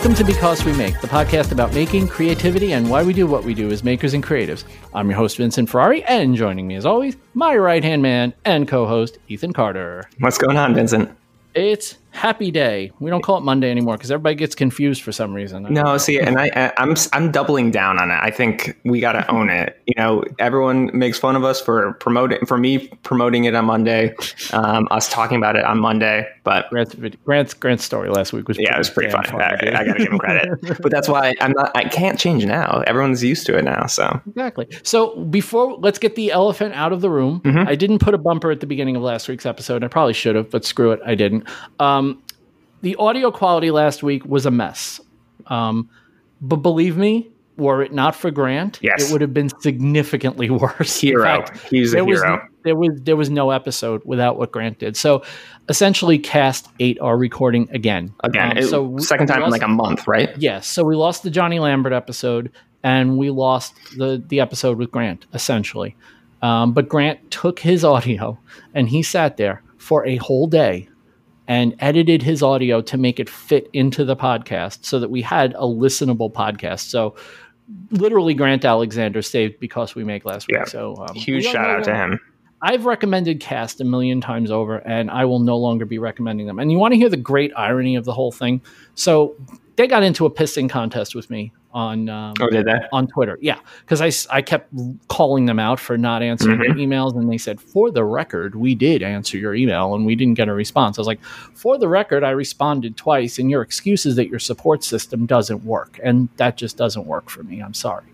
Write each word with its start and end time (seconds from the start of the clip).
Welcome 0.00 0.14
to 0.14 0.24
Because 0.24 0.64
We 0.64 0.72
Make, 0.72 0.98
the 1.02 1.06
podcast 1.06 1.52
about 1.52 1.74
making, 1.74 2.08
creativity, 2.08 2.72
and 2.72 2.88
why 2.88 3.02
we 3.02 3.12
do 3.12 3.26
what 3.26 3.44
we 3.44 3.52
do 3.52 3.70
as 3.70 3.84
makers 3.84 4.14
and 4.14 4.24
creatives. 4.24 4.64
I'm 4.94 5.10
your 5.10 5.18
host, 5.18 5.36
Vincent 5.36 5.68
Ferrari, 5.68 6.02
and 6.04 6.34
joining 6.34 6.66
me 6.66 6.76
as 6.76 6.86
always, 6.86 7.18
my 7.34 7.54
right 7.54 7.84
hand 7.84 8.00
man 8.00 8.32
and 8.46 8.66
co 8.66 8.86
host, 8.86 9.18
Ethan 9.28 9.52
Carter. 9.52 10.08
What's 10.20 10.38
going 10.38 10.56
on, 10.56 10.74
Vincent? 10.74 11.14
It's 11.54 11.98
happy 12.12 12.50
day. 12.50 12.92
We 13.00 13.10
don't 13.10 13.22
call 13.22 13.38
it 13.38 13.42
Monday 13.42 13.70
anymore 13.70 13.96
because 13.96 14.10
everybody 14.10 14.34
gets 14.34 14.54
confused 14.54 15.02
for 15.02 15.12
some 15.12 15.32
reason. 15.34 15.66
No, 15.70 15.96
see, 15.98 16.18
and 16.18 16.38
I, 16.38 16.72
I'm 16.76 16.94
I'm 17.12 17.30
doubling 17.30 17.70
down 17.70 17.98
on 17.98 18.10
it. 18.10 18.18
I 18.20 18.30
think 18.30 18.78
we 18.84 19.00
got 19.00 19.12
to 19.12 19.30
own 19.30 19.50
it. 19.50 19.80
You 19.86 19.94
know, 19.96 20.24
everyone 20.38 20.90
makes 20.96 21.18
fun 21.18 21.36
of 21.36 21.44
us 21.44 21.60
for 21.60 21.94
promoting 21.94 22.44
for 22.46 22.58
me 22.58 22.88
promoting 23.02 23.44
it 23.44 23.54
on 23.54 23.64
Monday, 23.64 24.14
um, 24.52 24.88
us 24.90 25.08
talking 25.08 25.36
about 25.36 25.56
it 25.56 25.64
on 25.64 25.78
Monday. 25.78 26.28
But 26.44 26.70
Grant's, 26.70 26.94
Grant's 27.24 27.54
Grant's 27.54 27.84
story 27.84 28.10
last 28.10 28.32
week 28.32 28.48
was 28.48 28.58
yeah, 28.58 28.74
it 28.74 28.78
was 28.78 28.90
pretty 28.90 29.10
fun. 29.10 29.24
I, 29.40 29.56
I 29.74 29.84
got 29.84 29.92
to 29.94 29.98
give 29.98 30.12
him 30.12 30.18
credit, 30.18 30.58
but 30.82 30.90
that's 30.90 31.08
why 31.08 31.34
I'm 31.40 31.52
not. 31.52 31.76
I 31.76 31.84
can't 31.84 32.18
change 32.18 32.44
now. 32.44 32.82
Everyone's 32.86 33.22
used 33.22 33.46
to 33.46 33.56
it 33.56 33.64
now. 33.64 33.86
So 33.86 34.20
exactly. 34.26 34.66
So 34.82 35.16
before 35.24 35.76
let's 35.78 35.98
get 35.98 36.16
the 36.16 36.32
elephant 36.32 36.74
out 36.74 36.92
of 36.92 37.00
the 37.00 37.10
room. 37.10 37.40
Mm-hmm. 37.40 37.68
I 37.68 37.74
didn't 37.74 37.98
put 37.98 38.14
a 38.14 38.18
bumper 38.18 38.50
at 38.50 38.60
the 38.60 38.66
beginning 38.66 38.96
of 38.96 39.02
last 39.02 39.28
week's 39.28 39.46
episode. 39.46 39.84
I 39.84 39.88
probably 39.88 40.14
should 40.14 40.36
have, 40.36 40.50
but 40.50 40.64
screw 40.64 40.92
it, 40.92 41.00
I 41.04 41.14
didn't. 41.14 41.46
Um, 41.78 41.99
the 42.82 42.96
audio 42.96 43.30
quality 43.30 43.70
last 43.70 44.02
week 44.02 44.24
was 44.24 44.46
a 44.46 44.50
mess. 44.50 45.00
Um, 45.46 45.88
but 46.40 46.56
believe 46.56 46.96
me, 46.96 47.30
were 47.60 47.82
it 47.82 47.92
not 47.92 48.16
for 48.16 48.30
Grant, 48.30 48.78
yes. 48.82 49.08
it 49.08 49.12
would 49.12 49.20
have 49.20 49.34
been 49.34 49.50
significantly 49.60 50.50
worse. 50.50 51.00
Hero. 51.00 51.22
Fact, 51.22 51.58
He's 51.68 51.92
a 51.92 51.96
there 51.96 52.04
hero. 52.04 52.32
Was, 52.32 52.40
there 52.62 52.76
was 52.76 53.00
there 53.02 53.16
was 53.16 53.30
no 53.30 53.50
episode 53.50 54.02
without 54.04 54.38
what 54.38 54.50
Grant 54.50 54.78
did. 54.78 54.96
So 54.96 55.22
essentially, 55.68 56.18
Cast 56.18 56.68
Eight 56.80 56.98
are 57.00 57.16
recording 57.16 57.68
again. 57.70 58.14
Again, 58.20 58.52
um, 58.52 58.58
it, 58.58 58.68
so 58.68 58.96
second 58.98 59.28
time 59.28 59.40
lost, 59.40 59.48
in 59.48 59.52
like 59.52 59.62
a 59.62 59.68
month, 59.68 60.06
right? 60.08 60.30
Yes. 60.38 60.66
So 60.66 60.82
we 60.82 60.96
lost 60.96 61.22
the 61.22 61.30
Johnny 61.30 61.58
Lambert 61.58 61.92
episode, 61.92 62.50
and 62.82 63.18
we 63.18 63.30
lost 63.30 63.74
the 63.96 64.22
the 64.28 64.40
episode 64.40 64.78
with 64.78 64.90
Grant 64.90 65.26
essentially. 65.34 65.96
Um, 66.42 66.72
but 66.72 66.88
Grant 66.88 67.30
took 67.30 67.58
his 67.58 67.84
audio 67.84 68.38
and 68.74 68.88
he 68.88 69.02
sat 69.02 69.36
there 69.36 69.62
for 69.76 70.06
a 70.06 70.16
whole 70.16 70.46
day 70.46 70.88
and 71.50 71.74
edited 71.80 72.22
his 72.22 72.44
audio 72.44 72.80
to 72.80 72.96
make 72.96 73.18
it 73.18 73.28
fit 73.28 73.68
into 73.72 74.04
the 74.04 74.14
podcast 74.14 74.84
so 74.84 75.00
that 75.00 75.10
we 75.10 75.20
had 75.20 75.52
a 75.54 75.64
listenable 75.64 76.32
podcast. 76.32 76.82
So 76.82 77.16
literally 77.90 78.34
Grant 78.34 78.64
Alexander 78.64 79.20
saved 79.20 79.58
because 79.58 79.96
we 79.96 80.04
make 80.04 80.24
last 80.24 80.46
yeah. 80.48 80.60
week. 80.60 80.68
So 80.68 80.94
um, 81.08 81.16
huge 81.16 81.46
shout 81.46 81.68
out 81.68 81.82
to 81.84 81.94
him. 81.94 82.20
I've 82.62 82.86
recommended 82.86 83.40
Cast 83.40 83.80
a 83.80 83.84
million 83.84 84.20
times 84.20 84.52
over, 84.52 84.76
and 84.76 85.10
I 85.10 85.24
will 85.24 85.40
no 85.40 85.56
longer 85.56 85.84
be 85.86 85.98
recommending 85.98 86.46
them. 86.46 86.60
And 86.60 86.70
you 86.70 86.78
want 86.78 86.92
to 86.92 86.98
hear 86.98 87.08
the 87.08 87.16
great 87.16 87.50
irony 87.56 87.96
of 87.96 88.04
the 88.04 88.12
whole 88.12 88.30
thing? 88.30 88.60
So 88.94 89.34
they 89.76 89.86
got 89.86 90.02
into 90.02 90.26
a 90.26 90.30
pissing 90.30 90.68
contest 90.68 91.14
with 91.14 91.30
me 91.30 91.52
on 91.72 92.08
um, 92.08 92.34
oh 92.40 92.48
did 92.48 92.66
they 92.66 92.78
on 92.92 93.06
Twitter? 93.06 93.38
Yeah, 93.40 93.58
because 93.80 94.00
I, 94.00 94.36
I 94.36 94.42
kept 94.42 94.72
calling 95.08 95.46
them 95.46 95.58
out 95.58 95.78
for 95.78 95.96
not 95.96 96.22
answering 96.22 96.58
mm-hmm. 96.58 96.78
their 96.78 96.86
emails, 96.86 97.16
and 97.16 97.30
they 97.30 97.38
said, 97.38 97.60
"For 97.60 97.90
the 97.90 98.04
record, 98.04 98.54
we 98.54 98.74
did 98.74 99.02
answer 99.02 99.38
your 99.38 99.54
email, 99.54 99.94
and 99.94 100.04
we 100.04 100.14
didn't 100.16 100.34
get 100.34 100.48
a 100.48 100.52
response." 100.52 100.98
I 100.98 101.00
was 101.00 101.06
like, 101.06 101.22
"For 101.54 101.78
the 101.78 101.88
record, 101.88 102.24
I 102.24 102.30
responded 102.30 102.96
twice, 102.96 103.38
and 103.38 103.50
your 103.50 103.62
excuse 103.62 104.06
is 104.06 104.16
that 104.16 104.28
your 104.28 104.40
support 104.40 104.82
system 104.82 105.26
doesn't 105.26 105.64
work, 105.64 106.00
and 106.02 106.28
that 106.36 106.56
just 106.56 106.76
doesn't 106.76 107.06
work 107.06 107.30
for 107.30 107.42
me. 107.42 107.60
I'm 107.60 107.74
sorry." 107.74 108.06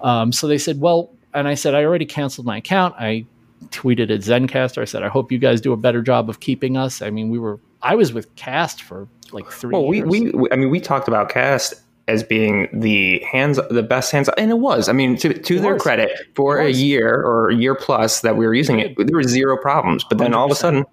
Um, 0.00 0.32
so 0.32 0.46
they 0.46 0.58
said, 0.58 0.80
"Well," 0.80 1.10
and 1.34 1.48
I 1.48 1.54
said, 1.54 1.74
"I 1.74 1.84
already 1.84 2.06
canceled 2.06 2.46
my 2.46 2.58
account. 2.58 2.94
I 2.98 3.26
tweeted 3.68 4.10
at 4.10 4.20
Zencastr. 4.20 4.80
I 4.80 4.84
said, 4.84 5.02
I 5.02 5.08
hope 5.08 5.30
you 5.30 5.38
guys 5.38 5.60
do 5.60 5.72
a 5.72 5.76
better 5.76 6.02
job 6.02 6.30
of 6.30 6.40
keeping 6.40 6.76
us. 6.76 7.02
I 7.02 7.10
mean, 7.10 7.28
we 7.28 7.38
were 7.38 7.60
I 7.82 7.94
was 7.94 8.12
with 8.12 8.34
Cast 8.36 8.82
for 8.82 9.08
like 9.32 9.50
three. 9.50 9.72
Well, 9.72 9.86
we, 9.86 10.02
we 10.02 10.32
I 10.50 10.56
mean, 10.56 10.70
we 10.70 10.80
talked 10.80 11.08
about 11.08 11.28
Cast 11.28 11.74
as 12.10 12.24
being 12.24 12.68
the 12.72 13.20
hands 13.20 13.60
the 13.70 13.82
best 13.82 14.10
hands 14.10 14.28
and 14.36 14.50
it 14.50 14.58
was 14.58 14.88
i 14.88 14.92
mean 14.92 15.16
to, 15.16 15.32
to 15.32 15.60
their 15.60 15.78
credit 15.78 16.10
for 16.34 16.58
a 16.58 16.70
year 16.70 17.22
or 17.22 17.50
a 17.50 17.54
year 17.54 17.74
plus 17.74 18.22
that 18.22 18.36
we 18.36 18.44
were 18.44 18.54
using 18.54 18.80
it 18.80 18.96
there 18.96 19.14
were 19.14 19.22
zero 19.22 19.56
problems 19.56 20.04
but 20.08 20.18
then 20.18 20.32
100%. 20.32 20.34
all 20.34 20.46
of 20.46 20.50
a 20.50 20.54
sudden 20.56 20.84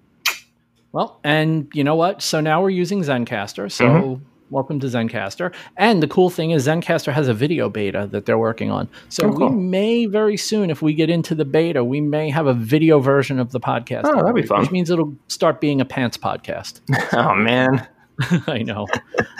well 0.92 1.18
and 1.24 1.68
you 1.74 1.82
know 1.82 1.96
what 1.96 2.22
so 2.22 2.40
now 2.40 2.62
we're 2.62 2.70
using 2.70 3.00
Zencastr 3.02 3.70
so 3.70 3.84
mm-hmm. 3.84 4.24
Welcome 4.50 4.80
to 4.80 4.86
Zencastr. 4.86 5.54
and 5.76 6.02
the 6.02 6.08
cool 6.08 6.30
thing 6.30 6.52
is 6.52 6.66
Zencastr 6.66 7.12
has 7.12 7.28
a 7.28 7.34
video 7.34 7.68
beta 7.68 8.08
that 8.12 8.24
they're 8.24 8.38
working 8.38 8.70
on 8.70 8.88
so 9.08 9.28
oh, 9.28 9.32
cool. 9.32 9.50
we 9.50 9.56
may 9.56 10.06
very 10.06 10.36
soon 10.36 10.70
if 10.70 10.80
we 10.80 10.94
get 10.94 11.10
into 11.10 11.34
the 11.34 11.44
beta 11.44 11.84
we 11.84 12.00
may 12.00 12.30
have 12.30 12.46
a 12.46 12.54
video 12.54 12.98
version 12.98 13.38
of 13.38 13.52
the 13.52 13.60
podcast 13.60 14.02
oh 14.04 14.22
that'd 14.22 14.34
be 14.34 14.42
fun 14.42 14.60
which 14.60 14.70
means 14.70 14.88
it'll 14.88 15.14
start 15.28 15.60
being 15.60 15.80
a 15.80 15.84
pants 15.84 16.16
podcast 16.16 16.80
oh 17.12 17.34
man 17.34 17.86
I 18.46 18.62
know. 18.62 18.86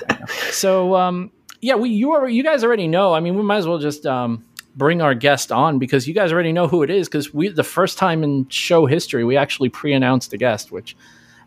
I 0.08 0.14
know. 0.14 0.26
So, 0.50 0.94
um, 0.94 1.30
yeah, 1.60 1.74
we 1.74 1.90
you 1.90 2.12
are 2.12 2.28
you 2.28 2.42
guys 2.42 2.62
already 2.62 2.86
know. 2.86 3.14
I 3.14 3.20
mean, 3.20 3.34
we 3.34 3.42
might 3.42 3.58
as 3.58 3.66
well 3.66 3.78
just 3.78 4.06
um, 4.06 4.44
bring 4.76 5.02
our 5.02 5.14
guest 5.14 5.50
on 5.50 5.78
because 5.78 6.06
you 6.06 6.14
guys 6.14 6.32
already 6.32 6.52
know 6.52 6.68
who 6.68 6.82
it 6.82 6.90
is. 6.90 7.08
Because 7.08 7.34
we 7.34 7.48
the 7.48 7.64
first 7.64 7.98
time 7.98 8.22
in 8.22 8.48
show 8.48 8.86
history 8.86 9.24
we 9.24 9.36
actually 9.36 9.68
pre-announced 9.68 10.32
a 10.32 10.36
guest, 10.36 10.70
which 10.70 10.96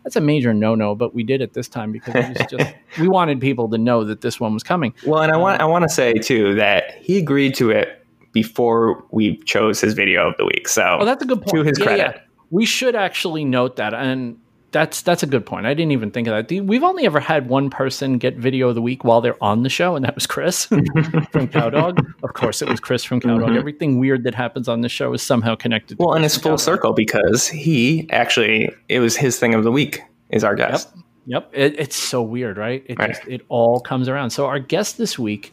that's 0.02 0.16
a 0.16 0.20
major 0.20 0.52
no-no, 0.52 0.94
but 0.94 1.14
we 1.14 1.22
did 1.22 1.40
it 1.40 1.52
this 1.54 1.68
time 1.68 1.92
because 1.92 2.14
it 2.16 2.48
just 2.48 2.74
we 3.00 3.08
wanted 3.08 3.40
people 3.40 3.68
to 3.70 3.78
know 3.78 4.04
that 4.04 4.20
this 4.20 4.40
one 4.40 4.54
was 4.54 4.62
coming. 4.62 4.94
Well, 5.06 5.22
and 5.22 5.32
I 5.32 5.36
want 5.36 5.60
um, 5.60 5.68
I 5.68 5.70
want 5.70 5.82
to 5.82 5.88
say 5.88 6.14
too 6.14 6.54
that 6.56 6.94
he 7.00 7.18
agreed 7.18 7.54
to 7.56 7.70
it 7.70 8.04
before 8.32 9.04
we 9.10 9.36
chose 9.38 9.80
his 9.80 9.94
video 9.94 10.28
of 10.28 10.36
the 10.38 10.44
week. 10.44 10.68
So, 10.68 10.98
oh, 11.00 11.04
that's 11.04 11.22
a 11.22 11.26
good 11.26 11.42
point. 11.42 11.50
To 11.50 11.62
his 11.62 11.78
yeah, 11.78 11.84
credit, 11.84 12.16
yeah. 12.16 12.22
we 12.50 12.64
should 12.64 12.96
actually 12.96 13.44
note 13.44 13.76
that 13.76 13.94
and 13.94 14.38
that's 14.72 15.02
that's 15.02 15.22
a 15.22 15.26
good 15.26 15.46
point. 15.46 15.66
I 15.66 15.74
didn't 15.74 15.92
even 15.92 16.10
think 16.10 16.26
of 16.26 16.48
that. 16.48 16.64
We've 16.64 16.82
only 16.82 17.06
ever 17.06 17.20
had 17.20 17.48
one 17.48 17.70
person 17.70 18.18
get 18.18 18.36
video 18.36 18.70
of 18.70 18.74
the 18.74 18.82
week 18.82 19.04
while 19.04 19.20
they're 19.20 19.42
on 19.42 19.62
the 19.62 19.68
show, 19.68 19.94
and 19.94 20.04
that 20.04 20.14
was 20.14 20.26
Chris 20.26 20.64
from 21.30 21.48
Cowdog. 21.48 22.00
Of 22.22 22.32
course, 22.32 22.62
it 22.62 22.68
was 22.68 22.80
Chris 22.80 23.04
from 23.04 23.20
Cowdog. 23.20 23.50
Mm-hmm. 23.50 23.58
Everything 23.58 23.98
weird 23.98 24.24
that 24.24 24.34
happens 24.34 24.68
on 24.68 24.80
the 24.80 24.88
show 24.88 25.12
is 25.12 25.22
somehow 25.22 25.54
connected. 25.54 25.98
well, 25.98 26.14
and 26.14 26.24
it's 26.24 26.36
full 26.36 26.58
circle 26.58 26.92
because 26.92 27.46
he 27.46 28.08
actually 28.10 28.70
it 28.88 29.00
was 29.00 29.16
his 29.16 29.38
thing 29.38 29.54
of 29.54 29.62
the 29.62 29.72
week 29.72 30.00
is 30.30 30.42
our 30.42 30.54
guest. 30.54 30.88
Yep, 30.94 31.04
yep. 31.26 31.50
It, 31.52 31.78
it's 31.78 31.96
so 31.96 32.22
weird, 32.22 32.56
right? 32.56 32.82
It 32.86 32.98
right. 32.98 33.10
Just, 33.10 33.28
it 33.28 33.42
all 33.48 33.80
comes 33.80 34.08
around. 34.08 34.30
So 34.30 34.46
our 34.46 34.58
guest 34.58 34.98
this 34.98 35.18
week 35.18 35.52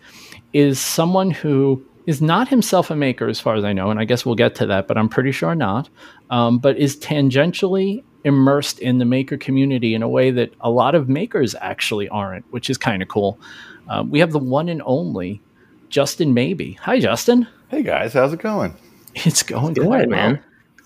is 0.53 0.79
someone 0.79 1.29
who 1.29 1.85
is 2.05 2.21
not 2.21 2.47
himself 2.47 2.89
a 2.89 2.95
maker, 2.95 3.27
as 3.27 3.39
far 3.39 3.55
as 3.55 3.63
I 3.63 3.71
know, 3.71 3.91
and 3.91 3.99
I 3.99 4.05
guess 4.05 4.25
we'll 4.25 4.33
get 4.33 4.55
to 4.55 4.65
that, 4.65 4.87
but 4.87 4.97
I'm 4.97 5.09
pretty 5.09 5.31
sure 5.31 5.53
not. 5.53 5.89
Um, 6.29 6.59
but 6.59 6.77
is 6.77 6.95
tangentially 6.97 8.03
immersed 8.23 8.79
in 8.79 8.97
the 8.97 9.05
maker 9.05 9.37
community 9.37 9.95
in 9.95 10.03
a 10.03 10.09
way 10.09 10.31
that 10.31 10.53
a 10.61 10.69
lot 10.69 10.93
of 10.93 11.09
makers 11.09 11.55
actually 11.59 12.07
aren't, 12.09 12.45
which 12.51 12.69
is 12.69 12.77
kind 12.77 13.01
of 13.01 13.07
cool. 13.07 13.39
Um, 13.87 14.09
we 14.11 14.19
have 14.19 14.31
the 14.31 14.39
one 14.39 14.69
and 14.69 14.81
only 14.85 15.41
Justin 15.89 16.33
Maybe. 16.33 16.73
Hi, 16.73 16.99
Justin. 16.99 17.47
Hey 17.69 17.83
guys, 17.83 18.13
how's 18.13 18.33
it 18.33 18.39
going? 18.39 18.75
It's 19.15 19.43
going 19.43 19.73
Good, 19.73 19.85
quite 19.85 20.09
well. 20.09 20.37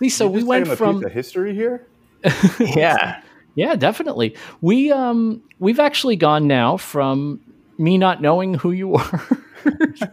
man. 0.01 0.09
So 0.09 0.27
we 0.27 0.43
went 0.43 0.67
from 0.67 1.01
the 1.01 1.09
history 1.09 1.53
here. 1.53 1.85
yeah, 2.59 3.21
yeah, 3.55 3.75
definitely. 3.75 4.35
We 4.61 4.91
um 4.91 5.41
we've 5.59 5.79
actually 5.79 6.15
gone 6.15 6.47
now 6.47 6.77
from 6.77 7.39
me 7.77 7.97
not 7.97 8.21
knowing 8.21 8.53
who 8.53 8.71
you 8.71 8.87
were 8.89 9.37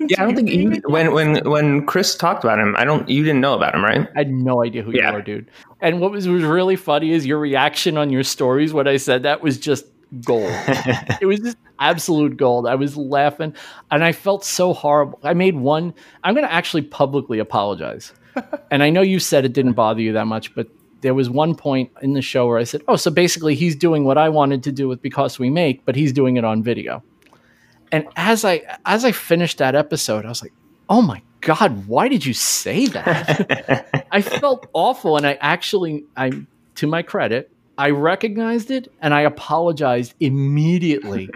yeah, 0.00 0.22
I 0.22 0.24
don't 0.24 0.36
think 0.36 0.50
you, 0.50 0.80
when 0.86 1.12
when 1.12 1.48
when 1.48 1.86
Chris 1.86 2.14
talked 2.14 2.44
about 2.44 2.58
him, 2.58 2.74
I 2.78 2.84
don't 2.84 3.08
you 3.08 3.22
didn't 3.24 3.40
know 3.40 3.54
about 3.54 3.74
him, 3.74 3.84
right? 3.84 4.08
I 4.14 4.18
had 4.18 4.30
no 4.30 4.64
idea 4.64 4.82
who 4.82 4.92
yeah. 4.92 5.08
you 5.08 5.14
were, 5.14 5.22
dude. 5.22 5.50
And 5.80 6.00
what 6.00 6.10
was 6.10 6.28
was 6.28 6.42
really 6.42 6.76
funny 6.76 7.12
is 7.12 7.26
your 7.26 7.38
reaction 7.38 7.96
on 7.96 8.10
your 8.10 8.22
stories 8.22 8.72
when 8.72 8.86
I 8.86 8.96
said 8.96 9.22
that 9.22 9.42
was 9.42 9.58
just 9.58 9.86
gold. 10.24 10.50
it 11.20 11.26
was 11.26 11.40
just 11.40 11.56
absolute 11.78 12.36
gold. 12.36 12.66
I 12.66 12.74
was 12.74 12.96
laughing 12.96 13.54
and 13.90 14.04
I 14.04 14.12
felt 14.12 14.44
so 14.44 14.72
horrible. 14.72 15.18
I 15.22 15.34
made 15.34 15.56
one 15.56 15.94
I'm 16.24 16.34
going 16.34 16.46
to 16.46 16.52
actually 16.52 16.82
publicly 16.82 17.38
apologize. 17.38 18.12
and 18.70 18.82
I 18.82 18.90
know 18.90 19.02
you 19.02 19.18
said 19.18 19.44
it 19.44 19.52
didn't 19.52 19.72
bother 19.72 20.00
you 20.00 20.12
that 20.12 20.26
much, 20.26 20.54
but 20.54 20.68
there 21.00 21.14
was 21.14 21.30
one 21.30 21.54
point 21.54 21.90
in 22.02 22.12
the 22.12 22.22
show 22.22 22.46
where 22.46 22.58
I 22.58 22.64
said, 22.64 22.82
"Oh, 22.86 22.96
so 22.96 23.10
basically 23.10 23.54
he's 23.54 23.74
doing 23.74 24.04
what 24.04 24.18
I 24.18 24.28
wanted 24.28 24.62
to 24.64 24.72
do 24.72 24.86
with 24.86 25.00
because 25.00 25.38
we 25.38 25.50
make, 25.50 25.84
but 25.84 25.96
he's 25.96 26.12
doing 26.12 26.36
it 26.36 26.44
on 26.44 26.62
video." 26.62 27.02
And 27.92 28.06
as 28.16 28.44
I 28.44 28.62
as 28.86 29.04
I 29.04 29.12
finished 29.12 29.58
that 29.58 29.74
episode, 29.74 30.24
I 30.24 30.28
was 30.28 30.42
like, 30.42 30.52
"Oh 30.88 31.02
my 31.02 31.22
god, 31.40 31.86
why 31.86 32.08
did 32.08 32.24
you 32.24 32.34
say 32.34 32.86
that?" 32.86 34.06
I 34.12 34.22
felt 34.22 34.68
awful, 34.72 35.16
and 35.16 35.26
I 35.26 35.34
actually, 35.40 36.04
I 36.16 36.30
to 36.76 36.86
my 36.86 37.02
credit, 37.02 37.50
I 37.76 37.90
recognized 37.90 38.70
it 38.70 38.92
and 39.00 39.14
I 39.14 39.22
apologized 39.22 40.14
immediately 40.20 41.30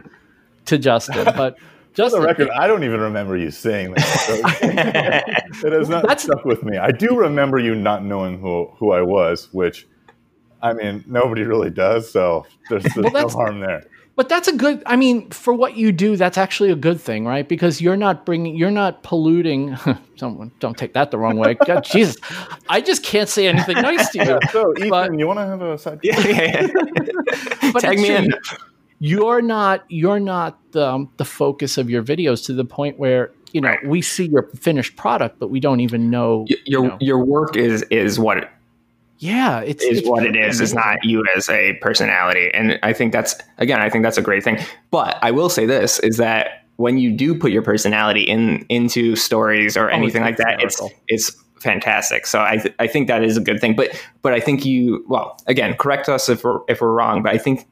to 0.67 0.79
Justin. 0.79 1.25
But 1.25 1.57
just 1.95 2.15
the 2.15 2.21
record, 2.21 2.51
I 2.51 2.67
don't 2.67 2.85
even 2.85 3.01
remember 3.01 3.37
you 3.37 3.51
saying 3.51 3.93
that. 3.95 5.55
it 5.65 5.73
has 5.73 5.89
not 5.89 6.07
That's, 6.07 6.25
stuck 6.25 6.45
with 6.45 6.63
me. 6.63 6.77
I 6.77 6.91
do 6.91 7.17
remember 7.17 7.59
you 7.59 7.75
not 7.75 8.05
knowing 8.05 8.39
who 8.39 8.71
who 8.79 8.93
I 8.93 9.03
was, 9.03 9.49
which 9.53 9.87
I 10.63 10.73
mean, 10.73 11.05
nobody 11.07 11.43
really 11.43 11.71
does. 11.71 12.11
So 12.11 12.47
there's, 12.71 12.83
there's 12.83 13.13
well, 13.13 13.29
no 13.29 13.29
harm 13.29 13.61
there. 13.61 13.85
But 14.17 14.29
that's 14.29 14.47
a 14.47 14.53
good. 14.53 14.83
I 14.87 14.95
mean, 14.95 15.29
for 15.31 15.53
what 15.53 15.77
you 15.77 15.91
do, 15.91 16.17
that's 16.17 16.39
actually 16.39 16.71
a 16.71 16.77
good 16.77 17.01
thing, 17.01 17.27
right? 17.27 17.49
Because 17.49 17.81
you're 17.81 17.97
not 17.97 18.25
bringing, 18.25 18.55
you're 18.55 18.71
not 18.71 19.03
polluting. 19.03 19.77
Someone 20.17 20.53
don't 20.61 20.79
take 20.79 20.93
that 20.93 21.11
the 21.11 21.19
wrong 21.19 21.37
way. 21.37 21.55
God, 21.55 21.83
Jesus, 21.85 22.17
I 22.69 22.81
just 22.81 23.03
can't 23.03 23.29
say 23.29 23.49
anything 23.49 23.75
nice 23.83 24.11
to 24.11 24.19
you. 24.19 24.25
Yeah, 24.25 24.39
so, 24.51 24.73
Ethan, 24.77 24.91
but, 24.91 25.19
you 25.19 25.27
want 25.27 25.41
to 25.41 25.47
have 25.47 25.63
a 25.63 25.77
side? 25.77 25.99
Yeah, 26.05 26.21
yeah, 26.21 26.67
yeah. 27.63 27.73
Tag 27.79 27.99
me 27.99 28.15
in. 28.15 28.33
you're 29.01 29.43
not 29.43 29.85
you're 29.89 30.21
not 30.21 30.61
the, 30.73 30.87
um, 30.87 31.11
the 31.17 31.25
focus 31.25 31.77
of 31.77 31.91
your 31.91 32.03
videos 32.03 32.47
to 32.47 32.53
the 32.53 32.65
point 32.65 33.01
where 33.01 33.33
you 33.53 33.61
know 33.61 33.69
right. 33.69 33.87
we 33.87 34.01
see 34.01 34.27
your 34.27 34.49
finished 34.57 34.97
product 34.97 35.39
but 35.39 35.49
we 35.49 35.61
don't 35.61 35.81
even 35.81 36.11
know 36.11 36.45
your 36.49 36.59
you 36.65 36.89
know. 36.89 36.97
your 37.01 37.25
work 37.25 37.57
is 37.57 37.83
is 37.91 38.19
what 38.19 38.49
yeah 39.19 39.61
it's 39.61 39.83
is 39.83 39.99
it's 39.99 40.09
what 40.09 40.25
it 40.25 40.37
is 40.37 40.61
it's 40.61 40.75
not 40.75 40.99
you 41.05 41.25
as 41.37 41.49
a 41.49 41.75
personality 41.81 42.51
and 42.53 42.79
i 42.83 42.93
think 42.93 43.13
that's 43.13 43.37
again 43.59 43.81
i 43.81 43.89
think 43.89 44.03
that's 44.03 44.19
a 44.19 44.23
great 44.23 44.43
thing 44.43 44.59
but 44.91 45.19
i 45.23 45.31
will 45.31 45.49
say 45.49 45.67
this 45.67 45.99
is 46.01 46.17
that 46.17 46.65
when 46.77 46.99
you 46.99 47.13
do 47.13 47.39
put 47.39 47.53
your 47.53 47.63
personality 47.63 48.23
in 48.23 48.65
into 48.69 49.15
stories 49.15 49.77
or 49.77 49.91
oh, 49.91 49.95
anything 49.95 50.23
like 50.23 50.37
that 50.37 50.61
it's 50.61 50.83
it's 51.09 51.45
fantastic. 51.65 52.27
So 52.27 52.43
I, 52.43 52.59
th- 52.59 52.75
I 52.79 52.87
think 52.87 53.09
that 53.09 53.25
is 53.25 53.37
a 53.37 53.41
good 53.41 53.61
thing. 53.61 53.75
But 53.75 53.91
but 54.23 54.33
I 54.33 54.39
think 54.39 54.65
you 54.65 55.05
well 55.09 55.37
again 55.49 55.75
correct 55.75 56.09
us 56.09 56.29
if 56.29 56.45
we're 56.45 56.61
if 56.69 56.81
we're 56.81 56.93
wrong. 56.93 57.23
But 57.23 57.35
I 57.35 57.39
think 57.39 57.67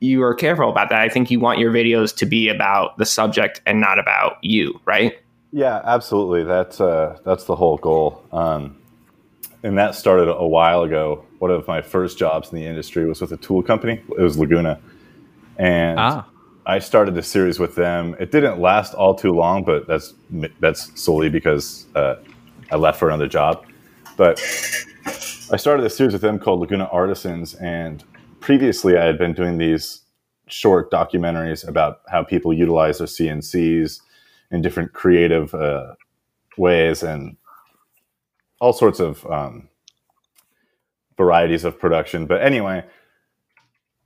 you 0.00 0.22
are 0.24 0.34
careful 0.34 0.70
about 0.70 0.88
that. 0.88 1.02
I 1.02 1.08
think 1.08 1.30
you 1.30 1.38
want 1.38 1.60
your 1.60 1.70
videos 1.70 2.16
to 2.16 2.26
be 2.26 2.48
about 2.48 2.96
the 2.98 3.04
subject 3.04 3.60
and 3.66 3.80
not 3.80 4.00
about 4.00 4.38
you, 4.42 4.80
right? 4.86 5.12
Yeah, 5.52 5.80
absolutely. 5.84 6.42
That's 6.42 6.80
uh, 6.80 7.18
that's 7.24 7.44
the 7.44 7.54
whole 7.54 7.76
goal. 7.76 8.24
Um, 8.32 8.76
and 9.62 9.78
that 9.78 9.94
started 9.94 10.28
a 10.28 10.46
while 10.46 10.82
ago. 10.82 11.24
One 11.38 11.50
of 11.50 11.66
my 11.66 11.82
first 11.82 12.18
jobs 12.18 12.52
in 12.52 12.58
the 12.58 12.64
industry 12.64 13.06
was 13.06 13.20
with 13.20 13.32
a 13.32 13.36
tool 13.36 13.62
company. 13.62 14.02
It 14.18 14.20
was 14.20 14.38
Laguna, 14.38 14.80
and 15.58 15.98
ah. 15.98 16.26
I 16.66 16.78
started 16.78 17.16
a 17.16 17.22
series 17.22 17.58
with 17.58 17.74
them. 17.74 18.16
It 18.18 18.30
didn't 18.32 18.60
last 18.60 18.94
all 18.94 19.14
too 19.14 19.32
long, 19.32 19.64
but 19.64 19.86
that's 19.86 20.14
that's 20.60 21.00
solely 21.00 21.30
because 21.30 21.86
uh, 21.94 22.16
I 22.70 22.76
left 22.76 22.98
for 22.98 23.08
another 23.08 23.28
job. 23.28 23.64
But 24.16 24.38
I 25.52 25.56
started 25.56 25.84
a 25.84 25.90
series 25.90 26.12
with 26.12 26.22
them 26.22 26.38
called 26.38 26.60
Laguna 26.60 26.88
Artisans, 26.90 27.54
and 27.54 28.02
previously 28.40 28.96
I 28.96 29.04
had 29.04 29.18
been 29.18 29.32
doing 29.32 29.58
these 29.58 30.02
short 30.48 30.90
documentaries 30.90 31.66
about 31.66 32.00
how 32.08 32.22
people 32.22 32.52
utilize 32.52 32.98
their 32.98 33.06
CNCs 33.06 34.00
in 34.50 34.62
different 34.62 34.92
creative 34.92 35.54
uh, 35.54 35.94
ways 36.56 37.02
and 37.02 37.36
all 38.60 38.72
sorts 38.72 39.00
of 39.00 39.24
um, 39.26 39.68
varieties 41.16 41.64
of 41.64 41.78
production. 41.78 42.26
But 42.26 42.42
anyway, 42.42 42.84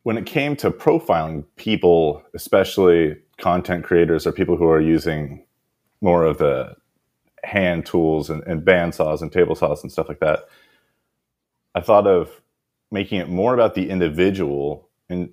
when 0.02 0.18
it 0.18 0.26
came 0.26 0.56
to 0.56 0.70
profiling 0.70 1.44
people, 1.56 2.22
especially 2.34 3.16
content 3.38 3.84
creators 3.84 4.26
or 4.26 4.32
people 4.32 4.56
who 4.56 4.68
are 4.68 4.80
using 4.80 5.44
more 6.00 6.24
of 6.24 6.38
the 6.38 6.76
hand 7.44 7.86
tools 7.86 8.30
and, 8.30 8.42
and 8.44 8.64
band 8.64 8.94
saws 8.94 9.22
and 9.22 9.32
table 9.32 9.54
saws 9.54 9.82
and 9.82 9.90
stuff 9.90 10.08
like 10.08 10.20
that. 10.20 10.40
I 11.74 11.80
thought 11.80 12.06
of 12.06 12.40
making 12.90 13.20
it 13.20 13.28
more 13.28 13.54
about 13.54 13.74
the 13.74 13.88
individual 13.88 14.88
and 15.08 15.30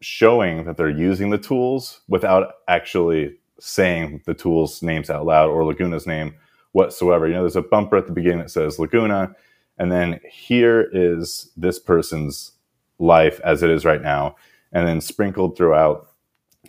showing 0.00 0.64
that 0.64 0.76
they're 0.76 0.90
using 0.90 1.30
the 1.30 1.38
tools 1.38 2.00
without 2.08 2.54
actually 2.68 3.36
saying 3.58 4.22
the 4.26 4.34
tools 4.34 4.82
names 4.82 5.10
out 5.10 5.26
loud 5.26 5.50
or 5.50 5.62
Laguna's 5.62 6.06
name 6.06 6.34
whatsoever. 6.72 7.26
You 7.26 7.34
know, 7.34 7.42
there's 7.42 7.56
a 7.56 7.62
bumper 7.62 7.96
at 7.96 8.06
the 8.06 8.12
beginning 8.12 8.38
that 8.38 8.50
says 8.50 8.78
Laguna, 8.78 9.34
and 9.78 9.92
then 9.92 10.20
here 10.30 10.88
is 10.92 11.50
this 11.56 11.78
person's 11.78 12.52
life 12.98 13.40
as 13.44 13.62
it 13.62 13.70
is 13.70 13.84
right 13.84 14.02
now, 14.02 14.36
and 14.72 14.86
then 14.86 15.00
sprinkled 15.00 15.56
throughout, 15.56 16.12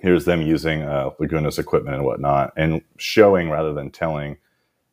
here's 0.01 0.25
them 0.25 0.41
using 0.41 0.83
uh, 0.83 1.09
Laguna's 1.19 1.59
equipment 1.59 1.95
and 1.95 2.05
whatnot, 2.05 2.53
and 2.55 2.81
showing 2.97 3.49
rather 3.49 3.73
than 3.73 3.91
telling 3.91 4.37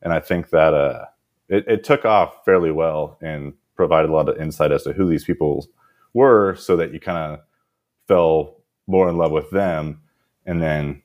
and 0.02 0.12
I 0.12 0.20
think 0.20 0.50
that 0.50 0.74
uh, 0.74 1.06
it, 1.48 1.64
it 1.66 1.84
took 1.84 2.04
off 2.04 2.44
fairly 2.44 2.70
well 2.70 3.18
and 3.20 3.54
provided 3.74 4.10
a 4.10 4.12
lot 4.12 4.28
of 4.28 4.40
insight 4.40 4.72
as 4.72 4.84
to 4.84 4.92
who 4.92 5.08
these 5.08 5.24
people 5.24 5.66
were, 6.14 6.54
so 6.54 6.76
that 6.76 6.92
you 6.92 7.00
kind 7.00 7.18
of 7.18 7.40
fell 8.06 8.56
more 8.86 9.08
in 9.08 9.16
love 9.16 9.32
with 9.32 9.50
them, 9.50 10.00
and 10.46 10.62
then 10.62 11.02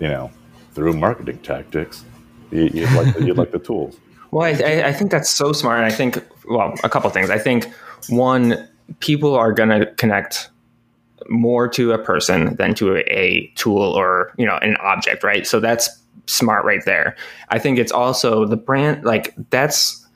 you 0.00 0.08
know 0.08 0.30
through 0.72 0.94
marketing 0.94 1.38
tactics, 1.40 2.04
you, 2.50 2.86
would 2.86 2.92
like 2.92 3.14
the, 3.14 3.26
you'd 3.26 3.38
like 3.38 3.50
the 3.52 3.58
tools. 3.58 3.96
Well, 4.30 4.44
I, 4.44 4.82
I 4.82 4.92
think 4.92 5.10
that's 5.10 5.30
so 5.30 5.54
smart. 5.54 5.78
And 5.78 5.86
I 5.86 5.90
think, 5.90 6.22
well, 6.50 6.74
a 6.84 6.90
couple 6.90 7.08
things. 7.08 7.30
I 7.30 7.38
think 7.38 7.66
one, 8.10 8.68
people 9.00 9.34
are 9.34 9.54
going 9.54 9.70
to 9.70 9.86
connect 9.94 10.50
more 11.30 11.66
to 11.68 11.92
a 11.92 11.98
person 11.98 12.54
than 12.56 12.74
to 12.74 12.96
a, 12.96 13.00
a, 13.08 13.46
tool 13.54 13.80
or 13.80 14.34
you 14.36 14.46
know 14.46 14.58
an 14.58 14.76
object, 14.82 15.24
right? 15.24 15.46
So 15.46 15.60
that's 15.60 15.88
smart 16.26 16.64
right 16.64 16.84
there. 16.84 17.16
I 17.48 17.58
think 17.58 17.78
it's 17.78 17.92
also 17.92 18.44
the 18.44 18.56
brand 18.56 19.04
like 19.04 19.34
that's 19.50 20.06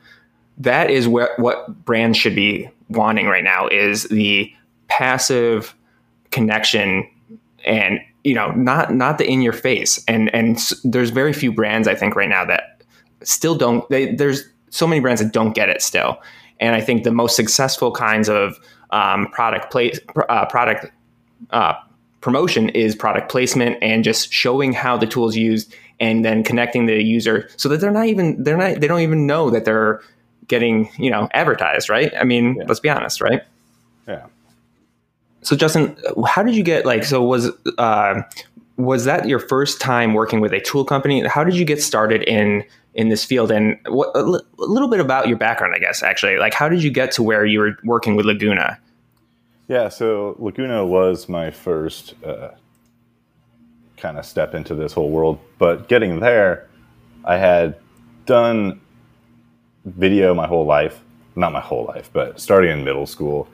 that 0.58 0.90
is 0.90 1.08
what 1.08 1.38
what 1.38 1.84
brands 1.84 2.18
should 2.18 2.34
be 2.34 2.68
wanting 2.88 3.26
right 3.26 3.44
now 3.44 3.68
is 3.68 4.04
the 4.04 4.52
passive 4.88 5.74
connection 6.30 7.08
and 7.64 8.00
you 8.24 8.34
know 8.34 8.50
not 8.52 8.94
not 8.94 9.18
the 9.18 9.28
in 9.28 9.42
your 9.42 9.52
face. 9.52 10.02
And 10.08 10.34
and 10.34 10.58
there's 10.84 11.10
very 11.10 11.32
few 11.32 11.52
brands 11.52 11.88
I 11.88 11.94
think 11.94 12.16
right 12.16 12.28
now 12.28 12.44
that 12.44 12.82
still 13.22 13.54
don't 13.54 13.88
they, 13.88 14.14
there's 14.14 14.44
so 14.70 14.86
many 14.86 15.00
brands 15.00 15.20
that 15.20 15.32
don't 15.32 15.54
get 15.54 15.68
it 15.68 15.82
still. 15.82 16.20
And 16.60 16.76
I 16.76 16.80
think 16.80 17.04
the 17.04 17.12
most 17.12 17.36
successful 17.36 17.90
kinds 17.92 18.28
of 18.28 18.58
um, 18.90 19.26
product 19.28 19.70
place 19.70 19.98
uh, 20.28 20.46
product 20.46 20.86
uh, 21.50 21.74
promotion 22.20 22.68
is 22.70 22.94
product 22.94 23.30
placement 23.30 23.76
and 23.82 24.04
just 24.04 24.32
showing 24.32 24.72
how 24.72 24.96
the 24.96 25.06
tool 25.06 25.28
is 25.28 25.36
used 25.36 25.74
and 25.98 26.24
then 26.24 26.42
connecting 26.42 26.86
the 26.86 27.02
user 27.02 27.48
so 27.56 27.68
that 27.68 27.80
they're 27.80 27.90
not 27.90 28.06
even 28.06 28.42
they're 28.42 28.56
not 28.56 28.80
they 28.80 28.86
don't 28.86 29.00
even 29.00 29.26
know 29.26 29.50
that 29.50 29.64
they're 29.64 30.00
getting 30.48 30.90
you 30.98 31.10
know 31.10 31.28
advertised 31.32 31.88
right? 31.88 32.12
I 32.18 32.24
mean 32.24 32.56
yeah. 32.58 32.64
let's 32.66 32.80
be 32.80 32.88
honest 32.88 33.20
right 33.20 33.42
so 35.42 35.54
justin 35.54 35.96
how 36.26 36.42
did 36.42 36.54
you 36.54 36.62
get 36.62 36.86
like 36.86 37.04
so 37.04 37.22
was 37.22 37.50
uh, 37.78 38.22
was 38.76 39.04
that 39.04 39.28
your 39.28 39.38
first 39.38 39.80
time 39.80 40.14
working 40.14 40.40
with 40.40 40.52
a 40.52 40.60
tool 40.60 40.84
company 40.84 41.26
how 41.26 41.44
did 41.44 41.54
you 41.54 41.64
get 41.64 41.82
started 41.82 42.22
in 42.22 42.64
in 42.94 43.08
this 43.08 43.24
field 43.24 43.50
and 43.50 43.78
what 43.88 44.14
little 44.58 44.88
bit 44.88 45.00
about 45.00 45.28
your 45.28 45.36
background 45.36 45.74
i 45.74 45.78
guess 45.78 46.02
actually 46.02 46.36
like 46.36 46.54
how 46.54 46.68
did 46.68 46.82
you 46.82 46.90
get 46.90 47.10
to 47.12 47.22
where 47.22 47.44
you 47.44 47.60
were 47.60 47.76
working 47.84 48.16
with 48.16 48.26
laguna 48.26 48.78
yeah, 49.72 49.88
so 49.88 50.36
Laguna 50.38 50.84
was 50.84 51.30
my 51.30 51.50
first 51.50 52.14
uh, 52.24 52.50
kind 53.96 54.18
of 54.18 54.26
step 54.26 54.54
into 54.54 54.74
this 54.74 54.92
whole 54.92 55.10
world. 55.10 55.38
But 55.58 55.88
getting 55.88 56.20
there, 56.20 56.68
I 57.24 57.36
had 57.36 57.76
done 58.26 58.80
video 59.86 60.34
my 60.34 60.46
whole 60.46 60.66
life. 60.66 61.00
Not 61.36 61.52
my 61.52 61.60
whole 61.60 61.86
life, 61.86 62.10
but 62.12 62.38
starting 62.38 62.70
in 62.70 62.84
middle 62.84 63.06
school, 63.06 63.48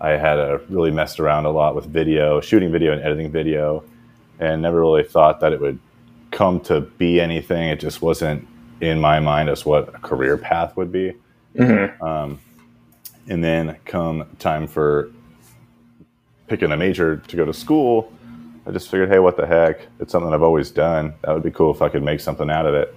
I 0.00 0.10
had 0.10 0.38
a 0.38 0.60
really 0.68 0.90
messed 0.90 1.20
around 1.20 1.44
a 1.44 1.50
lot 1.50 1.74
with 1.74 1.86
video, 1.86 2.40
shooting 2.40 2.72
video 2.72 2.92
and 2.92 3.02
editing 3.02 3.30
video, 3.30 3.84
and 4.38 4.62
never 4.62 4.80
really 4.80 5.04
thought 5.04 5.40
that 5.40 5.52
it 5.52 5.60
would 5.60 5.78
come 6.30 6.60
to 6.60 6.80
be 6.80 7.20
anything. 7.20 7.68
It 7.68 7.80
just 7.80 8.00
wasn't 8.00 8.46
in 8.80 9.00
my 9.00 9.20
mind 9.20 9.50
as 9.50 9.66
what 9.66 9.88
a 9.94 9.98
career 9.98 10.38
path 10.38 10.76
would 10.76 10.90
be. 10.90 11.12
Mm-hmm. 11.54 12.02
Um, 12.02 12.40
and 13.28 13.44
then 13.44 13.76
come 13.84 14.24
time 14.38 14.66
for 14.66 15.10
picking 16.48 16.72
a 16.72 16.76
major 16.76 17.18
to 17.18 17.36
go 17.36 17.44
to 17.44 17.52
school, 17.52 18.12
I 18.66 18.72
just 18.72 18.90
figured, 18.90 19.08
hey, 19.08 19.18
what 19.18 19.36
the 19.36 19.46
heck? 19.46 19.80
It's 20.00 20.12
something 20.12 20.32
I've 20.32 20.42
always 20.42 20.70
done. 20.70 21.14
That 21.22 21.32
would 21.32 21.42
be 21.42 21.50
cool 21.50 21.72
if 21.72 21.82
I 21.82 21.88
could 21.88 22.02
make 22.02 22.20
something 22.20 22.50
out 22.50 22.66
of 22.66 22.74
it. 22.74 22.94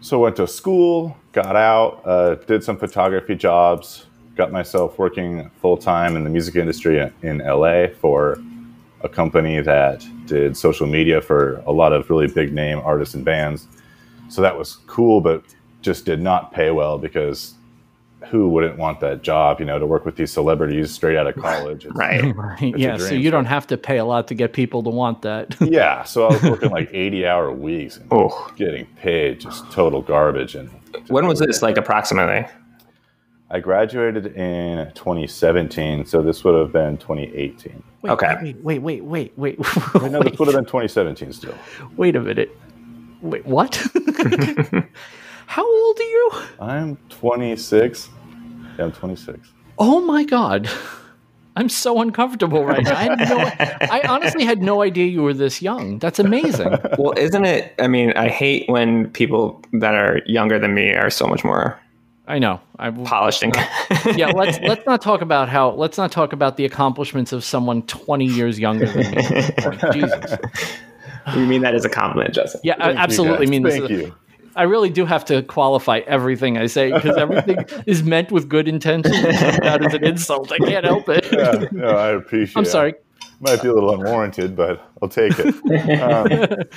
So 0.00 0.18
I 0.18 0.22
went 0.24 0.36
to 0.36 0.46
school, 0.46 1.16
got 1.32 1.56
out, 1.56 2.02
uh, 2.04 2.34
did 2.34 2.64
some 2.64 2.78
photography 2.78 3.34
jobs, 3.34 4.06
got 4.40 4.50
myself 4.50 4.98
working 4.98 5.50
full 5.60 5.76
time 5.76 6.16
in 6.16 6.24
the 6.24 6.30
music 6.30 6.56
industry 6.56 7.12
in 7.20 7.38
LA 7.38 7.88
for 7.88 8.38
a 9.02 9.08
company 9.08 9.60
that 9.60 10.02
did 10.24 10.56
social 10.56 10.86
media 10.86 11.20
for 11.20 11.56
a 11.66 11.72
lot 11.72 11.92
of 11.92 12.08
really 12.08 12.26
big 12.26 12.50
name 12.50 12.78
artists 12.78 13.14
and 13.14 13.22
bands. 13.22 13.66
So 14.30 14.40
that 14.40 14.56
was 14.56 14.76
cool, 14.86 15.20
but 15.20 15.44
just 15.82 16.06
did 16.06 16.22
not 16.22 16.52
pay 16.52 16.70
well 16.70 16.96
because 16.96 17.54
who 18.30 18.48
wouldn't 18.48 18.78
want 18.78 19.00
that 19.00 19.20
job, 19.20 19.60
you 19.60 19.66
know, 19.66 19.78
to 19.78 19.84
work 19.84 20.06
with 20.06 20.16
these 20.16 20.32
celebrities 20.32 20.90
straight 20.90 21.18
out 21.18 21.26
of 21.26 21.34
college? 21.36 21.84
It's, 21.90 21.94
right. 21.94 22.34
right. 22.34 22.78
Yeah. 22.78 22.96
So 22.96 23.12
you 23.12 23.30
don't 23.30 23.44
have 23.44 23.66
to 23.66 23.76
pay 23.76 23.98
a 23.98 24.06
lot 24.06 24.26
to 24.28 24.34
get 24.34 24.54
people 24.54 24.82
to 24.84 24.90
want 24.90 25.20
that. 25.20 25.54
yeah. 25.60 26.04
So 26.04 26.28
I 26.28 26.32
was 26.32 26.42
working 26.42 26.70
like 26.70 26.88
80 26.92 27.26
hour 27.26 27.52
weeks 27.52 27.98
and 27.98 28.08
oh. 28.10 28.50
getting 28.56 28.86
paid 28.96 29.40
just 29.40 29.70
total 29.70 30.00
garbage. 30.00 30.54
And 30.54 30.70
when 31.08 31.26
was 31.26 31.40
this 31.40 31.60
like 31.60 31.76
approximately? 31.76 32.46
I 33.52 33.58
graduated 33.58 34.26
in 34.36 34.92
2017. 34.94 36.06
So 36.06 36.22
this 36.22 36.44
would 36.44 36.54
have 36.54 36.72
been 36.72 36.96
2018. 36.98 37.82
Wait, 38.02 38.10
okay. 38.10 38.36
Wait, 38.42 38.62
wait, 38.62 38.78
wait, 38.78 39.02
wait, 39.02 39.32
wait. 39.36 39.58
wait 39.94 40.12
no, 40.12 40.22
this 40.22 40.38
would 40.38 40.46
have 40.46 40.54
been 40.54 40.64
2017 40.64 41.32
still. 41.32 41.54
Wait 41.96 42.14
a 42.14 42.20
minute. 42.20 42.56
Wait, 43.20 43.44
what? 43.44 43.74
How 45.46 45.66
old 45.66 45.98
are 45.98 46.02
you? 46.02 46.30
I'm 46.60 46.96
26. 47.08 48.08
Yeah, 48.78 48.84
I'm 48.84 48.92
26. 48.92 49.52
Oh 49.78 50.00
my 50.00 50.22
god. 50.24 50.70
I'm 51.56 51.68
so 51.68 52.00
uncomfortable 52.00 52.64
right 52.64 52.84
now. 52.84 52.94
I, 52.96 53.06
no, 53.16 53.38
I, 53.90 54.02
honestly 54.08 54.44
had 54.44 54.62
no 54.62 54.82
idea 54.82 55.06
you 55.06 55.22
were 55.22 55.34
this 55.34 55.60
young. 55.60 55.98
That's 55.98 56.20
amazing. 56.20 56.78
Well, 56.98 57.14
isn't 57.16 57.44
it? 57.44 57.74
I 57.80 57.88
mean, 57.88 58.12
I 58.12 58.28
hate 58.28 58.68
when 58.68 59.10
people 59.10 59.60
that 59.72 59.94
are 59.94 60.20
younger 60.26 60.58
than 60.58 60.74
me 60.74 60.94
are 60.94 61.10
so 61.10 61.26
much 61.26 61.42
more 61.42 61.78
I 62.30 62.38
know. 62.38 62.60
I 62.78 62.90
polished 62.90 63.42
and 63.42 63.54
yeah. 64.16 64.28
Let's 64.28 64.58
let's 64.60 64.86
not 64.86 65.02
talk 65.02 65.20
about 65.20 65.48
how. 65.48 65.72
Let's 65.72 65.98
not 65.98 66.12
talk 66.12 66.32
about 66.32 66.56
the 66.56 66.64
accomplishments 66.64 67.32
of 67.32 67.42
someone 67.44 67.82
twenty 67.82 68.26
years 68.26 68.58
younger 68.58 68.86
than 68.86 69.10
me. 69.10 69.22
Jesus. 69.92 70.38
You 71.34 71.46
mean 71.46 71.62
that 71.62 71.74
as 71.74 71.84
a 71.84 71.88
compliment, 71.88 72.34
Justin? 72.34 72.60
Yeah, 72.64 72.76
Thank 72.76 72.98
I 72.98 73.02
absolutely 73.02 73.46
mean 73.46 73.64
Thank 73.64 73.82
this. 73.82 73.90
you. 73.90 74.14
I 74.56 74.64
really 74.64 74.90
do 74.90 75.04
have 75.04 75.24
to 75.26 75.42
qualify 75.42 75.98
everything 76.06 76.58
I 76.58 76.66
say 76.66 76.92
because 76.92 77.16
everything 77.16 77.58
is 77.86 78.02
meant 78.02 78.32
with 78.32 78.48
good 78.48 78.68
intention. 78.68 79.12
That 79.12 79.84
is 79.84 79.94
an 79.94 80.04
insult. 80.04 80.50
I 80.50 80.58
can't 80.58 80.84
help 80.84 81.08
it. 81.08 81.28
Yeah, 81.32 81.66
no, 81.72 81.88
I 81.88 82.10
appreciate. 82.10 82.56
I'm 82.56 82.64
sorry. 82.64 82.94
Might 83.40 83.62
be 83.62 83.68
a 83.68 83.72
little 83.72 83.94
unwarranted, 83.94 84.56
but 84.56 84.90
I'll 85.02 85.08
take 85.08 85.34
it. 85.38 85.54
Um, 86.00 86.68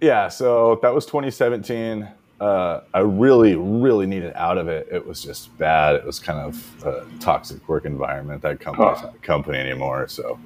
yeah, 0.00 0.28
so 0.28 0.78
that 0.82 0.92
was 0.92 1.06
2017. 1.06 2.06
Uh, 2.40 2.80
I 2.92 2.98
really, 2.98 3.56
really 3.56 4.06
needed 4.06 4.32
out 4.34 4.58
of 4.58 4.68
it. 4.68 4.88
It 4.90 5.06
was 5.06 5.22
just 5.22 5.56
bad. 5.56 5.94
It 5.96 6.04
was 6.04 6.18
kind 6.18 6.38
of 6.38 6.84
a 6.84 7.06
toxic 7.18 7.66
work 7.66 7.86
environment. 7.86 8.42
That 8.42 8.60
company's 8.60 9.02
not 9.02 9.14
a 9.14 9.18
company 9.18 9.58
anymore. 9.58 10.06
So, 10.08 10.38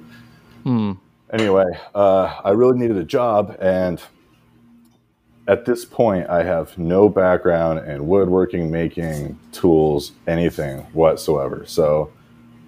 hmm. 0.63 0.93
anyway, 1.33 1.65
uh, 1.93 2.39
I 2.45 2.51
really 2.51 2.77
needed 2.79 2.97
a 2.97 3.03
job, 3.03 3.57
and 3.59 4.01
at 5.47 5.65
this 5.65 5.83
point, 5.83 6.29
I 6.29 6.43
have 6.43 6.77
no 6.77 7.09
background 7.09 7.89
in 7.89 8.07
woodworking, 8.07 8.71
making 8.71 9.37
tools, 9.51 10.13
anything 10.27 10.79
whatsoever. 10.93 11.65
So, 11.65 12.13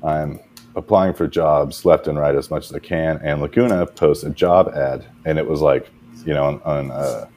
I'm 0.03 0.41
applying 0.75 1.13
for 1.13 1.27
jobs 1.27 1.85
left 1.85 2.07
and 2.07 2.17
right 2.17 2.35
as 2.35 2.49
much 2.49 2.65
as 2.65 2.73
I 2.73 2.79
can. 2.79 3.19
And 3.23 3.41
Laguna 3.41 3.85
posts 3.85 4.23
a 4.23 4.31
job 4.31 4.73
ad, 4.75 5.05
and 5.23 5.37
it 5.37 5.47
was 5.47 5.61
like, 5.61 5.89
you 6.25 6.33
know, 6.33 6.45
on, 6.45 6.61
on 6.63 6.91
uh, 6.91 7.27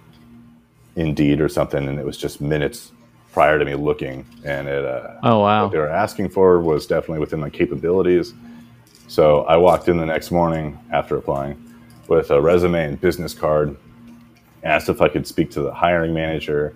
Indeed 0.96 1.40
or 1.40 1.48
something, 1.48 1.86
and 1.88 1.98
it 1.98 2.04
was 2.04 2.16
just 2.16 2.40
minutes 2.40 2.92
prior 3.32 3.58
to 3.58 3.64
me 3.66 3.74
looking. 3.74 4.24
And 4.44 4.66
it, 4.66 4.84
uh, 4.84 5.18
oh 5.22 5.40
wow, 5.40 5.64
what 5.64 5.72
they 5.72 5.78
were 5.78 5.90
asking 5.90 6.30
for 6.30 6.58
was 6.60 6.86
definitely 6.86 7.20
within 7.20 7.38
my 7.38 7.50
capabilities. 7.50 8.32
So 9.08 9.42
I 9.42 9.56
walked 9.58 9.88
in 9.88 9.98
the 9.98 10.06
next 10.06 10.30
morning 10.30 10.78
after 10.90 11.16
applying 11.16 11.62
with 12.08 12.30
a 12.30 12.40
resume 12.40 12.82
and 12.82 13.00
business 13.00 13.34
card, 13.34 13.76
asked 14.64 14.88
if 14.88 15.00
I 15.00 15.08
could 15.08 15.26
speak 15.26 15.50
to 15.52 15.60
the 15.60 15.72
hiring 15.72 16.14
manager. 16.14 16.74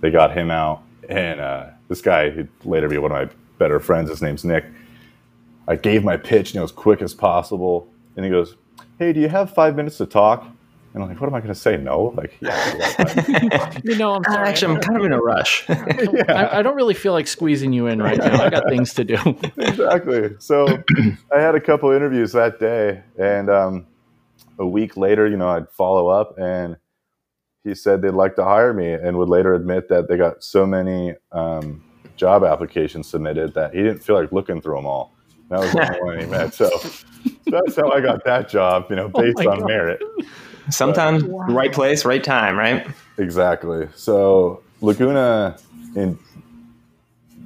They 0.00 0.10
got 0.10 0.36
him 0.36 0.50
out, 0.50 0.82
and 1.08 1.40
uh, 1.40 1.70
this 1.88 2.02
guy, 2.02 2.30
who'd 2.30 2.50
later 2.64 2.88
be 2.88 2.98
one 2.98 3.10
of 3.12 3.28
my 3.28 3.34
better 3.58 3.80
friends, 3.80 4.10
his 4.10 4.20
name's 4.20 4.44
Nick. 4.44 4.66
I 5.66 5.76
gave 5.76 6.04
my 6.04 6.18
pitch, 6.18 6.52
you 6.52 6.60
know, 6.60 6.64
as 6.64 6.72
quick 6.72 7.00
as 7.00 7.14
possible, 7.14 7.88
and 8.16 8.24
he 8.26 8.30
goes, 8.30 8.56
"Hey, 8.98 9.14
do 9.14 9.20
you 9.20 9.28
have 9.28 9.54
five 9.54 9.74
minutes 9.74 9.96
to 9.98 10.06
talk?" 10.06 10.53
And 10.94 11.02
I'm 11.02 11.08
like, 11.08 11.20
what 11.20 11.26
am 11.26 11.34
I 11.34 11.40
going 11.40 11.52
to 11.52 11.58
say? 11.58 11.76
No, 11.76 12.14
like, 12.16 12.36
yeah. 12.40 13.80
you 13.84 13.96
know, 13.96 14.14
I'm 14.14 14.22
sorry. 14.22 14.48
Actually, 14.48 14.76
I'm 14.76 14.80
kind 14.80 14.96
of 14.96 15.04
in 15.04 15.12
a 15.12 15.18
rush. 15.18 15.68
yeah. 15.68 16.22
I, 16.28 16.60
I, 16.60 16.62
don't 16.62 16.76
really 16.76 16.94
feel 16.94 17.12
like 17.12 17.26
squeezing 17.26 17.72
you 17.72 17.88
in 17.88 18.00
right 18.00 18.16
now. 18.16 18.40
I 18.40 18.48
got 18.48 18.62
things 18.68 18.94
to 18.94 19.04
do. 19.04 19.16
exactly. 19.56 20.36
So 20.38 20.84
I 21.34 21.40
had 21.40 21.56
a 21.56 21.60
couple 21.60 21.90
interviews 21.90 22.30
that 22.32 22.60
day, 22.60 23.02
and 23.18 23.50
um, 23.50 23.88
a 24.60 24.66
week 24.66 24.96
later, 24.96 25.26
you 25.26 25.36
know, 25.36 25.48
I'd 25.48 25.68
follow 25.68 26.06
up, 26.06 26.38
and 26.38 26.76
he 27.64 27.74
said 27.74 28.00
they'd 28.00 28.10
like 28.10 28.36
to 28.36 28.44
hire 28.44 28.72
me, 28.72 28.92
and 28.92 29.18
would 29.18 29.28
later 29.28 29.52
admit 29.54 29.88
that 29.88 30.06
they 30.08 30.16
got 30.16 30.44
so 30.44 30.64
many 30.64 31.14
um, 31.32 31.82
job 32.14 32.44
applications 32.44 33.08
submitted 33.08 33.52
that 33.54 33.74
he 33.74 33.82
didn't 33.82 33.98
feel 33.98 34.14
like 34.14 34.30
looking 34.30 34.60
through 34.60 34.76
them 34.76 34.86
all. 34.86 35.12
That 35.50 35.58
was 35.58 35.72
the 35.72 35.88
only 35.88 36.02
one 36.04 36.20
he 36.20 36.26
met. 36.26 36.54
So 36.54 36.70
that's 37.46 37.74
how 37.74 37.90
I 37.90 38.00
got 38.00 38.24
that 38.24 38.48
job, 38.48 38.86
you 38.90 38.96
know, 38.96 39.10
oh 39.12 39.20
based 39.20 39.40
oh 39.40 39.50
on 39.50 39.58
God. 39.58 39.68
merit. 39.68 40.00
Sometimes 40.70 41.24
wow. 41.24 41.46
right 41.46 41.72
place, 41.72 42.04
right 42.04 42.22
time, 42.22 42.56
right? 42.56 42.86
Exactly. 43.18 43.88
So 43.94 44.62
Laguna 44.80 45.56
in, 45.94 46.18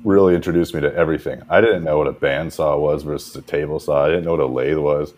really 0.05 0.35
introduced 0.35 0.75
me 0.75 0.81
to 0.81 0.95
everything. 0.95 1.43
I 1.51 1.61
didn't 1.61 1.85
know 1.85 1.99
what 1.99 2.07
a 2.07 2.13
bandsaw 2.13 2.79
was 2.79 3.03
versus 3.03 3.35
a 3.37 3.43
table 3.43 3.81
saw. 3.81 4.05
I 4.05 4.09
didn't 4.09 4.25
know 4.25 4.33
what 4.33 4.41
a 4.41 4.47
lathe 4.47 4.79
was. 4.79 5.15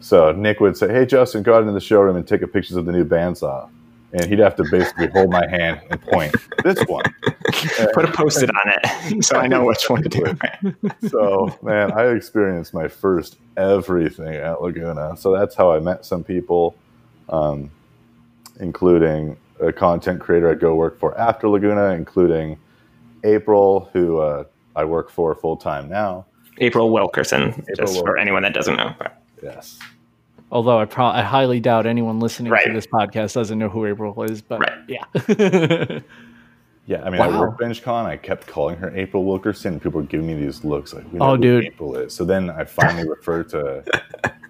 So 0.00 0.32
Nick 0.32 0.60
would 0.60 0.76
say, 0.76 0.92
"Hey, 0.92 1.06
Justin, 1.06 1.42
go 1.42 1.54
out 1.54 1.60
into 1.60 1.72
the 1.72 1.80
showroom 1.80 2.16
and 2.16 2.26
take 2.26 2.42
a 2.42 2.48
pictures 2.48 2.76
of 2.76 2.86
the 2.86 2.92
new 2.92 3.04
bandsaw." 3.04 3.68
And 4.14 4.26
he'd 4.26 4.40
have 4.40 4.56
to 4.56 4.64
basically 4.70 5.06
hold 5.06 5.30
my 5.30 5.48
hand 5.48 5.80
and 5.90 5.98
point 6.02 6.34
this 6.62 6.78
one. 6.86 7.04
Put 7.94 8.04
a 8.04 8.12
post-it 8.12 8.50
on 8.50 8.72
it 8.74 9.24
so 9.24 9.38
I 9.38 9.46
know 9.46 9.64
which 9.64 9.88
one 9.88 10.02
to 10.02 10.08
do. 10.08 11.08
so, 11.08 11.56
man, 11.62 11.92
I 11.92 12.08
experienced 12.08 12.74
my 12.74 12.88
first 12.88 13.38
everything 13.56 14.34
at 14.34 14.60
Laguna. 14.60 15.16
So 15.16 15.32
that's 15.32 15.54
how 15.54 15.72
I 15.72 15.78
met 15.78 16.04
some 16.04 16.24
people 16.24 16.76
um, 17.28 17.70
including 18.60 19.36
a 19.60 19.72
content 19.72 20.20
creator 20.20 20.50
I 20.50 20.54
go 20.54 20.74
work 20.74 20.98
for 20.98 21.16
after 21.18 21.48
Laguna, 21.48 21.90
including 21.90 22.58
April, 23.24 23.88
who 23.92 24.18
uh, 24.18 24.44
I 24.74 24.84
work 24.84 25.10
for 25.10 25.34
full 25.34 25.56
time 25.56 25.88
now. 25.88 26.26
April 26.58 26.90
Wilkerson, 26.90 27.42
April 27.42 27.64
just 27.68 27.78
Wilkerson. 27.78 28.04
for 28.04 28.18
anyone 28.18 28.42
that 28.42 28.54
doesn't 28.54 28.76
know. 28.76 28.94
Yes. 29.42 29.78
Although 30.50 30.78
I, 30.78 30.84
pro- 30.84 31.06
I 31.06 31.22
highly 31.22 31.60
doubt 31.60 31.86
anyone 31.86 32.20
listening 32.20 32.52
right. 32.52 32.66
to 32.66 32.72
this 32.72 32.86
podcast 32.86 33.32
doesn't 33.32 33.58
know 33.58 33.70
who 33.70 33.86
April 33.86 34.22
is, 34.24 34.42
but 34.42 34.60
right. 34.60 34.78
yeah. 34.86 35.04
yeah, 36.86 37.02
I 37.02 37.10
mean, 37.10 37.20
wow. 37.20 37.30
at 37.30 37.58
WorkbenchCon, 37.58 38.04
I 38.04 38.18
kept 38.18 38.46
calling 38.46 38.76
her 38.76 38.94
April 38.94 39.24
Wilkerson. 39.24 39.80
People 39.80 40.02
were 40.02 40.06
giving 40.06 40.26
me 40.26 40.34
these 40.34 40.62
looks 40.62 40.92
like, 40.92 41.10
we 41.10 41.18
know 41.18 41.30
oh, 41.30 41.36
dude. 41.38 41.64
April 41.64 41.96
is. 41.96 42.14
So 42.14 42.26
then 42.26 42.50
I 42.50 42.64
finally 42.64 43.08
referred 43.08 43.48
to 43.50 43.82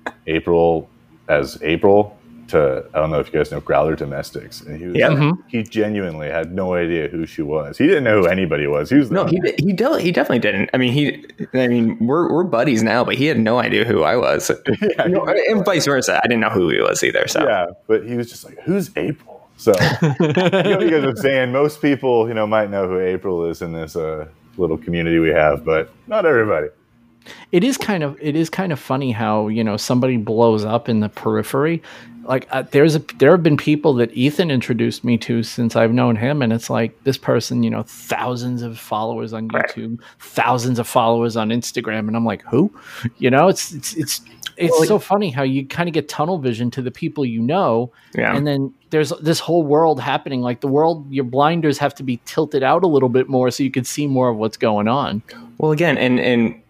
April 0.27 0.91
as 1.29 1.63
April 1.63 2.19
to 2.49 2.85
I 2.95 2.99
don't 2.99 3.11
know 3.11 3.21
if 3.21 3.27
you 3.27 3.33
guys 3.33 3.51
know 3.51 3.61
Growler 3.61 3.97
Domestics, 3.97 4.61
and 4.61 4.79
he 4.79 4.87
was 4.87 4.97
yeah. 4.97 5.09
Mm-hmm. 5.09 5.41
he 5.49 5.63
genuinely 5.63 6.29
had 6.29 6.55
no 6.55 6.75
idea 6.75 7.09
who 7.09 7.27
she 7.27 7.43
was. 7.43 7.79
He 7.79 7.87
didn't 7.87 8.05
know 8.05 8.23
who 8.23 8.27
anybody 8.29 8.67
was. 8.67 8.91
He 8.91 8.97
was 8.97 9.11
no, 9.11 9.27
he 9.27 9.41
he, 9.59 9.73
de- 9.73 10.01
he 10.01 10.13
definitely 10.13 10.41
didn't. 10.41 10.71
I 10.75 10.77
mean, 10.77 10.93
he 10.93 11.25
I 11.55 11.69
mean 11.69 11.99
we're 12.05 12.33
we're 12.33 12.45
buddies 12.45 12.83
now, 12.83 13.05
but 13.05 13.15
he 13.15 13.27
had 13.27 13.39
no 13.39 13.59
idea 13.59 13.85
who 13.85 14.03
I 14.03 14.17
was, 14.17 14.51
yeah, 14.67 15.07
you 15.07 15.13
know, 15.13 15.27
and 15.27 15.65
vice 15.65 15.87
versa. 15.87 16.21
I 16.23 16.27
didn't 16.27 16.41
know 16.41 16.51
who 16.51 16.69
he 16.69 16.81
was 16.81 17.03
either. 17.03 17.27
So 17.27 17.45
yeah, 17.45 17.67
but 17.87 18.07
he 18.07 18.17
was 18.17 18.31
just 18.31 18.45
like, 18.45 18.59
"Who's 18.61 18.91
April?" 18.97 19.49
So 19.57 19.73
you 20.03 20.19
know, 20.19 20.81
you 20.81 20.91
guys 20.91 21.05
are 21.05 21.17
saying 21.17 21.53
most 21.53 21.81
people 21.81 22.29
you 22.29 22.35
know 22.35 22.47
might 22.47 22.71
know 22.71 22.89
who 22.89 22.99
April 22.99 23.45
is 23.47 23.63
in 23.63 23.73
this 23.73 23.97
uh, 23.97 24.27
little 24.57 24.79
community 24.79 25.19
we 25.19 25.31
have, 25.31 25.65
but 25.65 25.91
not 26.07 26.27
everybody 26.27 26.69
it 27.51 27.65
is 27.65 27.77
kind 27.77 28.03
of 28.03 28.17
it 28.21 28.37
is 28.37 28.51
kind 28.51 28.73
of 28.73 28.79
funny 28.79 29.13
how 29.13 29.49
you 29.49 29.63
know 29.63 29.77
somebody 29.77 30.17
blows 30.17 30.65
up 30.65 30.89
in 30.89 31.01
the 31.01 31.09
periphery 31.09 31.83
like 32.25 32.47
uh, 32.51 32.63
there's 32.71 32.95
a 32.95 33.01
there 33.19 33.31
have 33.33 33.43
been 33.43 33.57
people 33.57 33.95
that 33.95 34.13
Ethan 34.13 34.51
introduced 34.51 35.05
me 35.05 35.17
to 35.19 35.43
since 35.43 35.77
I've 35.77 35.93
known 35.93 36.17
him, 36.17 36.43
and 36.43 36.53
it's 36.53 36.71
like 36.71 37.03
this 37.05 37.17
person, 37.17 37.63
you 37.63 37.71
know, 37.71 37.83
thousands 37.83 38.63
of 38.63 38.79
followers 38.79 39.33
on 39.33 39.49
YouTube, 39.49 39.99
right. 39.99 40.09
thousands 40.21 40.79
of 40.79 40.87
followers 40.87 41.37
on 41.37 41.51
Instagram, 41.51 42.07
and 42.09 42.17
I'm 42.17 42.25
like, 42.25 42.43
who? 42.43 42.73
You 43.19 43.31
know, 43.31 43.49
it's 43.49 43.73
it's 43.73 43.95
it's 43.95 44.21
it's 44.57 44.73
well, 44.73 44.85
so 44.87 44.99
funny 44.99 45.31
how 45.31 45.43
you 45.43 45.67
kind 45.67 45.89
of 45.89 45.95
get 45.95 46.09
tunnel 46.09 46.39
vision 46.39 46.71
to 46.73 46.83
the 46.83 46.91
people 46.91 47.25
you 47.25 47.41
know, 47.41 47.93
yeah. 48.15 48.37
and 48.37 48.47
then 48.47 48.73
there's 48.91 49.11
this 49.21 49.41
whole 49.41 49.65
world 49.65 50.01
happening. 50.01 50.43
Like 50.43 50.61
the 50.61 50.69
world, 50.69 51.11
your 51.11 51.25
blinders 51.25 51.79
have 51.79 51.95
to 51.97 52.03
be 52.03 52.21
tilted 52.25 52.63
out 52.63 52.85
a 52.85 52.87
little 52.87 53.09
bit 53.09 53.29
more 53.29 53.51
so 53.51 53.63
you 53.63 53.71
can 53.71 53.85
see 53.85 54.07
more 54.07 54.29
of 54.29 54.37
what's 54.37 54.57
going 54.57 54.89
on. 54.89 55.23
Well, 55.59 55.73
again, 55.73 55.99
and 55.99 56.21
and 56.21 56.61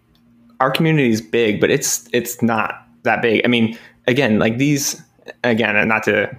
our 0.61 0.71
community 0.71 1.11
is 1.11 1.21
big, 1.21 1.61
but 1.61 1.71
it's 1.71 2.09
it's 2.13 2.41
not 2.41 2.87
that 3.03 3.21
big. 3.21 3.43
I 3.45 3.49
mean, 3.49 3.77
again, 4.07 4.39
like 4.39 4.59
these 4.59 5.03
again, 5.45 5.77
and 5.77 5.89
not 5.89 6.03
to 6.05 6.31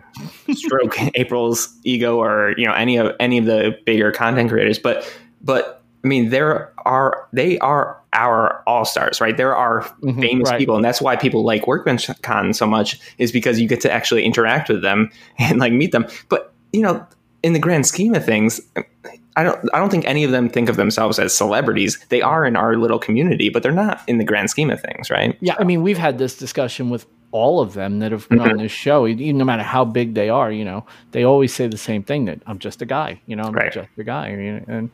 stroke 0.54 0.98
April's 1.16 1.74
ego 1.84 2.22
or 2.22 2.54
you 2.58 2.66
know 2.66 2.74
any 2.74 2.98
of 2.98 3.16
any 3.20 3.38
of 3.38 3.46
the 3.46 3.78
bigger 3.86 4.12
content 4.12 4.50
creators, 4.50 4.80
but 4.80 5.12
but 5.42 5.84
I 6.04 6.08
mean 6.08 6.30
there 6.30 6.74
are 6.86 7.28
they 7.34 7.58
are 7.60 8.02
our 8.14 8.64
all 8.68 8.86
stars, 8.86 9.20
right? 9.20 9.36
There 9.36 9.56
are 9.56 9.82
mm-hmm, 9.82 10.22
famous 10.22 10.50
right. 10.50 10.60
people, 10.60 10.76
and 10.76 10.86
that's 10.86 11.02
why 11.02 11.16
people 11.16 11.44
like 11.44 11.64
WorkbenchCon 11.64 12.56
so 12.56 12.66
much 12.66 13.00
is 13.18 13.32
because 13.32 13.60
you 13.60 13.68
get 13.68 13.82
to 13.82 13.92
actually 13.92 14.24
interact 14.24 14.70
with 14.70 14.82
them 14.82 15.12
and 15.40 15.60
like 15.60 15.74
meet 15.74 15.92
them. 15.92 16.08
But 16.30 16.54
you 16.72 16.82
know, 16.82 17.06
in 17.42 17.54
the 17.54 17.60
grand 17.60 17.86
scheme 17.86 18.16
of 18.16 18.26
things, 18.26 18.62
I 19.36 19.44
don't 19.44 19.60
I 19.74 19.80
don't 19.80 19.90
think 19.90 20.06
any 20.06 20.24
of 20.24 20.32
them 20.32 20.50
think 20.50 20.70
of 20.70 20.76
themselves 20.76 21.20
as 21.20 21.36
celebrities. 21.36 22.04
They 22.10 22.22
are 22.22 22.46
in 22.46 22.56
our 22.56 22.78
little 22.78 23.00
community, 23.00 23.50
but 23.50 23.64
they're 23.64 23.72
not 23.72 24.02
in 24.08 24.18
the 24.18 24.24
grand 24.24 24.50
scheme 24.50 24.70
of 24.70 24.82
things, 24.82 25.10
right? 25.10 25.38
Yeah, 25.42 25.56
I 25.60 25.64
mean, 25.64 25.82
we've 25.82 25.98
had 25.98 26.18
this 26.18 26.38
discussion 26.38 26.90
with 26.90 27.06
all 27.34 27.60
of 27.60 27.74
them 27.74 28.00
that 28.00 28.12
have 28.12 28.30
been 28.30 28.40
on 28.40 28.50
mm-hmm. 28.50 28.58
this 28.60 28.72
show, 28.72 29.08
even 29.08 29.40
no 29.40 29.44
matter 29.44 29.64
how 29.64 29.84
big 29.84 30.14
they 30.14 30.30
are, 30.30 30.52
you 30.52 30.64
know, 30.64 30.86
they 31.12 31.24
always 31.24 31.54
say 31.54 31.68
the 31.68 31.78
same 31.78 32.04
thing 32.04 32.26
that 32.26 32.40
I'm 32.46 32.60
just 32.60 32.82
a 32.82 32.86
guy, 32.86 33.20
you 33.26 33.36
know, 33.36 33.44
I'm 33.44 33.54
right. 33.54 33.74
just 33.74 33.90
a 33.98 34.04
guy. 34.04 34.28
And 34.28 34.92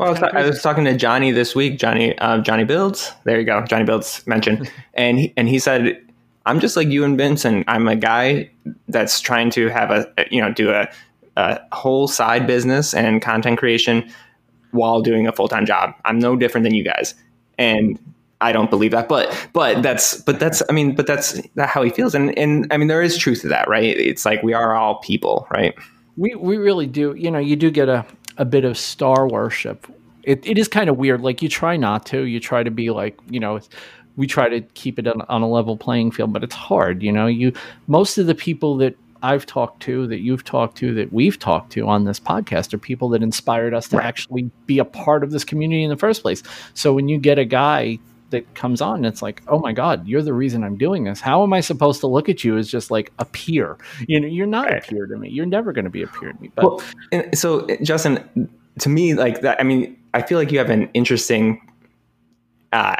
well, 0.00 0.08
I 0.08 0.12
was, 0.12 0.22
I 0.22 0.46
was, 0.48 0.62
talking 0.62 0.84
to 0.86 0.96
Johnny 0.96 1.32
this 1.32 1.54
week, 1.54 1.78
Johnny, 1.78 2.18
uh, 2.18 2.38
Johnny 2.38 2.64
Builds. 2.64 3.12
There 3.24 3.38
you 3.38 3.44
go, 3.44 3.62
Johnny 3.66 3.84
Builds 3.84 4.26
mentioned, 4.26 4.72
and 4.94 5.18
he, 5.18 5.34
and 5.36 5.48
he 5.48 5.58
said, 5.58 6.02
"I'm 6.46 6.60
just 6.60 6.76
like 6.76 6.88
you 6.88 7.04
and 7.04 7.16
Vincent. 7.16 7.64
I'm 7.68 7.86
a 7.86 7.94
guy 7.94 8.50
that's 8.88 9.20
trying 9.20 9.50
to 9.50 9.68
have 9.68 9.90
a, 9.90 10.06
you 10.30 10.40
know, 10.40 10.50
do 10.50 10.70
a, 10.70 10.88
a 11.36 11.60
whole 11.72 12.08
side 12.08 12.46
business 12.46 12.94
and 12.94 13.20
content 13.20 13.58
creation 13.58 14.10
while 14.70 15.02
doing 15.02 15.26
a 15.26 15.32
full 15.32 15.46
time 15.46 15.66
job. 15.66 15.94
I'm 16.06 16.18
no 16.18 16.36
different 16.36 16.64
than 16.64 16.74
you 16.74 16.84
guys." 16.84 17.14
And 17.58 17.98
I 18.42 18.52
don't 18.52 18.70
believe 18.70 18.90
that, 18.90 19.08
but 19.08 19.48
but 19.52 19.82
that's 19.82 20.20
but 20.22 20.38
that's 20.40 20.62
I 20.68 20.72
mean, 20.72 20.94
but 20.94 21.06
that's 21.06 21.40
how 21.58 21.82
he 21.82 21.90
feels, 21.90 22.14
and 22.14 22.36
and 22.38 22.66
I 22.72 22.76
mean, 22.76 22.88
there 22.88 23.02
is 23.02 23.16
truth 23.16 23.42
to 23.42 23.48
that, 23.48 23.68
right? 23.68 23.96
It's 23.96 24.24
like 24.24 24.42
we 24.42 24.52
are 24.52 24.74
all 24.74 24.96
people, 24.96 25.46
right? 25.50 25.74
We 26.16 26.34
we 26.34 26.56
really 26.56 26.86
do. 26.86 27.14
You 27.16 27.30
know, 27.30 27.38
you 27.38 27.56
do 27.56 27.70
get 27.70 27.88
a 27.88 28.04
a 28.38 28.44
bit 28.44 28.64
of 28.64 28.78
star 28.78 29.28
worship 29.28 29.86
it, 30.24 30.46
it 30.46 30.58
is 30.58 30.68
kind 30.68 30.88
of 30.88 30.96
weird. 30.96 31.20
Like 31.20 31.42
you 31.42 31.48
try 31.48 31.76
not 31.76 32.06
to, 32.06 32.22
you 32.22 32.40
try 32.40 32.62
to 32.62 32.70
be 32.70 32.90
like, 32.90 33.18
you 33.28 33.40
know, 33.40 33.60
we 34.16 34.26
try 34.26 34.48
to 34.48 34.60
keep 34.60 34.98
it 34.98 35.06
on, 35.06 35.22
on 35.22 35.42
a 35.42 35.48
level 35.48 35.76
playing 35.76 36.12
field, 36.12 36.32
but 36.32 36.44
it's 36.44 36.54
hard. 36.54 37.02
You 37.02 37.12
know, 37.12 37.26
you 37.26 37.52
most 37.86 38.18
of 38.18 38.26
the 38.26 38.34
people 38.34 38.76
that 38.78 38.96
I've 39.22 39.46
talked 39.46 39.82
to, 39.82 40.06
that 40.08 40.20
you've 40.20 40.44
talked 40.44 40.76
to, 40.78 40.94
that 40.94 41.12
we've 41.12 41.38
talked 41.38 41.72
to 41.72 41.86
on 41.86 42.04
this 42.04 42.18
podcast 42.18 42.74
are 42.74 42.78
people 42.78 43.08
that 43.10 43.22
inspired 43.22 43.72
us 43.72 43.88
to 43.88 43.98
right. 43.98 44.06
actually 44.06 44.50
be 44.66 44.78
a 44.78 44.84
part 44.84 45.22
of 45.22 45.30
this 45.30 45.44
community 45.44 45.84
in 45.84 45.90
the 45.90 45.96
first 45.96 46.22
place. 46.22 46.42
So 46.74 46.92
when 46.92 47.08
you 47.08 47.18
get 47.18 47.38
a 47.38 47.44
guy 47.44 47.98
that 48.32 48.54
comes 48.54 48.80
on, 48.80 48.96
and 48.96 49.06
it's 49.06 49.22
like, 49.22 49.42
oh 49.48 49.58
my 49.58 49.72
God, 49.72 50.06
you're 50.06 50.22
the 50.22 50.34
reason 50.34 50.64
I'm 50.64 50.76
doing 50.76 51.04
this. 51.04 51.20
How 51.20 51.42
am 51.42 51.52
I 51.52 51.60
supposed 51.60 52.00
to 52.00 52.06
look 52.06 52.28
at 52.28 52.44
you 52.44 52.58
as 52.58 52.68
just 52.68 52.90
like 52.90 53.12
a 53.18 53.24
peer? 53.24 53.78
You 54.08 54.20
know, 54.20 54.26
you're 54.26 54.46
not 54.46 54.66
right. 54.66 54.84
a 54.84 54.86
peer 54.86 55.06
to 55.06 55.16
me. 55.16 55.30
You're 55.30 55.46
never 55.46 55.72
going 55.72 55.84
to 55.84 55.90
be 55.90 56.02
a 56.02 56.06
peer 56.06 56.32
to 56.32 56.40
me. 56.42 56.50
But 56.54 56.64
well, 56.64 56.82
so 57.32 57.66
Justin, 57.82 58.50
to 58.80 58.88
me, 58.88 59.14
like 59.14 59.40
that, 59.42 59.60
I 59.60 59.62
mean, 59.62 59.96
I 60.14 60.22
feel 60.22 60.38
like 60.38 60.52
you 60.52 60.58
have 60.58 60.70
an 60.70 60.90
interesting 60.92 61.60
uh, 62.72 62.96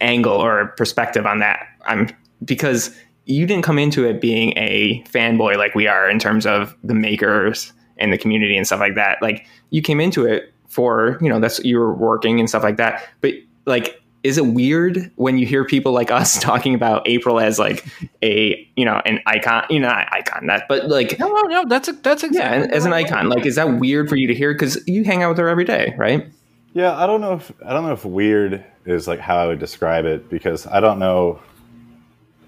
angle 0.00 0.36
or 0.36 0.68
perspective 0.76 1.26
on 1.26 1.40
that. 1.40 1.66
I'm 1.86 2.08
because 2.44 2.94
you 3.24 3.46
didn't 3.46 3.64
come 3.64 3.78
into 3.78 4.04
it 4.04 4.20
being 4.20 4.56
a 4.56 5.02
fanboy 5.04 5.56
like 5.56 5.74
we 5.74 5.86
are 5.86 6.08
in 6.08 6.18
terms 6.18 6.46
of 6.46 6.74
the 6.82 6.94
makers 6.94 7.72
and 7.98 8.12
the 8.12 8.18
community 8.18 8.56
and 8.56 8.66
stuff 8.66 8.80
like 8.80 8.94
that. 8.94 9.18
Like 9.20 9.46
you 9.70 9.82
came 9.82 10.00
into 10.00 10.24
it 10.24 10.52
for, 10.68 11.18
you 11.20 11.28
know, 11.28 11.40
that's 11.40 11.58
you 11.60 11.78
were 11.78 11.92
working 11.92 12.40
and 12.40 12.48
stuff 12.48 12.62
like 12.62 12.76
that. 12.76 13.06
But 13.20 13.34
like 13.66 13.97
is 14.24 14.36
it 14.36 14.46
weird 14.46 15.10
when 15.16 15.38
you 15.38 15.46
hear 15.46 15.64
people 15.64 15.92
like 15.92 16.10
us 16.10 16.38
talking 16.40 16.74
about 16.74 17.06
April 17.06 17.38
as 17.38 17.58
like 17.58 17.84
a 18.22 18.68
you 18.76 18.84
know 18.84 19.00
an 19.04 19.20
icon 19.26 19.64
you 19.70 19.80
know 19.80 19.88
not 19.88 20.12
icon 20.12 20.46
that 20.46 20.64
but 20.68 20.88
like 20.88 21.18
no 21.18 21.28
no 21.28 21.42
no 21.42 21.64
that's 21.68 21.88
a, 21.88 21.92
that's 21.92 22.22
exactly 22.22 22.68
yeah 22.68 22.74
as 22.74 22.84
an 22.84 22.92
icon 22.92 23.28
like 23.28 23.46
is 23.46 23.56
that 23.56 23.78
weird 23.78 24.08
for 24.08 24.16
you 24.16 24.26
to 24.26 24.34
hear? 24.34 24.52
Because 24.52 24.82
you 24.86 25.04
hang 25.04 25.22
out 25.22 25.30
with 25.30 25.38
her 25.38 25.48
every 25.48 25.64
day 25.64 25.94
right? 25.96 26.26
Yeah 26.74 26.96
I 26.96 27.06
don't 27.06 27.20
know 27.20 27.34
if 27.34 27.52
I 27.64 27.72
don't 27.72 27.84
know 27.84 27.92
if 27.92 28.04
weird 28.04 28.64
is 28.84 29.06
like 29.06 29.20
how 29.20 29.36
I 29.36 29.46
would 29.46 29.58
describe 29.58 30.04
it 30.04 30.28
because 30.28 30.66
I 30.66 30.80
don't 30.80 30.98
know 30.98 31.40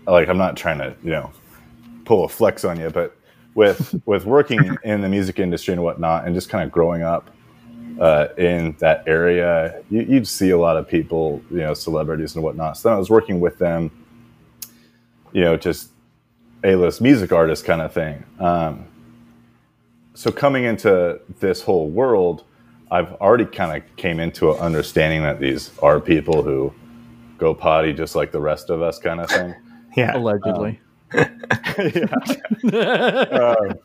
like 0.06 0.28
I'm 0.28 0.38
not 0.38 0.56
trying 0.56 0.78
to 0.78 0.94
you 1.02 1.10
know 1.10 1.30
pull 2.04 2.24
a 2.24 2.28
flex 2.28 2.64
on 2.64 2.80
you 2.80 2.90
but 2.90 3.16
with 3.54 4.00
with 4.06 4.24
working 4.24 4.76
in 4.84 5.00
the 5.00 5.08
music 5.08 5.38
industry 5.38 5.72
and 5.72 5.82
whatnot 5.82 6.26
and 6.26 6.34
just 6.34 6.48
kind 6.48 6.64
of 6.64 6.72
growing 6.72 7.02
up 7.02 7.30
uh, 7.98 8.28
in 8.36 8.76
that 8.78 9.04
area, 9.06 9.82
you, 9.90 10.06
would 10.08 10.28
see 10.28 10.50
a 10.50 10.58
lot 10.58 10.76
of 10.76 10.88
people, 10.88 11.42
you 11.50 11.58
know, 11.58 11.74
celebrities 11.74 12.34
and 12.34 12.44
whatnot. 12.44 12.76
So 12.76 12.88
then 12.88 12.96
I 12.96 12.98
was 12.98 13.10
working 13.10 13.40
with 13.40 13.58
them, 13.58 13.90
you 15.32 15.42
know, 15.42 15.56
just 15.56 15.90
A-list 16.64 17.00
music 17.00 17.32
artist 17.32 17.64
kind 17.64 17.80
of 17.80 17.92
thing. 17.92 18.24
Um, 18.38 18.86
so 20.14 20.30
coming 20.30 20.64
into 20.64 21.20
this 21.40 21.62
whole 21.62 21.88
world, 21.88 22.44
I've 22.90 23.12
already 23.14 23.44
kind 23.44 23.82
of 23.82 23.96
came 23.96 24.20
into 24.20 24.50
an 24.50 24.58
understanding 24.58 25.22
that 25.22 25.40
these 25.40 25.70
are 25.78 26.00
people 26.00 26.42
who 26.42 26.74
go 27.38 27.54
potty 27.54 27.92
just 27.92 28.14
like 28.14 28.32
the 28.32 28.40
rest 28.40 28.68
of 28.70 28.82
us, 28.82 28.98
kind 28.98 29.20
of 29.20 29.30
thing. 29.30 29.54
yeah, 29.96 30.16
allegedly. 30.16 30.80
Um, 30.80 30.80
um, 32.74 33.78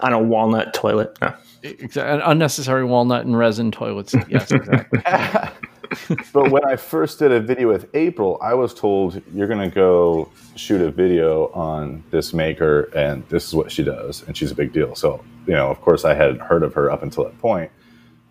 on 0.00 0.12
a 0.12 0.18
walnut 0.18 0.72
toilet. 0.74 1.18
No. 1.20 1.34
Exactly. 1.62 2.22
Unnecessary 2.24 2.84
walnut 2.84 3.24
and 3.24 3.36
resin 3.36 3.70
toilets. 3.70 4.14
Yes, 4.28 4.50
exactly. 4.50 5.00
but 6.32 6.50
when 6.50 6.64
I 6.64 6.76
first 6.76 7.18
did 7.18 7.32
a 7.32 7.40
video 7.40 7.68
with 7.68 7.88
April, 7.94 8.38
I 8.40 8.54
was 8.54 8.72
told 8.74 9.20
you're 9.34 9.46
going 9.46 9.68
to 9.68 9.74
go 9.74 10.30
shoot 10.56 10.80
a 10.80 10.90
video 10.90 11.48
on 11.48 12.02
this 12.10 12.32
maker, 12.32 12.84
and 12.94 13.26
this 13.28 13.46
is 13.46 13.54
what 13.54 13.70
she 13.70 13.82
does, 13.82 14.22
and 14.26 14.36
she's 14.36 14.50
a 14.50 14.54
big 14.54 14.72
deal. 14.72 14.94
So, 14.94 15.22
you 15.46 15.54
know, 15.54 15.68
of 15.68 15.80
course, 15.80 16.04
I 16.04 16.14
hadn't 16.14 16.40
heard 16.40 16.62
of 16.62 16.74
her 16.74 16.90
up 16.90 17.02
until 17.02 17.24
that 17.24 17.38
point. 17.38 17.70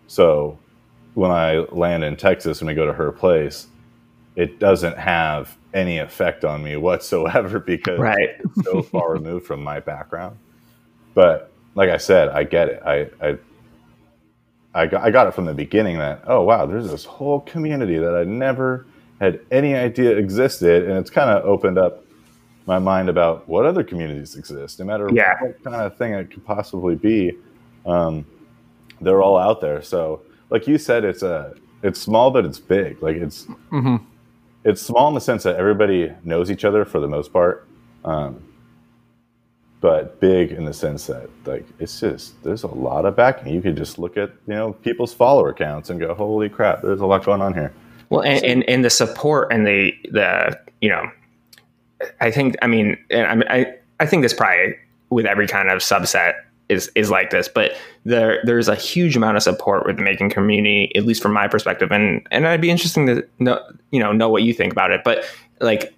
So, 0.06 0.58
when 1.14 1.30
I 1.30 1.58
land 1.70 2.04
in 2.04 2.16
Texas 2.16 2.60
and 2.60 2.68
we 2.68 2.74
go 2.74 2.86
to 2.86 2.92
her 2.92 3.12
place, 3.12 3.66
it 4.34 4.58
doesn't 4.58 4.96
have 4.96 5.56
any 5.74 5.98
effect 5.98 6.44
on 6.44 6.62
me 6.62 6.76
whatsoever 6.76 7.58
because 7.60 7.98
right. 7.98 8.36
it's 8.40 8.64
so 8.64 8.82
far 8.82 9.12
removed 9.12 9.46
from 9.46 9.62
my 9.62 9.80
background. 9.80 10.38
But 11.14 11.51
like 11.74 11.90
I 11.90 11.96
said, 11.96 12.28
I 12.28 12.44
get 12.44 12.68
it. 12.68 12.82
I, 12.84 13.08
I 13.20 13.38
I 14.74 14.86
got, 14.86 15.02
I 15.02 15.10
got 15.10 15.26
it 15.26 15.34
from 15.34 15.44
the 15.44 15.54
beginning 15.54 15.98
that 15.98 16.22
oh 16.26 16.42
wow, 16.42 16.66
there's 16.66 16.90
this 16.90 17.04
whole 17.04 17.40
community 17.40 17.98
that 17.98 18.14
I 18.14 18.24
never 18.24 18.86
had 19.20 19.40
any 19.50 19.74
idea 19.74 20.16
existed, 20.16 20.88
and 20.88 20.98
it's 20.98 21.10
kind 21.10 21.30
of 21.30 21.44
opened 21.44 21.78
up 21.78 22.04
my 22.66 22.78
mind 22.78 23.08
about 23.08 23.48
what 23.48 23.66
other 23.66 23.84
communities 23.84 24.36
exist, 24.36 24.78
no 24.78 24.84
matter 24.84 25.08
yeah. 25.12 25.34
what 25.40 25.62
kind 25.64 25.76
of 25.76 25.96
thing 25.96 26.12
it 26.12 26.30
could 26.30 26.44
possibly 26.44 26.94
be. 26.94 27.32
Um, 27.84 28.24
they're 29.00 29.20
all 29.20 29.36
out 29.36 29.60
there. 29.60 29.82
So, 29.82 30.22
like 30.48 30.66
you 30.66 30.78
said, 30.78 31.04
it's 31.04 31.22
a 31.22 31.54
it's 31.82 32.00
small, 32.00 32.30
but 32.30 32.44
it's 32.44 32.58
big. 32.58 33.02
Like 33.02 33.16
it's 33.16 33.44
mm-hmm 33.44 33.96
it's 34.64 34.80
small 34.80 35.08
in 35.08 35.14
the 35.14 35.20
sense 35.20 35.42
that 35.42 35.56
everybody 35.56 36.12
knows 36.24 36.50
each 36.50 36.64
other 36.64 36.84
for 36.84 37.00
the 37.00 37.08
most 37.08 37.32
part, 37.32 37.66
um, 38.04 38.42
but 39.82 40.20
big 40.20 40.52
in 40.52 40.64
the 40.64 40.72
sense 40.72 41.08
that 41.08 41.28
like 41.44 41.66
it's 41.80 42.00
just 42.00 42.40
there's 42.44 42.62
a 42.62 42.68
lot 42.68 43.04
of 43.04 43.16
backing. 43.16 43.52
You 43.52 43.60
could 43.60 43.76
just 43.76 43.98
look 43.98 44.16
at 44.16 44.30
you 44.46 44.54
know 44.54 44.72
people's 44.74 45.12
follower 45.12 45.52
counts 45.52 45.90
and 45.90 46.00
go, 46.00 46.14
holy 46.14 46.48
crap, 46.48 46.82
there's 46.82 47.00
a 47.00 47.06
lot 47.06 47.24
going 47.24 47.42
on 47.42 47.52
here. 47.52 47.74
Well, 48.08 48.22
and, 48.22 48.44
and, 48.44 48.68
and 48.68 48.84
the 48.84 48.90
support 48.90 49.52
and 49.52 49.66
the 49.66 49.92
the 50.10 50.58
you 50.80 50.88
know, 50.88 51.10
I 52.20 52.30
think 52.30 52.56
I 52.62 52.68
mean, 52.68 52.96
I 53.10 53.74
I 53.98 54.06
think 54.06 54.22
this 54.22 54.32
probably 54.32 54.76
with 55.10 55.26
every 55.26 55.48
kind 55.48 55.68
of 55.68 55.80
subset 55.80 56.34
is 56.68 56.90
is 56.94 57.10
like 57.10 57.30
this, 57.30 57.48
but 57.48 57.72
there 58.04 58.40
there's 58.44 58.68
a 58.68 58.76
huge 58.76 59.16
amount 59.16 59.36
of 59.36 59.42
support 59.42 59.84
with 59.84 59.96
the 59.96 60.02
making 60.04 60.30
community, 60.30 60.94
at 60.94 61.04
least 61.04 61.20
from 61.20 61.32
my 61.32 61.48
perspective, 61.48 61.90
and 61.90 62.24
and 62.30 62.46
I'd 62.46 62.60
be 62.60 62.70
interesting 62.70 63.06
to 63.06 63.26
know 63.40 63.60
you 63.90 63.98
know 63.98 64.12
know 64.12 64.28
what 64.28 64.44
you 64.44 64.54
think 64.54 64.72
about 64.72 64.92
it. 64.92 65.00
But 65.04 65.24
like 65.60 65.92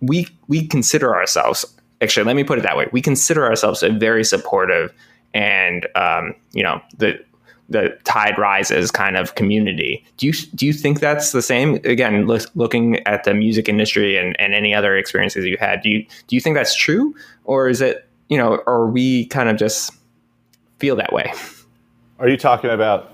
we 0.00 0.26
we 0.48 0.66
consider 0.66 1.14
ourselves 1.14 1.64
actually, 2.00 2.24
let 2.24 2.36
me 2.36 2.44
put 2.44 2.58
it 2.58 2.62
that 2.62 2.76
way: 2.76 2.88
we 2.92 3.02
consider 3.02 3.44
ourselves 3.44 3.82
a 3.82 3.90
very 3.90 4.24
supportive 4.24 4.92
and 5.34 5.86
um, 5.94 6.34
you 6.52 6.62
know 6.62 6.80
the 6.96 7.18
the 7.70 7.98
tide 8.04 8.38
rises 8.38 8.90
kind 8.90 9.16
of 9.16 9.34
community. 9.34 10.04
Do 10.16 10.26
you 10.26 10.32
do 10.54 10.66
you 10.66 10.72
think 10.72 11.00
that's 11.00 11.32
the 11.32 11.42
same? 11.42 11.74
Again, 11.84 12.26
look, 12.26 12.42
looking 12.54 13.06
at 13.06 13.24
the 13.24 13.34
music 13.34 13.68
industry 13.68 14.16
and, 14.16 14.38
and 14.40 14.54
any 14.54 14.74
other 14.74 14.96
experiences 14.96 15.44
you 15.44 15.58
had, 15.58 15.82
do 15.82 15.90
you 15.90 16.06
do 16.26 16.36
you 16.36 16.40
think 16.40 16.56
that's 16.56 16.74
true, 16.74 17.14
or 17.44 17.68
is 17.68 17.80
it 17.80 18.08
you 18.28 18.36
know, 18.36 18.62
are 18.66 18.86
we 18.86 19.26
kind 19.26 19.48
of 19.48 19.56
just 19.56 19.92
feel 20.78 20.96
that 20.96 21.12
way. 21.12 21.32
Are 22.18 22.28
you 22.28 22.36
talking 22.36 22.70
about 22.70 23.12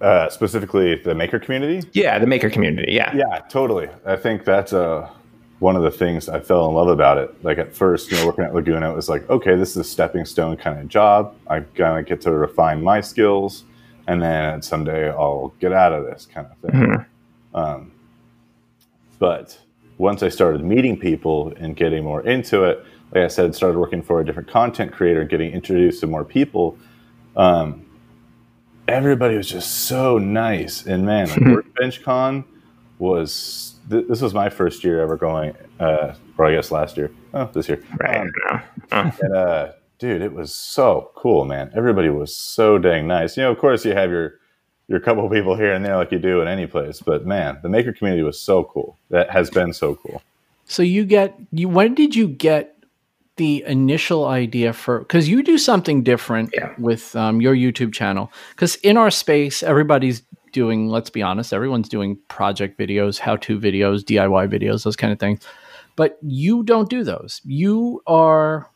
uh, 0.00 0.28
specifically 0.30 0.96
the 0.96 1.14
maker 1.14 1.38
community? 1.38 1.86
Yeah, 1.92 2.18
the 2.18 2.26
maker 2.26 2.50
community. 2.50 2.92
Yeah. 2.92 3.14
Yeah, 3.14 3.40
totally. 3.48 3.88
I 4.04 4.16
think 4.16 4.44
that's 4.44 4.72
uh, 4.72 5.10
one 5.62 5.76
of 5.76 5.82
the 5.82 5.90
things 5.90 6.28
I 6.28 6.40
fell 6.40 6.68
in 6.68 6.74
love 6.74 6.88
about 6.88 7.18
it. 7.18 7.44
Like 7.44 7.58
at 7.58 7.74
first, 7.74 8.10
you 8.10 8.16
know, 8.16 8.26
working 8.26 8.44
at 8.44 8.54
Laguna, 8.54 8.90
it 8.90 8.96
was 8.96 9.08
like, 9.08 9.28
okay, 9.30 9.54
this 9.54 9.70
is 9.70 9.76
a 9.76 9.84
stepping 9.84 10.24
stone 10.24 10.56
kind 10.56 10.78
of 10.78 10.88
job. 10.88 11.36
I 11.46 11.60
kind 11.60 11.98
of 11.98 12.06
get 12.06 12.20
to 12.22 12.32
refine 12.32 12.82
my 12.82 13.00
skills, 13.00 13.64
and 14.06 14.20
then 14.20 14.60
someday 14.60 15.10
I'll 15.10 15.54
get 15.60 15.72
out 15.72 15.92
of 15.92 16.04
this 16.04 16.26
kind 16.26 16.46
of 16.46 16.70
thing. 16.70 16.80
Mm-hmm. 16.80 17.56
Um, 17.56 17.92
but 19.18 19.58
once 19.98 20.22
I 20.22 20.28
started 20.28 20.64
meeting 20.64 20.98
people 20.98 21.52
and 21.56 21.76
getting 21.76 22.04
more 22.04 22.26
into 22.26 22.64
it, 22.64 22.84
like 23.14 23.24
I 23.24 23.28
said, 23.28 23.54
started 23.54 23.78
working 23.78 24.02
for 24.02 24.20
a 24.20 24.24
different 24.24 24.48
content 24.48 24.92
creator, 24.92 25.24
getting 25.24 25.52
introduced 25.52 26.00
to 26.00 26.06
more 26.06 26.24
people 26.24 26.76
um, 27.36 27.86
everybody 28.88 29.36
was 29.36 29.48
just 29.48 29.86
so 29.86 30.18
nice. 30.18 30.86
And 30.86 31.06
man, 31.06 31.28
like 31.28 31.40
Workbench 31.46 32.02
Con 32.02 32.44
was 32.98 33.71
th- 33.90 34.06
this 34.08 34.20
was 34.20 34.34
my 34.34 34.48
first 34.48 34.84
year 34.84 35.00
ever 35.00 35.16
going, 35.16 35.54
uh, 35.80 36.14
or 36.38 36.46
I 36.46 36.54
guess 36.54 36.70
last 36.70 36.96
year, 36.96 37.10
oh, 37.34 37.50
this 37.52 37.68
year. 37.68 37.82
Right. 37.98 38.28
Um, 38.90 39.12
and 39.20 39.34
uh, 39.34 39.72
dude, 39.98 40.22
it 40.22 40.32
was 40.32 40.54
so 40.54 41.10
cool, 41.14 41.44
man. 41.44 41.70
Everybody 41.76 42.08
was 42.08 42.34
so 42.34 42.78
dang 42.78 43.06
nice. 43.06 43.36
You 43.36 43.44
know, 43.44 43.52
of 43.52 43.58
course, 43.58 43.84
you 43.84 43.94
have 43.94 44.10
your 44.10 44.40
your 44.88 45.00
couple 45.00 45.28
people 45.30 45.56
here 45.56 45.72
and 45.72 45.84
there, 45.84 45.96
like 45.96 46.12
you 46.12 46.18
do 46.18 46.40
in 46.40 46.48
any 46.48 46.66
place. 46.66 47.00
But 47.00 47.24
man, 47.24 47.58
the 47.62 47.68
maker 47.68 47.92
community 47.92 48.22
was 48.22 48.38
so 48.38 48.64
cool. 48.64 48.98
That 49.10 49.30
has 49.30 49.48
been 49.48 49.72
so 49.72 49.94
cool. 49.94 50.22
So 50.66 50.82
you 50.82 51.04
get 51.04 51.38
you. 51.50 51.68
When 51.68 51.94
did 51.94 52.14
you 52.14 52.28
get 52.28 52.76
the 53.36 53.64
initial 53.66 54.26
idea 54.26 54.72
for 54.72 55.00
because 55.00 55.28
you 55.28 55.42
do 55.42 55.56
something 55.56 56.02
different 56.02 56.50
yeah. 56.52 56.74
with 56.78 57.14
um, 57.16 57.40
your 57.40 57.54
YouTube 57.54 57.92
channel? 57.92 58.32
Because 58.50 58.76
in 58.76 58.96
our 58.96 59.10
space, 59.10 59.62
everybody's 59.62 60.22
doing. 60.52 60.88
Let's 60.88 61.10
be 61.10 61.22
honest, 61.22 61.52
everyone's 61.52 61.88
doing 61.88 62.18
project 62.28 62.78
videos, 62.78 63.18
how-to 63.18 63.58
videos, 63.58 64.02
DIY 64.02 64.48
videos, 64.48 64.84
those 64.84 64.96
kind 64.96 65.12
of 65.12 65.18
things. 65.18 65.40
But 65.96 66.18
you 66.22 66.62
don't 66.62 66.88
do 66.88 67.04
those. 67.04 67.40
You 67.44 68.02
are, 68.06 68.70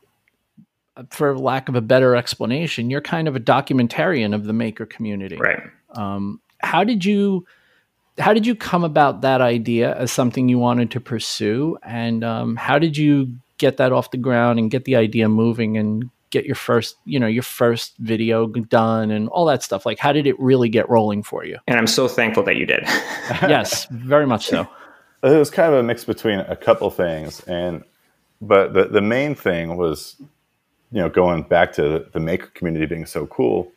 for 1.10 1.38
lack 1.38 1.68
of 1.68 1.74
a 1.74 1.80
better 1.80 2.16
explanation, 2.16 2.90
you're 2.90 3.00
kind 3.00 3.28
of 3.28 3.36
a 3.36 3.40
documentarian 3.40 4.34
of 4.34 4.44
the 4.44 4.52
maker 4.52 4.86
community. 4.86 5.36
Right. 5.36 5.62
Um, 5.90 6.40
how 6.60 6.84
did 6.84 7.04
you? 7.04 7.46
how 8.18 8.32
did 8.32 8.46
you 8.46 8.54
come 8.54 8.82
about 8.82 9.20
that 9.20 9.40
idea 9.40 9.94
as 9.96 10.10
something 10.10 10.48
you 10.48 10.58
wanted 10.58 10.90
to 10.90 11.00
pursue 11.00 11.76
and 11.82 12.24
um, 12.24 12.56
how 12.56 12.78
did 12.78 12.96
you 12.96 13.30
get 13.58 13.76
that 13.76 13.92
off 13.92 14.10
the 14.10 14.16
ground 14.16 14.58
and 14.58 14.70
get 14.70 14.84
the 14.84 14.96
idea 14.96 15.28
moving 15.28 15.76
and 15.76 16.10
get 16.30 16.44
your 16.44 16.54
first, 16.54 16.96
you 17.04 17.18
know, 17.18 17.26
your 17.26 17.42
first 17.42 17.96
video 17.98 18.46
done 18.46 19.10
and 19.10 19.28
all 19.28 19.44
that 19.46 19.62
stuff? 19.62 19.86
Like, 19.86 19.98
how 19.98 20.12
did 20.12 20.26
it 20.26 20.38
really 20.40 20.68
get 20.68 20.88
rolling 20.88 21.22
for 21.22 21.44
you? 21.44 21.58
And 21.66 21.78
I'm 21.78 21.86
so 21.86 22.08
thankful 22.08 22.42
that 22.44 22.56
you 22.56 22.66
did. 22.66 22.82
yes, 23.42 23.86
very 23.90 24.26
much 24.26 24.46
so. 24.46 24.68
It 25.22 25.36
was 25.36 25.50
kind 25.50 25.72
of 25.72 25.80
a 25.80 25.82
mix 25.82 26.04
between 26.04 26.40
a 26.40 26.56
couple 26.56 26.90
things, 26.90 27.40
and 27.48 27.82
but 28.40 28.74
the 28.74 28.84
the 28.84 29.00
main 29.00 29.34
thing 29.34 29.76
was, 29.76 30.16
you 30.92 31.00
know, 31.00 31.08
going 31.08 31.42
back 31.42 31.72
to 31.74 32.06
the 32.12 32.20
maker 32.20 32.46
community 32.48 32.86
being 32.86 33.06
so 33.06 33.26
cool, 33.26 33.72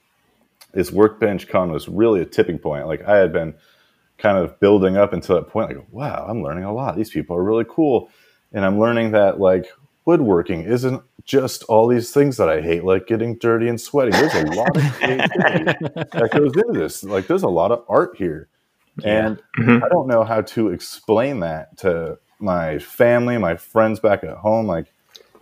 is 0.74 0.92
Workbench 0.92 1.48
Con 1.48 1.72
was 1.72 1.88
really 1.88 2.22
a 2.22 2.26
tipping 2.26 2.60
point. 2.60 2.88
Like 2.88 3.08
I 3.08 3.18
had 3.18 3.34
been 3.34 3.56
kind 4.18 4.38
of 4.38 4.60
building 4.60 4.98
up 4.98 5.14
until 5.14 5.36
that 5.36 5.48
point, 5.48 5.70
like, 5.70 5.88
wow, 5.92 6.26
I'm 6.28 6.44
learning 6.44 6.66
a 6.66 6.74
lot. 6.74 6.98
These 6.98 7.10
people 7.10 7.36
are 7.36 7.44
really 7.44 7.66
cool, 7.68 8.10
and 8.52 8.66
I'm 8.66 8.80
learning 8.80 9.12
that 9.12 9.40
like 9.40 9.68
woodworking 10.10 10.62
isn't 10.62 11.04
just 11.24 11.62
all 11.65 11.88
these 11.88 12.10
things 12.10 12.38
that 12.38 12.50
I 12.50 12.62
hate, 12.62 12.84
like 12.84 13.06
getting 13.06 13.38
dirty 13.38 13.67
and 13.67 13.80
sweaty. 13.80 14.10
There's 14.10 14.34
a 14.34 14.45
lot 14.48 14.76
of 14.76 14.84
that 15.00 16.30
goes 16.34 16.52
into 16.56 16.80
this. 16.80 17.04
Like, 17.04 17.28
there's 17.28 17.43
a 17.43 17.48
lot 17.48 17.72
of 17.72 17.86
art 17.88 18.17
here. 18.17 18.48
And 19.04 19.38
mm-hmm. 19.60 19.84
I 19.84 19.88
don't 19.89 20.08
know 20.08 20.24
how 20.24 20.41
to 20.41 20.69
explain 20.69 21.41
that 21.41 21.78
to 21.80 22.17
my 22.39 22.80
family, 22.80 23.38
my 23.38 23.56
friends 23.56 24.00
back 24.00 24.24
at 24.24 24.38
home. 24.38 24.65
Like, 24.65 24.91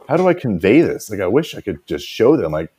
how 0.10 0.18
do 0.18 0.28
I 0.28 0.34
convey 0.34 0.82
this? 0.82 1.10
Like, 1.10 1.22
I 1.22 1.28
wish 1.28 1.56
I 1.56 1.62
could 1.62 1.80
just 1.88 2.06
show 2.06 2.36
them, 2.36 2.52
like, 2.52 2.74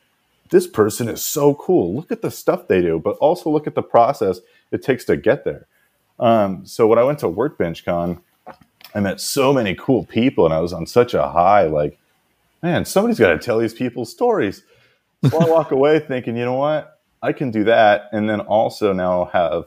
this 0.51 0.66
person 0.66 1.09
is 1.09 1.24
so 1.24 1.55
cool. 1.55 1.96
Look 1.96 2.12
at 2.12 2.20
the 2.20 2.31
stuff 2.31 2.68
they 2.68 2.83
do, 2.83 3.01
but 3.01 3.16
also 3.16 3.48
look 3.48 3.66
at 3.66 3.74
the 3.74 3.83
process 3.83 4.40
it 4.70 4.83
takes 4.83 5.07
to 5.07 5.16
get 5.16 5.44
there. 5.44 5.66
Um, 6.20 6.66
so 6.66 6.87
when 6.87 6.98
I 6.98 7.05
went 7.05 7.20
to 7.20 7.29
Workbench 7.29 7.87
Con, 7.87 8.20
I 8.94 9.01
met 9.01 9.20
so 9.20 9.53
many 9.53 9.74
cool 9.74 10.05
people 10.05 10.44
and 10.44 10.55
I 10.55 10.61
was 10.61 10.72
on 10.72 10.87
such 10.87 11.14
a 11.14 11.29
high, 11.29 11.64
like, 11.64 11.98
man, 12.62 12.85
somebody's 12.85 13.18
got 13.18 13.31
to 13.31 13.38
tell 13.38 13.59
these 13.59 13.74
people 13.74 14.05
stories. 14.05 14.62
So 15.29 15.40
I 15.40 15.48
walk 15.48 15.70
away 15.72 16.01
thinking, 16.01 16.37
you 16.37 16.44
know 16.44 16.55
what? 16.55 16.98
I 17.22 17.33
can 17.33 17.51
do 17.51 17.64
that. 17.64 18.09
And 18.12 18.29
then 18.29 18.40
also 18.40 18.92
now 18.92 19.27
have 19.27 19.66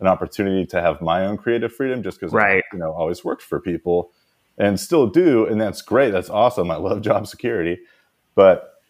an 0.00 0.06
opportunity 0.06 0.66
to 0.66 0.80
have 0.80 1.00
my 1.00 1.24
own 1.26 1.36
creative 1.36 1.72
freedom 1.72 2.02
just 2.02 2.20
because 2.20 2.32
right. 2.32 2.62
I, 2.72 2.74
you 2.76 2.78
know, 2.78 2.92
always 2.92 3.24
worked 3.24 3.42
for 3.42 3.60
people 3.60 4.10
and 4.58 4.78
still 4.78 5.06
do. 5.06 5.46
And 5.46 5.60
that's 5.60 5.82
great. 5.82 6.10
That's 6.10 6.30
awesome. 6.30 6.70
I 6.70 6.76
love 6.76 7.00
job 7.02 7.26
security. 7.26 7.78
But 8.34 8.80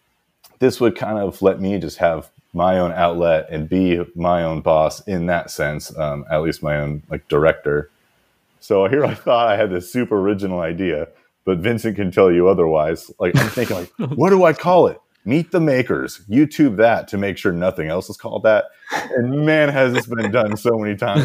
this 0.59 0.79
would 0.79 0.95
kind 0.95 1.19
of 1.19 1.41
let 1.41 1.59
me 1.59 1.79
just 1.79 1.97
have 1.97 2.29
my 2.53 2.79
own 2.79 2.91
outlet 2.93 3.47
and 3.49 3.67
be 3.67 4.01
my 4.15 4.43
own 4.43 4.61
boss 4.61 5.05
in 5.07 5.25
that 5.25 5.51
sense, 5.51 5.95
um, 5.97 6.25
at 6.31 6.41
least 6.41 6.63
my 6.63 6.77
own 6.77 7.03
like 7.09 7.27
director. 7.27 7.89
So 8.65 8.87
here 8.87 9.05
I 9.05 9.13
thought 9.13 9.47
I 9.47 9.57
had 9.57 9.69
this 9.69 9.91
super 9.91 10.19
original 10.19 10.59
idea, 10.59 11.07
but 11.45 11.59
Vincent 11.59 11.95
can 11.95 12.09
tell 12.09 12.31
you 12.31 12.47
otherwise. 12.47 13.11
Like 13.19 13.37
I'm 13.37 13.49
thinking, 13.49 13.77
like, 13.77 13.91
what 14.17 14.31
do 14.31 14.43
I 14.43 14.53
call 14.53 14.87
it? 14.87 14.99
Meet 15.23 15.51
the 15.51 15.59
Makers. 15.59 16.21
YouTube 16.27 16.77
that 16.77 17.07
to 17.09 17.17
make 17.19 17.37
sure 17.37 17.51
nothing 17.51 17.89
else 17.89 18.09
is 18.09 18.17
called 18.17 18.41
that. 18.41 18.65
And 19.11 19.45
man, 19.45 19.69
has 19.69 19.93
this 19.93 20.07
been 20.07 20.31
done 20.31 20.57
so 20.57 20.79
many 20.79 20.95
times. 20.95 21.23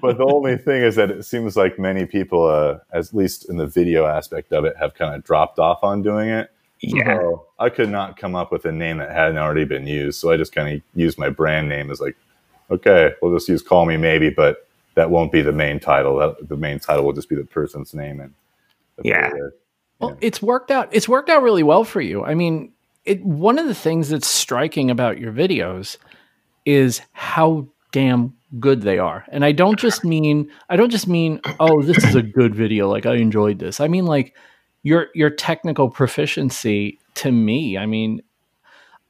but 0.00 0.18
the 0.18 0.26
only 0.28 0.56
thing 0.56 0.82
is 0.82 0.96
that 0.96 1.12
it 1.12 1.24
seems 1.24 1.56
like 1.56 1.78
many 1.78 2.04
people, 2.04 2.48
uh, 2.48 2.78
at 2.92 3.14
least 3.14 3.48
in 3.48 3.56
the 3.56 3.66
video 3.66 4.04
aspect 4.04 4.52
of 4.52 4.64
it, 4.64 4.76
have 4.76 4.94
kind 4.94 5.14
of 5.14 5.22
dropped 5.22 5.60
off 5.60 5.84
on 5.84 6.02
doing 6.02 6.30
it. 6.30 6.50
Yeah. 6.80 7.16
So 7.16 7.46
I 7.60 7.68
could 7.68 7.90
not 7.90 8.16
come 8.16 8.34
up 8.34 8.50
with 8.50 8.64
a 8.64 8.72
name 8.72 8.98
that 8.98 9.12
hadn't 9.12 9.38
already 9.38 9.64
been 9.66 9.86
used. 9.86 10.18
So 10.18 10.32
I 10.32 10.36
just 10.36 10.52
kind 10.52 10.74
of 10.74 10.82
used 10.96 11.16
my 11.16 11.30
brand 11.30 11.68
name 11.68 11.92
as 11.92 12.00
like, 12.00 12.16
okay, 12.72 13.12
we'll 13.22 13.34
just 13.34 13.48
use 13.48 13.62
Call 13.62 13.86
Me 13.86 13.96
Maybe, 13.96 14.30
but 14.30 14.63
that 14.94 15.10
won't 15.10 15.32
be 15.32 15.42
the 15.42 15.52
main 15.52 15.80
title. 15.80 16.16
That, 16.16 16.48
the 16.48 16.56
main 16.56 16.78
title 16.78 17.04
will 17.04 17.12
just 17.12 17.28
be 17.28 17.36
the 17.36 17.44
person's 17.44 17.94
name 17.94 18.20
and 18.20 18.34
yeah. 19.02 19.30
Well, 19.98 20.16
it's 20.20 20.42
worked 20.42 20.70
out. 20.70 20.88
It's 20.92 21.08
worked 21.08 21.30
out 21.30 21.42
really 21.42 21.62
well 21.62 21.84
for 21.84 22.00
you. 22.00 22.24
I 22.24 22.34
mean, 22.34 22.72
it 23.04 23.24
one 23.24 23.58
of 23.58 23.66
the 23.66 23.74
things 23.74 24.08
that's 24.08 24.26
striking 24.26 24.90
about 24.90 25.18
your 25.18 25.32
videos 25.32 25.96
is 26.64 27.00
how 27.12 27.66
damn 27.92 28.34
good 28.58 28.82
they 28.82 28.98
are. 28.98 29.24
And 29.28 29.44
I 29.44 29.52
don't 29.52 29.78
just 29.78 30.04
mean 30.04 30.50
I 30.68 30.76
don't 30.76 30.90
just 30.90 31.08
mean 31.08 31.40
oh 31.60 31.82
this 31.82 32.02
is 32.04 32.14
a 32.14 32.22
good 32.22 32.54
video 32.54 32.88
like 32.88 33.06
I 33.06 33.16
enjoyed 33.16 33.58
this. 33.58 33.80
I 33.80 33.88
mean 33.88 34.06
like 34.06 34.34
your 34.82 35.08
your 35.14 35.30
technical 35.30 35.90
proficiency 35.90 36.98
to 37.14 37.32
me. 37.32 37.78
I 37.78 37.86
mean 37.86 38.22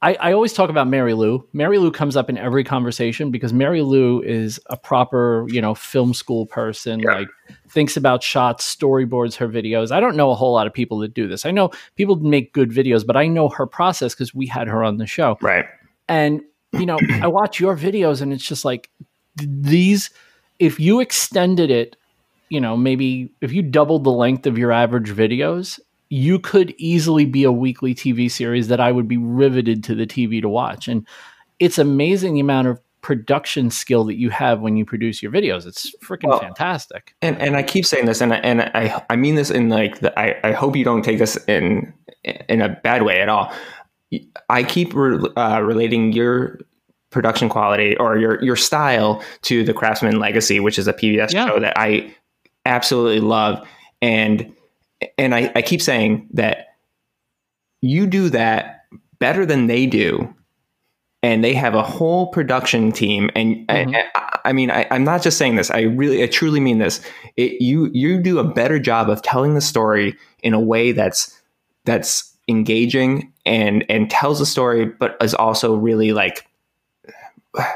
I, 0.05 0.13
I 0.19 0.33
always 0.33 0.53
talk 0.53 0.69
about 0.69 0.87
Mary 0.87 1.15
Lou. 1.15 1.43
Mary 1.51 1.79
Lou 1.79 1.89
comes 1.89 2.15
up 2.15 2.29
in 2.29 2.37
every 2.37 2.63
conversation 2.63 3.31
because 3.31 3.51
Mary 3.51 3.81
Lou 3.81 4.21
is 4.21 4.59
a 4.67 4.77
proper, 4.77 5.47
you 5.49 5.59
know, 5.59 5.73
film 5.73 6.13
school 6.13 6.45
person, 6.45 6.99
yeah. 6.99 7.15
like 7.15 7.27
thinks 7.69 7.97
about 7.97 8.21
shots, 8.21 8.75
storyboards 8.75 9.33
her 9.37 9.49
videos. 9.49 9.91
I 9.91 9.99
don't 9.99 10.15
know 10.15 10.29
a 10.29 10.35
whole 10.35 10.53
lot 10.53 10.67
of 10.67 10.73
people 10.73 10.99
that 10.99 11.15
do 11.15 11.27
this. 11.27 11.43
I 11.43 11.49
know 11.49 11.71
people 11.95 12.17
make 12.17 12.53
good 12.53 12.69
videos, 12.69 13.03
but 13.03 13.17
I 13.17 13.25
know 13.25 13.49
her 13.49 13.65
process 13.65 14.13
because 14.13 14.31
we 14.31 14.45
had 14.45 14.67
her 14.67 14.83
on 14.83 14.97
the 14.97 15.07
show. 15.07 15.39
Right. 15.41 15.65
And, 16.07 16.43
you 16.73 16.85
know, 16.85 16.99
I 17.23 17.25
watch 17.25 17.59
your 17.59 17.75
videos 17.75 18.21
and 18.21 18.31
it's 18.31 18.45
just 18.45 18.63
like 18.63 18.91
these, 19.37 20.11
if 20.59 20.79
you 20.79 20.99
extended 20.99 21.71
it, 21.71 21.95
you 22.49 22.61
know, 22.61 22.77
maybe 22.77 23.31
if 23.41 23.51
you 23.51 23.63
doubled 23.63 24.03
the 24.03 24.11
length 24.11 24.45
of 24.45 24.55
your 24.55 24.71
average 24.71 25.09
videos, 25.09 25.79
you 26.09 26.39
could 26.39 26.73
easily 26.77 27.25
be 27.25 27.43
a 27.43 27.51
weekly 27.51 27.95
TV 27.95 28.29
series 28.29 28.67
that 28.67 28.79
I 28.79 28.91
would 28.91 29.07
be 29.07 29.17
riveted 29.17 29.83
to 29.85 29.95
the 29.95 30.05
TV 30.05 30.41
to 30.41 30.49
watch. 30.49 30.87
And 30.87 31.05
it's 31.59 31.77
amazing 31.77 32.35
the 32.35 32.39
amount 32.41 32.67
of 32.67 32.79
production 33.01 33.69
skill 33.69 34.03
that 34.05 34.15
you 34.15 34.31
have 34.31 34.61
when 34.61 34.75
you 34.75 34.83
produce 34.83 35.21
your 35.21 35.31
videos. 35.31 35.67
It's 35.67 35.95
freaking 36.03 36.29
well, 36.29 36.39
fantastic. 36.39 37.15
And 37.21 37.37
and 37.39 37.55
I 37.55 37.63
keep 37.63 37.85
saying 37.85 38.05
this, 38.07 38.19
and 38.19 38.33
and 38.33 38.63
I 38.73 39.03
I 39.09 39.15
mean 39.15 39.35
this 39.35 39.51
in 39.51 39.69
like 39.69 39.99
the, 39.99 40.17
I 40.19 40.39
I 40.43 40.51
hope 40.53 40.75
you 40.75 40.83
don't 40.83 41.03
take 41.03 41.19
this 41.19 41.37
in 41.47 41.93
in 42.23 42.61
a 42.61 42.69
bad 42.69 43.03
way 43.03 43.21
at 43.21 43.29
all. 43.29 43.53
I 44.49 44.63
keep 44.63 44.93
re, 44.95 45.19
uh, 45.35 45.61
relating 45.61 46.13
your 46.13 46.59
production 47.11 47.47
quality 47.47 47.95
or 47.97 48.17
your 48.17 48.43
your 48.43 48.55
style 48.55 49.23
to 49.43 49.63
the 49.63 49.73
Craftsman 49.73 50.19
Legacy, 50.19 50.59
which 50.59 50.79
is 50.79 50.87
a 50.87 50.93
PBS 50.93 51.31
yeah. 51.31 51.47
show 51.47 51.59
that 51.59 51.77
I 51.77 52.11
absolutely 52.65 53.19
love. 53.19 53.67
And 54.01 54.51
and 55.17 55.35
I, 55.35 55.51
I 55.55 55.61
keep 55.61 55.81
saying 55.81 56.29
that 56.33 56.67
you 57.81 58.07
do 58.07 58.29
that 58.29 58.85
better 59.19 59.45
than 59.45 59.67
they 59.67 59.85
do 59.85 60.33
and 61.23 61.43
they 61.43 61.55
have 61.55 61.73
a 61.73 61.81
whole 61.81 62.27
production 62.27 62.91
team 62.91 63.31
and 63.35 63.67
mm-hmm. 63.67 63.95
I, 64.15 64.39
I, 64.45 64.53
mean 64.53 64.69
I, 64.69 64.83
am 64.91 65.03
not 65.03 65.23
just 65.23 65.37
saying 65.37 65.55
this 65.55 65.71
i 65.71 65.81
really 65.81 66.21
i 66.23 66.27
truly 66.27 66.59
mean 66.59 66.77
this 66.77 67.01
it, 67.35 67.61
you 67.61 67.89
you 67.93 68.21
do 68.21 68.39
a 68.39 68.43
better 68.43 68.79
job 68.79 69.09
of 69.09 69.21
telling 69.21 69.55
the 69.55 69.61
story 69.61 70.15
in 70.43 70.53
a 70.53 70.59
way 70.59 70.91
that's 70.91 71.39
that's 71.85 72.31
engaging 72.47 73.33
and 73.45 73.83
and 73.89 74.09
tells 74.09 74.39
the 74.39 74.45
story 74.45 74.85
but 74.85 75.17
is 75.21 75.33
also 75.33 75.75
really 75.75 76.11
like 76.13 76.47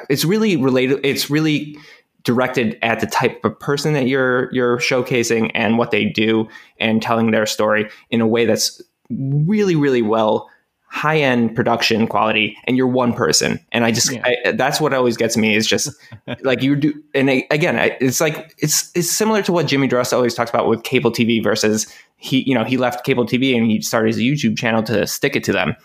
it's 0.10 0.26
really 0.26 0.56
related 0.56 1.00
it's 1.04 1.30
really 1.30 1.78
directed 2.24 2.78
at 2.82 3.00
the 3.00 3.08
type 3.08 3.44
of 3.44 3.58
person 3.60 3.94
that 3.94 4.08
you're 4.08 4.54
you're 4.54 4.78
showcasing 4.78 5.52
and 5.54 5.78
what 5.78 5.92
they 5.92 6.06
do 6.06 6.48
and 6.80 7.02
telling 7.02 7.32
their 7.32 7.46
story 7.46 7.90
in 8.10 8.22
a 8.22 8.28
way 8.28 8.46
that's 8.46 8.82
really 9.10 9.76
really 9.76 10.02
well 10.02 10.50
high 10.92 11.20
end 11.20 11.56
production 11.56 12.08
quality 12.08 12.58
and 12.66 12.76
you're 12.76 12.88
one 12.88 13.14
person 13.14 13.60
and 13.72 13.86
i 13.86 13.92
just 13.92 14.12
yeah. 14.12 14.28
I, 14.46 14.52
that's 14.54 14.82
what 14.82 14.92
always 14.92 15.18
gets 15.18 15.38
me 15.38 15.56
is 15.56 15.68
just 15.68 15.90
like 16.42 16.64
you 16.64 16.76
do 16.76 16.94
and 17.14 17.30
I, 17.30 17.48
again 17.52 17.78
I, 17.78 17.96
it's 18.02 18.20
like 18.20 18.56
it's 18.58 18.92
it's 18.96 19.10
similar 19.10 19.44
to 19.44 19.52
what 19.52 19.68
jimmy 19.68 19.88
DiResta 19.88 20.14
always 20.14 20.34
talks 20.34 20.50
about 20.50 20.68
with 20.68 20.84
cable 20.84 21.12
tv 21.12 21.44
versus 21.44 21.86
he 22.18 22.42
you 22.42 22.56
know 22.56 22.64
he 22.64 22.76
left 22.76 23.06
cable 23.06 23.26
tv 23.26 23.56
and 23.56 23.70
he 23.70 23.82
started 23.82 24.16
his 24.16 24.18
youtube 24.18 24.58
channel 24.58 24.82
to 24.84 25.06
stick 25.06 25.36
it 25.36 25.44
to 25.44 25.54
them 25.54 25.76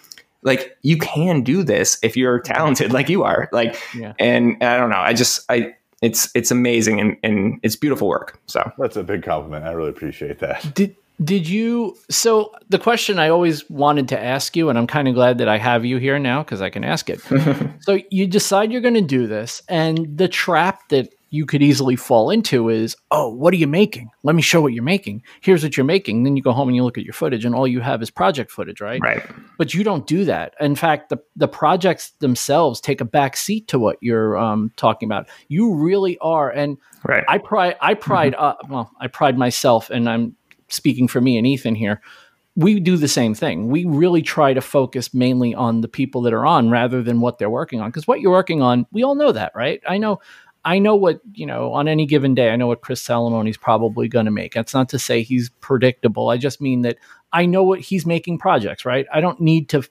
like 0.42 0.77
you 0.83 0.97
can 0.97 1.42
do 1.42 1.62
this 1.62 1.99
if 2.03 2.16
you're 2.16 2.40
talented 2.40 2.92
like 2.92 3.11
you 3.11 3.23
are 3.23 3.49
like 3.53 3.79
yeah. 3.94 4.14
and 4.18 4.57
i 4.64 4.79
don't 4.79 4.88
know 4.88 4.97
i 4.97 5.12
just 5.12 5.44
i 5.51 5.75
it's 6.05 6.31
it's 6.35 6.51
amazing 6.51 7.01
and, 7.01 7.17
and 7.23 7.59
it's 7.62 7.77
beautiful 7.77 8.09
work. 8.09 8.38
So 8.47 8.71
that's 8.79 8.97
a 8.97 9.03
big 9.03 9.23
compliment. 9.23 9.64
I 9.64 9.73
really 9.73 9.90
appreciate 9.90 10.38
that. 10.40 10.75
Did 10.75 10.97
did 11.23 11.49
you 11.49 11.97
so 12.11 12.53
the 12.69 12.79
question 12.79 13.19
I 13.19 13.29
always 13.29 13.69
wanted 13.71 14.09
to 14.09 14.21
ask 14.21 14.57
you, 14.57 14.69
and 14.69 14.79
I'm 14.79 14.87
kind 14.87 15.09
of 15.09 15.14
glad 15.14 15.38
that 15.38 15.49
I 15.49 15.59
have 15.59 15.85
you 15.85 15.99
here 15.99 16.19
now 16.19 16.43
because 16.43 16.61
I 16.61 16.71
can 16.71 16.85
ask 16.85 17.09
it. 17.09 17.21
so 17.81 18.01
you 18.11 18.27
decide 18.27 18.73
you're 18.73 18.81
going 18.81 18.95
to 18.95 19.01
do 19.01 19.27
this, 19.27 19.62
and 19.69 20.19
the 20.19 20.29
trap 20.29 20.88
that 20.88 21.14
you 21.35 21.44
could 21.47 21.62
easily 21.62 21.97
fall 21.97 22.31
into 22.31 22.68
is, 22.68 22.97
oh, 23.11 23.29
what 23.29 23.53
are 23.53 23.57
you 23.57 23.66
making? 23.66 24.09
Let 24.23 24.37
me 24.37 24.42
show 24.42 24.61
what 24.61 24.73
you're 24.73 24.85
making. 24.85 25.25
Here's 25.40 25.64
what 25.64 25.77
you're 25.77 25.85
making. 25.85 26.23
Then 26.23 26.37
you 26.37 26.42
go 26.42 26.53
home 26.53 26.68
and 26.68 26.77
you 26.77 26.85
look 26.85 26.97
at 26.97 27.05
your 27.05 27.12
footage, 27.12 27.44
and 27.44 27.57
all 27.57 27.66
you 27.66 27.81
have 27.81 28.03
is 28.03 28.11
project 28.11 28.53
footage, 28.53 28.81
right? 28.81 29.01
Right. 29.03 29.23
But 29.59 29.75
you 29.75 29.83
don't 29.83 30.07
do 30.07 30.25
that. 30.27 30.55
In 30.61 30.77
fact, 30.77 31.09
the 31.09 31.18
the 31.35 31.49
projects 31.49 32.11
themselves 32.20 32.81
take 32.81 33.01
a 33.01 33.05
back 33.05 33.37
seat 33.37 33.66
to 33.68 33.81
what 33.81 33.99
you're 34.01 34.38
um, 34.38 34.70
talking 34.77 35.09
about. 35.09 35.29
You 35.49 35.75
really 35.75 36.16
are, 36.18 36.51
and 36.51 36.79
right. 37.05 37.25
I 37.27 37.38
pride 37.38 37.77
I 37.81 37.94
pride 37.94 38.35
mm-hmm. 38.35 38.44
uh, 38.44 38.68
well, 38.68 38.90
I 39.01 39.09
pride 39.09 39.37
myself, 39.37 39.90
and 39.90 40.09
I'm 40.09 40.37
speaking 40.68 41.09
for 41.09 41.20
me 41.20 41.37
and 41.37 41.47
Ethan 41.47 41.75
here 41.75 42.01
we 42.57 42.79
do 42.79 42.97
the 42.97 43.09
same 43.09 43.35
thing. 43.35 43.68
We 43.68 43.85
really 43.85 44.23
try 44.23 44.55
to 44.55 44.61
focus 44.61 45.12
mainly 45.12 45.55
on 45.55 45.81
the 45.81 45.88
people 45.88 46.23
that 46.23 46.33
are 46.33 46.47
on 46.47 46.70
rather 46.70 47.03
than 47.03 47.20
what 47.20 47.38
they're 47.38 47.51
working 47.51 47.81
on. 47.81 47.88
Because 47.88 48.07
what 48.07 48.20
you're 48.20 48.31
working 48.31 48.62
on, 48.62 48.87
we 48.92 49.03
all 49.03 49.16
know 49.16 49.33
that, 49.33 49.53
right? 49.57 49.83
I 49.88 49.99
know 49.99 50.20
I 50.64 50.79
know 50.79 50.94
what, 50.94 51.20
you 51.35 51.44
know, 51.44 51.72
on 51.72 51.88
any 51.88 52.07
given 52.07 52.35
day, 52.35 52.50
I 52.50 52.57
know 52.57 52.66
what 52.66 52.81
Chris 52.81 53.03
Salamone's 53.03 53.57
probably 53.57 54.09
going 54.09 54.24
to 54.24 54.31
make. 54.31 54.55
That's 54.55 54.72
not 54.72 54.88
to 54.90 54.98
say 54.98 55.22
he's 55.22 55.50
predictable. 55.61 56.31
I 56.31 56.38
just 56.38 56.61
mean 56.61 56.83
that 56.83 56.96
I 57.33 57.44
know 57.44 57.62
what 57.62 57.81
he's 57.81 58.07
making 58.07 58.38
projects, 58.38 58.85
right? 58.85 59.07
I 59.12 59.20
don't 59.20 59.40
need 59.40 59.68
to 59.70 59.83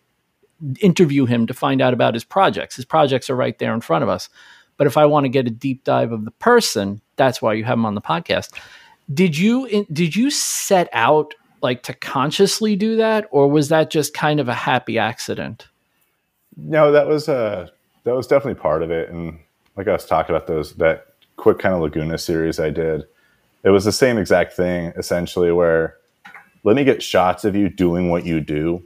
interview 0.80 1.26
him 1.26 1.46
to 1.48 1.54
find 1.54 1.82
out 1.82 1.94
about 1.94 2.14
his 2.14 2.24
projects. 2.24 2.76
His 2.76 2.86
projects 2.86 3.30
are 3.30 3.36
right 3.36 3.58
there 3.60 3.74
in 3.74 3.82
front 3.82 4.04
of 4.04 4.10
us. 4.10 4.30
But 4.78 4.88
if 4.88 4.98
I 4.98 5.06
want 5.06 5.26
to 5.26 5.30
get 5.30 5.48
a 5.48 5.52
deep 5.52 5.84
dive 5.84 6.12
of 6.12 6.26
the 6.26 6.32
person, 6.32 7.02
that's 7.16 7.42
why 7.42 7.54
you 7.54 7.64
have 7.64 7.78
him 7.78 7.86
on 7.86 7.96
the 7.96 8.02
podcast. 8.02 8.50
Did 9.14 9.38
you 9.38 9.86
did 9.92 10.16
you 10.16 10.32
set 10.32 10.90
out 10.94 11.34
like 11.62 11.84
to 11.84 11.94
consciously 11.94 12.76
do 12.76 12.96
that 12.96 13.28
or 13.32 13.50
was 13.50 13.70
that 13.70 13.90
just 13.90 14.14
kind 14.14 14.40
of 14.40 14.48
a 14.48 14.54
happy 14.54 14.98
accident? 14.98 15.68
No, 16.56 16.92
that 16.92 17.08
was 17.08 17.30
uh 17.30 17.68
that 18.06 18.16
was 18.16 18.28
definitely 18.28 18.62
part 18.62 18.82
of 18.82 18.92
it 18.92 19.10
and 19.10 19.40
like 19.76 19.88
I 19.88 19.94
was 19.94 20.06
talking 20.06 20.36
about 20.36 20.48
those 20.48 20.74
that 20.76 21.08
quick 21.38 21.60
kind 21.60 21.74
of 21.74 21.82
Laguna 21.82 22.18
series 22.18 22.60
I 22.60 22.70
did. 22.70 23.06
It 23.64 23.70
was 23.70 23.86
the 23.86 23.92
same 23.92 24.18
exact 24.18 24.54
thing 24.54 24.94
essentially 24.98 25.52
where 25.52 25.98
let 26.64 26.76
me 26.76 26.84
get 26.84 27.04
shots 27.04 27.46
of 27.46 27.56
you 27.56 27.70
doing 27.70 28.10
what 28.10 28.26
you 28.26 28.40
do 28.40 28.84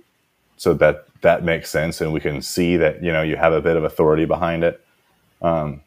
so 0.57 0.73
that 0.73 1.05
that 1.21 1.43
makes 1.43 1.69
sense 1.69 2.01
and 2.01 2.11
we 2.11 2.19
can 2.19 2.41
see 2.41 2.77
that 2.77 3.03
you 3.03 3.11
know 3.11 3.21
you 3.21 3.35
have 3.35 3.53
a 3.53 3.61
bit 3.61 3.77
of 3.77 3.83
authority 3.83 4.25
behind 4.25 4.63
it 4.63 4.83
um, 5.41 5.81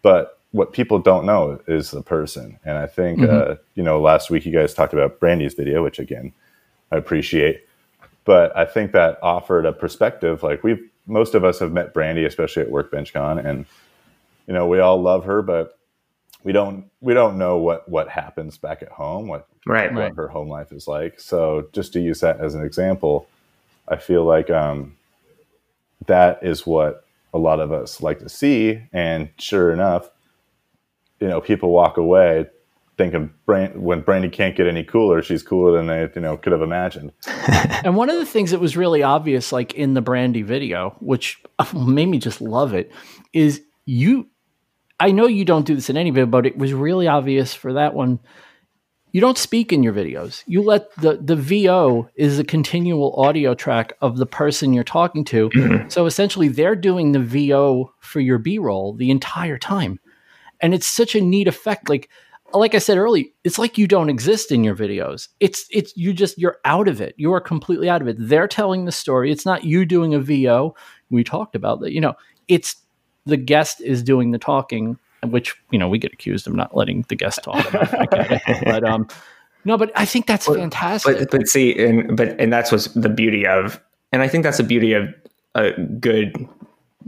but 0.00 0.38
what 0.52 0.72
people 0.72 0.98
don't 0.98 1.24
know 1.24 1.60
is 1.66 1.90
the 1.90 2.02
person 2.02 2.58
and 2.64 2.78
i 2.78 2.86
think 2.86 3.18
mm-hmm. 3.18 3.52
uh, 3.52 3.54
you 3.74 3.82
know 3.82 4.00
last 4.00 4.30
week 4.30 4.46
you 4.46 4.52
guys 4.52 4.72
talked 4.72 4.92
about 4.92 5.20
brandy's 5.20 5.54
video 5.54 5.82
which 5.82 5.98
again 5.98 6.32
i 6.90 6.96
appreciate 6.96 7.66
but 8.24 8.56
i 8.56 8.64
think 8.64 8.92
that 8.92 9.18
offered 9.22 9.66
a 9.66 9.72
perspective 9.72 10.42
like 10.42 10.62
we've 10.62 10.88
most 11.06 11.34
of 11.34 11.44
us 11.44 11.58
have 11.58 11.72
met 11.72 11.92
brandy 11.92 12.24
especially 12.24 12.62
at 12.62 12.70
workbench 12.70 13.12
con 13.12 13.38
and 13.38 13.66
you 14.52 14.58
know 14.58 14.66
we 14.66 14.80
all 14.80 15.00
love 15.00 15.24
her 15.24 15.40
but 15.40 15.78
we 16.44 16.52
don't 16.52 16.84
we 17.00 17.14
don't 17.14 17.38
know 17.38 17.56
what 17.56 17.88
what 17.88 18.10
happens 18.10 18.58
back 18.58 18.82
at 18.82 18.90
home 18.90 19.26
what 19.26 19.48
right. 19.66 19.90
what 19.94 20.00
right. 20.00 20.14
her 20.14 20.28
home 20.28 20.48
life 20.48 20.72
is 20.72 20.86
like. 20.86 21.18
So 21.18 21.68
just 21.72 21.94
to 21.94 22.00
use 22.00 22.20
that 22.20 22.38
as 22.38 22.54
an 22.54 22.62
example 22.62 23.26
i 23.88 23.96
feel 23.96 24.24
like 24.24 24.50
um 24.50 24.94
that 26.06 26.40
is 26.42 26.66
what 26.66 27.06
a 27.32 27.38
lot 27.38 27.60
of 27.60 27.72
us 27.72 28.02
like 28.02 28.18
to 28.18 28.28
see. 28.28 28.82
And 28.92 29.30
sure 29.38 29.72
enough 29.72 30.10
you 31.18 31.28
know 31.28 31.40
people 31.40 31.70
walk 31.70 31.96
away 31.96 32.44
thinking 32.98 33.32
Brand- 33.46 33.82
when 33.82 34.02
brandy 34.02 34.28
can't 34.28 34.54
get 34.54 34.66
any 34.66 34.84
cooler 34.84 35.22
she's 35.22 35.42
cooler 35.42 35.72
than 35.78 35.86
they 35.86 36.10
you 36.14 36.20
know 36.20 36.36
could 36.36 36.52
have 36.52 36.60
imagined. 36.60 37.10
And 37.84 37.96
one 37.96 38.10
of 38.10 38.16
the 38.16 38.26
things 38.26 38.50
that 38.50 38.60
was 38.60 38.76
really 38.76 39.02
obvious 39.02 39.50
like 39.50 39.72
in 39.72 39.94
the 39.94 40.02
brandy 40.02 40.42
video 40.42 40.94
which 41.00 41.42
made 41.74 42.06
me 42.06 42.18
just 42.18 42.42
love 42.42 42.74
it 42.74 42.92
is 43.32 43.62
you 43.84 44.28
I 45.02 45.10
know 45.10 45.26
you 45.26 45.44
don't 45.44 45.66
do 45.66 45.74
this 45.74 45.90
in 45.90 45.96
any 45.96 46.10
video, 46.10 46.26
but 46.26 46.46
it 46.46 46.56
was 46.56 46.72
really 46.72 47.08
obvious 47.08 47.52
for 47.52 47.72
that 47.72 47.92
one. 47.92 48.20
You 49.10 49.20
don't 49.20 49.36
speak 49.36 49.72
in 49.72 49.82
your 49.82 49.92
videos. 49.92 50.44
You 50.46 50.62
let 50.62 50.94
the 50.94 51.16
the 51.16 51.34
VO 51.34 52.08
is 52.14 52.38
a 52.38 52.44
continual 52.44 53.12
audio 53.16 53.52
track 53.52 53.94
of 54.00 54.16
the 54.16 54.26
person 54.26 54.72
you're 54.72 54.84
talking 54.84 55.24
to. 55.24 55.50
Mm-hmm. 55.50 55.88
So 55.88 56.06
essentially, 56.06 56.46
they're 56.46 56.76
doing 56.76 57.10
the 57.10 57.18
VO 57.18 57.92
for 57.98 58.20
your 58.20 58.38
B 58.38 58.60
roll 58.60 58.94
the 58.94 59.10
entire 59.10 59.58
time, 59.58 59.98
and 60.60 60.72
it's 60.72 60.86
such 60.86 61.16
a 61.16 61.20
neat 61.20 61.48
effect. 61.48 61.88
Like 61.88 62.08
like 62.54 62.76
I 62.76 62.78
said 62.78 62.96
earlier, 62.96 63.24
it's 63.42 63.58
like 63.58 63.76
you 63.76 63.88
don't 63.88 64.08
exist 64.08 64.52
in 64.52 64.62
your 64.62 64.76
videos. 64.76 65.28
It's 65.40 65.66
it's 65.72 65.96
you 65.96 66.12
just 66.12 66.38
you're 66.38 66.58
out 66.64 66.86
of 66.86 67.00
it. 67.00 67.16
You 67.18 67.32
are 67.32 67.40
completely 67.40 67.90
out 67.90 68.02
of 68.02 68.08
it. 68.08 68.16
They're 68.20 68.46
telling 68.46 68.84
the 68.84 68.92
story. 68.92 69.32
It's 69.32 69.44
not 69.44 69.64
you 69.64 69.84
doing 69.84 70.14
a 70.14 70.20
VO. 70.20 70.76
We 71.10 71.24
talked 71.24 71.56
about 71.56 71.80
that. 71.80 71.92
You 71.92 72.00
know, 72.00 72.14
it's 72.46 72.76
the 73.26 73.36
guest 73.36 73.80
is 73.80 74.02
doing 74.02 74.30
the 74.30 74.38
talking, 74.38 74.98
which 75.24 75.54
you 75.70 75.78
know 75.78 75.88
we 75.88 75.98
get 75.98 76.12
accused 76.12 76.46
of 76.46 76.54
not 76.54 76.76
letting 76.76 77.04
the 77.08 77.16
guest 77.16 77.42
talk. 77.42 77.70
but 78.64 78.84
um, 78.84 79.08
no, 79.64 79.78
but 79.78 79.92
I 79.94 80.04
think 80.04 80.26
that's 80.26 80.46
fantastic. 80.46 81.18
But 81.18 81.30
but 81.30 81.48
see, 81.48 81.78
and 81.78 82.16
but 82.16 82.40
and 82.40 82.52
that's 82.52 82.72
what's 82.72 82.88
the 82.88 83.08
beauty 83.08 83.46
of, 83.46 83.80
and 84.12 84.22
I 84.22 84.28
think 84.28 84.44
that's 84.44 84.58
the 84.58 84.64
beauty 84.64 84.92
of 84.92 85.14
a 85.54 85.72
good 86.00 86.34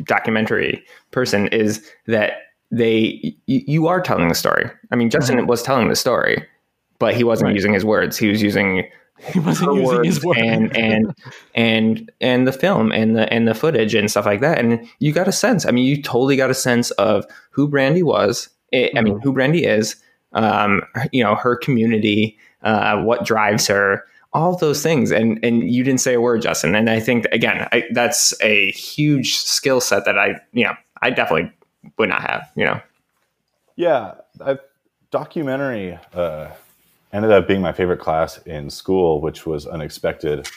documentary 0.04 0.84
person 1.10 1.46
is 1.48 1.88
that 2.06 2.32
they 2.70 3.36
you, 3.46 3.62
you 3.66 3.86
are 3.86 4.00
telling 4.00 4.28
the 4.28 4.34
story. 4.34 4.70
I 4.90 4.96
mean, 4.96 5.10
Justin 5.10 5.36
mm-hmm. 5.36 5.46
was 5.46 5.62
telling 5.62 5.88
the 5.88 5.96
story, 5.96 6.44
but 6.98 7.14
he 7.14 7.24
wasn't 7.24 7.48
right. 7.48 7.54
using 7.54 7.72
his 7.72 7.84
words. 7.84 8.16
He 8.16 8.28
was 8.28 8.42
using 8.42 8.88
he 9.18 9.38
wasn't 9.38 9.74
using 9.74 10.04
his 10.04 10.24
words 10.24 10.40
and 10.40 10.76
and 10.76 11.14
and 11.54 12.12
and 12.20 12.46
the 12.46 12.52
film 12.52 12.92
and 12.92 13.16
the 13.16 13.32
and 13.32 13.46
the 13.46 13.54
footage 13.54 13.94
and 13.94 14.10
stuff 14.10 14.26
like 14.26 14.40
that. 14.40 14.58
And 14.58 14.86
you 14.98 15.12
got 15.12 15.28
a 15.28 15.32
sense 15.32 15.66
i 15.66 15.70
mean 15.70 15.86
you 15.86 16.02
totally 16.02 16.36
got 16.36 16.50
a 16.50 16.54
sense 16.54 16.90
of 16.92 17.24
who 17.50 17.68
brandy 17.68 18.02
was. 18.02 18.48
It, 18.72 18.88
mm-hmm. 18.88 18.98
i 18.98 19.00
mean 19.02 19.14
mm-hmm. 19.14 19.22
who 19.22 19.32
brandy 19.32 19.64
is 19.64 19.96
um, 20.32 20.82
you 21.12 21.22
know 21.22 21.36
her 21.36 21.56
community 21.56 22.38
uh, 22.62 23.02
what 23.02 23.24
drives 23.24 23.66
her 23.68 24.04
all 24.32 24.56
those 24.56 24.82
things. 24.82 25.12
And 25.12 25.42
and 25.44 25.70
you 25.72 25.84
didn't 25.84 26.00
say 26.00 26.14
a 26.14 26.20
word 26.20 26.42
justin. 26.42 26.74
And 26.74 26.90
i 26.90 27.00
think 27.00 27.26
again 27.32 27.68
I, 27.72 27.84
that's 27.92 28.34
a 28.42 28.72
huge 28.72 29.36
skill 29.36 29.80
set 29.80 30.04
that 30.04 30.18
i 30.18 30.40
you 30.52 30.64
know 30.64 30.74
i 31.02 31.10
definitely 31.10 31.52
would 31.98 32.08
not 32.08 32.22
have 32.22 32.50
you 32.56 32.64
know. 32.64 32.80
Yeah 33.76 34.14
I, 34.44 34.58
documentary 35.10 35.98
uh 36.12 36.50
ended 37.14 37.30
up 37.30 37.46
being 37.46 37.62
my 37.62 37.72
favorite 37.72 38.00
class 38.00 38.38
in 38.38 38.68
school, 38.68 39.20
which 39.20 39.46
was 39.46 39.66
unexpected. 39.66 40.48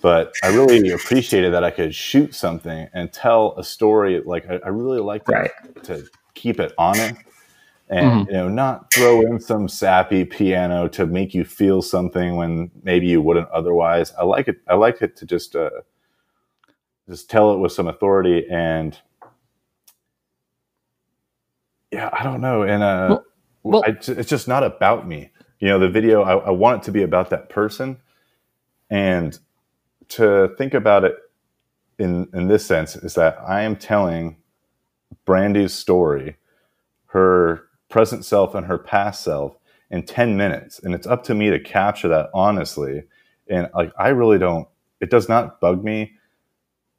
But 0.00 0.32
I 0.42 0.48
really 0.48 0.90
appreciated 0.90 1.52
that 1.52 1.64
I 1.64 1.70
could 1.70 1.94
shoot 1.94 2.34
something 2.34 2.88
and 2.92 3.12
tell 3.12 3.54
a 3.58 3.64
story. 3.64 4.20
Like 4.24 4.48
I, 4.48 4.60
I 4.64 4.68
really 4.68 5.00
like 5.00 5.28
right. 5.28 5.50
to 5.84 6.06
keep 6.34 6.58
it 6.58 6.72
honest 6.78 7.14
and 7.88 8.06
mm-hmm. 8.06 8.30
you 8.30 8.36
know 8.36 8.48
not 8.48 8.92
throw 8.92 9.20
in 9.20 9.38
some 9.38 9.68
sappy 9.68 10.24
piano 10.24 10.88
to 10.88 11.06
make 11.06 11.34
you 11.34 11.44
feel 11.44 11.82
something 11.82 12.36
when 12.36 12.70
maybe 12.82 13.06
you 13.06 13.20
wouldn't 13.20 13.48
otherwise. 13.50 14.12
I 14.18 14.24
like 14.24 14.48
it. 14.48 14.56
I 14.66 14.74
like 14.74 15.02
it 15.02 15.14
to 15.16 15.26
just 15.26 15.54
uh, 15.54 15.70
just 17.08 17.28
tell 17.28 17.52
it 17.52 17.58
with 17.58 17.72
some 17.72 17.88
authority 17.88 18.46
and 18.50 18.98
yeah, 21.90 22.08
I 22.12 22.22
don't 22.22 22.40
know. 22.40 22.62
And 22.62 22.82
uh, 22.82 23.06
well, 23.10 23.24
well, 23.62 23.84
I, 23.86 23.90
it's 23.90 24.30
just 24.30 24.48
not 24.48 24.64
about 24.64 25.06
me 25.06 25.30
you 25.62 25.68
know 25.68 25.78
the 25.78 25.88
video 25.88 26.22
I, 26.22 26.34
I, 26.38 26.50
want 26.50 26.82
it 26.82 26.86
to 26.86 26.92
be 26.92 27.04
about 27.04 27.30
that 27.30 27.48
person. 27.48 27.98
And 28.90 29.38
to 30.08 30.52
think 30.58 30.74
about 30.74 31.04
it 31.04 31.14
in 31.98 32.28
in 32.34 32.48
this 32.48 32.66
sense 32.66 32.96
is 32.96 33.14
that 33.14 33.38
i 33.46 33.62
am 33.62 33.76
telling 33.76 34.36
brandy's 35.24 35.72
story 35.72 36.36
her 37.06 37.68
present 37.88 38.24
self 38.24 38.54
and 38.54 38.66
her 38.66 38.78
past 38.78 39.22
self 39.22 39.56
in 39.90 40.02
10 40.02 40.36
minutes. 40.36 40.80
And 40.80 40.94
it's 40.94 41.06
up 41.06 41.22
to 41.24 41.34
me 41.34 41.50
to 41.50 41.60
capture 41.60 42.08
that 42.08 42.28
honestly. 42.34 43.04
And 43.48 43.68
like 43.72 43.92
i 43.96 44.08
really 44.08 44.38
don't 44.38 44.66
it 45.00 45.10
does 45.10 45.28
not 45.28 45.60
bug 45.60 45.84
me 45.84 46.14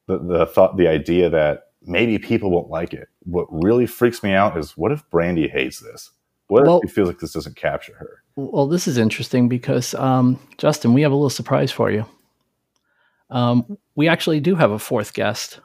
the, 0.07 0.19
the 0.19 0.45
thought 0.45 0.77
the 0.77 0.87
idea 0.87 1.29
that 1.29 1.67
maybe 1.81 2.17
people 2.17 2.49
won't 2.49 2.69
like 2.69 2.93
it. 2.93 3.09
What 3.25 3.47
really 3.51 3.87
freaks 3.87 4.23
me 4.23 4.31
out 4.31 4.57
is 4.57 4.77
what 4.77 4.93
if 4.93 5.09
brandy 5.09 5.49
hates 5.49 5.79
this? 5.79 6.11
What 6.47 6.65
well, 6.65 6.79
if 6.81 6.89
she 6.89 6.95
feels 6.95 7.09
like 7.09 7.19
this 7.19 7.33
doesn't 7.33 7.57
capture 7.57 7.95
her 7.95 8.22
well, 8.35 8.67
this 8.67 8.87
is 8.87 8.97
interesting 8.97 9.47
because, 9.47 9.93
um, 9.95 10.39
Justin, 10.57 10.93
we 10.93 11.01
have 11.01 11.11
a 11.11 11.15
little 11.15 11.29
surprise 11.29 11.71
for 11.71 11.91
you. 11.91 12.05
Um, 13.29 13.77
we 13.95 14.07
actually 14.07 14.39
do 14.39 14.55
have 14.55 14.71
a 14.71 14.79
fourth 14.79 15.13
guest. 15.13 15.59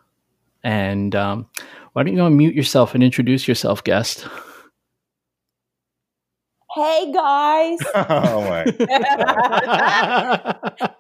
And 0.65 1.15
um, 1.15 1.47
why 1.93 2.03
don't 2.03 2.15
you 2.15 2.23
unmute 2.23 2.55
yourself 2.55 2.95
and 2.95 3.03
introduce 3.03 3.49
yourself, 3.49 3.85
guest? 3.85 4.27
Hey 6.75 7.11
guys. 7.13 7.79
oh 7.95 8.43
my 8.43 8.65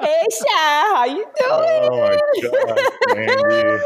hey 0.00 0.24
Sha, 0.30 0.56
how 0.56 1.04
you 1.04 1.26
doing? 1.38 1.90
Oh 1.92 2.18
my 3.10 3.26
god, 3.26 3.80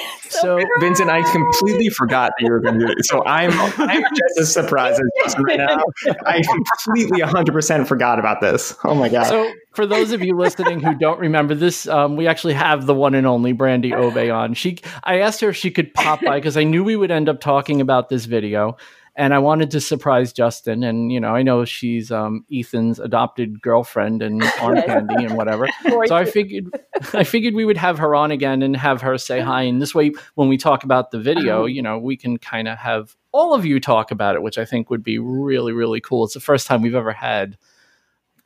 So, 0.30 0.58
so 0.58 0.64
Vincent, 0.80 1.10
I 1.10 1.20
completely 1.30 1.90
forgot 1.90 2.32
that 2.38 2.44
you 2.44 2.50
were 2.50 2.60
going 2.60 2.78
to 2.78 2.86
do 2.86 2.92
it. 2.92 3.04
So 3.04 3.22
I'm 3.26 3.50
I'm 3.78 4.02
just 4.02 4.38
as 4.40 4.52
surprised 4.52 5.00
as 5.00 5.08
Justin 5.22 5.44
right 5.44 5.58
now. 5.58 5.82
I 6.24 6.42
completely 6.42 7.20
100% 7.20 7.86
forgot 7.86 8.18
about 8.18 8.40
this. 8.40 8.74
Oh 8.84 8.94
my 8.94 9.08
god. 9.10 9.24
So 9.24 9.50
for 9.72 9.86
those 9.86 10.12
of 10.12 10.22
you 10.22 10.36
listening 10.36 10.80
who 10.80 10.94
don't 10.94 11.20
remember 11.20 11.54
this, 11.54 11.86
um, 11.88 12.16
we 12.16 12.26
actually 12.26 12.54
have 12.54 12.86
the 12.86 12.94
one 12.94 13.14
and 13.14 13.26
only 13.26 13.52
Brandy 13.52 13.92
Obey 13.94 14.30
on. 14.30 14.54
She, 14.54 14.78
I 15.04 15.20
asked 15.20 15.40
her 15.40 15.50
if 15.50 15.56
she 15.56 15.70
could 15.70 15.92
pop 15.92 16.20
by 16.22 16.38
because 16.38 16.56
I 16.56 16.64
knew 16.64 16.84
we 16.84 16.96
would 16.96 17.10
end 17.10 17.28
up 17.28 17.40
talking 17.40 17.80
about 17.80 18.08
this 18.08 18.24
video 18.24 18.76
and 19.18 19.34
I 19.34 19.40
wanted 19.40 19.72
to 19.72 19.80
surprise 19.80 20.32
Justin. 20.32 20.84
And 20.84 21.10
you 21.12 21.18
know, 21.18 21.34
I 21.34 21.42
know 21.42 21.64
she's 21.64 22.12
um, 22.12 22.46
Ethan's 22.52 23.00
adopted 23.00 23.60
girlfriend 23.60 24.22
and 24.22 24.42
arm 24.60 24.80
candy 24.82 25.24
and 25.24 25.36
whatever. 25.36 25.66
so 26.06 26.14
I 26.14 26.24
figured, 26.24 26.72
I 27.12 27.24
figured 27.24 27.54
we 27.54 27.64
would 27.64 27.76
have 27.76 27.98
her 27.98 28.14
on 28.14 28.30
again 28.30 28.62
and 28.62 28.76
have 28.76 29.02
her 29.02 29.18
say 29.18 29.40
hi. 29.40 29.62
And 29.62 29.82
this 29.82 29.92
way, 29.92 30.12
when 30.36 30.48
we 30.48 30.56
talk 30.56 30.84
about 30.84 31.10
the 31.10 31.18
video, 31.18 31.66
you 31.66 31.82
know, 31.82 31.98
we 31.98 32.16
can 32.16 32.38
kind 32.38 32.68
of 32.68 32.78
have 32.78 33.16
all 33.32 33.54
of 33.54 33.66
you 33.66 33.80
talk 33.80 34.12
about 34.12 34.36
it, 34.36 34.42
which 34.42 34.56
I 34.56 34.64
think 34.64 34.88
would 34.88 35.02
be 35.02 35.18
really, 35.18 35.72
really 35.72 36.00
cool. 36.00 36.24
It's 36.24 36.34
the 36.34 36.40
first 36.40 36.68
time 36.68 36.80
we've 36.80 36.94
ever 36.94 37.12
had 37.12 37.58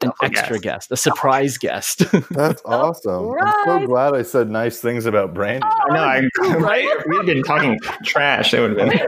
an 0.00 0.12
extra 0.22 0.58
guest, 0.58 0.90
a 0.90 0.96
surprise 0.96 1.58
guest. 1.58 1.98
That's 2.30 2.62
awesome. 2.64 3.26
Right. 3.26 3.54
I'm 3.68 3.82
so 3.82 3.86
glad 3.86 4.14
I 4.14 4.22
said 4.22 4.50
nice 4.50 4.80
things 4.80 5.04
about 5.04 5.34
Brandy. 5.34 5.66
Oh, 5.66 5.90
I 5.90 5.94
know, 5.94 6.02
I, 6.02 6.54
right? 6.56 7.06
We've 7.06 7.26
been 7.26 7.42
talking 7.42 7.78
trash. 8.04 8.54
It 8.54 8.60
would 8.60 8.78
have 8.78 8.88
been. 8.88 9.06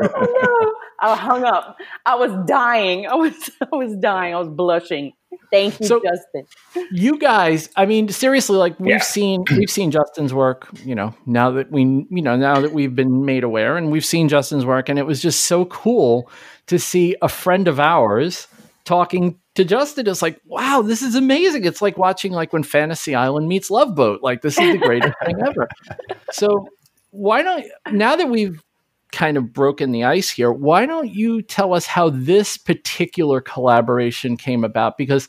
I 1.05 1.17
hung 1.17 1.45
up. 1.45 1.77
I 2.07 2.15
was 2.15 2.33
dying. 2.47 3.07
I 3.07 3.15
was 3.15 3.51
I 3.61 3.77
was 3.77 3.95
dying. 3.97 4.35
I 4.35 4.39
was 4.39 4.49
blushing. 4.49 5.13
Thank 5.51 5.81
you, 5.81 5.87
so, 5.87 6.01
Justin. 6.03 6.47
You 6.93 7.19
guys, 7.19 7.69
I 7.77 7.87
mean, 7.87 8.09
seriously, 8.09 8.57
like 8.57 8.79
we've 8.79 8.91
yeah. 8.91 8.99
seen 9.01 9.45
we've 9.51 9.71
seen 9.71 9.91
Justin's 9.91 10.33
work, 10.33 10.69
you 10.85 10.95
know, 10.95 11.15
now 11.27 11.51
that 11.53 11.71
we 11.71 11.83
you 11.83 12.23
know, 12.23 12.37
now 12.37 12.61
that 12.61 12.73
we've 12.73 12.95
been 12.95 13.25
made 13.25 13.45
aware 13.45 13.77
and 13.77 13.93
we've 13.93 14.05
seen 14.05 14.29
Justin's 14.29 14.65
work, 14.65 14.89
and 14.89 14.99
it 14.99 15.07
was 15.07 15.21
just 15.21 15.45
so 15.45 15.67
cool 15.67 16.31
to 16.67 16.79
see 16.79 17.17
a 17.21 17.29
friend 17.29 17.69
of 17.69 17.79
ours 17.79 18.49
talking 18.85 19.39
to 19.55 19.65
Justin. 19.65 20.09
It's 20.09 20.23
like, 20.23 20.41
wow, 20.47 20.83
this 20.83 21.03
is 21.03 21.15
amazing. 21.15 21.65
It's 21.65 21.83
like 21.83 21.99
watching 21.99 22.33
like 22.33 22.53
when 22.53 22.63
Fantasy 22.63 23.15
Island 23.15 23.49
meets 23.49 23.71
Love 23.71 23.95
Boat. 23.95 24.23
Like 24.23 24.41
this 24.41 24.59
is 24.59 24.73
the 24.73 24.79
greatest 24.79 25.15
thing 25.25 25.37
ever. 25.47 25.69
So 26.33 26.67
why 27.11 27.43
don't 27.43 27.65
now 27.93 28.17
that 28.17 28.29
we've 28.29 28.61
kind 29.15 29.37
of 29.37 29.53
broken 29.53 29.93
the 29.93 30.05
ice 30.05 30.29
here, 30.29 30.53
why 30.53 30.85
don't 30.85 31.11
you 31.11 31.41
tell 31.41 31.73
us 31.73 31.87
how 31.87 32.11
this 32.11 32.59
particular 32.59 33.41
collaboration 33.41 34.37
came 34.37 34.65
about? 34.65 34.99
Because 34.99 35.29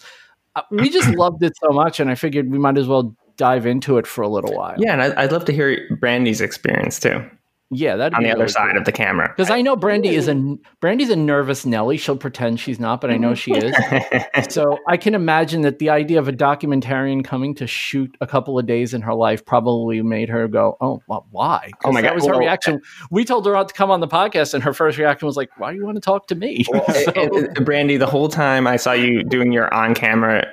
uh, 0.55 0.63
we 0.71 0.89
just 0.89 1.09
loved 1.15 1.43
it 1.43 1.53
so 1.61 1.69
much, 1.69 1.99
and 1.99 2.09
I 2.09 2.15
figured 2.15 2.51
we 2.51 2.57
might 2.57 2.77
as 2.77 2.87
well 2.87 3.15
dive 3.37 3.65
into 3.65 3.97
it 3.97 4.07
for 4.07 4.21
a 4.21 4.27
little 4.27 4.53
while. 4.55 4.75
Yeah, 4.77 4.93
and 4.93 5.01
I'd 5.01 5.31
love 5.31 5.45
to 5.45 5.53
hear 5.53 5.87
Brandy's 5.99 6.41
experience 6.41 6.99
too. 6.99 7.23
Yeah, 7.71 7.95
that 7.95 8.13
on 8.13 8.21
the 8.21 8.30
really 8.30 8.41
other 8.41 8.47
side 8.47 8.71
cool. 8.71 8.80
of 8.80 8.86
the 8.86 8.91
camera. 8.91 9.30
Because 9.30 9.49
I 9.49 9.63
know 9.63 9.75
Brandy 9.75 10.10
is 10.10 10.28
a 10.28 10.36
Brandy's 10.82 11.10
a 11.10 11.15
nervous 11.15 11.65
Nelly. 11.65 11.97
She'll 11.97 12.15
pretend 12.15 12.60
she's 12.60 12.80
not, 12.80 13.01
but 13.01 13.10
I 13.10 13.17
know 13.17 13.34
she 13.34 13.54
is. 13.54 13.75
so 14.49 14.78
I 14.88 14.97
can 14.97 15.15
imagine 15.15 15.62
that 15.62 15.80
the 15.80 15.89
idea 15.89 16.19
of 16.19 16.28
a 16.28 16.32
documentarian 16.32 17.25
coming 17.25 17.56
to 17.56 17.65
shoot 17.65 18.15
a 18.21 18.28
couple 18.28 18.60
of 18.60 18.67
days 18.67 18.93
in 18.93 19.01
her 19.01 19.15
life 19.15 19.43
probably 19.43 20.01
made 20.04 20.30
her 20.30 20.47
go, 20.47 20.78
"Oh, 20.80 21.01
well, 21.08 21.25
why?" 21.32 21.71
Oh 21.84 21.91
my 21.91 22.01
god, 22.01 22.10
that 22.10 22.15
was 22.15 22.25
well, 22.25 22.36
her 22.36 22.39
reaction. 22.39 22.82
We 23.10 23.25
told 23.25 23.47
her 23.47 23.54
not 23.54 23.69
to 23.69 23.73
come 23.73 23.89
on 23.89 23.99
the 23.99 24.08
podcast, 24.08 24.54
and 24.54 24.63
her 24.63 24.73
first 24.73 24.99
reaction 24.99 25.25
was 25.25 25.36
like, 25.36 25.49
"Why 25.58 25.71
do 25.71 25.78
you 25.78 25.86
want 25.86 25.95
to 25.95 26.01
talk 26.01 26.28
to 26.28 26.36
me?" 26.36 26.65
Well, 26.75 26.84
eh, 26.89 27.04
so, 27.04 27.12
it, 27.15 27.58
it, 27.58 27.65
Brandy, 27.65 27.95
the 27.97 28.06
whole 28.06 28.28
time 28.28 28.67
I 28.67 28.75
saw 28.75 28.91
you 28.91 29.23
doing 29.23 29.51
your 29.54 29.73
on 29.73 29.95
camera 29.95 30.45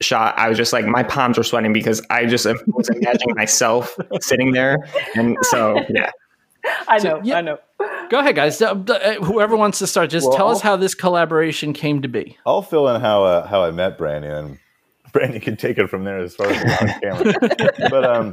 shot, 0.00 0.38
I 0.38 0.48
was 0.48 0.56
just 0.56 0.72
like, 0.72 0.86
my 0.86 1.02
palms 1.02 1.36
were 1.36 1.44
sweating 1.44 1.72
because 1.72 2.02
I 2.08 2.24
just 2.26 2.46
was 2.68 2.88
imagining 2.88 3.34
myself 3.36 3.96
sitting 4.20 4.52
there. 4.52 4.78
And 5.14 5.36
so, 5.42 5.84
yeah. 5.88 6.10
I 6.88 6.98
know. 6.98 7.18
So, 7.18 7.20
yeah. 7.24 7.38
I 7.38 7.40
know. 7.40 7.58
Go 8.08 8.20
ahead, 8.20 8.36
guys. 8.36 8.60
Uh, 8.60 8.74
whoever 9.22 9.56
wants 9.56 9.78
to 9.80 9.86
start, 9.86 10.10
just 10.10 10.28
well, 10.28 10.36
tell 10.36 10.50
us 10.50 10.60
how 10.60 10.76
this 10.76 10.94
collaboration 10.94 11.72
came 11.72 12.02
to 12.02 12.08
be. 12.08 12.36
I'll 12.46 12.62
fill 12.62 12.88
in 12.88 13.00
how 13.00 13.24
uh, 13.24 13.46
how 13.46 13.64
I 13.64 13.70
met 13.70 13.98
Brandy, 13.98 14.28
and 14.28 14.58
Brandy 15.12 15.40
can 15.40 15.56
take 15.56 15.78
it 15.78 15.88
from 15.88 16.04
there 16.04 16.18
as 16.18 16.34
far 16.34 16.46
as 16.46 16.82
on 16.82 17.00
camera. 17.00 17.34
but 17.90 18.04
um, 18.04 18.32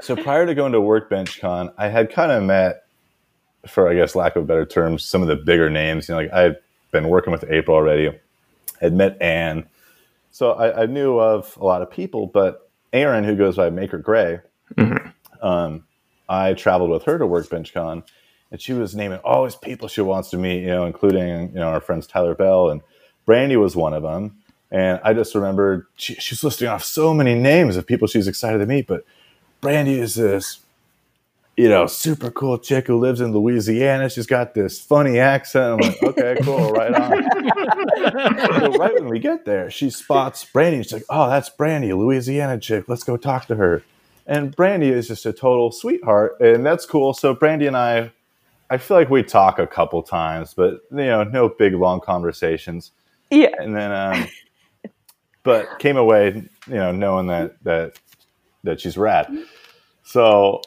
so 0.00 0.16
prior 0.16 0.46
to 0.46 0.54
going 0.54 0.72
to 0.72 0.80
Workbench 0.80 1.40
Con, 1.40 1.72
I 1.78 1.88
had 1.88 2.10
kind 2.10 2.32
of 2.32 2.42
met, 2.42 2.86
for 3.66 3.88
I 3.88 3.94
guess 3.94 4.14
lack 4.14 4.36
of 4.36 4.46
better 4.46 4.66
terms, 4.66 5.04
some 5.04 5.22
of 5.22 5.28
the 5.28 5.36
bigger 5.36 5.70
names. 5.70 6.08
You 6.08 6.14
know, 6.14 6.22
like 6.22 6.32
I've 6.32 6.56
been 6.90 7.08
working 7.08 7.32
with 7.32 7.44
April 7.48 7.76
already, 7.76 8.16
had 8.80 8.92
met 8.92 9.20
Anne, 9.20 9.66
so 10.32 10.52
I, 10.52 10.82
I 10.82 10.86
knew 10.86 11.18
of 11.18 11.56
a 11.60 11.64
lot 11.64 11.82
of 11.82 11.90
people. 11.90 12.26
But 12.26 12.68
Erin, 12.92 13.24
who 13.24 13.36
goes 13.36 13.56
by 13.56 13.70
Maker 13.70 13.98
Gray, 13.98 14.40
mm-hmm. 14.74 15.46
um, 15.46 15.84
I 16.28 16.54
traveled 16.54 16.90
with 16.90 17.04
her 17.04 17.18
to 17.18 17.26
Workbench 17.26 17.72
Con, 17.72 18.02
and 18.50 18.60
she 18.60 18.72
was 18.72 18.94
naming 18.94 19.18
all 19.18 19.44
these 19.44 19.56
people 19.56 19.88
she 19.88 20.00
wants 20.00 20.30
to 20.30 20.38
meet, 20.38 20.60
you 20.62 20.68
know, 20.68 20.86
including 20.86 21.48
you 21.48 21.60
know 21.60 21.68
our 21.68 21.80
friends 21.80 22.06
Tyler 22.06 22.34
Bell 22.34 22.70
and 22.70 22.80
Brandy 23.26 23.56
was 23.56 23.76
one 23.76 23.92
of 23.92 24.02
them. 24.02 24.36
And 24.70 25.00
I 25.04 25.12
just 25.12 25.34
remembered 25.34 25.86
she, 25.96 26.14
she's 26.14 26.42
listing 26.42 26.68
off 26.68 26.82
so 26.82 27.14
many 27.14 27.34
names 27.34 27.76
of 27.76 27.86
people 27.86 28.08
she's 28.08 28.26
excited 28.26 28.58
to 28.58 28.66
meet, 28.66 28.86
but 28.86 29.04
Brandy 29.60 29.98
is 29.98 30.16
this, 30.16 30.60
you 31.56 31.68
know, 31.68 31.86
super 31.86 32.30
cool 32.30 32.58
chick 32.58 32.86
who 32.86 32.98
lives 32.98 33.20
in 33.20 33.32
Louisiana. 33.32 34.10
She's 34.10 34.26
got 34.26 34.54
this 34.54 34.80
funny 34.80 35.18
accent. 35.18 35.84
I'm 35.84 35.88
like, 35.88 36.02
okay, 36.02 36.36
cool, 36.42 36.72
right 36.72 36.92
on. 36.92 37.22
so 38.60 38.72
right 38.78 38.94
when 38.94 39.08
we 39.08 39.18
get 39.18 39.44
there, 39.44 39.70
she 39.70 39.88
spots 39.90 40.44
Brandy. 40.44 40.82
She's 40.82 40.92
like, 40.92 41.04
oh, 41.08 41.28
that's 41.28 41.48
Brandy, 41.48 41.92
Louisiana 41.92 42.58
chick. 42.58 42.84
Let's 42.88 43.04
go 43.04 43.16
talk 43.16 43.46
to 43.46 43.56
her. 43.56 43.82
And 44.26 44.54
Brandy 44.54 44.88
is 44.88 45.08
just 45.08 45.24
a 45.26 45.32
total 45.32 45.70
sweetheart, 45.70 46.40
and 46.40 46.66
that's 46.66 46.84
cool. 46.84 47.14
So 47.14 47.32
Brandy 47.32 47.66
and 47.66 47.76
I, 47.76 48.10
I 48.70 48.78
feel 48.78 48.96
like 48.96 49.08
we 49.08 49.22
talk 49.22 49.58
a 49.58 49.66
couple 49.66 50.02
times, 50.02 50.52
but 50.52 50.80
you 50.90 51.06
know, 51.06 51.22
no 51.22 51.48
big 51.48 51.74
long 51.74 52.00
conversations. 52.00 52.90
Yeah. 53.30 53.54
And 53.58 53.74
then, 53.74 53.92
um, 53.92 54.26
but 55.44 55.78
came 55.78 55.96
away, 55.96 56.48
you 56.66 56.74
know, 56.74 56.90
knowing 56.90 57.28
that 57.28 57.62
that 57.62 57.98
that 58.64 58.80
she's 58.80 58.96
rad. 58.96 59.28
So 60.02 60.60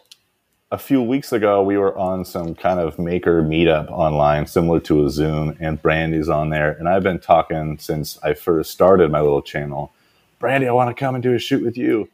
a 0.72 0.78
few 0.78 1.02
weeks 1.02 1.34
ago, 1.34 1.64
we 1.64 1.78
were 1.78 1.98
on 1.98 2.24
some 2.24 2.56
kind 2.56 2.80
of 2.80 3.00
maker 3.00 3.42
meetup 3.42 3.90
online, 3.90 4.46
similar 4.46 4.80
to 4.82 5.06
a 5.06 5.10
Zoom, 5.10 5.58
and 5.60 5.82
Brandy's 5.82 6.30
on 6.30 6.50
there. 6.50 6.72
And 6.74 6.88
I've 6.88 7.04
been 7.04 7.20
talking 7.20 7.78
since 7.80 8.20
I 8.24 8.34
first 8.34 8.72
started 8.72 9.12
my 9.12 9.20
little 9.20 9.42
channel. 9.42 9.92
Brandy, 10.38 10.68
I 10.68 10.72
want 10.72 10.96
to 10.96 11.00
come 11.00 11.16
and 11.16 11.24
do 11.24 11.34
a 11.34 11.40
shoot 11.40 11.64
with 11.64 11.76
you. 11.76 12.08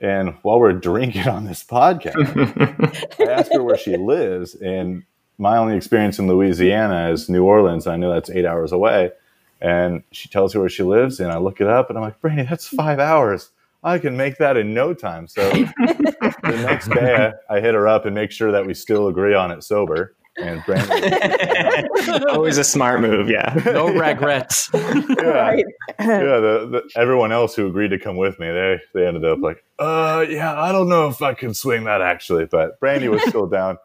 And 0.00 0.34
while 0.42 0.60
we're 0.60 0.72
drinking 0.72 1.28
on 1.28 1.44
this 1.44 1.64
podcast, 1.64 3.18
I 3.26 3.32
asked 3.32 3.52
her 3.52 3.62
where 3.62 3.78
she 3.78 3.96
lives. 3.96 4.54
And 4.54 5.04
my 5.38 5.56
only 5.56 5.76
experience 5.76 6.18
in 6.18 6.26
Louisiana 6.26 7.10
is 7.10 7.28
New 7.28 7.44
Orleans. 7.44 7.86
I 7.86 7.96
know 7.96 8.12
that's 8.12 8.30
eight 8.30 8.44
hours 8.44 8.72
away. 8.72 9.12
And 9.60 10.02
she 10.12 10.28
tells 10.28 10.54
me 10.54 10.60
where 10.60 10.68
she 10.68 10.82
lives. 10.82 11.18
And 11.18 11.32
I 11.32 11.38
look 11.38 11.60
it 11.60 11.66
up 11.66 11.88
and 11.88 11.98
I'm 11.98 12.04
like, 12.04 12.20
Brandy, 12.20 12.42
that's 12.42 12.66
five 12.66 12.98
hours. 12.98 13.50
I 13.82 13.98
can 13.98 14.16
make 14.16 14.38
that 14.38 14.56
in 14.56 14.74
no 14.74 14.92
time. 14.94 15.28
So 15.28 15.48
the 15.50 16.34
next 16.42 16.88
day, 16.88 17.32
I, 17.48 17.56
I 17.56 17.60
hit 17.60 17.74
her 17.74 17.86
up 17.86 18.04
and 18.04 18.14
make 18.14 18.32
sure 18.32 18.52
that 18.52 18.66
we 18.66 18.74
still 18.74 19.08
agree 19.08 19.34
on 19.34 19.50
it 19.50 19.62
sober 19.62 20.14
and 20.38 20.62
Brandon. 20.64 21.88
Always 22.30 22.58
a 22.58 22.64
smart 22.64 23.00
move, 23.00 23.28
yeah. 23.28 23.54
No 23.66 23.88
regrets. 23.88 24.70
yeah, 24.74 24.80
right. 25.22 25.64
yeah. 25.98 26.18
The, 26.18 26.68
the, 26.70 26.90
everyone 26.96 27.32
else 27.32 27.54
who 27.54 27.66
agreed 27.66 27.88
to 27.88 27.98
come 27.98 28.16
with 28.16 28.38
me, 28.38 28.46
they 28.48 28.80
they 28.94 29.06
ended 29.06 29.24
up 29.24 29.38
like, 29.40 29.64
uh, 29.78 30.24
yeah, 30.28 30.60
I 30.60 30.72
don't 30.72 30.88
know 30.88 31.08
if 31.08 31.22
I 31.22 31.34
can 31.34 31.54
swing 31.54 31.84
that 31.84 32.00
actually, 32.00 32.46
but 32.46 32.78
Brandy 32.80 33.08
was 33.08 33.22
still 33.22 33.46
down. 33.46 33.78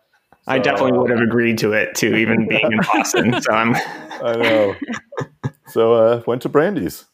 So, 0.44 0.54
I 0.54 0.60
definitely 0.60 0.98
uh, 0.98 1.02
would 1.02 1.12
have 1.12 1.22
agreed 1.22 1.58
to 1.60 1.74
it 1.74 1.96
too, 1.96 2.16
even 2.16 2.48
being 2.48 2.72
in 2.72 2.80
Boston. 2.80 3.42
So 3.42 3.52
I'm. 3.52 3.76
I 4.24 4.36
know. 4.36 4.76
So 5.68 5.94
uh, 5.94 6.24
went 6.26 6.42
to 6.44 6.50
Brandy's. 6.50 7.06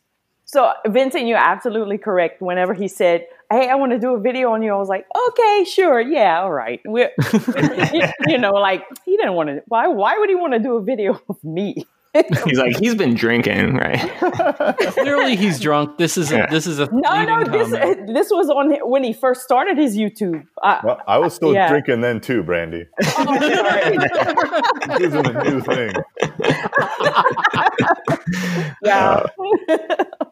So 0.47 0.71
Vincent, 0.87 1.27
you're 1.27 1.37
absolutely 1.37 1.97
correct. 1.97 2.41
Whenever 2.41 2.73
he 2.73 2.87
said, 2.87 3.27
"Hey, 3.51 3.67
I 3.67 3.75
want 3.75 3.91
to 3.91 3.99
do 3.99 4.15
a 4.15 4.19
video 4.19 4.51
on 4.53 4.63
you," 4.63 4.73
I 4.73 4.77
was 4.77 4.87
like, 4.87 5.05
"Okay, 5.29 5.65
sure, 5.65 5.99
yeah, 5.99 6.39
all 6.41 6.53
right." 6.53 6.79
We're, 6.85 7.11
you 8.27 8.37
know, 8.37 8.53
like 8.53 8.85
he 9.03 9.17
didn't 9.17 9.33
want 9.33 9.49
to. 9.49 9.61
Why? 9.67 9.87
Why 9.87 10.17
would 10.17 10.29
he 10.29 10.35
want 10.35 10.53
to 10.53 10.59
do 10.59 10.77
a 10.77 10.81
video 10.81 11.19
of 11.29 11.43
me? 11.43 11.85
he's 12.45 12.57
like 12.57 12.77
he's 12.77 12.95
been 12.95 13.13
drinking, 13.13 13.75
right? 13.75 13.99
Clearly, 14.93 15.35
he's 15.35 15.59
drunk. 15.59 15.97
This 15.97 16.17
is 16.17 16.31
a, 16.31 16.47
this 16.49 16.65
is 16.65 16.79
a 16.79 16.87
no, 16.93 17.25
no. 17.25 17.43
This 17.43 17.69
comment. 17.69 18.13
this 18.13 18.29
was 18.31 18.49
on 18.49 18.71
when 18.89 19.03
he 19.03 19.11
first 19.11 19.41
started 19.41 19.77
his 19.77 19.97
YouTube. 19.97 20.47
I, 20.63 20.79
well, 20.81 21.01
I 21.07 21.17
was 21.17 21.35
still 21.35 21.53
yeah. 21.53 21.67
drinking 21.67 21.99
then 21.99 22.21
too, 22.21 22.41
Brandy. 22.41 22.85
Oh, 23.17 23.37
this 24.97 25.13
is 25.13 25.13
a 25.13 25.43
new 25.43 25.61
thing. 25.61 25.91
yeah. 28.81 29.25
Uh, 29.69 30.25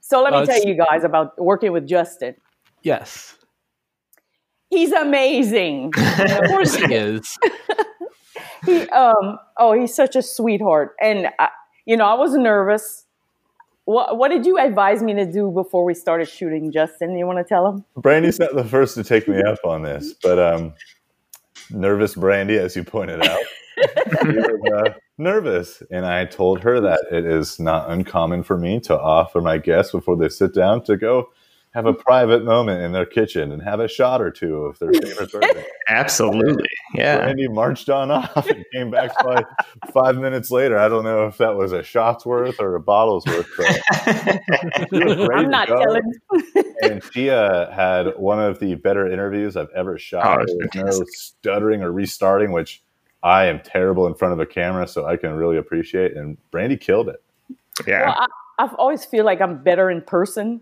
so 0.00 0.22
let 0.22 0.32
me 0.32 0.38
uh, 0.40 0.46
tell 0.46 0.64
you 0.64 0.76
guys 0.76 1.04
about 1.04 1.40
working 1.40 1.72
with 1.72 1.86
Justin. 1.86 2.34
Yes. 2.82 3.36
He's 4.70 4.92
amazing. 4.92 5.92
of 6.18 6.48
course 6.48 6.74
he 6.74 6.94
is 6.94 7.38
he 8.64 8.88
um 8.88 9.38
oh 9.58 9.72
he's 9.72 9.94
such 9.94 10.16
a 10.16 10.22
sweetheart 10.22 10.94
and 11.00 11.28
I, 11.38 11.48
you 11.86 11.96
know 11.96 12.04
i 12.04 12.14
was 12.14 12.34
nervous 12.34 13.06
what 13.84 14.16
what 14.16 14.28
did 14.28 14.46
you 14.46 14.58
advise 14.58 15.02
me 15.02 15.14
to 15.14 15.30
do 15.30 15.50
before 15.50 15.84
we 15.84 15.94
started 15.94 16.28
shooting 16.28 16.72
justin 16.72 17.16
you 17.16 17.26
want 17.26 17.38
to 17.38 17.44
tell 17.44 17.66
him 17.66 17.84
brandy's 17.96 18.38
not 18.38 18.54
the 18.54 18.64
first 18.64 18.94
to 18.94 19.04
take 19.04 19.28
me 19.28 19.42
up 19.42 19.58
on 19.64 19.82
this 19.82 20.14
but 20.22 20.38
um 20.38 20.74
nervous 21.70 22.14
brandy 22.14 22.56
as 22.56 22.76
you 22.76 22.84
pointed 22.84 23.24
out 23.24 23.38
was, 23.38 23.46
uh, 23.82 24.90
nervous 25.18 25.82
and 25.90 26.06
i 26.06 26.24
told 26.24 26.60
her 26.60 26.80
that 26.80 27.00
it 27.10 27.24
is 27.24 27.58
not 27.60 27.90
uncommon 27.90 28.42
for 28.42 28.56
me 28.56 28.80
to 28.80 28.98
offer 28.98 29.40
my 29.40 29.58
guests 29.58 29.92
before 29.92 30.16
they 30.16 30.28
sit 30.28 30.54
down 30.54 30.82
to 30.82 30.96
go 30.96 31.28
have 31.74 31.86
a 31.86 31.94
private 31.94 32.44
moment 32.44 32.82
in 32.82 32.92
their 32.92 33.06
kitchen 33.06 33.50
and 33.50 33.62
have 33.62 33.80
a 33.80 33.88
shot 33.88 34.20
or 34.20 34.30
two 34.30 34.56
of 34.56 34.78
their 34.78 34.92
favorite 34.92 35.32
bourbon. 35.40 35.64
Absolutely. 35.88 36.68
Yeah. 36.94 37.16
Randy 37.16 37.48
marched 37.48 37.88
on 37.88 38.10
off 38.10 38.46
and 38.46 38.64
came 38.72 38.90
back 38.90 39.10
five, 39.22 39.44
five 39.92 40.16
minutes 40.16 40.50
later. 40.50 40.78
I 40.78 40.88
don't 40.88 41.04
know 41.04 41.26
if 41.26 41.38
that 41.38 41.56
was 41.56 41.72
a 41.72 41.82
shot's 41.82 42.26
worth 42.26 42.60
or 42.60 42.74
a 42.74 42.80
bottle's 42.80 43.24
worth, 43.24 43.48
but 43.56 43.82
I'm 45.34 45.50
not 45.50 45.68
telling. 45.68 46.12
and 46.82 47.02
she 47.12 47.30
uh, 47.30 47.70
had 47.70 48.18
one 48.18 48.38
of 48.38 48.58
the 48.58 48.74
better 48.74 49.10
interviews 49.10 49.56
I've 49.56 49.70
ever 49.74 49.96
shot. 49.96 50.42
Oh, 50.42 50.58
there 50.74 50.84
was 50.84 51.00
no 51.00 51.06
stuttering 51.08 51.82
or 51.82 51.90
restarting, 51.90 52.52
which 52.52 52.82
I 53.22 53.44
am 53.46 53.60
terrible 53.60 54.06
in 54.06 54.14
front 54.14 54.32
of 54.32 54.40
a 54.40 54.46
camera, 54.46 54.86
so 54.86 55.06
I 55.06 55.16
can 55.16 55.34
really 55.34 55.56
appreciate. 55.56 56.16
And 56.16 56.36
Brandy 56.50 56.76
killed 56.76 57.08
it. 57.08 57.22
Yeah. 57.86 58.06
Well, 58.06 58.16
I, 58.18 58.26
I've 58.64 58.74
always 58.74 59.04
feel 59.04 59.24
like 59.24 59.40
I'm 59.40 59.62
better 59.62 59.90
in 59.90 60.02
person 60.02 60.60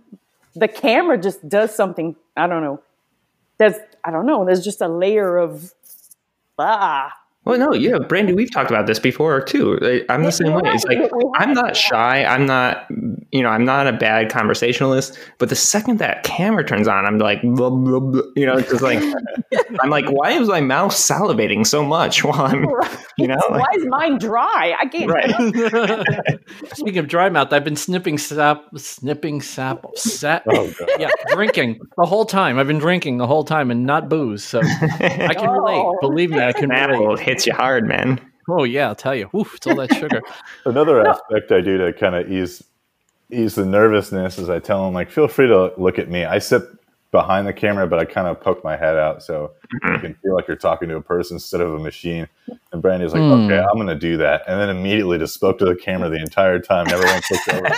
the 0.55 0.69
camera 0.69 1.19
just 1.19 1.49
does 1.49 1.75
something. 1.75 2.17
I 2.37 2.47
don't 2.47 2.63
know. 2.63 2.83
There's 3.59 3.77
I 4.05 4.11
don't 4.11 4.27
know. 4.27 4.45
There's 4.45 4.65
just 4.65 4.81
a 4.81 4.89
layer 4.89 5.37
of 5.37 5.73
ah. 6.59 7.13
Well, 7.47 7.59
no, 7.59 7.73
yeah, 7.73 7.99
Brandy, 7.99 8.35
we've 8.35 8.53
talked 8.53 8.71
about 8.71 8.87
this 8.87 8.99
before 8.99 9.41
too. 9.41 10.05
I'm 10.11 10.25
the 10.25 10.31
same 10.31 10.53
way. 10.53 10.61
It's 10.65 10.85
like 10.85 10.99
I'm 11.37 11.55
not 11.55 11.75
shy. 11.75 12.23
I'm 12.23 12.45
not, 12.45 12.87
you 13.33 13.43
know, 13.43 13.49
I'm 13.49 13.65
not 13.65 13.87
a 13.87 13.95
bad 13.95 14.31
conversationalist. 14.31 15.19
But 15.39 15.49
the 15.49 15.57
second 15.57 16.01
that 16.01 16.23
camera 16.23 16.67
turns 16.67 16.87
on, 16.87 17.07
I'm 17.07 17.17
like, 17.17 17.41
blah, 17.43 17.71
blah, 17.71 17.99
blah, 17.99 18.23
you 18.37 18.45
know, 18.45 18.59
it's 18.59 18.69
just 18.69 18.83
like, 18.83 19.03
I'm 19.81 19.89
like, 19.89 20.05
why 20.11 20.33
is 20.33 20.49
my 20.49 20.61
mouth 20.61 20.93
salivating 20.93 21.67
so 21.67 21.83
much 21.83 22.23
while 22.23 22.41
I'm, 22.43 22.67
you 23.17 23.27
know, 23.27 23.41
why 23.49 23.65
is 23.75 23.87
mine 23.87 24.19
dry? 24.19 24.77
I 24.79 24.87
can't. 24.87 25.11
Right. 25.11 26.39
Speaking 26.75 26.99
of 26.99 27.09
dry 27.09 27.31
mouth, 27.31 27.55
I've 27.55 27.65
been 27.65 27.75
snipping 27.75 28.19
sap, 28.19 28.67
snipping 28.77 29.41
sap, 29.41 29.87
sap, 29.97 30.45
oh, 30.51 30.71
yeah, 30.99 31.09
drinking 31.33 31.81
the 31.97 32.05
whole 32.05 32.27
time. 32.27 32.59
I've 32.59 32.67
been 32.67 32.79
drinking 32.79 33.17
the 33.17 33.27
whole 33.27 33.45
time 33.45 33.71
and 33.71 33.87
not 33.87 34.11
booze. 34.11 34.45
So 34.45 34.61
I 34.61 35.33
can 35.35 35.49
relate. 35.49 35.77
Oh. 35.77 35.97
Believe 36.03 36.29
me, 36.29 36.41
I 36.41 36.53
can 36.53 36.69
relate 36.69 37.40
hits 37.41 37.47
you 37.47 37.55
hard, 37.55 37.87
man. 37.87 38.21
Oh 38.49 38.65
yeah, 38.65 38.89
I'll 38.89 38.95
tell 38.95 39.15
you. 39.15 39.31
Oof, 39.35 39.55
it's 39.55 39.67
all 39.67 39.77
that 39.77 39.95
sugar. 39.95 40.21
Another 40.65 41.07
aspect 41.07 41.53
I 41.53 41.61
do 41.61 41.79
to 41.79 41.93
kind 41.93 42.15
of 42.15 42.31
ease 42.31 42.63
ease 43.33 43.55
the 43.55 43.65
nervousness 43.65 44.39
is 44.39 44.51
I 44.51 44.59
tell 44.59 44.85
them 44.85 44.93
like, 44.93 45.11
feel 45.11 45.29
free 45.29 45.47
to 45.47 45.73
look 45.77 45.99
at 45.99 46.11
me. 46.11 46.25
I 46.25 46.41
sit 46.41 46.63
behind 47.13 47.47
the 47.47 47.53
camera, 47.53 47.87
but 47.87 47.99
I 48.01 48.05
kind 48.05 48.27
of 48.27 48.41
poke 48.41 48.65
my 48.65 48.77
head 48.77 48.97
out 48.97 49.23
so 49.23 49.53
mm-hmm. 49.75 49.95
you 49.95 50.01
can 50.01 50.15
feel 50.15 50.35
like 50.35 50.49
you're 50.49 50.57
talking 50.57 50.89
to 50.89 50.97
a 50.97 51.01
person 51.01 51.37
instead 51.37 51.61
of 51.61 51.73
a 51.73 51.79
machine. 51.79 52.27
And 52.73 52.83
Brandy's 52.83 53.13
like, 53.13 53.23
mm. 53.23 53.45
okay, 53.45 53.59
I'm 53.59 53.77
going 53.77 53.87
to 53.87 53.95
do 53.95 54.17
that. 54.17 54.43
And 54.49 54.61
then 54.61 54.69
immediately 54.69 55.19
just 55.19 55.35
spoke 55.35 55.59
to 55.61 55.65
the 55.65 55.77
camera 55.77 56.09
the 56.09 56.21
entire 56.21 56.59
time. 56.59 56.87
Never 56.87 57.05
once 57.05 57.31
looked 57.31 57.49
over. 57.55 57.69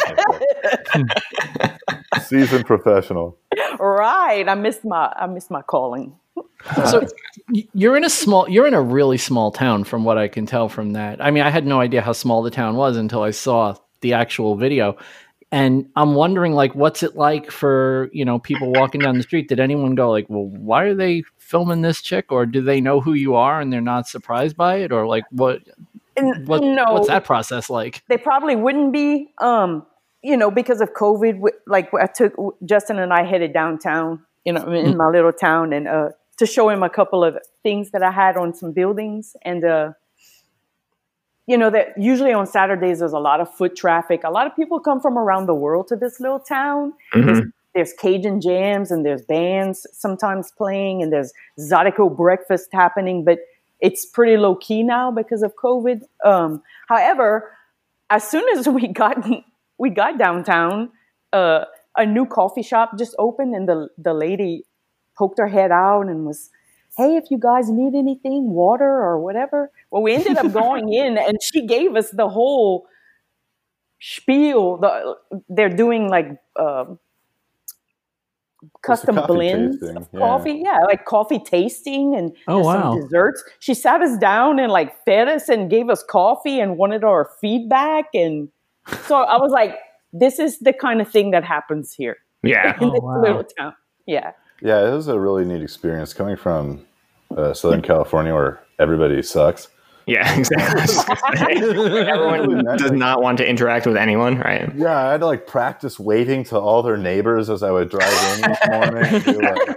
Seasoned 2.22 2.64
professional. 2.64 3.36
Right. 3.78 4.48
I 4.48 4.54
missed 4.54 4.84
my 4.84 5.12
I 5.16 5.26
missed 5.26 5.50
my 5.50 5.62
calling 5.62 6.16
so 6.76 7.06
you're 7.74 7.96
in 7.96 8.04
a 8.04 8.10
small 8.10 8.48
you're 8.48 8.66
in 8.66 8.74
a 8.74 8.82
really 8.82 9.18
small 9.18 9.50
town 9.50 9.84
from 9.84 10.04
what 10.04 10.18
i 10.18 10.28
can 10.28 10.46
tell 10.46 10.68
from 10.68 10.92
that. 10.92 11.20
I 11.20 11.30
mean 11.30 11.42
i 11.42 11.50
had 11.50 11.66
no 11.66 11.80
idea 11.80 12.00
how 12.02 12.12
small 12.12 12.42
the 12.42 12.50
town 12.50 12.76
was 12.76 12.96
until 12.96 13.22
i 13.22 13.30
saw 13.30 13.76
the 14.00 14.14
actual 14.14 14.56
video. 14.56 14.96
And 15.50 15.90
i'm 15.96 16.14
wondering 16.14 16.52
like 16.52 16.74
what's 16.74 17.02
it 17.02 17.16
like 17.16 17.50
for 17.50 18.08
you 18.12 18.24
know 18.24 18.38
people 18.38 18.72
walking 18.72 19.00
down 19.00 19.16
the 19.16 19.22
street? 19.22 19.48
Did 19.48 19.60
anyone 19.60 19.94
go 19.94 20.10
like 20.10 20.26
well 20.28 20.46
why 20.46 20.84
are 20.84 20.94
they 20.94 21.24
filming 21.38 21.82
this 21.82 22.00
chick? 22.00 22.32
Or 22.32 22.46
do 22.46 22.62
they 22.62 22.80
know 22.80 23.00
who 23.00 23.12
you 23.12 23.34
are 23.34 23.60
and 23.60 23.72
they're 23.72 23.80
not 23.80 24.08
surprised 24.08 24.56
by 24.56 24.76
it? 24.76 24.92
Or 24.92 25.06
like 25.06 25.24
what, 25.30 25.60
what 26.16 26.62
no, 26.62 26.84
what's 26.88 27.08
that 27.08 27.24
process 27.24 27.68
like? 27.68 28.02
They 28.08 28.18
probably 28.18 28.56
wouldn't 28.56 28.92
be 28.92 29.32
um 29.38 29.86
you 30.22 30.36
know 30.36 30.50
because 30.50 30.80
of 30.80 30.92
covid 30.94 31.40
like 31.66 31.92
i 31.94 32.06
took 32.06 32.32
justin 32.64 32.98
and 32.98 33.12
i 33.12 33.24
headed 33.24 33.52
downtown 33.52 34.24
you 34.44 34.52
know 34.52 34.62
in 34.72 34.94
mm. 34.94 34.96
my 34.96 35.08
little 35.08 35.32
town 35.32 35.72
and 35.72 35.88
uh 35.88 36.10
to 36.38 36.46
show 36.46 36.68
him 36.68 36.82
a 36.82 36.90
couple 36.90 37.24
of 37.24 37.38
things 37.62 37.90
that 37.90 38.02
I 38.02 38.10
had 38.10 38.36
on 38.36 38.54
some 38.54 38.72
buildings. 38.72 39.36
And, 39.42 39.64
uh, 39.64 39.92
you 41.46 41.58
know, 41.58 41.70
that 41.70 41.98
usually 41.98 42.32
on 42.32 42.46
Saturdays, 42.46 43.00
there's 43.00 43.12
a 43.12 43.18
lot 43.18 43.40
of 43.40 43.52
foot 43.52 43.76
traffic. 43.76 44.22
A 44.24 44.30
lot 44.30 44.46
of 44.46 44.56
people 44.56 44.80
come 44.80 45.00
from 45.00 45.18
around 45.18 45.46
the 45.46 45.54
world 45.54 45.88
to 45.88 45.96
this 45.96 46.20
little 46.20 46.40
town. 46.40 46.94
Mm-hmm. 47.14 47.26
There's, 47.26 47.46
there's, 47.74 47.92
Cajun 47.94 48.40
jams 48.40 48.90
and 48.90 49.04
there's 49.04 49.22
bands 49.22 49.86
sometimes 49.92 50.52
playing 50.52 51.02
and 51.02 51.12
there's 51.12 51.32
Zydeco 51.58 52.16
breakfast 52.16 52.68
happening, 52.72 53.24
but 53.24 53.40
it's 53.80 54.06
pretty 54.06 54.36
low 54.36 54.54
key 54.54 54.82
now 54.82 55.10
because 55.10 55.42
of 55.42 55.54
COVID. 55.56 56.02
Um, 56.24 56.62
however, 56.88 57.50
as 58.08 58.28
soon 58.28 58.44
as 58.56 58.68
we 58.68 58.88
got 58.88 59.26
we 59.78 59.90
got 59.90 60.18
downtown, 60.18 60.90
uh, 61.32 61.64
a 61.96 62.06
new 62.06 62.24
coffee 62.24 62.62
shop 62.62 62.96
just 62.96 63.14
opened, 63.18 63.54
and 63.54 63.68
the 63.68 63.88
the 63.98 64.14
lady 64.14 64.64
poked 65.16 65.38
her 65.38 65.48
head 65.48 65.70
out 65.70 66.08
and 66.08 66.26
was, 66.26 66.50
hey, 66.96 67.16
if 67.16 67.30
you 67.30 67.38
guys 67.38 67.70
need 67.70 67.94
anything, 67.94 68.50
water 68.50 68.84
or 68.84 69.18
whatever. 69.20 69.70
Well, 69.90 70.02
we 70.02 70.14
ended 70.14 70.36
up 70.36 70.52
going 70.52 70.92
in 70.92 71.18
and 71.18 71.38
she 71.42 71.66
gave 71.66 71.96
us 71.96 72.10
the 72.10 72.28
whole 72.28 72.86
spiel. 74.00 74.78
The, 74.78 75.16
they're 75.48 75.68
doing 75.68 76.08
like 76.08 76.36
uh, 76.56 76.84
custom 78.82 79.18
blends 79.26 79.78
tasting. 79.78 79.96
of 79.96 80.08
yeah. 80.12 80.18
coffee. 80.18 80.62
Yeah, 80.64 80.78
like 80.86 81.04
coffee 81.04 81.38
tasting 81.38 82.14
and 82.14 82.36
oh, 82.48 82.60
wow. 82.60 82.92
some 82.92 83.00
desserts. 83.00 83.42
She 83.60 83.74
sat 83.74 84.02
us 84.02 84.18
down 84.18 84.58
and 84.58 84.70
like 84.70 85.04
fed 85.04 85.28
us 85.28 85.48
and 85.48 85.70
gave 85.70 85.88
us 85.88 86.02
coffee 86.02 86.60
and 86.60 86.76
wanted 86.76 87.04
our 87.04 87.30
feedback. 87.40 88.06
And 88.14 88.48
so 89.06 89.16
I 89.22 89.36
was 89.36 89.52
like, 89.52 89.78
this 90.12 90.38
is 90.38 90.58
the 90.58 90.72
kind 90.72 91.00
of 91.00 91.10
thing 91.10 91.30
that 91.30 91.44
happens 91.44 91.92
here. 91.92 92.18
Yeah. 92.42 92.76
In 92.80 92.90
oh, 92.90 92.92
this 92.92 93.00
wow. 93.02 93.22
little 93.22 93.44
town. 93.44 93.74
Yeah. 94.06 94.32
Yeah, 94.62 94.88
it 94.88 94.92
was 94.94 95.08
a 95.08 95.18
really 95.18 95.44
neat 95.44 95.62
experience 95.62 96.14
coming 96.14 96.36
from 96.36 96.86
uh, 97.36 97.52
Southern 97.52 97.82
California 97.82 98.32
where 98.32 98.62
everybody 98.78 99.20
sucks. 99.22 99.68
Yeah, 100.06 100.38
exactly. 100.38 100.96
Everyone 101.60 102.64
does 102.76 102.92
not 102.92 103.22
want 103.22 103.38
to 103.38 103.48
interact 103.48 103.86
with 103.86 103.96
anyone, 103.96 104.38
right? 104.38 104.72
Yeah, 104.76 104.96
I 104.96 105.12
had 105.12 105.20
to 105.20 105.26
like 105.26 105.46
practice 105.46 105.98
waving 105.98 106.44
to 106.44 106.58
all 106.58 106.82
their 106.82 106.96
neighbors 106.96 107.50
as 107.50 107.62
I 107.62 107.70
would 107.70 107.88
drive 107.88 108.38
in 108.38 108.50
each 108.50 108.58
morning. 108.68 109.40
Like, 109.42 109.76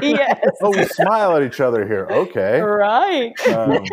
yes. 0.18 0.40
Oh, 0.62 0.70
we 0.70 0.84
smile 0.84 1.36
at 1.36 1.42
each 1.42 1.60
other 1.60 1.86
here. 1.86 2.06
Okay. 2.10 2.60
Right. 2.60 3.32
Um, 3.48 3.84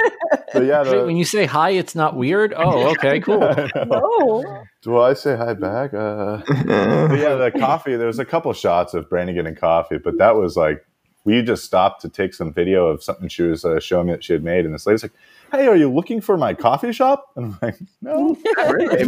but 0.53 0.65
yeah, 0.65 0.83
the, 0.83 1.03
when 1.05 1.17
you 1.17 1.25
say 1.25 1.45
hi, 1.45 1.71
it's 1.71 1.95
not 1.95 2.15
weird. 2.15 2.53
Oh, 2.55 2.91
okay, 2.91 3.19
cool. 3.19 3.39
no. 3.85 4.63
Do 4.81 4.97
I 4.97 5.13
say 5.13 5.35
hi 5.35 5.53
back? 5.53 5.93
Uh, 5.93 6.41
yeah, 6.67 7.35
the 7.35 7.51
coffee. 7.57 7.95
There 7.95 8.07
was 8.07 8.19
a 8.19 8.25
couple 8.25 8.51
shots 8.53 8.93
of 8.93 9.09
Brandy 9.09 9.33
getting 9.33 9.55
coffee, 9.55 9.97
but 9.97 10.17
that 10.17 10.35
was 10.35 10.55
like 10.55 10.85
we 11.23 11.41
just 11.41 11.65
stopped 11.65 12.01
to 12.01 12.09
take 12.09 12.33
some 12.33 12.53
video 12.53 12.87
of 12.87 13.03
something 13.03 13.27
she 13.27 13.43
was 13.43 13.65
uh, 13.65 13.79
showing 13.79 14.07
me 14.07 14.13
that 14.13 14.23
she 14.23 14.33
had 14.33 14.43
made, 14.43 14.65
and 14.65 14.73
this 14.73 14.85
lady's 14.85 15.03
like 15.03 15.13
hey, 15.51 15.67
are 15.67 15.75
you 15.75 15.91
looking 15.91 16.21
for 16.21 16.37
my 16.37 16.53
coffee 16.53 16.91
shop? 16.91 17.31
And 17.35 17.45
I'm 17.45 17.59
like, 17.61 17.75
no, 18.01 18.37
really, 18.69 19.05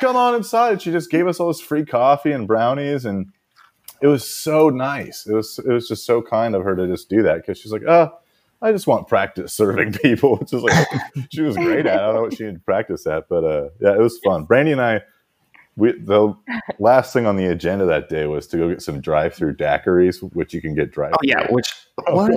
come 0.00 0.16
on 0.16 0.34
inside. 0.34 0.82
She 0.82 0.90
just 0.90 1.10
gave 1.10 1.26
us 1.26 1.40
all 1.40 1.48
this 1.48 1.60
free 1.60 1.84
coffee 1.84 2.32
and 2.32 2.46
brownies, 2.46 3.04
and 3.04 3.32
it 4.02 4.06
was 4.06 4.28
so 4.28 4.68
nice. 4.68 5.26
It 5.26 5.34
was 5.34 5.58
it 5.58 5.70
was 5.70 5.88
just 5.88 6.04
so 6.04 6.20
kind 6.20 6.54
of 6.54 6.64
her 6.64 6.74
to 6.76 6.86
just 6.86 7.08
do 7.08 7.22
that 7.22 7.36
because 7.36 7.58
she's 7.58 7.72
like, 7.72 7.84
oh, 7.86 8.10
I 8.60 8.72
just 8.72 8.86
want 8.86 9.08
practice 9.08 9.52
serving 9.54 9.92
people. 9.94 10.38
It's 10.40 10.50
just 10.50 10.64
like 10.64 10.88
she 11.30 11.42
was 11.42 11.56
great 11.56 11.86
at. 11.86 11.94
It. 11.94 12.00
I 12.00 12.06
don't 12.06 12.14
know 12.16 12.22
what 12.22 12.36
she 12.36 12.44
had 12.44 12.54
to 12.54 12.60
practice 12.60 13.06
at, 13.06 13.28
but 13.28 13.44
uh, 13.44 13.68
yeah, 13.80 13.94
it 13.94 14.00
was 14.00 14.18
fun. 14.24 14.44
Brandy 14.44 14.72
and 14.72 14.80
I 14.80 15.02
we 15.76 15.92
the 15.92 16.34
last 16.78 17.12
thing 17.12 17.26
on 17.26 17.36
the 17.36 17.46
agenda 17.46 17.86
that 17.86 18.08
day 18.08 18.26
was 18.26 18.46
to 18.48 18.58
go 18.58 18.68
get 18.68 18.82
some 18.82 19.00
drive-through 19.00 19.56
daiquiris, 19.56 20.20
which 20.34 20.52
you 20.52 20.60
can 20.60 20.74
get 20.74 20.92
drive. 20.92 21.12
Oh 21.14 21.20
yeah, 21.22 21.46
which 21.50 21.72
what? 22.08 22.30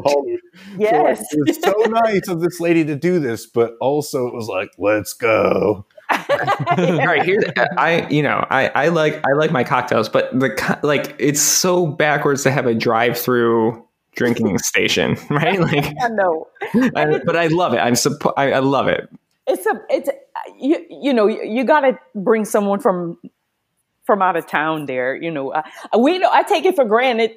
yes, 0.78 1.20
so 1.20 1.38
it 1.38 1.47
was 1.47 1.61
so 1.61 1.74
nice 1.89 2.28
of 2.30 2.39
this 2.39 2.59
lady 2.59 2.86
to 2.86 2.95
do 2.95 3.20
this, 3.20 3.45
but 3.45 3.76
also 3.82 4.28
it 4.28 4.34
was 4.34 4.47
like, 4.47 4.70
let's 4.78 5.13
go. 5.13 5.86
All 6.77 7.05
right, 7.05 7.23
here's 7.23 7.43
I 7.77 8.07
you 8.09 8.23
know 8.23 8.45
I 8.49 8.67
I 8.69 8.88
like 8.89 9.25
I 9.27 9.33
like 9.33 9.51
my 9.51 9.63
cocktails, 9.63 10.09
but 10.09 10.31
the 10.38 10.79
like 10.83 11.15
it's 11.19 11.41
so 11.41 11.86
backwards 11.88 12.43
to 12.43 12.51
have 12.51 12.65
a 12.65 12.73
drive-through 12.73 13.86
drinking 14.15 14.57
station, 14.59 15.17
right? 15.29 15.59
Like 15.65 15.93
I 16.95 17.19
but 17.25 17.36
I 17.36 17.47
love 17.47 17.73
it. 17.73 17.77
I'm 17.77 17.93
suppo- 17.93 18.33
I, 18.38 18.53
I 18.53 18.59
love 18.59 18.88
it. 18.88 19.09
It's 19.47 19.65
a 19.65 19.81
it's 19.89 20.09
you 20.59 20.86
you 20.89 21.13
know 21.13 21.27
you, 21.27 21.43
you 21.43 21.63
got 21.63 21.81
to 21.81 21.97
bring 22.15 22.45
someone 22.45 22.79
from 22.79 23.17
from 24.05 24.21
out 24.21 24.36
of 24.36 24.47
town 24.47 24.86
there. 24.86 25.15
You 25.15 25.31
know, 25.31 25.51
uh, 25.51 25.63
we 25.97 26.17
know 26.17 26.29
I 26.31 26.43
take 26.43 26.65
it 26.65 26.75
for 26.75 26.86
granted. 26.86 27.31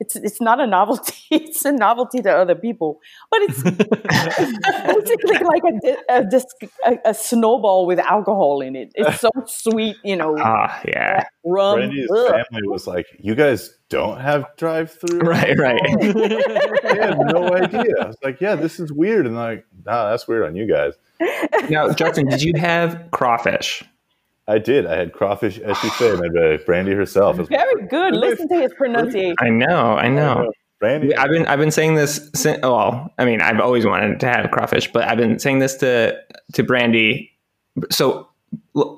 It's 0.00 0.16
it's 0.16 0.40
not 0.40 0.60
a 0.60 0.66
novelty. 0.66 1.14
It's 1.30 1.64
a 1.64 1.72
novelty 1.72 2.20
to 2.22 2.30
other 2.30 2.54
people, 2.54 3.00
but 3.30 3.40
it's, 3.42 3.62
it's 3.64 5.10
basically 5.10 5.38
like 5.44 5.62
a, 5.64 5.96
a, 6.12 6.92
a, 6.92 7.10
a, 7.10 7.14
snowball 7.14 7.86
with 7.86 7.98
alcohol 7.98 8.60
in 8.60 8.76
it. 8.76 8.92
It's 8.94 9.20
so 9.20 9.30
sweet, 9.46 9.96
you 10.04 10.16
know. 10.16 10.36
Ah, 10.38 10.80
yeah. 10.86 11.24
Rum. 11.44 11.78
Brandy's 11.78 12.08
family 12.08 12.66
was 12.66 12.86
like, 12.86 13.06
"You 13.18 13.34
guys 13.34 13.70
don't 13.88 14.20
have 14.20 14.46
drive-through, 14.56 15.20
right? 15.20 15.58
Right. 15.58 15.80
they 16.00 16.98
had 16.98 17.18
no 17.18 17.54
idea. 17.54 17.94
I 18.00 18.06
was 18.06 18.18
like, 18.22 18.40
"Yeah, 18.40 18.54
this 18.54 18.78
is 18.78 18.92
weird," 18.92 19.26
and 19.26 19.36
like, 19.36 19.64
"Nah, 19.84 20.10
that's 20.10 20.28
weird 20.28 20.46
on 20.46 20.54
you 20.56 20.66
guys." 20.66 20.94
now, 21.70 21.90
Justin, 21.92 22.26
did 22.28 22.42
you 22.42 22.52
have 22.56 23.10
crawfish? 23.10 23.82
I 24.46 24.58
did. 24.58 24.86
I 24.86 24.96
had 24.96 25.12
crawfish, 25.12 25.58
as 25.58 25.76
she 25.78 25.88
said, 25.90 26.20
made 26.20 26.34
by 26.34 26.58
Brandy 26.64 26.92
herself. 26.92 27.36
Very 27.36 27.86
good. 27.88 28.14
Listen 28.14 28.48
to 28.48 28.60
his 28.60 28.72
pronunciation. 28.74 29.36
I 29.40 29.48
know. 29.48 29.94
I 29.94 30.08
know. 30.08 30.52
Brandy. 30.80 31.16
I've 31.16 31.30
been 31.30 31.46
I've 31.46 31.58
been 31.58 31.70
saying 31.70 31.94
this. 31.94 32.30
Since, 32.34 32.60
well, 32.62 33.12
I 33.18 33.24
mean, 33.24 33.40
I've 33.40 33.60
always 33.60 33.86
wanted 33.86 34.20
to 34.20 34.26
have 34.28 34.50
crawfish, 34.50 34.92
but 34.92 35.08
I've 35.08 35.16
been 35.16 35.38
saying 35.38 35.60
this 35.60 35.76
to 35.76 36.18
to 36.52 36.62
Brandy. 36.62 37.32
So, 37.90 38.28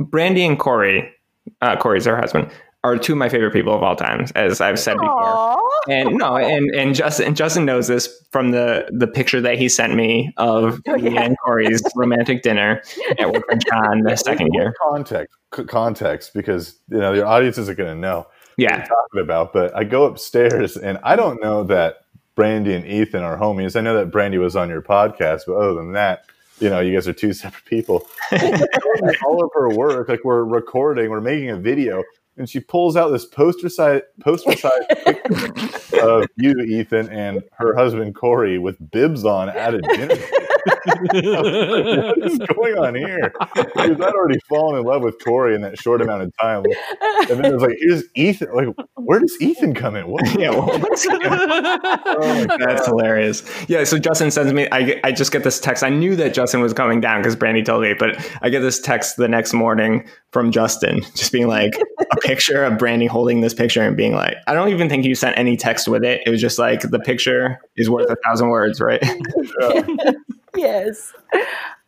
Brandy 0.01 0.45
and 0.45 0.59
Corey, 0.59 1.13
uh, 1.61 1.77
Corey's 1.77 2.07
her 2.07 2.17
husband 2.17 2.51
are 2.87 2.99
two 2.99 3.13
of 3.13 3.19
my 3.19 3.29
favorite 3.29 3.53
people 3.53 3.75
of 3.75 3.83
all 3.83 3.97
time, 3.97 4.27
as 4.35 4.61
I've 4.61 4.79
said 4.79 4.97
before. 4.99 5.61
And 5.89 6.15
no, 6.15 6.37
and 6.37 6.75
and 6.75 6.95
Justin 6.95 7.27
and 7.27 7.37
Justin 7.37 7.65
knows 7.65 7.87
this 7.89 8.09
from 8.31 8.51
the 8.51 8.89
the 8.91 9.07
picture 9.07 9.41
that 9.41 9.59
he 9.59 9.69
sent 9.69 9.95
me 9.95 10.33
of 10.37 10.81
oh, 10.89 10.97
yeah. 10.97 11.11
me 11.11 11.17
and 11.17 11.37
Corey's 11.45 11.83
romantic 11.97 12.43
dinner 12.43 12.83
at 13.19 13.33
Con 13.69 14.03
the 14.03 14.17
second 14.17 14.51
year. 14.53 14.75
Context, 14.83 15.37
context, 15.67 16.35
because 16.35 16.79
you 16.91 16.99
know 16.99 17.11
audience 17.11 17.27
audiences 17.27 17.69
are 17.69 17.75
going 17.75 17.95
to 17.95 18.01
know. 18.01 18.27
Yeah, 18.57 18.79
talking 18.79 19.21
about. 19.21 19.53
But 19.53 19.77
I 19.77 19.85
go 19.85 20.05
upstairs 20.05 20.77
and 20.77 20.99
I 21.03 21.15
don't 21.15 21.43
know 21.43 21.63
that 21.65 22.07
Brandy 22.35 22.75
and 22.75 22.87
Ethan 22.87 23.23
are 23.23 23.39
homies. 23.39 23.77
I 23.77 23.81
know 23.81 23.97
that 23.97 24.11
Brandy 24.11 24.39
was 24.39 24.57
on 24.57 24.69
your 24.69 24.83
podcast, 24.83 25.43
but 25.47 25.57
other 25.57 25.75
than 25.75 25.93
that, 25.93 26.25
you 26.61 26.71
know, 26.71 26.81
you 26.81 26.95
guys 26.95 27.07
are 27.07 27.13
two 27.13 27.33
separate 27.33 27.65
people. 27.65 28.07
all 29.25 29.45
of 29.45 29.51
her 29.55 29.69
work, 29.71 30.09
like 30.09 30.25
we're 30.25 30.45
recording, 30.45 31.11
we're 31.11 31.21
making 31.21 31.51
a 31.51 31.57
video, 31.57 32.03
and 32.37 32.49
she 32.49 32.61
pulls 32.61 32.97
out 32.97 33.11
this 33.11 33.25
poster 33.25 33.69
size 33.69 34.03
poster 34.21 34.57
size 34.57 34.83
picture 35.05 36.01
of 36.01 36.29
you, 36.37 36.59
Ethan, 36.61 37.09
and 37.11 37.43
her 37.53 37.75
husband 37.75 38.15
Corey 38.15 38.59
with 38.59 38.77
bibs 38.91 39.25
on 39.25 39.49
at 39.49 39.75
a 39.75 39.81
dinner. 39.81 40.17
what 40.67 42.19
is 42.19 42.39
going 42.39 42.79
on 42.79 42.95
here? 42.95 43.33
Because 43.55 44.01
I'd 44.01 44.01
already 44.01 44.41
fallen 44.49 44.79
in 44.79 44.85
love 44.85 45.03
with 45.03 45.23
Corey 45.25 45.55
in 45.55 45.63
that 45.63 45.79
short 45.79 46.03
amount 46.03 46.23
of 46.23 46.37
time, 46.41 46.65
and 47.31 47.39
then 47.39 47.45
it 47.45 47.55
was 47.55 47.63
like, 47.63 47.77
"Here's 47.79 48.05
Ethan." 48.15 48.49
Like, 48.55 48.69
where 48.95 49.21
does 49.21 49.37
Ethan 49.41 49.75
come 49.75 49.97
in? 49.97 50.09
What? 50.09 50.25
Yeah, 50.39 50.51
well, 50.51 50.69
oh 50.73 52.47
that's 52.59 52.87
hilarious. 52.87 53.43
Yeah, 53.69 53.85
so 53.85 53.99
Justin 53.99 54.31
sends 54.31 54.53
me. 54.53 54.69
I 54.73 55.01
I 55.05 55.13
just 55.13 55.33
get 55.33 55.45
this 55.45 55.61
text. 55.61 55.83
I 55.83 55.89
knew 55.89 56.17
that 56.17 56.35
Justin 56.35 56.61
was 56.61 56.73
coming 56.73 57.01
down 57.01 57.21
because 57.21 57.37
Brandy 57.37 57.63
told 57.63 57.83
me, 57.83 57.95
but 57.95 58.17
I 58.43 58.51
get 58.51 58.61
this 58.61 58.81
text 58.81 59.17
the 59.17 59.29
next 59.29 59.53
morning 59.53 60.07
from 60.33 60.51
Justin, 60.51 61.01
just 61.15 61.33
being 61.33 61.49
like 61.49 61.79
a 62.13 62.17
picture 62.17 62.65
of 62.65 62.79
Brandy 62.79 63.07
holding 63.07 63.41
this 63.41 63.55
picture 63.55 63.83
and 63.83 63.97
being 63.97 64.15
like, 64.15 64.37
I 64.47 64.55
don't 64.55 64.69
even 64.69 64.89
think 64.89 65.05
you 65.05 65.15
sent 65.15 65.39
any 65.39 65.57
text 65.57 65.89
with 65.89 66.05
it. 66.05 66.23
It 66.27 66.31
was 66.31 66.41
just 66.41 66.59
like 66.59 66.83
the 66.83 67.01
picture 67.01 67.59
is 67.77 67.89
worth 67.89 68.11
a 68.11 68.17
thousand 68.25 68.49
words, 68.49 68.81
right? 68.81 69.03
Yeah. 69.61 70.13
Yes. 70.57 71.13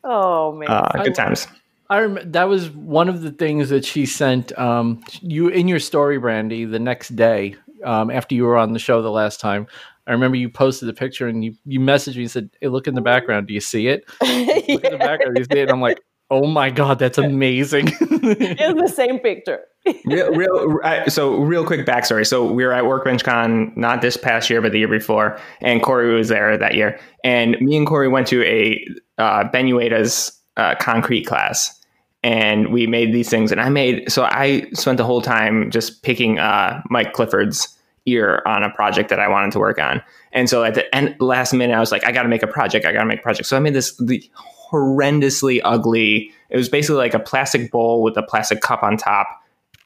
Oh 0.05 0.53
man. 0.53 0.71
Uh, 0.71 1.03
good 1.05 1.15
times. 1.15 1.47
I 1.91 2.01
rem- 2.01 2.33
that 2.33 2.45
was 2.45 2.71
one 2.71 3.09
of 3.09 3.23
the 3.23 3.31
things 3.31 3.71
that 3.71 3.85
she 3.85 4.05
sent 4.07 4.57
um, 4.59 5.03
you 5.21 5.49
in 5.49 5.69
your 5.69 5.79
story, 5.79 6.19
Brandy, 6.19 6.65
the 6.65 6.79
next 6.79 7.17
day 7.17 7.57
um, 7.85 8.11
after 8.11 8.35
you 8.35 8.45
were 8.45 8.57
on 8.57 8.73
the 8.73 8.79
show 8.79 9.01
the 9.03 9.11
last 9.11 9.41
time. 9.41 9.67
I 10.07 10.13
remember 10.13 10.37
you 10.37 10.49
posted 10.49 10.89
the 10.89 10.95
picture 10.95 11.29
and 11.29 11.45
you, 11.45 11.55
you 11.67 11.81
messaged 11.81 12.17
me 12.17 12.23
and 12.23 12.31
said, 12.31 12.51
Hey, 12.61 12.69
look 12.69 12.87
in 12.87 12.95
the 12.95 13.01
background. 13.03 13.47
Do 13.47 13.55
you 13.55 13.61
see 13.61 13.89
it? 13.89 14.05
look 14.23 14.85
in 14.85 14.93
the 14.93 14.99
background. 14.99 15.35
Do 15.35 15.41
you 15.41 15.45
see 15.45 15.59
it? 15.59 15.63
And 15.63 15.71
I'm 15.71 15.81
like, 15.81 16.01
Oh 16.31 16.47
my 16.47 16.69
God, 16.71 16.99
that's 16.99 17.17
amazing. 17.17 17.89
it's 18.01 18.81
the 18.81 18.93
same 18.95 19.19
picture. 19.19 19.61
real, 20.05 20.31
real. 20.35 20.81
So, 21.09 21.37
real 21.37 21.65
quick 21.65 21.87
backstory. 21.87 22.27
So, 22.27 22.45
we 22.45 22.67
were 22.67 22.73
at 22.73 22.85
WorkbenchCon 22.85 23.77
not 23.77 24.03
this 24.03 24.19
past 24.19 24.51
year, 24.51 24.61
but 24.61 24.73
the 24.73 24.79
year 24.79 24.89
before, 24.89 25.41
and 25.63 25.83
Corey 25.83 26.15
was 26.15 26.29
there 26.29 26.59
that 26.59 26.75
year. 26.75 27.01
And 27.25 27.59
me 27.61 27.77
and 27.79 27.87
Corey 27.87 28.09
went 28.09 28.27
to 28.29 28.45
a 28.45 28.87
uh, 29.17 29.45
Benueta's 29.45 30.39
uh, 30.59 30.75
concrete 30.75 31.25
class, 31.25 31.75
and 32.23 32.73
we 32.73 32.87
made 32.87 33.15
these 33.15 33.31
things. 33.31 33.51
And 33.51 33.61
I 33.61 33.71
made 33.71 34.13
so 34.13 34.25
I 34.25 34.69
spent 34.75 34.99
the 34.99 35.05
whole 35.05 35.23
time 35.23 35.71
just 35.71 36.03
picking 36.03 36.39
uh, 36.39 36.83
Mike 36.91 37.15
Clifford's 37.15 37.75
ear 38.05 38.43
on 38.45 38.63
a 38.63 38.71
project 38.71 39.09
that 39.09 39.21
I 39.21 39.29
wanted 39.29 39.53
to 39.53 39.59
work 39.59 39.79
on. 39.79 40.03
And 40.33 40.49
so 40.49 40.65
at 40.65 40.75
the 40.75 40.95
end, 40.95 41.17
last 41.21 41.53
minute, 41.53 41.75
I 41.75 41.81
was 41.81 41.93
like, 41.93 42.07
I 42.07 42.13
got 42.13 42.23
to 42.23 42.29
make 42.29 42.43
a 42.43 42.47
project. 42.47 42.85
I 42.85 42.93
got 42.93 43.01
to 43.01 43.07
make 43.07 43.21
a 43.21 43.23
project. 43.23 43.49
So 43.49 43.57
I 43.57 43.61
made 43.61 43.75
this 43.75 43.97
the 43.97 44.23
horrendously 44.71 45.61
ugly. 45.65 46.33
It 46.51 46.57
was 46.57 46.69
basically 46.69 46.97
like 46.97 47.15
a 47.15 47.19
plastic 47.19 47.71
bowl 47.71 48.03
with 48.03 48.17
a 48.17 48.23
plastic 48.23 48.61
cup 48.61 48.83
on 48.83 48.97
top, 48.97 49.27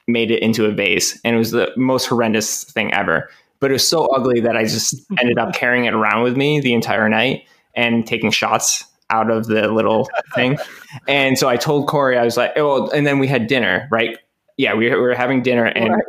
made 0.07 0.31
it 0.31 0.43
into 0.43 0.67
a 0.67 0.73
vase, 0.73 1.21
and 1.25 1.35
it 1.35 1.39
was 1.39 1.51
the 1.51 1.71
most 1.77 2.07
horrendous 2.07 2.65
thing 2.65 2.93
ever. 2.93 3.29
But 3.61 3.71
it 3.71 3.75
was 3.75 3.87
so 3.87 4.07
ugly 4.07 4.41
that 4.41 4.57
I 4.57 4.65
just 4.65 5.01
ended 5.19 5.39
up 5.39 5.55
carrying 5.55 5.85
it 5.85 5.95
around 5.95 6.23
with 6.23 6.37
me 6.37 6.61
the 6.61 6.75
entire 6.75 7.09
night 7.09 7.47
and 7.75 8.07
taking 8.07 8.31
shots 8.31 8.85
out 9.11 9.31
of 9.31 9.47
the 9.47 9.69
little 9.69 10.09
thing. 10.35 10.59
And 11.09 11.39
so 11.39 11.49
I 11.49 11.57
told 11.57 11.89
Corey, 11.89 12.19
I 12.19 12.25
was 12.25 12.37
like, 12.37 12.53
oh, 12.57 12.91
and 12.91 13.07
then 13.07 13.19
we 13.19 13.27
had 13.27 13.47
dinner, 13.47 13.89
right? 13.91 14.19
Yeah, 14.59 14.75
we, 14.75 14.91
we 14.91 14.95
were 14.95 15.15
having 15.15 15.43
dinner, 15.43 15.65
and 15.65 15.95
right. 15.95 16.05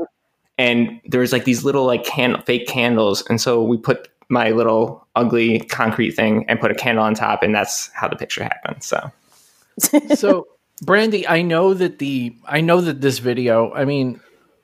and 0.58 1.00
there 1.06 1.22
was 1.22 1.32
like 1.32 1.46
these 1.46 1.64
little 1.64 1.86
like 1.86 2.04
can 2.04 2.42
fake 2.42 2.68
candles, 2.68 3.24
and 3.30 3.40
so 3.40 3.64
we 3.64 3.78
put 3.78 4.10
my 4.34 4.50
little 4.50 5.08
ugly 5.16 5.60
concrete 5.60 6.12
thing 6.12 6.46
and 6.50 6.60
put 6.60 6.72
a 6.72 6.76
candle 6.76 7.04
on 7.04 7.14
top, 7.14 7.44
and 7.44 7.56
that's 7.56 7.90
how 7.94 8.08
the 8.08 8.16
picture 8.16 8.44
happened. 8.44 8.84
So, 8.84 9.12
so 10.16 10.48
Brandy, 10.82 11.28
I 11.28 11.42
know 11.42 11.74
that 11.74 12.00
the 12.00 12.36
I 12.46 12.62
know 12.62 12.82
that 12.82 13.02
this 13.02 13.20
video. 13.20 13.72
I 13.74 13.86
mean, 13.86 14.20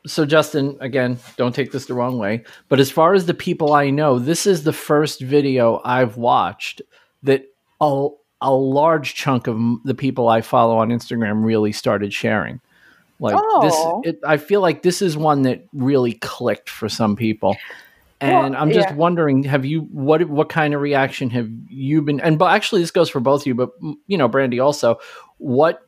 so 0.06 0.26
Justin, 0.26 0.78
again, 0.80 1.20
don't 1.38 1.54
take 1.54 1.72
this 1.72 1.86
the 1.86 1.94
wrong 1.94 2.18
way, 2.18 2.44
but 2.68 2.80
as 2.80 2.92
far 2.92 3.14
as 3.14 3.26
the 3.26 3.34
people 3.34 3.74
I 3.74 3.90
know, 3.90 4.20
this 4.20 4.46
is 4.46 4.64
the 4.64 4.74
first 4.74 5.22
video 5.22 5.82
I've 5.86 6.18
watched 6.18 6.82
that 7.24 7.46
a, 7.80 8.08
a 8.42 8.52
large 8.52 9.14
chunk 9.16 9.48
of 9.48 9.58
the 9.84 9.96
people 9.96 10.28
I 10.28 10.42
follow 10.42 10.78
on 10.78 10.90
Instagram 10.90 11.44
really 11.44 11.72
started 11.72 12.14
sharing. 12.14 12.60
Like 13.20 13.36
oh. 13.38 14.02
this, 14.04 14.14
it, 14.14 14.20
I 14.26 14.38
feel 14.38 14.62
like 14.62 14.82
this 14.82 15.02
is 15.02 15.18
one 15.18 15.42
that 15.42 15.66
really 15.74 16.14
clicked 16.14 16.70
for 16.70 16.88
some 16.88 17.16
people. 17.16 17.58
And 18.22 18.54
well, 18.54 18.62
I'm 18.62 18.72
just 18.72 18.90
yeah. 18.90 18.96
wondering, 18.96 19.44
have 19.44 19.66
you 19.66 19.82
what 19.92 20.28
what 20.28 20.50
kind 20.50 20.74
of 20.74 20.82
reaction 20.82 21.30
have 21.30 21.50
you 21.70 22.02
been? 22.02 22.20
And 22.20 22.38
but 22.38 22.52
actually, 22.52 22.82
this 22.82 22.92
goes 22.92 23.10
for 23.10 23.20
both 23.20 23.42
of 23.42 23.48
you, 23.48 23.56
but 23.56 23.70
you 24.08 24.18
know, 24.18 24.28
Brandy 24.28 24.60
also. 24.60 25.00
What 25.38 25.82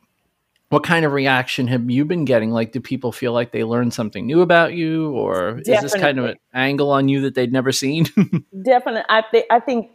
what 0.70 0.84
kind 0.84 1.04
of 1.06 1.12
reaction 1.12 1.68
have 1.68 1.92
you 1.92 2.06
been 2.06 2.24
getting? 2.24 2.52
Like, 2.52 2.72
do 2.72 2.80
people 2.80 3.12
feel 3.12 3.34
like 3.34 3.52
they 3.52 3.66
learned 3.66 3.94
something 3.94 4.26
new 4.26 4.40
about 4.40 4.74
you, 4.74 5.12
or 5.12 5.58
Definitely. 5.58 5.74
is 5.74 5.82
this 5.82 6.02
kind 6.02 6.20
of 6.20 6.26
an 6.26 6.36
angle 6.54 6.92
on 6.92 7.10
you 7.10 7.20
that 7.22 7.36
they'd 7.36 7.52
never 7.52 7.74
seen? 7.74 8.06
Definitely, 8.64 9.04
I 9.10 9.24
think 9.30 9.46
I 9.52 9.60
think 9.60 9.92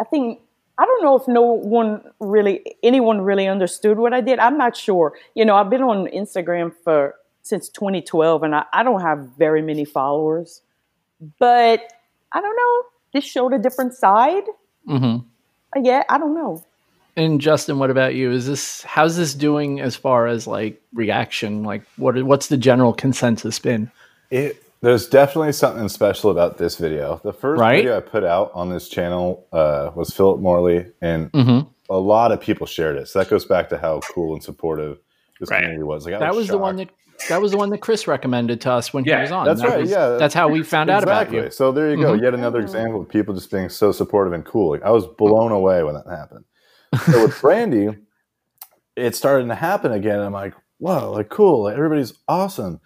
I 0.00 0.04
think 0.04 0.40
I 0.78 0.86
don't 0.86 1.02
know 1.02 1.16
if 1.16 1.28
no 1.28 1.42
one 1.42 2.02
really 2.18 2.64
anyone 2.82 3.20
really 3.20 3.46
understood 3.46 3.98
what 3.98 4.14
I 4.14 4.22
did. 4.22 4.38
I'm 4.38 4.56
not 4.56 4.74
sure. 4.74 5.12
You 5.34 5.44
know, 5.44 5.56
I've 5.56 5.68
been 5.68 5.82
on 5.82 6.06
Instagram 6.06 6.72
for 6.82 7.16
since 7.42 7.68
2012, 7.68 8.44
and 8.44 8.54
I, 8.54 8.64
I 8.72 8.82
don't 8.82 9.02
have 9.02 9.28
very 9.36 9.60
many 9.60 9.84
followers. 9.84 10.61
But 11.38 11.92
I 12.32 12.40
don't 12.40 12.56
know. 12.56 12.82
This 13.14 13.24
showed 13.24 13.52
a 13.52 13.58
different 13.58 13.94
side. 13.94 14.44
Mm-hmm. 14.88 15.84
Yeah, 15.84 16.02
I 16.08 16.18
don't 16.18 16.34
know. 16.34 16.64
And 17.16 17.40
Justin, 17.40 17.78
what 17.78 17.90
about 17.90 18.14
you? 18.14 18.30
Is 18.30 18.46
this 18.46 18.82
how's 18.84 19.16
this 19.16 19.34
doing 19.34 19.80
as 19.80 19.94
far 19.94 20.26
as 20.26 20.46
like 20.46 20.80
reaction? 20.94 21.62
Like, 21.62 21.82
what 21.96 22.22
what's 22.24 22.46
the 22.48 22.56
general 22.56 22.92
consensus 22.92 23.58
been? 23.58 23.90
It 24.30 24.62
there's 24.82 25.06
definitely 25.06 25.52
something 25.52 25.88
special 25.88 26.30
about 26.30 26.58
this 26.58 26.76
video. 26.76 27.20
The 27.22 27.32
first 27.32 27.60
right? 27.60 27.76
video 27.76 27.96
I 27.96 28.00
put 28.00 28.24
out 28.24 28.50
on 28.52 28.68
this 28.68 28.88
channel 28.88 29.46
uh, 29.52 29.90
was 29.94 30.10
Philip 30.10 30.40
Morley, 30.40 30.86
and 31.00 31.30
mm-hmm. 31.32 31.68
a 31.88 31.98
lot 31.98 32.32
of 32.32 32.40
people 32.40 32.66
shared 32.66 32.96
it. 32.96 33.08
So 33.08 33.20
that 33.20 33.30
goes 33.30 33.44
back 33.44 33.68
to 33.68 33.78
how 33.78 34.00
cool 34.00 34.34
and 34.34 34.42
supportive 34.42 34.98
this 35.38 35.50
right. 35.50 35.60
community 35.60 35.84
was. 35.84 36.04
Like, 36.04 36.18
that 36.18 36.30
was, 36.30 36.38
was 36.38 36.48
the 36.48 36.58
one 36.58 36.76
that 36.76 36.88
that 37.28 37.40
was 37.40 37.52
the 37.52 37.56
one 37.56 37.70
that 37.70 37.78
Chris 37.78 38.06
recommended 38.06 38.60
to 38.62 38.72
us 38.72 38.92
when 38.92 39.04
yeah, 39.04 39.16
he 39.16 39.22
was 39.22 39.32
on. 39.32 39.46
That's 39.46 39.60
that 39.60 39.68
right. 39.68 39.80
Was, 39.80 39.90
yeah, 39.90 40.08
that's 40.10 40.34
how 40.34 40.48
we 40.48 40.62
found 40.62 40.90
exactly. 40.90 41.12
out 41.12 41.22
about 41.22 41.44
you. 41.44 41.50
So 41.50 41.72
there 41.72 41.90
you 41.90 41.96
go. 41.96 42.12
Mm-hmm. 42.12 42.24
Yet 42.24 42.34
another 42.34 42.60
example 42.60 43.00
of 43.00 43.08
people 43.08 43.34
just 43.34 43.50
being 43.50 43.68
so 43.68 43.92
supportive 43.92 44.32
and 44.32 44.44
cool. 44.44 44.70
Like 44.70 44.82
I 44.82 44.90
was 44.90 45.06
blown 45.06 45.52
away 45.52 45.82
when 45.82 45.94
that 45.94 46.06
happened. 46.08 46.44
So 47.06 47.26
with 47.26 47.40
Brandy, 47.40 47.96
it 48.96 49.14
started 49.14 49.48
to 49.48 49.54
happen 49.54 49.92
again. 49.92 50.20
I'm 50.20 50.32
like, 50.32 50.54
wow, 50.78 51.10
like 51.10 51.28
cool. 51.28 51.64
Like, 51.64 51.76
everybody's 51.76 52.12
awesome. 52.28 52.80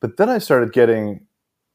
But 0.00 0.16
then 0.16 0.28
I 0.28 0.38
started 0.38 0.72
getting, 0.72 1.26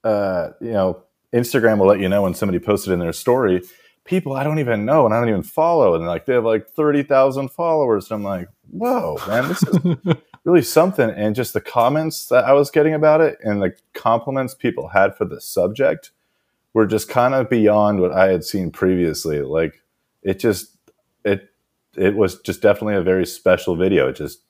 uh, 0.03 0.49
you 0.59 0.71
know, 0.71 1.03
Instagram 1.33 1.79
will 1.79 1.87
let 1.87 1.99
you 1.99 2.09
know 2.09 2.23
when 2.23 2.33
somebody 2.33 2.59
posted 2.59 2.93
in 2.93 2.99
their 2.99 3.13
story. 3.13 3.61
People 4.05 4.33
I 4.33 4.43
don't 4.43 4.59
even 4.59 4.85
know 4.85 5.05
and 5.05 5.13
I 5.13 5.19
don't 5.19 5.29
even 5.29 5.43
follow, 5.43 5.93
and 5.93 6.05
like 6.05 6.25
they 6.25 6.33
have 6.33 6.45
like 6.45 6.69
thirty 6.69 7.03
thousand 7.03 7.49
followers, 7.49 8.09
and 8.09 8.15
I'm 8.15 8.23
like, 8.23 8.47
whoa, 8.71 9.17
man, 9.27 9.47
this 9.47 9.63
is 9.63 9.95
really 10.43 10.61
something. 10.61 11.09
And 11.09 11.35
just 11.35 11.53
the 11.53 11.61
comments 11.61 12.27
that 12.27 12.45
I 12.45 12.53
was 12.53 12.71
getting 12.71 12.93
about 12.93 13.21
it 13.21 13.37
and 13.43 13.61
the 13.61 13.73
compliments 13.93 14.53
people 14.53 14.89
had 14.89 15.15
for 15.15 15.25
the 15.25 15.41
subject 15.41 16.11
were 16.73 16.85
just 16.85 17.09
kind 17.09 17.33
of 17.33 17.49
beyond 17.49 17.99
what 17.99 18.11
I 18.11 18.31
had 18.31 18.43
seen 18.43 18.71
previously. 18.71 19.41
Like 19.41 19.81
it 20.21 20.39
just 20.39 20.77
it 21.23 21.49
it 21.95 22.15
was 22.15 22.39
just 22.41 22.61
definitely 22.61 22.95
a 22.95 23.01
very 23.01 23.25
special 23.25 23.75
video. 23.75 24.09
It 24.09 24.15
just 24.15 24.41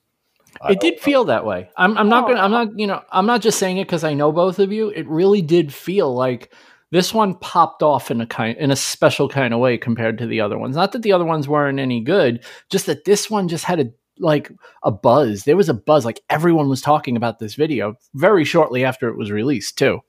it 0.68 0.80
did 0.80 0.98
feel 0.98 1.24
that 1.26 1.44
way. 1.44 1.70
I'm, 1.76 1.96
I'm 1.96 2.08
not 2.08 2.24
oh, 2.24 2.28
gonna. 2.28 2.40
I'm 2.40 2.52
oh. 2.52 2.64
not. 2.64 2.78
You 2.78 2.86
know. 2.86 3.02
I'm 3.10 3.26
not 3.26 3.42
just 3.42 3.58
saying 3.58 3.78
it 3.78 3.86
because 3.86 4.04
I 4.04 4.14
know 4.14 4.32
both 4.32 4.58
of 4.58 4.72
you. 4.72 4.88
It 4.90 5.06
really 5.08 5.42
did 5.42 5.72
feel 5.72 6.12
like 6.12 6.52
this 6.90 7.12
one 7.12 7.34
popped 7.34 7.82
off 7.82 8.10
in 8.10 8.20
a 8.20 8.26
kind, 8.26 8.56
in 8.58 8.70
a 8.70 8.76
special 8.76 9.28
kind 9.28 9.52
of 9.52 9.60
way 9.60 9.76
compared 9.78 10.18
to 10.18 10.26
the 10.26 10.40
other 10.40 10.58
ones. 10.58 10.74
Not 10.74 10.92
that 10.92 11.02
the 11.02 11.12
other 11.12 11.24
ones 11.24 11.48
weren't 11.48 11.78
any 11.78 12.00
good, 12.00 12.44
just 12.70 12.86
that 12.86 13.04
this 13.04 13.30
one 13.30 13.48
just 13.48 13.64
had 13.64 13.80
a 13.80 13.90
like 14.20 14.50
a 14.82 14.90
buzz. 14.90 15.44
There 15.44 15.56
was 15.56 15.68
a 15.68 15.74
buzz. 15.74 16.04
Like 16.04 16.20
everyone 16.30 16.68
was 16.68 16.80
talking 16.80 17.16
about 17.16 17.38
this 17.38 17.54
video 17.54 17.96
very 18.14 18.44
shortly 18.44 18.84
after 18.84 19.08
it 19.08 19.16
was 19.16 19.30
released, 19.30 19.78
too. 19.78 20.00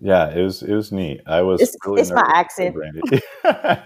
Yeah, 0.00 0.30
it 0.30 0.40
was 0.40 0.62
it 0.62 0.72
was 0.72 0.92
neat. 0.92 1.22
I 1.26 1.42
was 1.42 1.60
it's, 1.60 1.76
really 1.84 2.00
it's 2.00 2.12
my 2.12 2.30
accent, 2.32 2.76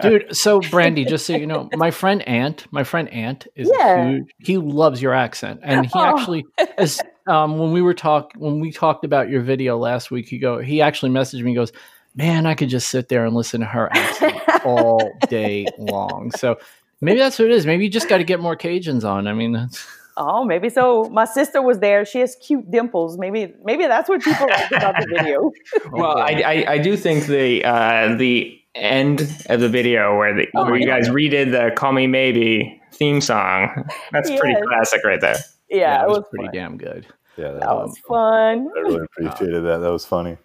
dude. 0.03 0.37
So 0.37 0.61
Brandy, 0.61 1.07
just 1.07 1.25
so 1.25 1.35
you 1.35 1.47
know, 1.47 1.71
my 1.75 1.91
friend 1.91 2.21
Ant, 2.29 2.67
my 2.71 2.85
friend 2.85 3.09
Ant 3.09 3.47
is 3.57 3.71
yeah. 3.73 4.11
huge. 4.11 4.27
He 4.39 4.59
loves 4.59 5.01
your 5.01 5.15
accent, 5.15 5.61
and 5.63 5.87
he 5.87 5.93
oh. 5.95 6.05
actually, 6.05 6.45
as 6.77 7.01
um, 7.27 7.57
when 7.57 7.73
we 7.73 7.81
were 7.81 7.95
talk 7.95 8.33
when 8.37 8.61
we 8.61 8.73
talked 8.73 9.07
about 9.07 9.31
your 9.31 9.41
video 9.41 9.79
last 9.79 10.11
week, 10.11 10.29
he 10.29 10.39
go 10.39 10.59
he 10.59 10.83
actually 10.83 11.13
messaged 11.13 11.43
me. 11.43 11.55
goes, 11.55 11.73
man, 12.15 12.45
I 12.45 12.55
could 12.55 12.69
just 12.69 12.89
sit 12.89 13.09
there 13.09 13.25
and 13.25 13.35
listen 13.35 13.61
to 13.61 13.67
her 13.67 13.89
accent 13.93 14.37
all 14.67 15.11
day 15.29 15.67
long. 15.79 16.31
So 16.33 16.59
maybe 17.03 17.19
that's 17.19 17.39
what 17.39 17.47
it 17.47 17.51
is. 17.51 17.67
Maybe 17.67 17.85
you 17.85 17.91
just 17.91 18.09
got 18.09 18.19
to 18.19 18.25
get 18.25 18.41
more 18.41 18.57
Cajuns 18.57 19.05
on. 19.05 19.27
I 19.27 19.35
mean. 19.35 19.69
Oh, 20.17 20.45
maybe 20.45 20.69
so. 20.69 21.05
My 21.05 21.25
sister 21.25 21.63
was 21.63 21.79
there. 21.79 22.05
She 22.05 22.21
has 22.21 22.37
cute 22.37 22.71
dimples. 22.71 23.19
Maybe, 23.19 23.55
maybe 23.65 23.87
that's 23.87 24.09
what 24.09 24.23
people 24.23 24.47
like 24.47 24.71
about 24.71 24.97
the 24.97 25.07
video. 25.07 25.51
well, 25.91 26.19
I, 26.19 26.43
I, 26.45 26.73
I, 26.73 26.79
do 26.79 26.99
think 26.99 27.27
the 27.27 27.65
uh, 27.65 28.15
the 28.17 28.59
end 28.75 29.23
of 29.47 29.61
the 29.61 29.69
video 29.69 30.17
where 30.17 30.35
the, 30.35 30.49
Oh, 30.55 30.65
where 30.65 30.77
you 30.77 30.87
yeah. 30.87 30.99
guys 30.99 31.09
redid 31.09 31.51
the 31.51 31.75
"Call 31.75 31.93
Me 31.93 32.07
Maybe" 32.07 32.81
theme 32.93 33.21
song. 33.21 33.89
That's 34.13 34.31
pretty 34.31 34.61
classic 34.69 35.03
right 35.05 35.21
there. 35.21 35.37
Yeah, 35.71 36.03
it 36.03 36.09
was, 36.09 36.19
was 36.19 36.27
pretty 36.31 36.47
fun. 36.47 36.55
damn 36.55 36.77
good. 36.77 37.07
Yeah, 37.39 37.53
that, 37.53 37.61
That 37.61 37.75
was 37.75 37.99
fun. 38.07 38.69
I 38.77 38.81
really 38.81 39.05
appreciated 39.05 39.65
that. 39.65 39.79
That 39.79 39.91
was 39.91 40.05
funny. 40.05 40.37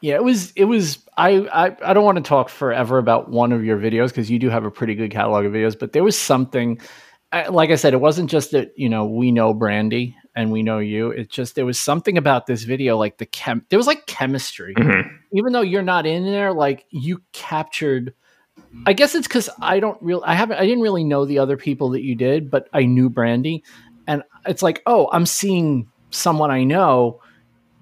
Yeah, 0.00 0.14
it 0.16 0.24
was. 0.24 0.52
It 0.52 0.64
was. 0.66 0.98
I. 1.16 1.30
I, 1.52 1.76
I 1.82 1.92
don't 1.94 2.04
want 2.04 2.16
to 2.16 2.22
talk 2.22 2.48
forever 2.48 2.98
about 2.98 3.30
one 3.30 3.52
of 3.52 3.64
your 3.64 3.78
videos 3.78 4.08
because 4.08 4.30
you 4.30 4.38
do 4.38 4.50
have 4.50 4.64
a 4.64 4.70
pretty 4.70 4.94
good 4.94 5.10
catalog 5.10 5.44
of 5.46 5.52
videos. 5.52 5.78
But 5.78 5.92
there 5.92 6.04
was 6.04 6.18
something, 6.18 6.80
I- 7.32 7.48
like 7.48 7.70
I 7.70 7.76
said, 7.76 7.94
it 7.94 8.00
wasn't 8.00 8.30
just 8.30 8.50
that 8.52 8.72
you 8.76 8.88
know 8.88 9.06
we 9.06 9.32
know 9.32 9.54
Brandy 9.54 10.14
and 10.34 10.52
we 10.52 10.62
know 10.62 10.78
you. 10.80 11.10
It's 11.10 11.34
just 11.34 11.54
there 11.54 11.64
was 11.64 11.78
something 11.78 12.18
about 12.18 12.46
this 12.46 12.64
video, 12.64 12.98
like 12.98 13.16
the 13.16 13.26
chem. 13.26 13.64
There 13.70 13.78
was 13.78 13.86
like 13.86 14.06
chemistry, 14.06 14.74
Mhm. 14.74 15.08
even 15.32 15.52
though 15.54 15.62
you're 15.62 15.82
not 15.82 16.04
in 16.06 16.24
there. 16.24 16.52
Like 16.52 16.84
you 16.90 17.22
captured. 17.32 18.12
I 18.86 18.92
guess 18.92 19.14
it's 19.14 19.26
because 19.26 19.48
I 19.62 19.80
don't 19.80 19.96
real. 20.02 20.22
I 20.26 20.34
haven't. 20.34 20.58
I 20.58 20.66
didn't 20.66 20.82
really 20.82 21.04
know 21.04 21.24
the 21.24 21.38
other 21.38 21.56
people 21.56 21.90
that 21.90 22.02
you 22.02 22.14
did, 22.14 22.50
but 22.50 22.68
I 22.74 22.84
knew 22.84 23.08
Brandy, 23.08 23.64
and 24.06 24.22
it's 24.46 24.62
like, 24.62 24.82
oh, 24.84 25.08
I'm 25.12 25.24
seeing 25.26 25.88
someone 26.10 26.50
I 26.50 26.64
know 26.64 27.20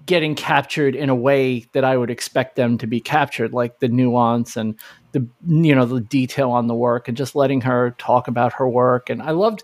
getting 0.05 0.35
captured 0.35 0.95
in 0.95 1.09
a 1.09 1.15
way 1.15 1.65
that 1.73 1.83
I 1.83 1.97
would 1.97 2.09
expect 2.11 2.55
them 2.55 2.77
to 2.79 2.87
be 2.87 2.99
captured, 2.99 3.53
like 3.53 3.79
the 3.79 3.87
nuance 3.87 4.55
and 4.55 4.75
the 5.13 5.27
you 5.47 5.73
know 5.75 5.85
the 5.85 6.01
detail 6.01 6.51
on 6.51 6.67
the 6.67 6.75
work, 6.75 7.07
and 7.07 7.17
just 7.17 7.35
letting 7.35 7.61
her 7.61 7.95
talk 7.97 8.27
about 8.27 8.53
her 8.53 8.67
work. 8.69 9.09
And 9.09 9.21
I 9.21 9.31
loved. 9.31 9.63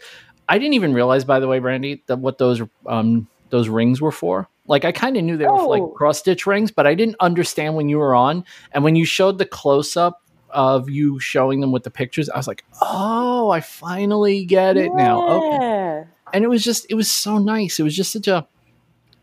I 0.49 0.57
didn't 0.57 0.73
even 0.73 0.93
realize, 0.93 1.23
by 1.23 1.39
the 1.39 1.47
way, 1.47 1.59
Brandy, 1.59 2.03
that 2.07 2.19
what 2.19 2.37
those 2.37 2.61
um 2.85 3.27
those 3.49 3.69
rings 3.69 4.01
were 4.01 4.11
for. 4.11 4.47
Like 4.67 4.85
I 4.85 4.91
kind 4.91 5.17
of 5.17 5.23
knew 5.23 5.37
they 5.37 5.45
were 5.45 5.59
Oh. 5.59 5.67
like 5.67 5.83
cross 5.95 6.19
stitch 6.19 6.45
rings, 6.47 6.71
but 6.71 6.87
I 6.87 6.95
didn't 6.95 7.15
understand 7.19 7.75
when 7.75 7.89
you 7.89 7.97
were 7.99 8.15
on 8.15 8.43
and 8.71 8.83
when 8.83 8.95
you 8.95 9.05
showed 9.05 9.37
the 9.37 9.45
close 9.45 9.97
up 9.97 10.21
of 10.49 10.89
you 10.89 11.19
showing 11.19 11.61
them 11.61 11.71
with 11.71 11.83
the 11.83 11.91
pictures. 11.91 12.29
I 12.29 12.37
was 12.37 12.47
like, 12.47 12.63
oh, 12.81 13.49
I 13.49 13.59
finally 13.61 14.43
get 14.45 14.77
it 14.77 14.93
now. 14.93 15.21
Okay 15.27 15.57
Yeah. 15.57 16.03
and 16.33 16.43
it 16.43 16.47
was 16.47 16.63
just 16.63 16.85
it 16.89 16.95
was 16.95 17.09
so 17.11 17.37
nice 17.37 17.79
it 17.79 17.83
was 17.83 17.95
just 17.95 18.11
such 18.11 18.27
a 18.27 18.47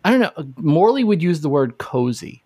i 0.09 0.11
don't 0.11 0.21
know 0.21 0.33
morley 0.57 1.05
would 1.05 1.23
use 1.23 1.41
the 1.43 1.49
word 1.49 1.77
cozy 1.79 2.43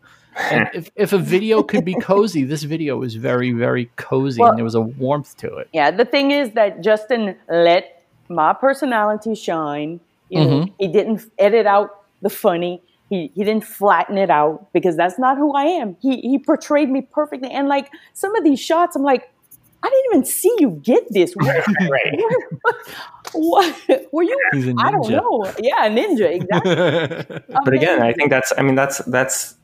and 0.50 0.68
if, 0.74 0.90
if 0.96 1.12
a 1.12 1.18
video 1.18 1.62
could 1.62 1.84
be 1.84 1.94
cozy 2.10 2.42
this 2.44 2.62
video 2.62 2.96
was 2.96 3.14
very 3.14 3.52
very 3.52 3.86
cozy 3.96 4.40
Well- 4.40 4.50
and 4.50 4.58
there 4.58 4.64
was 4.64 4.74
a 4.74 4.80
warmth 4.80 5.36
to 5.42 5.48
it 5.60 5.68
Yeah, 5.72 5.90
the 5.90 6.04
thing 6.14 6.30
is 6.30 6.52
that 6.52 6.80
Justin 6.82 7.36
let 7.48 7.84
my 8.28 8.52
personality 8.54 9.34
shine. 9.34 10.00
You 10.30 10.40
know, 10.40 10.50
Mhm. 10.60 10.72
he 10.78 10.88
didn't 10.88 11.20
edit 11.38 11.66
out 11.66 11.88
the 12.22 12.30
funny. 12.30 12.80
He, 13.10 13.30
he 13.34 13.44
didn't 13.44 13.64
flatten 13.78 14.16
it 14.16 14.30
out 14.30 14.72
because 14.72 14.96
that's 14.96 15.18
not 15.18 15.36
who 15.36 15.48
I 15.54 15.64
am. 15.80 15.88
He 16.00 16.12
he 16.30 16.38
portrayed 16.38 16.88
me 16.88 17.00
perfectly. 17.02 17.50
And 17.50 17.68
like 17.68 17.86
some 18.14 18.34
of 18.38 18.42
these 18.48 18.58
shots, 18.68 18.96
I'm 18.96 19.02
like, 19.02 19.24
I 19.84 19.86
didn't 19.92 20.06
even 20.10 20.24
see 20.24 20.54
you 20.62 20.70
get 20.82 21.02
this. 21.12 21.34
Right. 21.94 22.18
What 23.32 23.74
were 24.12 24.22
you? 24.22 24.38
He's 24.52 24.68
a 24.68 24.74
I 24.78 24.90
don't 24.90 25.08
know. 25.10 25.52
Yeah, 25.58 25.86
a 25.86 25.90
ninja. 25.90 26.30
Exactly. 26.42 27.38
But 27.64 27.74
again, 27.74 28.02
I 28.02 28.12
think 28.12 28.30
that's. 28.30 28.52
I 28.58 28.62
mean, 28.62 28.74
that's 28.74 28.98
that's 29.06 29.56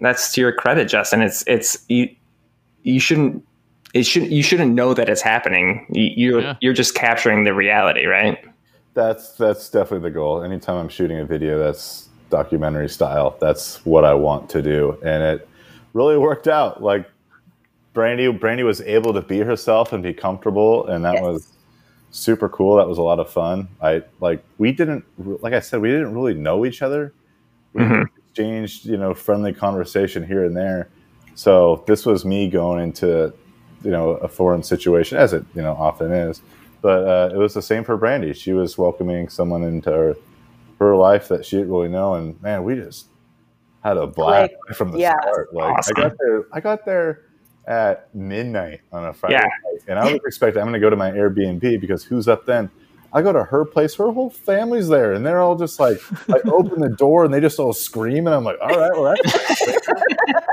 that's 0.00 0.32
to 0.34 0.40
your 0.40 0.52
credit, 0.52 0.86
Justin. 0.86 1.22
It's 1.22 1.44
it's 1.46 1.84
you. 1.88 2.08
You 2.82 3.00
shouldn't. 3.00 3.44
It 3.94 4.04
should. 4.04 4.30
You 4.30 4.42
shouldn't 4.42 4.74
know 4.74 4.94
that 4.94 5.08
it's 5.08 5.22
happening. 5.22 5.86
You, 5.90 6.10
you're 6.16 6.40
Yeah. 6.40 6.56
you're 6.60 6.74
just 6.74 6.94
capturing 6.94 7.44
the 7.44 7.54
reality, 7.54 8.06
right? 8.06 8.38
That's 8.94 9.32
that's 9.32 9.68
definitely 9.68 10.08
the 10.08 10.14
goal. 10.14 10.42
Anytime 10.42 10.76
I'm 10.76 10.88
shooting 10.88 11.18
a 11.18 11.24
video 11.24 11.58
that's 11.58 12.08
documentary 12.30 12.88
style, 12.88 13.36
that's 13.40 13.84
what 13.86 14.04
I 14.04 14.14
want 14.14 14.48
to 14.50 14.62
do, 14.62 14.98
and 15.04 15.22
it 15.22 15.48
really 15.92 16.16
worked 16.18 16.48
out. 16.48 16.82
Like 16.82 17.08
Brandy, 17.92 18.30
Brandy 18.32 18.62
was 18.62 18.80
able 18.82 19.12
to 19.14 19.22
be 19.22 19.38
herself 19.40 19.92
and 19.92 20.02
be 20.02 20.12
comfortable, 20.12 20.86
and 20.86 21.04
that 21.04 21.14
Yes. 21.14 21.22
was 21.22 21.48
super 22.16 22.48
cool. 22.48 22.76
That 22.76 22.88
was 22.88 22.98
a 22.98 23.02
lot 23.02 23.20
of 23.20 23.30
fun. 23.30 23.68
I 23.80 24.02
like 24.20 24.42
we 24.58 24.72
didn't 24.72 25.04
like 25.42 25.52
I 25.52 25.60
said 25.60 25.80
we 25.80 25.90
didn't 25.90 26.14
really 26.14 26.34
know 26.34 26.64
each 26.64 26.82
other. 26.82 27.12
We 27.72 27.82
Mhm. 27.82 28.06
exchanged 28.28 28.86
you 28.86 28.96
know 28.96 29.14
friendly 29.14 29.52
conversation 29.52 30.26
here 30.26 30.44
and 30.44 30.56
there. 30.56 30.88
So 31.34 31.84
this 31.86 32.06
was 32.06 32.24
me 32.24 32.48
going 32.48 32.82
into 32.82 33.32
you 33.84 33.90
know 33.90 34.10
a 34.10 34.28
foreign 34.28 34.62
situation 34.62 35.18
as 35.18 35.32
it 35.32 35.44
you 35.54 35.62
know 35.62 35.72
often 35.74 36.10
is. 36.10 36.40
But 36.82 37.06
uh, 37.06 37.34
it 37.34 37.38
was 37.38 37.54
the 37.54 37.62
same 37.62 37.84
for 37.84 37.96
Brandy. 37.96 38.32
She 38.32 38.52
was 38.52 38.78
welcoming 38.78 39.28
someone 39.28 39.62
into 39.62 39.90
her 39.90 40.16
her 40.78 40.96
life 40.96 41.28
that 41.28 41.44
she 41.44 41.56
didn't 41.56 41.70
really 41.72 41.88
know, 41.88 42.14
and 42.14 42.40
man, 42.42 42.64
we 42.64 42.74
just 42.76 43.06
had 43.82 43.96
a 43.96 44.06
blast 44.06 44.50
Click. 44.50 44.58
right 44.68 44.76
from 44.76 44.92
the 44.92 44.98
Yes. 44.98 45.14
start. 45.22 45.54
Like 45.54 45.78
Awesome. 45.78 45.94
I 45.96 46.00
got 46.02 46.12
there, 46.18 46.44
I 46.52 46.60
got 46.60 46.84
there 46.84 47.20
at 47.66 48.14
midnight 48.14 48.80
on 48.92 49.04
a 49.06 49.12
Friday 49.12 49.34
Yeah. 49.36 49.42
night, 49.44 49.82
and 49.88 49.98
I 49.98 50.04
was 50.10 50.20
expecting 50.26 50.60
I'm 50.60 50.68
going 50.68 50.80
to 50.80 50.84
go 50.84 50.90
to 50.90 50.96
my 50.96 51.10
Airbnb 51.10 51.80
because 51.80 52.04
who's 52.04 52.28
up 52.28 52.46
then? 52.46 52.70
I 53.12 53.22
go 53.22 53.32
to 53.32 53.44
her 53.44 53.64
place, 53.64 53.94
her 53.96 54.10
whole 54.10 54.30
family's 54.30 54.88
there, 54.88 55.12
and 55.12 55.24
they're 55.24 55.40
all 55.40 55.56
just 55.56 55.80
like, 55.80 55.98
I 56.28 56.40
open 56.50 56.80
the 56.80 56.90
door 56.90 57.24
and 57.24 57.32
they 57.32 57.40
just 57.40 57.58
all 57.58 57.72
scream, 57.72 58.26
and 58.26 58.34
I'm 58.34 58.44
like, 58.44 58.58
all 58.60 58.68
right, 58.78 58.90
well, 58.92 59.14
that's 59.14 59.66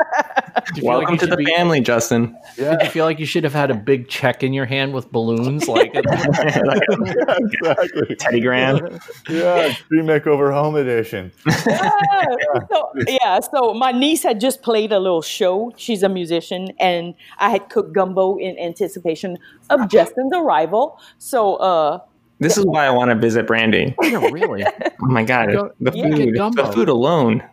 Did 0.67 0.77
you 0.77 0.81
feel 0.83 0.91
like 0.91 1.07
Welcome 1.09 1.17
to 1.19 1.27
the 1.27 1.37
be- 1.37 1.45
family, 1.45 1.81
Justin. 1.81 2.35
yeah, 2.57 2.71
did 2.77 2.83
you 2.83 2.89
feel 2.89 3.05
like 3.05 3.19
you 3.19 3.25
should 3.25 3.43
have 3.43 3.53
had 3.53 3.71
a 3.71 3.73
big 3.75 4.07
check 4.07 4.43
in 4.43 4.53
your 4.53 4.65
hand 4.65 4.93
with 4.93 5.11
balloons 5.11 5.67
like 5.67 5.93
like 5.95 6.05
yeah, 6.05 7.35
exactly. 7.39 8.15
Teddy 8.15 8.39
Graham. 8.41 8.99
Yeah, 9.29 9.73
Dream 9.89 10.05
Makeover 10.05 10.53
Home 10.53 10.75
Edition. 10.75 11.31
yeah. 11.67 12.25
So, 12.69 12.91
yeah, 13.07 13.39
so 13.39 13.73
my 13.73 13.91
niece 13.91 14.23
had 14.23 14.39
just 14.39 14.61
played 14.61 14.91
a 14.91 14.99
little 14.99 15.21
show. 15.21 15.71
She's 15.77 16.03
a 16.03 16.09
musician, 16.09 16.69
and 16.79 17.15
I 17.39 17.49
had 17.49 17.69
cooked 17.69 17.93
gumbo 17.93 18.37
in 18.37 18.57
anticipation 18.59 19.37
of 19.69 19.89
Justin's 19.89 20.31
arrival. 20.35 20.99
So, 21.17 21.55
uh, 21.55 21.99
This 22.39 22.57
is 22.57 22.65
why 22.65 22.85
I 22.85 22.89
want 22.91 23.09
to 23.09 23.15
visit 23.15 23.47
Brandy. 23.47 23.95
yeah 24.01 24.17
really 24.31 24.63
Oh 24.65 25.07
my 25.07 25.23
god, 25.23 25.49
the 25.79 25.91
food, 25.91 26.35
gumbo. 26.35 26.65
the 26.65 26.71
food 26.71 26.89
alone. 26.89 27.43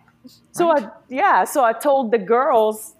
So 0.52 0.70
I 0.70 0.88
yeah, 1.08 1.44
so 1.44 1.64
I 1.64 1.72
told 1.72 2.10
the 2.10 2.18
girls, 2.18 2.94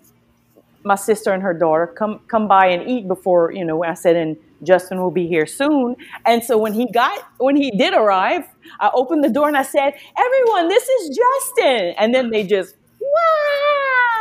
my 0.84 0.94
sister 0.94 1.32
and 1.32 1.42
her 1.42 1.54
daughter, 1.54 1.86
come 1.86 2.20
come 2.28 2.48
by 2.48 2.66
and 2.66 2.88
eat 2.88 3.08
before 3.08 3.52
you 3.52 3.64
know. 3.64 3.84
I 3.84 3.94
said, 3.94 4.16
and 4.16 4.36
Justin 4.62 5.00
will 5.00 5.10
be 5.10 5.26
here 5.26 5.46
soon. 5.46 5.96
And 6.26 6.44
so 6.44 6.58
when 6.58 6.74
he 6.74 6.90
got 6.90 7.18
when 7.38 7.56
he 7.56 7.70
did 7.70 7.94
arrive, 7.94 8.44
I 8.78 8.90
opened 8.94 9.24
the 9.24 9.30
door 9.30 9.48
and 9.48 9.56
I 9.56 9.62
said, 9.62 9.94
"Everyone, 10.18 10.68
this 10.68 10.88
is 10.88 11.18
Justin." 11.18 11.94
And 11.98 12.14
then 12.14 12.30
they 12.30 12.44
just 12.44 12.76
wow. 13.00 13.79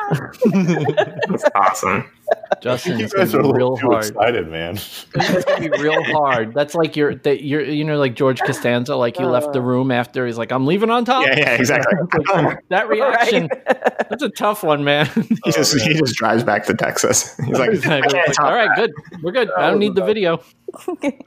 That's 0.10 1.46
awesome. 1.56 2.10
justin 2.62 3.00
You 3.00 3.06
it's 3.06 3.14
gonna 3.14 3.26
guys 3.26 3.34
are 3.36 3.42
be 3.42 3.48
little 3.48 3.54
real 3.54 3.78
too 3.78 3.88
hard 3.88 4.06
excited, 4.06 4.48
man. 4.50 4.76
it's 4.76 5.46
gonna 5.46 5.70
be 5.70 5.82
real 5.82 6.04
hard 6.04 6.54
that's 6.54 6.76
like 6.76 6.96
you're 6.96 7.16
that 7.16 7.44
you're 7.44 7.62
you 7.64 7.84
know 7.84 7.98
like 7.98 8.16
george 8.16 8.40
costanza 8.42 8.96
like 8.96 9.18
he 9.18 9.24
left 9.24 9.52
the 9.54 9.62
room 9.62 9.90
after 9.92 10.28
he's 10.28 10.38
like 10.38 10.52
i'm 10.52 10.66
leaving 10.68 10.90
on 10.92 11.06
top 11.06 11.26
Yeah, 11.26 11.38
yeah, 11.40 11.56
exactly. 11.56 11.94
that 12.70 12.88
reaction 12.90 13.50
that's 14.10 14.22
a 14.24 14.30
tough 14.30 14.64
one 14.64 14.84
man 14.84 15.06
he 15.44 15.52
just 15.52 15.80
he 15.82 15.94
just 15.96 16.16
drives 16.16 16.44
back 16.44 16.66
to 16.66 16.74
Texas. 16.74 17.36
He's 17.38 17.58
like, 17.58 17.70
Exactly. 17.72 18.20
Like, 18.20 18.40
all 18.40 18.54
right, 18.54 18.70
good. 18.76 18.92
We're 19.24 19.32
good. 19.32 19.50
I 19.58 19.70
don't 19.70 19.80
need 19.80 19.96
the 19.96 20.04
video. 20.06 20.42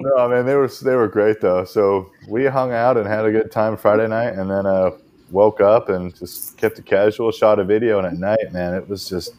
No, 0.01 0.29
man, 0.29 0.47
they 0.47 0.55
were 0.55 0.69
they 0.83 0.95
were 0.97 1.09
great 1.09 1.41
though. 1.41 1.65
So 1.65 2.11
we 2.29 2.45
hung 2.47 2.73
out 2.73 2.97
and 2.97 3.07
had 3.07 3.25
a 3.25 3.31
good 3.33 3.51
time 3.51 3.77
Friday 3.77 4.07
night, 4.09 4.35
and 4.35 4.51
then 4.51 4.67
uh, 4.67 4.91
woke 5.33 5.61
up 5.61 5.89
and 5.89 6.15
just 6.15 6.57
kept 6.59 6.79
it 6.79 6.87
casual. 6.87 7.33
Shot 7.33 7.59
a 7.59 7.65
video, 7.65 7.99
and 7.99 8.07
at 8.07 8.15
night, 8.15 8.53
man, 8.53 8.75
it 8.75 8.89
was 8.89 9.09
just. 9.09 9.35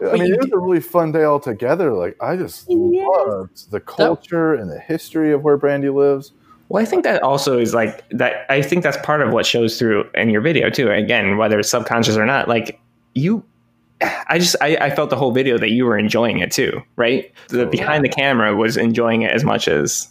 I 0.00 0.12
mean, 0.12 0.32
it 0.32 0.38
was 0.38 0.52
a 0.52 0.58
really 0.58 0.80
fun 0.80 1.12
day 1.12 1.24
altogether. 1.24 1.92
Like 1.92 2.22
I 2.22 2.36
just 2.36 2.66
Yes. 2.68 3.06
loved 3.08 3.70
the 3.70 3.80
culture 3.80 4.54
and 4.54 4.70
the 4.70 4.78
history 4.78 5.32
of 5.32 5.42
where 5.42 5.56
Brandy 5.56 5.88
lives. 5.88 6.32
Well, 6.68 6.82
I 6.82 6.86
think 6.86 7.04
that 7.04 7.22
also 7.22 7.58
is 7.58 7.72
like 7.74 8.06
that. 8.10 8.44
I 8.50 8.60
think 8.60 8.82
that's 8.82 8.98
part 8.98 9.22
of 9.22 9.32
what 9.32 9.46
shows 9.46 9.78
through 9.78 10.04
in 10.14 10.30
your 10.30 10.40
video 10.40 10.68
too. 10.68 10.90
Again, 10.90 11.36
whether 11.38 11.58
it's 11.58 11.70
subconscious 11.70 12.16
or 12.16 12.26
not, 12.26 12.48
like 12.48 12.78
you, 13.14 13.42
I 14.28 14.38
just 14.38 14.56
I, 14.60 14.76
I 14.76 14.90
felt 14.90 15.10
the 15.10 15.16
whole 15.16 15.32
video 15.32 15.58
that 15.58 15.70
you 15.70 15.86
were 15.86 15.96
enjoying 15.98 16.40
it 16.40 16.50
too, 16.50 16.82
right? 16.96 17.32
The 17.48 17.66
behind 17.66 18.04
the 18.04 18.08
camera 18.10 18.54
was 18.54 18.76
enjoying 18.76 19.22
it 19.22 19.32
as 19.32 19.44
much 19.44 19.66
as 19.68 20.08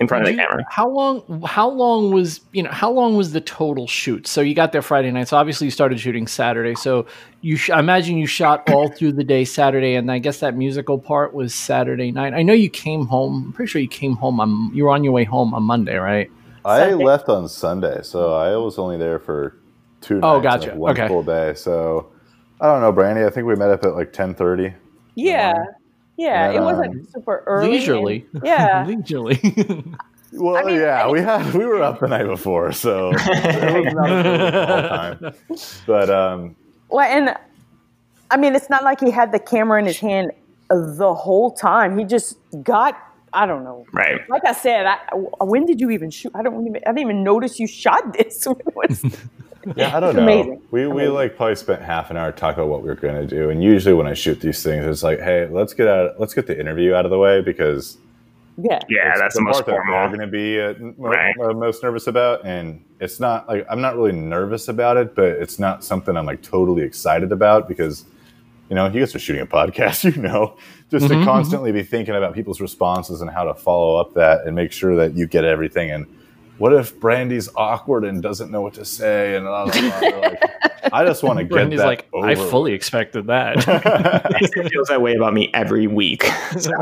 in 0.00 0.08
front 0.08 0.22
of 0.22 0.26
the 0.26 0.32
Did 0.32 0.40
you- 0.40 0.46
camera. 0.48 0.64
How 0.70 0.88
long? 0.88 1.42
How 1.46 1.68
long 1.68 2.10
was 2.10 2.40
you 2.52 2.62
know? 2.62 2.70
How 2.70 2.90
long 2.90 3.16
was 3.16 3.32
the 3.32 3.40
total 3.40 3.86
shoot? 3.86 4.26
So 4.26 4.40
you 4.40 4.54
got 4.54 4.72
there 4.72 4.82
Friday 4.82 5.10
night. 5.10 5.28
So 5.28 5.36
obviously 5.36 5.66
you 5.66 5.70
started 5.70 6.00
shooting 6.00 6.26
Saturday. 6.26 6.74
So 6.74 7.06
you, 7.42 7.56
sh- 7.56 7.70
I 7.70 7.78
imagine 7.78 8.16
you 8.16 8.26
shot 8.26 8.68
all 8.70 8.88
through 8.96 9.12
the 9.12 9.24
day 9.24 9.44
Saturday, 9.44 9.94
and 9.94 10.10
I 10.10 10.18
guess 10.18 10.40
that 10.40 10.56
musical 10.56 10.98
part 10.98 11.34
was 11.34 11.54
Saturday 11.54 12.10
night. 12.10 12.34
I 12.34 12.42
know 12.42 12.52
you 12.54 12.70
came 12.70 13.06
home. 13.06 13.44
I'm 13.46 13.52
pretty 13.52 13.70
sure 13.70 13.80
you 13.80 13.88
came 13.88 14.14
home 14.14 14.40
on. 14.40 14.70
You 14.74 14.84
were 14.84 14.90
on 14.90 15.04
your 15.04 15.12
way 15.12 15.24
home 15.24 15.54
on 15.54 15.62
Monday, 15.62 15.96
right? 15.96 16.30
I 16.64 16.92
left 16.92 17.28
on 17.28 17.48
Sunday, 17.48 18.00
so 18.02 18.34
I 18.34 18.56
was 18.56 18.78
only 18.78 18.98
there 18.98 19.18
for 19.18 19.56
two. 20.00 20.20
Oh, 20.22 20.40
nights, 20.40 20.64
gotcha. 20.66 20.70
like 20.70 20.78
one 20.78 20.90
Okay. 20.92 21.08
full 21.08 21.22
day. 21.22 21.54
So 21.54 22.10
I 22.60 22.66
don't 22.66 22.80
know, 22.82 22.92
Brandy. 22.92 23.24
I 23.24 23.30
think 23.30 23.46
we 23.46 23.54
met 23.54 23.70
up 23.70 23.84
at 23.84 23.94
like 23.94 24.12
ten 24.12 24.34
thirty. 24.34 24.74
Yeah. 25.14 25.54
Yeah, 26.20 26.50
it 26.52 26.56
Um, 26.58 26.64
wasn't 26.64 27.10
super 27.12 27.42
early. 27.46 27.70
Leisurely. 27.70 28.26
and- 28.34 28.42
yeah. 28.52 28.84
Leisurely. 28.90 29.38
Well, 30.32 30.56
I 30.56 30.62
mean, 30.62 30.76
yeah, 30.76 31.02
I- 31.06 31.10
we 31.10 31.20
had 31.20 31.52
we 31.54 31.64
were 31.66 31.82
up 31.82 31.98
the 31.98 32.06
night 32.06 32.26
before, 32.26 32.70
so 32.70 33.10
it 33.10 33.84
was 33.84 33.94
not 33.94 34.10
a 34.10 34.14
really 34.22 34.88
time. 34.88 35.34
But 35.88 36.08
um, 36.08 36.54
Well, 36.88 37.04
and 37.04 37.34
I 38.30 38.36
mean, 38.36 38.54
it's 38.54 38.70
not 38.70 38.84
like 38.84 39.00
he 39.00 39.10
had 39.10 39.32
the 39.32 39.40
camera 39.40 39.80
in 39.80 39.86
his 39.86 39.98
hand 39.98 40.30
the 40.68 41.12
whole 41.14 41.50
time. 41.50 41.98
He 41.98 42.04
just 42.04 42.36
got 42.62 42.96
I 43.32 43.44
don't 43.46 43.64
know. 43.64 43.86
Right. 43.92 44.20
Like 44.28 44.44
I 44.44 44.52
said, 44.52 44.86
I, 44.86 44.98
when 45.52 45.66
did 45.66 45.80
you 45.80 45.90
even 45.90 46.10
shoot? 46.10 46.30
I 46.34 46.42
don't 46.44 46.64
even. 46.66 46.76
I 46.86 46.90
didn't 46.92 46.98
even 47.10 47.24
notice 47.24 47.58
you 47.58 47.66
shot 47.66 48.12
this. 48.16 48.46
yeah, 49.76 49.96
I 49.96 50.00
don't 50.00 50.16
know. 50.16 50.22
Amazing. 50.22 50.62
We 50.70 50.86
we 50.86 51.08
like 51.08 51.36
probably 51.36 51.56
spent 51.56 51.82
half 51.82 52.10
an 52.10 52.16
hour 52.16 52.32
talking 52.32 52.62
about 52.62 52.70
what 52.70 52.82
we 52.82 52.88
were 52.88 52.94
going 52.94 53.14
to 53.14 53.26
do, 53.26 53.50
and 53.50 53.62
usually 53.62 53.94
when 53.94 54.06
I 54.06 54.14
shoot 54.14 54.40
these 54.40 54.62
things, 54.62 54.86
it's 54.86 55.02
like, 55.02 55.20
hey, 55.20 55.46
let's 55.46 55.74
get 55.74 55.88
out, 55.88 56.18
let's 56.18 56.34
get 56.34 56.46
the 56.46 56.58
interview 56.58 56.94
out 56.94 57.04
of 57.04 57.10
the 57.10 57.18
way 57.18 57.40
because. 57.40 57.98
Yeah, 58.62 58.78
yeah, 58.90 59.16
that's 59.16 59.36
the, 59.36 59.40
the 59.40 59.44
most 59.44 59.64
formal. 59.64 59.94
I'm 59.96 60.10
going 60.10 60.20
to 60.20 60.26
be 60.26 60.60
uh, 60.60 60.74
right. 60.98 61.34
most 61.38 61.82
nervous 61.82 62.08
about, 62.08 62.44
and 62.44 62.84
it's 63.00 63.18
not 63.18 63.48
like 63.48 63.64
I'm 63.70 63.80
not 63.80 63.96
really 63.96 64.12
nervous 64.12 64.68
about 64.68 64.98
it, 64.98 65.14
but 65.14 65.28
it's 65.28 65.58
not 65.58 65.82
something 65.82 66.14
I'm 66.14 66.26
like 66.26 66.42
totally 66.42 66.82
excited 66.82 67.32
about 67.32 67.68
because 67.68 68.04
you 68.70 68.76
know, 68.76 68.86
you 68.86 69.00
guys 69.00 69.14
are 69.14 69.18
shooting 69.18 69.42
a 69.42 69.46
podcast, 69.46 70.04
you 70.16 70.22
know, 70.22 70.56
just 70.90 71.06
mm-hmm, 71.06 71.20
to 71.20 71.24
constantly 71.26 71.70
mm-hmm. 71.70 71.80
be 71.80 71.84
thinking 71.84 72.14
about 72.14 72.34
people's 72.34 72.60
responses 72.60 73.20
and 73.20 73.30
how 73.30 73.44
to 73.44 73.54
follow 73.54 73.96
up 73.96 74.14
that 74.14 74.46
and 74.46 74.54
make 74.54 74.72
sure 74.72 74.94
that 74.96 75.16
you 75.16 75.26
get 75.26 75.44
everything. 75.44 75.90
And 75.90 76.06
what 76.60 76.74
if 76.74 77.00
Brandy's 77.00 77.48
awkward 77.56 78.04
and 78.04 78.22
doesn't 78.22 78.50
know 78.50 78.60
what 78.60 78.74
to 78.74 78.84
say? 78.84 79.34
And 79.34 79.46
blah, 79.46 79.64
blah, 79.64 80.00
blah. 80.00 80.18
Like, 80.18 80.42
I 80.92 81.06
just 81.06 81.22
want 81.22 81.38
to 81.38 81.44
get 81.44 81.52
Brandy's 81.52 81.78
that. 81.80 81.86
like, 81.86 82.06
over. 82.12 82.26
I 82.26 82.34
fully 82.34 82.74
expected 82.74 83.28
that. 83.28 83.64
it 84.54 84.70
feels 84.70 84.88
that 84.88 85.00
way 85.00 85.14
about 85.14 85.32
me 85.32 85.50
every 85.54 85.86
week. 85.86 86.30
So. 86.60 86.72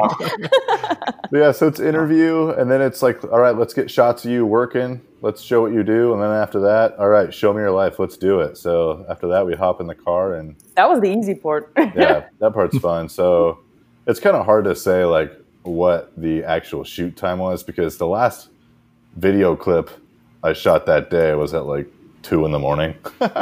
yeah, 1.31 1.53
so 1.53 1.68
it's 1.68 1.79
interview, 1.79 2.51
and 2.51 2.70
then 2.70 2.81
it's 2.81 3.03
like, 3.03 3.22
all 3.24 3.39
right, 3.39 3.57
let's 3.57 3.74
get 3.74 3.91
shots 3.91 4.24
of 4.24 4.31
you 4.31 4.45
working 4.45 5.01
let's 5.20 5.43
show 5.43 5.61
what 5.61 5.72
you 5.72 5.83
do 5.83 6.12
and 6.12 6.22
then 6.22 6.31
after 6.31 6.61
that 6.61 6.97
all 6.97 7.09
right 7.09 7.35
show 7.35 7.53
me 7.53 7.61
your 7.61 7.72
life 7.72 7.99
let's 7.99 8.16
do 8.16 8.39
it 8.39 8.57
so 8.57 9.05
after 9.09 9.26
that 9.26 9.45
we 9.45 9.53
hop 9.53 9.81
in 9.81 9.89
the 9.89 9.95
car 9.95 10.35
and 10.35 10.55
that 10.76 10.89
was 10.89 11.01
the 11.01 11.09
easy 11.09 11.35
part 11.35 11.72
yeah 11.76 12.26
that 12.39 12.53
part's 12.55 12.79
fun 12.79 13.09
so 13.09 13.59
it's 14.07 14.20
kind 14.20 14.37
of 14.37 14.45
hard 14.45 14.64
to 14.64 14.76
say 14.76 15.05
like 15.05 15.33
what 15.62 16.12
the 16.16 16.45
actual 16.45 16.85
shoot 16.85 17.16
time 17.16 17.39
was 17.41 17.64
because 17.64 17.99
the 17.99 18.07
last 18.07 18.49
video 19.18 19.56
clip 19.56 19.90
i 20.42 20.52
shot 20.52 20.86
that 20.86 21.10
day 21.10 21.34
was 21.34 21.54
at 21.54 21.66
like 21.66 21.86
two 22.22 22.44
in 22.44 22.52
the 22.52 22.58
morning 22.58 22.94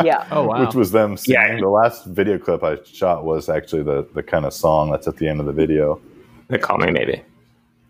yeah 0.05 0.27
oh 0.33 0.45
wow 0.45 0.65
which 0.65 0.75
was 0.75 0.93
them 0.93 1.17
singing. 1.17 1.41
yeah 1.41 1.61
the 1.61 1.69
last 1.69 2.07
video 2.07 2.39
clip 2.39 2.63
i 2.63 2.77
shot 2.85 3.25
was 3.25 3.49
actually 3.49 3.83
the 3.83 4.07
the 4.15 4.23
kind 4.23 4.45
of 4.45 4.53
song 4.53 4.91
that's 4.91 5.09
at 5.09 5.17
the 5.17 5.29
end 5.29 5.41
of 5.41 5.47
the 5.47 5.53
video 5.53 6.01
they 6.49 6.59
call 6.59 6.79
me 6.79 6.91
maybe 6.91 7.23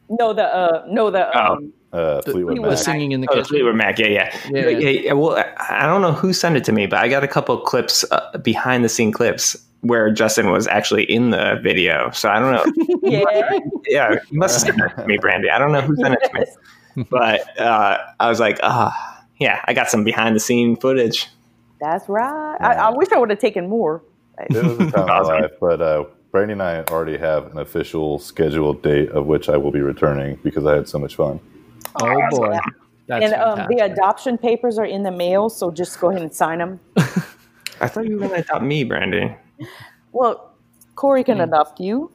no 0.09 0.33
the 0.33 0.45
uh 0.45 0.85
no 0.89 1.11
the 1.11 1.27
oh. 1.37 1.55
um 1.55 1.73
uh, 1.93 2.21
Fleetwood 2.23 2.61
Mac. 2.61 2.77
singing 2.77 3.13
in 3.13 3.23
the 3.23 3.29
oh, 3.31 3.35
kitchen. 3.35 3.47
Fleetwood 3.47 3.75
Mac, 3.75 3.99
yeah, 3.99 4.09
yeah. 4.09 4.39
Yeah, 4.51 4.69
yeah. 4.69 4.89
yeah, 4.89 5.13
Well, 5.13 5.43
I 5.71 5.87
don't 5.87 6.03
know 6.03 6.13
who 6.13 6.35
sent 6.35 6.57
it 6.57 6.65
to 6.65 6.73
me, 6.73 6.85
but 6.85 6.99
I 6.99 7.09
got 7.09 7.25
a 7.25 7.29
couple 7.29 7.59
clips, 7.59 8.05
uh, 8.11 8.37
behind 8.43 8.85
the 8.85 8.91
scene 8.91 9.13
clips 9.13 9.57
where 9.81 10.11
Justin 10.11 10.51
was 10.51 10.67
actually 10.67 11.05
in 11.05 11.31
the 11.31 11.59
video. 11.63 12.11
So 12.11 12.29
I 12.29 12.39
don't 12.39 12.53
know. 12.53 12.99
yeah, 13.03 13.59
yeah, 13.87 14.13
you 14.31 14.39
must 14.39 14.67
have 14.67 14.75
sent 14.75 14.93
it 14.93 15.01
to 15.01 15.07
me, 15.07 15.17
Brandy. 15.19 15.49
I 15.49 15.59
don't 15.59 15.73
know 15.73 15.81
who 15.81 15.97
sent 15.97 16.15
it 16.15 16.29
to 16.29 16.41
me, 16.41 16.47
but 17.11 17.59
uh, 17.61 17.99
I 18.19 18.29
was 18.29 18.41
like, 18.41 18.59
ah, 18.63 18.93
oh, 18.93 19.27
yeah, 19.39 19.61
I 19.65 19.75
got 19.75 19.91
some 19.91 20.05
behind 20.05 20.37
the 20.37 20.41
scene 20.41 20.77
footage. 20.77 21.29
That's 21.81 22.09
right. 22.09 22.57
Yeah. 22.61 22.69
I, 22.69 22.73
I, 22.73 22.91
wish 22.91 23.09
I 23.13 23.19
would 23.19 23.31
have 23.31 23.39
taken 23.39 23.69
more. 23.69 24.03
It 24.39 24.65
was 24.65 24.89
a 24.89 24.91
time 24.93 25.09
of 25.11 25.27
life, 25.27 25.53
but 25.61 25.81
uh, 25.81 26.05
Brandy 26.31 26.53
and 26.53 26.63
I 26.63 26.83
already 26.85 27.19
have 27.19 27.53
an 27.53 27.59
official 27.59 28.19
scheduled 28.19 28.83
date 28.83 29.11
of 29.11 29.27
which 29.27 29.49
I 29.49 29.57
will 29.57 29.71
be 29.71 29.81
returning 29.81 30.39
because 30.43 30.65
I 30.67 30.75
had 30.75 30.89
so 30.89 30.99
much 30.99 31.17
fun. 31.17 31.41
Oh 32.01 32.21
boy. 32.31 32.59
That's 33.07 33.25
and 33.25 33.35
um, 33.35 33.67
the 33.69 33.85
adoption 33.85 34.37
papers 34.37 34.79
are 34.79 34.85
in 34.85 35.05
the 35.05 35.13
mail, 35.13 35.49
so 35.49 35.71
just 35.71 36.01
go 36.01 36.11
ahead 36.11 36.23
and 36.23 36.35
sign 36.35 36.59
them. 36.59 36.81
I 37.81 37.89
thought 37.89 38.07
you 38.07 38.15
were 38.15 38.29
going 38.29 38.43
to 38.43 38.49
adopt 38.49 38.65
me, 38.65 38.83
Brandy. 38.85 39.35
Well, 40.13 40.55
Corey 40.97 41.23
can 41.23 41.39
mm. 41.39 41.45
adopt 41.45 41.79
you, 41.79 42.11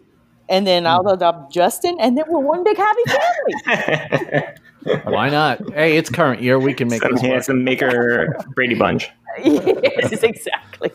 and 0.50 0.68
then 0.68 0.86
I'll 0.86 1.04
mm. 1.04 1.14
adopt 1.14 1.54
Justin, 1.54 1.98
and 2.00 2.18
then 2.18 2.26
we're 2.28 2.40
one 2.40 2.64
big 2.64 2.76
happy 2.76 3.04
family. 3.06 4.44
Why 5.04 5.30
not? 5.30 5.74
Hey, 5.74 5.98
it's 5.98 6.10
current 6.10 6.42
year. 6.42 6.60
We 6.60 6.74
can 6.74 6.88
make 6.88 7.02
some 7.02 7.18
handsome 7.18 7.64
maker 7.64 8.36
Brady 8.56 8.76
Bunch. 8.76 9.10
yes, 9.44 10.24
exactly. 10.24 10.92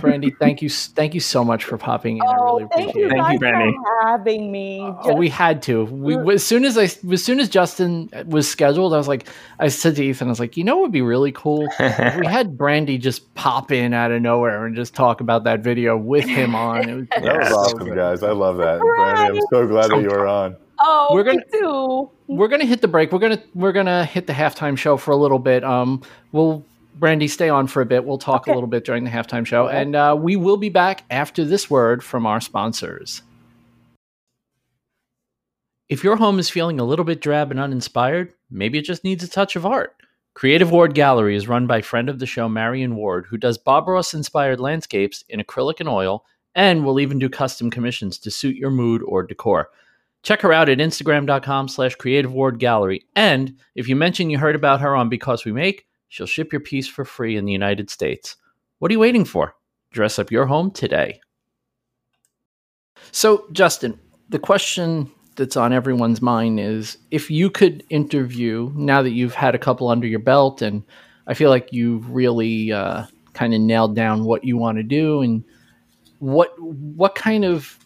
Brandy, 0.00 0.30
thank 0.30 0.62
you, 0.62 0.70
thank 0.70 1.14
you 1.14 1.20
so 1.20 1.42
much 1.42 1.64
for 1.64 1.76
popping 1.76 2.18
in. 2.18 2.22
Oh, 2.24 2.28
I 2.28 2.34
really 2.34 2.68
thank 2.74 2.90
appreciate 2.90 3.00
you, 3.00 3.06
it. 3.06 3.10
Thank 3.10 3.32
you, 3.32 3.38
Brandy, 3.38 3.76
for 3.76 4.06
having 4.06 4.52
me. 4.52 4.80
Oh, 5.02 5.14
we 5.14 5.28
had 5.28 5.62
to. 5.62 5.84
We 5.86 6.34
as 6.34 6.44
soon 6.44 6.64
as 6.64 6.78
I, 6.78 6.84
as 6.84 7.24
soon 7.24 7.40
as 7.40 7.48
Justin 7.48 8.08
was 8.26 8.48
scheduled, 8.48 8.94
I 8.94 8.96
was 8.96 9.08
like, 9.08 9.26
I 9.58 9.68
said 9.68 9.96
to 9.96 10.04
Ethan, 10.04 10.28
I 10.28 10.30
was 10.30 10.40
like, 10.40 10.56
you 10.56 10.64
know, 10.64 10.76
what 10.76 10.82
would 10.82 10.92
be 10.92 11.02
really 11.02 11.32
cool 11.32 11.68
if 11.80 12.16
we 12.16 12.26
had 12.26 12.56
Brandy 12.56 12.98
just 12.98 13.34
pop 13.34 13.72
in 13.72 13.92
out 13.92 14.12
of 14.12 14.22
nowhere 14.22 14.66
and 14.66 14.76
just 14.76 14.94
talk 14.94 15.20
about 15.20 15.44
that 15.44 15.60
video 15.60 15.96
with 15.96 16.24
him 16.26 16.54
on. 16.54 16.88
It 16.88 16.94
was, 16.94 17.08
that 17.08 17.38
was 17.38 17.52
awesome, 17.52 17.94
guys. 17.94 18.22
I 18.22 18.32
love 18.32 18.58
that, 18.58 18.80
Brandy. 18.80 19.40
I'm 19.40 19.46
so 19.50 19.66
glad 19.66 19.90
that 19.90 20.00
you 20.00 20.08
were 20.08 20.26
on. 20.26 20.56
Oh, 20.82 21.08
we're 21.12 21.24
gonna 21.24 21.44
too. 21.52 22.10
We're 22.30 22.46
gonna 22.46 22.64
hit 22.64 22.80
the 22.80 22.86
break. 22.86 23.10
We're 23.10 23.18
gonna 23.18 23.42
we're 23.54 23.72
gonna 23.72 24.04
hit 24.04 24.28
the 24.28 24.32
halftime 24.32 24.78
show 24.78 24.96
for 24.96 25.10
a 25.10 25.16
little 25.16 25.40
bit. 25.40 25.64
Um, 25.64 26.00
we'll 26.30 26.64
Brandy 26.94 27.26
stay 27.26 27.48
on 27.48 27.66
for 27.66 27.82
a 27.82 27.86
bit. 27.86 28.04
We'll 28.04 28.18
talk 28.18 28.42
okay. 28.42 28.52
a 28.52 28.54
little 28.54 28.68
bit 28.68 28.84
during 28.84 29.02
the 29.02 29.10
halftime 29.10 29.44
show, 29.44 29.66
okay. 29.66 29.82
and 29.82 29.96
uh, 29.96 30.16
we 30.16 30.36
will 30.36 30.56
be 30.56 30.68
back 30.68 31.02
after 31.10 31.44
this 31.44 31.68
word 31.68 32.04
from 32.04 32.26
our 32.26 32.40
sponsors. 32.40 33.22
If 35.88 36.04
your 36.04 36.14
home 36.14 36.38
is 36.38 36.48
feeling 36.48 36.78
a 36.78 36.84
little 36.84 37.04
bit 37.04 37.20
drab 37.20 37.50
and 37.50 37.58
uninspired, 37.58 38.32
maybe 38.48 38.78
it 38.78 38.84
just 38.84 39.02
needs 39.02 39.24
a 39.24 39.28
touch 39.28 39.56
of 39.56 39.66
art. 39.66 39.96
Creative 40.34 40.70
Ward 40.70 40.94
Gallery 40.94 41.34
is 41.34 41.48
run 41.48 41.66
by 41.66 41.82
friend 41.82 42.08
of 42.08 42.20
the 42.20 42.26
show, 42.26 42.48
Marion 42.48 42.94
Ward, 42.94 43.26
who 43.28 43.38
does 43.38 43.58
Bob 43.58 43.88
Ross 43.88 44.14
inspired 44.14 44.60
landscapes 44.60 45.24
in 45.28 45.40
acrylic 45.40 45.80
and 45.80 45.88
oil, 45.88 46.24
and 46.54 46.84
will 46.84 47.00
even 47.00 47.18
do 47.18 47.28
custom 47.28 47.72
commissions 47.72 48.18
to 48.18 48.30
suit 48.30 48.54
your 48.54 48.70
mood 48.70 49.02
or 49.02 49.24
decor. 49.24 49.70
Check 50.22 50.42
her 50.42 50.52
out 50.52 50.68
at 50.68 50.78
Instagram.com 50.78 51.68
slash 51.68 51.94
Creative 51.94 52.32
Ward 52.32 52.58
Gallery. 52.58 53.02
And 53.16 53.56
if 53.74 53.88
you 53.88 53.96
mention 53.96 54.30
you 54.30 54.38
heard 54.38 54.54
about 54.54 54.80
her 54.80 54.94
on 54.94 55.08
Because 55.08 55.44
We 55.44 55.52
Make, 55.52 55.86
she'll 56.08 56.26
ship 56.26 56.52
your 56.52 56.60
piece 56.60 56.86
for 56.86 57.04
free 57.04 57.36
in 57.36 57.46
the 57.46 57.52
United 57.52 57.88
States. 57.88 58.36
What 58.78 58.90
are 58.90 58.94
you 58.94 59.00
waiting 59.00 59.24
for? 59.24 59.54
Dress 59.92 60.18
up 60.18 60.30
your 60.30 60.46
home 60.46 60.70
today. 60.70 61.20
So, 63.12 63.46
Justin, 63.52 63.98
the 64.28 64.38
question 64.38 65.10
that's 65.36 65.56
on 65.56 65.72
everyone's 65.72 66.20
mind 66.20 66.60
is 66.60 66.98
if 67.10 67.30
you 67.30 67.50
could 67.50 67.82
interview, 67.88 68.70
now 68.74 69.02
that 69.02 69.12
you've 69.12 69.34
had 69.34 69.54
a 69.54 69.58
couple 69.58 69.88
under 69.88 70.06
your 70.06 70.18
belt, 70.18 70.60
and 70.60 70.82
I 71.26 71.34
feel 71.34 71.50
like 71.50 71.72
you've 71.72 72.10
really 72.10 72.72
uh, 72.72 73.06
kind 73.32 73.54
of 73.54 73.60
nailed 73.60 73.96
down 73.96 74.24
what 74.24 74.44
you 74.44 74.56
want 74.56 74.76
to 74.78 74.82
do 74.82 75.22
and 75.22 75.44
what 76.18 76.52
what 76.60 77.14
kind 77.14 77.44
of 77.44 77.78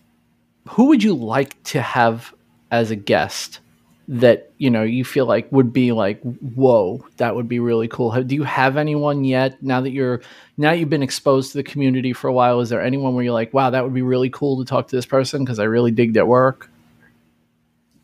who 0.68 0.86
would 0.86 1.02
you 1.02 1.14
like 1.14 1.62
to 1.64 1.80
have 1.80 2.34
as 2.70 2.90
a 2.90 2.96
guest 2.96 3.60
that 4.06 4.52
you 4.58 4.68
know 4.68 4.82
you 4.82 5.04
feel 5.04 5.24
like 5.24 5.50
would 5.50 5.72
be 5.72 5.92
like 5.92 6.20
whoa 6.22 7.04
that 7.16 7.34
would 7.34 7.48
be 7.48 7.58
really 7.58 7.88
cool. 7.88 8.22
Do 8.22 8.34
you 8.34 8.44
have 8.44 8.76
anyone 8.76 9.24
yet? 9.24 9.62
Now 9.62 9.80
that 9.80 9.92
you're 9.92 10.20
now 10.56 10.72
you've 10.72 10.90
been 10.90 11.02
exposed 11.02 11.52
to 11.52 11.58
the 11.58 11.62
community 11.62 12.12
for 12.12 12.28
a 12.28 12.32
while 12.32 12.60
is 12.60 12.68
there 12.68 12.82
anyone 12.82 13.14
where 13.14 13.24
you're 13.24 13.32
like 13.32 13.52
wow 13.52 13.70
that 13.70 13.82
would 13.84 13.94
be 13.94 14.02
really 14.02 14.30
cool 14.30 14.58
to 14.58 14.68
talk 14.68 14.88
to 14.88 14.96
this 14.96 15.06
person 15.06 15.44
because 15.44 15.58
i 15.58 15.64
really 15.64 15.90
dig 15.90 16.14
their 16.14 16.26
work 16.26 16.70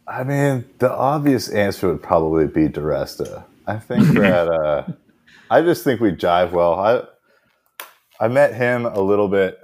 i 0.06 0.24
mean 0.24 0.64
the 0.78 0.90
obvious 0.90 1.48
answer 1.48 1.88
would 1.88 2.02
probably 2.02 2.46
be 2.46 2.68
DiResta. 2.68 3.44
i 3.66 3.76
think 3.76 4.06
that 4.14 4.48
uh 4.48 4.84
i 5.50 5.60
just 5.60 5.84
think 5.84 6.00
we 6.00 6.12
jive 6.12 6.52
well. 6.52 6.74
I 6.74 8.24
i 8.24 8.28
met 8.28 8.54
him 8.54 8.86
a 8.86 9.00
little 9.00 9.28
bit. 9.28 9.58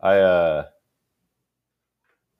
I 0.00 0.18
uh 0.18 0.64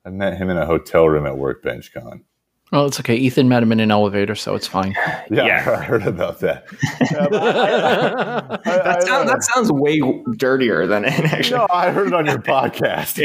I 0.05 0.09
met 0.09 0.37
him 0.37 0.49
in 0.49 0.57
a 0.57 0.65
hotel 0.65 1.09
room 1.09 1.25
at 1.25 1.37
Workbench 1.37 1.93
Con. 1.93 2.23
Oh, 2.71 2.85
it's 2.85 2.99
okay. 2.99 3.15
Ethan 3.15 3.47
met 3.47 3.63
him 3.63 3.71
in 3.71 3.79
an 3.79 3.91
elevator, 3.91 4.35
so 4.35 4.55
it's 4.55 4.67
fine. 4.67 4.93
yeah, 5.29 5.45
yeah. 5.45 5.71
I 5.79 5.83
heard 5.83 6.05
about 6.05 6.39
that. 6.39 6.65
Yeah, 7.11 7.27
I, 7.31 8.53
I, 8.53 8.77
that, 8.83 9.03
sounds, 9.03 9.29
that, 9.29 9.43
sounds, 9.43 9.71
way 9.71 10.01
dirtier 10.37 10.87
than 10.87 11.05
it 11.05 11.19
actually. 11.31 11.57
No, 11.57 11.67
I 11.69 11.91
heard 11.91 12.07
it 12.07 12.13
on 12.13 12.25
your 12.25 12.39
podcast. 12.41 13.21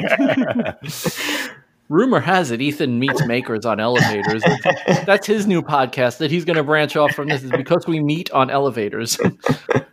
Rumor 1.91 2.21
has 2.21 2.51
it 2.53 2.63
Ethan 2.63 2.99
meets 2.99 3.27
makers 3.27 3.67
on 3.67 3.81
elevators. 3.81 4.43
That's 5.05 5.27
his 5.27 5.47
new 5.47 5.61
podcast 5.61 6.19
that 6.19 6.31
he's 6.31 6.47
going 6.47 6.57
to 6.57 6.63
branch 6.63 6.97
off 6.97 7.13
from. 7.13 7.29
This 7.29 7.43
is 7.43 7.51
because 7.51 7.87
we 7.87 8.01
meet 8.01 8.31
on 8.31 8.49
elevators. 8.49 9.19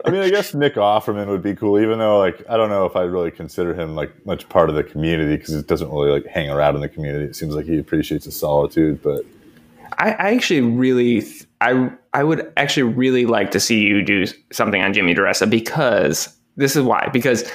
I 0.06 0.10
mean, 0.10 0.22
I 0.22 0.30
guess 0.30 0.54
Nick 0.54 0.76
Offerman 0.76 1.28
would 1.28 1.42
be 1.42 1.56
cool, 1.56 1.80
even 1.80 2.00
though 2.00 2.20
like 2.20 2.42
I 2.50 2.56
don't 2.56 2.70
know 2.70 2.86
if 2.86 2.96
I 2.96 3.02
really 3.02 3.32
consider 3.32 3.74
him 3.74 3.96
like 3.96 4.26
much 4.26 4.48
part 4.48 4.70
of 4.70 4.76
the 4.76 4.84
community 4.84 5.36
because 5.36 5.54
he 5.54 5.62
doesn't 5.64 5.90
really 5.90 6.12
like 6.12 6.26
hang 6.28 6.50
around 6.50 6.76
in 6.76 6.82
the 6.82 6.88
community. 6.88 7.26
It 7.26 7.36
seems 7.36 7.56
like 7.56 7.66
he 7.66 7.78
appreciates 7.78 8.26
the 8.26 8.32
solitude, 8.32 9.02
but 9.02 9.26
I, 9.98 10.12
I 10.12 10.34
actually 10.34 10.62
really 10.62 11.26
I 11.60 11.92
I 12.14 12.24
would 12.24 12.54
actually 12.56 12.94
really 12.94 13.26
like 13.26 13.52
to 13.52 13.60
see 13.60 13.82
you 13.82 14.02
do 14.02 14.28
something 14.52 14.82
on 14.82 14.94
Jimmy 14.94 15.16
DiResta 15.16 15.50
because 15.50 16.34
this 16.56 16.76
is 16.76 16.84
why 16.84 17.10
because 17.12 17.50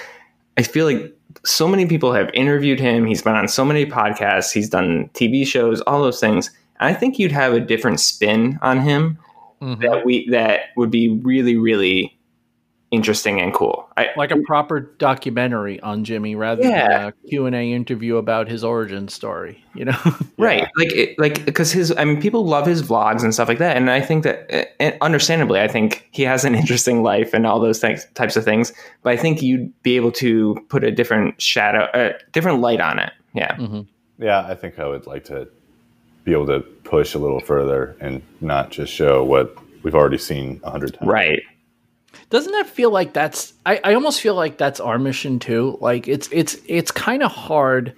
I 0.58 0.62
feel 0.62 0.84
like 0.84 1.16
so 1.44 1.68
many 1.68 1.86
people 1.86 2.12
have 2.12 2.30
interviewed 2.34 2.80
him. 2.80 3.06
He's 3.06 3.22
been 3.22 3.34
on 3.34 3.48
so 3.48 3.64
many 3.64 3.86
podcasts. 3.86 4.52
He's 4.52 4.68
done 4.68 5.10
TV 5.14 5.46
shows, 5.46 5.80
all 5.82 6.02
those 6.02 6.20
things. 6.20 6.50
I 6.80 6.94
think 6.94 7.18
you'd 7.18 7.32
have 7.32 7.52
a 7.52 7.60
different 7.60 8.00
spin 8.00 8.58
on 8.62 8.80
him 8.80 9.18
mm-hmm. 9.60 9.80
that 9.82 10.04
we 10.04 10.28
that 10.30 10.70
would 10.76 10.90
be 10.90 11.08
really, 11.08 11.56
really 11.56 12.18
interesting 12.92 13.40
and 13.40 13.52
cool. 13.52 13.88
I, 13.96 14.10
like 14.16 14.30
a 14.30 14.36
proper 14.42 14.80
documentary 14.80 15.80
on 15.80 16.04
Jimmy 16.04 16.36
rather 16.36 16.62
yeah. 16.62 16.88
than 16.88 17.08
a 17.08 17.12
Q 17.28 17.46
and 17.46 17.56
A 17.56 17.72
interview 17.72 18.18
about 18.18 18.48
his 18.48 18.62
origin 18.62 19.08
story. 19.08 19.64
You 19.74 19.86
know, 19.86 19.98
right? 20.38 20.68
Like, 20.76 20.92
it, 20.92 21.18
like 21.18 21.44
because 21.44 21.72
his, 21.72 21.92
I 21.96 22.04
mean, 22.04 22.20
people 22.20 22.44
love 22.44 22.66
his 22.66 22.82
vlogs 22.82 23.24
and 23.24 23.34
stuff 23.34 23.48
like 23.48 23.58
that, 23.58 23.76
and 23.76 23.90
I 23.90 24.00
think 24.00 24.22
that, 24.24 24.70
uh, 24.78 24.92
understandably, 25.00 25.60
I 25.60 25.66
think 25.66 26.06
he 26.12 26.22
has 26.22 26.44
an 26.44 26.54
interesting 26.62 27.02
life 27.02 27.34
and 27.34 27.46
all 27.46 27.58
those 27.58 27.80
things, 27.80 28.06
types 28.14 28.36
of 28.36 28.44
things. 28.44 28.72
But 29.02 29.14
I 29.14 29.16
think 29.16 29.42
you'd 29.42 29.72
be 29.82 29.96
able 29.96 30.12
to 30.12 30.56
put 30.68 30.84
a 30.84 30.90
different 30.90 31.40
shadow, 31.40 31.88
a 31.94 32.12
different 32.30 32.60
light 32.60 32.80
on 32.80 32.98
it. 32.98 33.12
Yeah, 33.34 33.56
mm-hmm. 33.56 33.80
yeah. 34.22 34.46
I 34.46 34.54
think 34.54 34.78
I 34.78 34.86
would 34.86 35.06
like 35.06 35.24
to 35.24 35.48
be 36.24 36.32
able 36.32 36.46
to 36.46 36.60
push 36.60 37.14
a 37.14 37.18
little 37.18 37.40
further 37.40 37.96
and 38.00 38.22
not 38.40 38.70
just 38.70 38.92
show 38.92 39.24
what 39.24 39.56
we've 39.82 39.94
already 39.94 40.18
seen 40.18 40.60
a 40.62 40.70
hundred 40.70 40.94
times. 40.94 41.10
Right. 41.10 41.42
Doesn't 42.32 42.52
that 42.52 42.66
feel 42.66 42.90
like 42.90 43.12
that's 43.12 43.52
I, 43.66 43.78
I 43.84 43.92
almost 43.92 44.22
feel 44.22 44.34
like 44.34 44.56
that's 44.56 44.80
our 44.80 44.98
mission 44.98 45.38
too. 45.38 45.76
Like 45.82 46.08
it's 46.08 46.30
it's 46.32 46.56
it's 46.64 46.90
kind 46.90 47.22
of 47.22 47.30
hard 47.30 47.94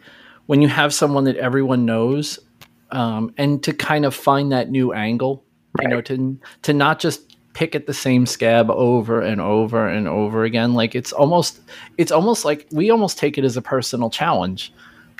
when 0.46 0.60
you 0.60 0.66
have 0.66 0.92
someone 0.92 1.22
that 1.24 1.36
everyone 1.36 1.86
knows, 1.86 2.40
um, 2.90 3.32
and 3.38 3.62
to 3.62 3.72
kind 3.72 4.04
of 4.04 4.12
find 4.12 4.50
that 4.50 4.72
new 4.72 4.92
angle. 4.92 5.44
Right. 5.78 5.84
You 5.84 5.88
know, 5.94 6.00
to 6.00 6.40
to 6.62 6.72
not 6.72 6.98
just 6.98 7.36
pick 7.52 7.76
at 7.76 7.86
the 7.86 7.94
same 7.94 8.26
scab 8.26 8.72
over 8.72 9.20
and 9.20 9.40
over 9.40 9.86
and 9.86 10.08
over 10.08 10.42
again. 10.42 10.74
Like 10.74 10.96
it's 10.96 11.12
almost 11.12 11.60
it's 11.96 12.10
almost 12.10 12.44
like 12.44 12.66
we 12.72 12.90
almost 12.90 13.18
take 13.18 13.38
it 13.38 13.44
as 13.44 13.56
a 13.56 13.62
personal 13.62 14.10
challenge 14.10 14.72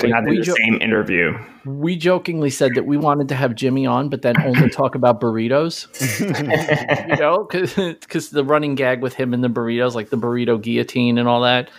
like, 0.02 0.10
not 0.10 0.26
in 0.26 0.34
the 0.34 0.42
jo- 0.42 0.54
same 0.54 0.80
interview. 0.80 1.38
We 1.64 1.96
jokingly 1.96 2.50
said 2.50 2.72
that 2.74 2.84
we 2.84 2.96
wanted 2.96 3.28
to 3.28 3.34
have 3.34 3.54
Jimmy 3.54 3.86
on, 3.86 4.08
but 4.08 4.22
then 4.22 4.40
only 4.42 4.68
talk 4.68 4.94
about 4.94 5.20
burritos. 5.20 5.88
you 7.08 7.16
know, 7.16 7.44
because 7.44 8.30
the 8.30 8.44
running 8.44 8.74
gag 8.74 9.02
with 9.02 9.14
him 9.14 9.32
and 9.34 9.42
the 9.42 9.48
burritos, 9.48 9.94
like 9.94 10.10
the 10.10 10.18
burrito 10.18 10.60
guillotine 10.60 11.18
and 11.18 11.28
all 11.28 11.42
that. 11.42 11.70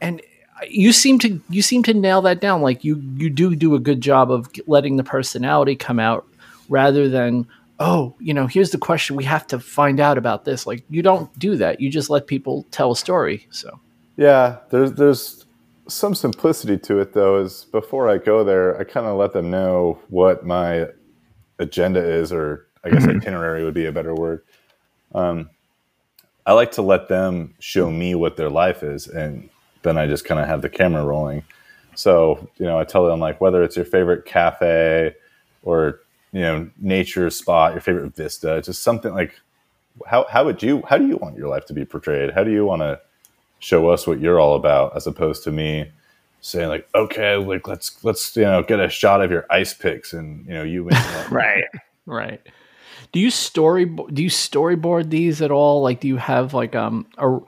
And 0.00 0.20
you 0.68 0.92
seem 0.92 1.18
to 1.20 1.40
you 1.48 1.62
seem 1.62 1.82
to 1.84 1.94
nail 1.94 2.22
that 2.22 2.40
down. 2.40 2.62
Like 2.62 2.84
you 2.84 3.02
you 3.16 3.30
do 3.30 3.56
do 3.56 3.74
a 3.74 3.80
good 3.80 4.00
job 4.00 4.30
of 4.30 4.48
letting 4.66 4.96
the 4.96 5.04
personality 5.04 5.76
come 5.76 5.98
out 5.98 6.26
rather 6.68 7.08
than 7.08 7.46
oh 7.80 8.14
you 8.20 8.32
know 8.32 8.46
here's 8.46 8.70
the 8.70 8.78
question 8.78 9.16
we 9.16 9.24
have 9.24 9.46
to 9.48 9.58
find 9.58 10.00
out 10.00 10.18
about 10.18 10.44
this. 10.44 10.66
Like 10.66 10.84
you 10.90 11.02
don't 11.02 11.36
do 11.38 11.56
that. 11.56 11.80
You 11.80 11.90
just 11.90 12.10
let 12.10 12.26
people 12.26 12.66
tell 12.70 12.92
a 12.92 12.96
story. 12.96 13.46
So 13.50 13.80
yeah, 14.16 14.58
there's 14.70 14.92
there's 14.92 15.41
some 15.88 16.14
simplicity 16.14 16.78
to 16.78 16.98
it 16.98 17.12
though 17.12 17.40
is 17.40 17.66
before 17.66 18.08
I 18.08 18.18
go 18.18 18.44
there, 18.44 18.78
I 18.78 18.84
kind 18.84 19.06
of 19.06 19.16
let 19.16 19.32
them 19.32 19.50
know 19.50 20.00
what 20.08 20.44
my 20.46 20.88
agenda 21.58 22.02
is, 22.02 22.32
or 22.32 22.66
I 22.84 22.90
guess 22.90 23.04
mm-hmm. 23.04 23.18
itinerary 23.18 23.64
would 23.64 23.74
be 23.74 23.86
a 23.86 23.92
better 23.92 24.14
word. 24.14 24.42
Um, 25.14 25.50
I 26.44 26.52
like 26.52 26.72
to 26.72 26.82
let 26.82 27.08
them 27.08 27.54
show 27.60 27.90
me 27.90 28.14
what 28.14 28.36
their 28.36 28.50
life 28.50 28.82
is, 28.82 29.06
and 29.06 29.48
then 29.82 29.96
I 29.96 30.06
just 30.06 30.24
kind 30.24 30.40
of 30.40 30.46
have 30.46 30.62
the 30.62 30.68
camera 30.68 31.04
rolling. 31.04 31.44
So 31.94 32.48
you 32.58 32.66
know, 32.66 32.78
I 32.78 32.84
tell 32.84 33.06
them 33.06 33.20
like 33.20 33.40
whether 33.40 33.62
it's 33.62 33.76
your 33.76 33.84
favorite 33.84 34.24
cafe 34.24 35.14
or 35.62 36.00
you 36.32 36.40
know 36.40 36.70
nature 36.78 37.30
spot, 37.30 37.72
your 37.72 37.80
favorite 37.80 38.16
vista, 38.16 38.60
just 38.62 38.82
something 38.82 39.12
like 39.12 39.40
how 40.06 40.26
how 40.30 40.44
would 40.44 40.62
you 40.62 40.82
how 40.88 40.98
do 40.98 41.06
you 41.06 41.16
want 41.16 41.36
your 41.36 41.48
life 41.48 41.66
to 41.66 41.74
be 41.74 41.84
portrayed? 41.84 42.32
How 42.34 42.44
do 42.44 42.50
you 42.50 42.64
want 42.64 42.82
to 42.82 43.00
show 43.62 43.88
us 43.88 44.06
what 44.06 44.20
you're 44.20 44.40
all 44.40 44.56
about 44.56 44.94
as 44.96 45.06
opposed 45.06 45.44
to 45.44 45.52
me 45.52 45.88
saying 46.40 46.68
like 46.68 46.88
okay 46.94 47.36
like 47.36 47.68
let's 47.68 48.04
let's 48.04 48.36
you 48.36 48.42
know 48.42 48.62
get 48.62 48.80
a 48.80 48.88
shot 48.88 49.22
of 49.22 49.30
your 49.30 49.46
ice 49.48 49.72
picks 49.72 50.12
and 50.12 50.44
you 50.46 50.52
know 50.52 50.64
you 50.64 50.88
right. 51.30 51.64
Right. 52.04 52.40
Do 53.12 53.20
you 53.20 53.30
story 53.30 53.84
do 53.84 54.22
you 54.22 54.30
storyboard 54.30 55.10
these 55.10 55.40
at 55.40 55.52
all? 55.52 55.82
Like 55.82 56.00
do 56.00 56.08
you 56.08 56.16
have 56.16 56.52
like 56.52 56.74
um 56.74 57.06
a 57.18 57.38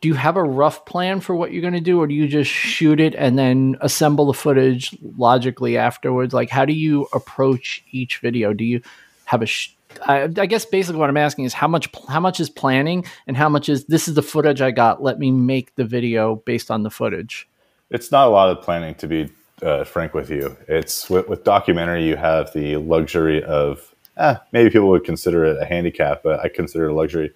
do 0.00 0.08
you 0.08 0.14
have 0.14 0.36
a 0.36 0.42
rough 0.42 0.86
plan 0.86 1.20
for 1.20 1.34
what 1.34 1.52
you're 1.52 1.60
going 1.60 1.74
to 1.74 1.80
do 1.80 2.00
or 2.00 2.06
do 2.06 2.14
you 2.14 2.28
just 2.28 2.50
shoot 2.50 3.00
it 3.00 3.16
and 3.16 3.36
then 3.36 3.76
assemble 3.80 4.26
the 4.26 4.32
footage 4.32 4.96
logically 5.18 5.76
afterwards? 5.76 6.32
Like 6.32 6.50
how 6.50 6.64
do 6.64 6.72
you 6.72 7.08
approach 7.12 7.84
each 7.90 8.18
video? 8.18 8.52
Do 8.52 8.64
you 8.64 8.80
have 9.24 9.42
a 9.42 9.46
sh- 9.46 9.74
I, 10.06 10.22
I, 10.24 10.46
guess 10.46 10.64
basically 10.64 10.98
what 11.00 11.08
I'm 11.08 11.16
asking 11.16 11.44
is 11.44 11.54
how 11.54 11.68
much 11.68 11.88
how 12.08 12.20
much 12.20 12.40
is 12.40 12.50
planning 12.50 13.04
and 13.26 13.36
how 13.36 13.48
much 13.48 13.68
is 13.68 13.86
this 13.86 14.08
is 14.08 14.14
the 14.14 14.22
footage 14.22 14.60
I 14.60 14.70
got. 14.70 15.02
Let 15.02 15.18
me 15.18 15.30
make 15.30 15.74
the 15.76 15.84
video 15.84 16.36
based 16.36 16.70
on 16.70 16.82
the 16.82 16.90
footage. 16.90 17.48
It's 17.90 18.12
not 18.12 18.26
a 18.26 18.30
lot 18.30 18.50
of 18.50 18.62
planning 18.62 18.94
to 18.96 19.06
be 19.06 19.30
uh, 19.62 19.84
frank 19.84 20.14
with 20.14 20.30
you. 20.30 20.56
It's 20.68 21.08
with, 21.08 21.28
with, 21.28 21.44
documentary 21.44 22.04
you 22.04 22.16
have 22.16 22.52
the 22.52 22.76
luxury 22.76 23.42
of 23.42 23.94
eh, 24.18 24.36
maybe 24.52 24.70
people 24.70 24.88
would 24.88 25.04
consider 25.04 25.44
it 25.44 25.60
a 25.60 25.64
handicap, 25.64 26.22
but 26.22 26.40
I 26.40 26.48
consider 26.48 26.86
it 26.86 26.92
a 26.92 26.94
luxury. 26.94 27.32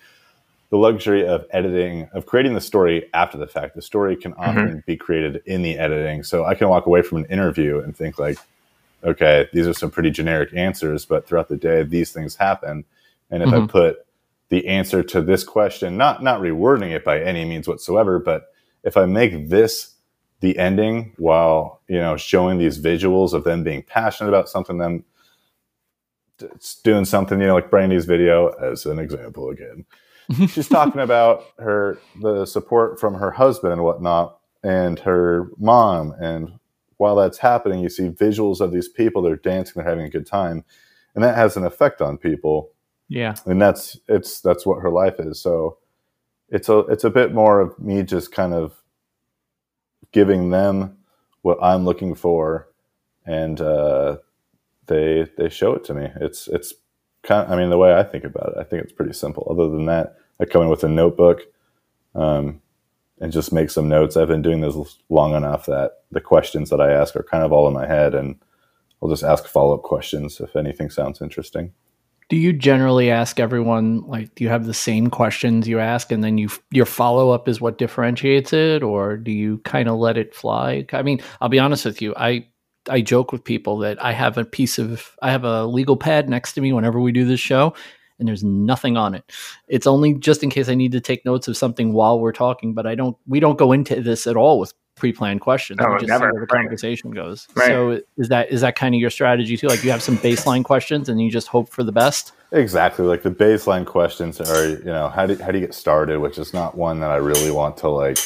The 0.70 0.78
luxury 0.78 1.26
of 1.26 1.44
editing, 1.50 2.08
of 2.14 2.26
creating 2.26 2.54
the 2.54 2.60
story 2.60 3.08
after 3.12 3.36
the 3.36 3.46
fact. 3.46 3.74
The 3.74 3.82
story 3.82 4.16
can 4.16 4.32
mm-hmm. 4.32 4.42
often 4.42 4.68
mm-hmm. 4.68 4.78
be 4.86 4.96
created 4.96 5.42
in 5.46 5.62
the 5.62 5.78
editing, 5.78 6.22
so 6.22 6.44
I 6.44 6.54
can 6.54 6.68
walk 6.68 6.86
away 6.86 7.02
from 7.02 7.18
an 7.18 7.26
interview 7.26 7.80
and 7.80 7.96
think 7.96 8.18
like, 8.18 8.38
okay, 9.04 9.48
these 9.52 9.66
are 9.66 9.72
some 9.72 9.90
pretty 9.90 10.10
generic 10.10 10.54
answers, 10.54 11.04
but 11.04 11.26
throughout 11.26 11.48
the 11.48 11.56
day, 11.56 11.82
these 11.82 12.12
things 12.12 12.36
happen. 12.36 12.84
And 13.30 13.42
if 13.42 13.48
mm-hmm. 13.48 13.64
I 13.64 13.66
put 13.66 14.06
the 14.48 14.66
answer 14.68 15.02
to 15.02 15.22
this 15.22 15.44
question, 15.44 15.96
not 15.96 16.22
not 16.22 16.40
rewording 16.40 16.90
it 16.90 17.04
by 17.04 17.20
any 17.20 17.44
means 17.44 17.66
whatsoever, 17.66 18.18
but 18.18 18.52
if 18.84 18.96
I 18.96 19.06
make 19.06 19.48
this 19.48 19.94
the 20.40 20.58
ending 20.58 21.14
while 21.16 21.80
you 21.88 21.98
know 21.98 22.16
showing 22.16 22.58
these 22.58 22.78
visuals 22.78 23.32
of 23.32 23.44
them 23.44 23.64
being 23.64 23.82
passionate 23.82 24.28
about 24.28 24.48
something, 24.48 24.78
them 24.78 25.04
doing 26.82 27.04
something, 27.04 27.40
you 27.40 27.46
know, 27.46 27.54
like 27.54 27.70
Brandy's 27.70 28.04
video 28.04 28.48
as 28.62 28.84
an 28.86 28.98
example 28.98 29.50
again. 29.50 29.84
She's 30.48 30.68
talking 30.68 31.00
about 31.00 31.44
her 31.58 31.98
the 32.20 32.46
support 32.46 33.00
from 33.00 33.14
her 33.14 33.30
husband 33.30 33.72
and 33.72 33.82
whatnot, 33.82 34.38
and 34.62 34.98
her 35.00 35.50
mom 35.58 36.14
and 36.20 36.58
while 37.02 37.16
that's 37.16 37.38
happening, 37.38 37.80
you 37.80 37.88
see 37.88 38.10
visuals 38.10 38.60
of 38.60 38.70
these 38.70 38.88
people. 38.88 39.22
They're 39.22 39.34
dancing. 39.34 39.72
They're 39.74 39.90
having 39.90 40.04
a 40.04 40.08
good 40.08 40.24
time, 40.24 40.64
and 41.16 41.24
that 41.24 41.34
has 41.34 41.56
an 41.56 41.64
effect 41.64 42.00
on 42.00 42.16
people. 42.16 42.70
Yeah, 43.08 43.34
and 43.44 43.60
that's 43.60 43.98
it's 44.06 44.40
that's 44.40 44.64
what 44.64 44.80
her 44.80 44.88
life 44.88 45.18
is. 45.18 45.40
So 45.40 45.78
it's 46.48 46.68
a 46.68 46.78
it's 46.78 47.02
a 47.02 47.10
bit 47.10 47.34
more 47.34 47.58
of 47.58 47.76
me 47.76 48.04
just 48.04 48.30
kind 48.30 48.54
of 48.54 48.80
giving 50.12 50.50
them 50.50 50.96
what 51.40 51.58
I'm 51.60 51.84
looking 51.84 52.14
for, 52.14 52.68
and 53.26 53.60
uh, 53.60 54.18
they 54.86 55.26
they 55.36 55.48
show 55.48 55.74
it 55.74 55.82
to 55.86 55.94
me. 55.94 56.08
It's 56.20 56.46
it's 56.46 56.72
kind. 57.24 57.48
Of, 57.48 57.50
I 57.52 57.60
mean, 57.60 57.70
the 57.70 57.78
way 57.78 57.92
I 57.92 58.04
think 58.04 58.22
about 58.22 58.50
it, 58.50 58.60
I 58.60 58.62
think 58.62 58.84
it's 58.84 58.92
pretty 58.92 59.12
simple. 59.12 59.44
Other 59.50 59.68
than 59.68 59.86
that, 59.86 60.14
I 60.38 60.44
come 60.44 60.62
in 60.62 60.68
with 60.68 60.84
a 60.84 60.88
notebook. 60.88 61.40
Um, 62.14 62.62
and 63.22 63.32
just 63.32 63.52
make 63.52 63.70
some 63.70 63.88
notes. 63.88 64.16
I've 64.16 64.28
been 64.28 64.42
doing 64.42 64.60
this 64.60 64.74
long 65.08 65.34
enough 65.34 65.66
that 65.66 66.00
the 66.10 66.20
questions 66.20 66.70
that 66.70 66.80
I 66.80 66.92
ask 66.92 67.14
are 67.14 67.22
kind 67.22 67.44
of 67.44 67.52
all 67.52 67.68
in 67.68 67.72
my 67.72 67.86
head, 67.86 68.16
and 68.16 68.34
I'll 69.00 69.08
just 69.08 69.22
ask 69.22 69.46
follow 69.46 69.74
up 69.74 69.82
questions 69.82 70.40
if 70.40 70.56
anything 70.56 70.90
sounds 70.90 71.22
interesting. 71.22 71.72
Do 72.28 72.36
you 72.36 72.52
generally 72.52 73.10
ask 73.10 73.38
everyone 73.38 74.00
like 74.08 74.34
do 74.34 74.42
you 74.42 74.50
have 74.50 74.66
the 74.66 74.74
same 74.74 75.08
questions 75.08 75.68
you 75.68 75.78
ask 75.78 76.10
and 76.10 76.24
then 76.24 76.36
you 76.36 76.48
your 76.70 76.86
follow 76.86 77.30
up 77.30 77.46
is 77.46 77.60
what 77.60 77.78
differentiates 77.78 78.52
it 78.52 78.82
or 78.82 79.16
do 79.18 79.30
you 79.30 79.58
kind 79.58 79.88
of 79.88 79.98
let 79.98 80.16
it 80.16 80.34
fly? 80.34 80.86
I 80.92 81.02
mean, 81.02 81.20
I'll 81.40 81.50
be 81.50 81.58
honest 81.58 81.84
with 81.84 82.00
you. 82.00 82.14
I 82.16 82.48
I 82.88 83.02
joke 83.02 83.32
with 83.32 83.44
people 83.44 83.78
that 83.78 84.02
I 84.02 84.12
have 84.12 84.38
a 84.38 84.44
piece 84.44 84.78
of 84.78 85.14
I 85.20 85.30
have 85.30 85.44
a 85.44 85.66
legal 85.66 85.96
pad 85.96 86.30
next 86.30 86.54
to 86.54 86.60
me 86.60 86.72
whenever 86.72 87.00
we 87.00 87.12
do 87.12 87.26
this 87.26 87.40
show 87.40 87.74
and 88.22 88.28
there's 88.28 88.44
nothing 88.44 88.96
on 88.96 89.16
it. 89.16 89.24
It's 89.66 89.86
only 89.86 90.14
just 90.14 90.44
in 90.44 90.50
case 90.50 90.68
I 90.68 90.76
need 90.76 90.92
to 90.92 91.00
take 91.00 91.24
notes 91.24 91.48
of 91.48 91.56
something 91.56 91.92
while 91.92 92.20
we're 92.20 92.32
talking, 92.32 92.72
but 92.72 92.86
I 92.86 92.94
don't. 92.94 93.16
We 93.26 93.40
don't 93.40 93.58
go 93.58 93.72
into 93.72 94.00
this 94.00 94.28
at 94.28 94.36
all 94.36 94.60
with 94.60 94.72
pre-planned 94.94 95.40
questions. 95.40 95.80
Oh, 95.82 95.94
we 95.94 95.98
just 95.98 96.08
never. 96.08 96.26
see 96.26 96.32
where 96.32 96.40
the 96.42 96.46
conversation 96.46 97.10
goes. 97.10 97.48
Right. 97.56 97.66
So 97.66 98.00
is 98.16 98.28
that 98.28 98.52
is 98.52 98.60
that 98.60 98.76
kind 98.76 98.94
of 98.94 99.00
your 99.00 99.10
strategy 99.10 99.56
too? 99.56 99.66
Like 99.66 99.82
you 99.82 99.90
have 99.90 100.02
some 100.02 100.16
baseline 100.18 100.62
questions 100.62 101.08
and 101.08 101.20
you 101.20 101.30
just 101.30 101.48
hope 101.48 101.68
for 101.70 101.82
the 101.82 101.90
best. 101.90 102.32
Exactly. 102.52 103.04
Like 103.04 103.22
the 103.22 103.30
baseline 103.30 103.84
questions 103.84 104.40
are, 104.40 104.68
you 104.68 104.84
know, 104.84 105.08
how 105.08 105.26
do 105.26 105.36
how 105.36 105.50
do 105.50 105.58
you 105.58 105.66
get 105.66 105.74
started? 105.74 106.20
Which 106.20 106.38
is 106.38 106.54
not 106.54 106.76
one 106.76 107.00
that 107.00 107.10
I 107.10 107.16
really 107.16 107.50
want 107.50 107.76
to 107.78 107.88
like 107.88 108.18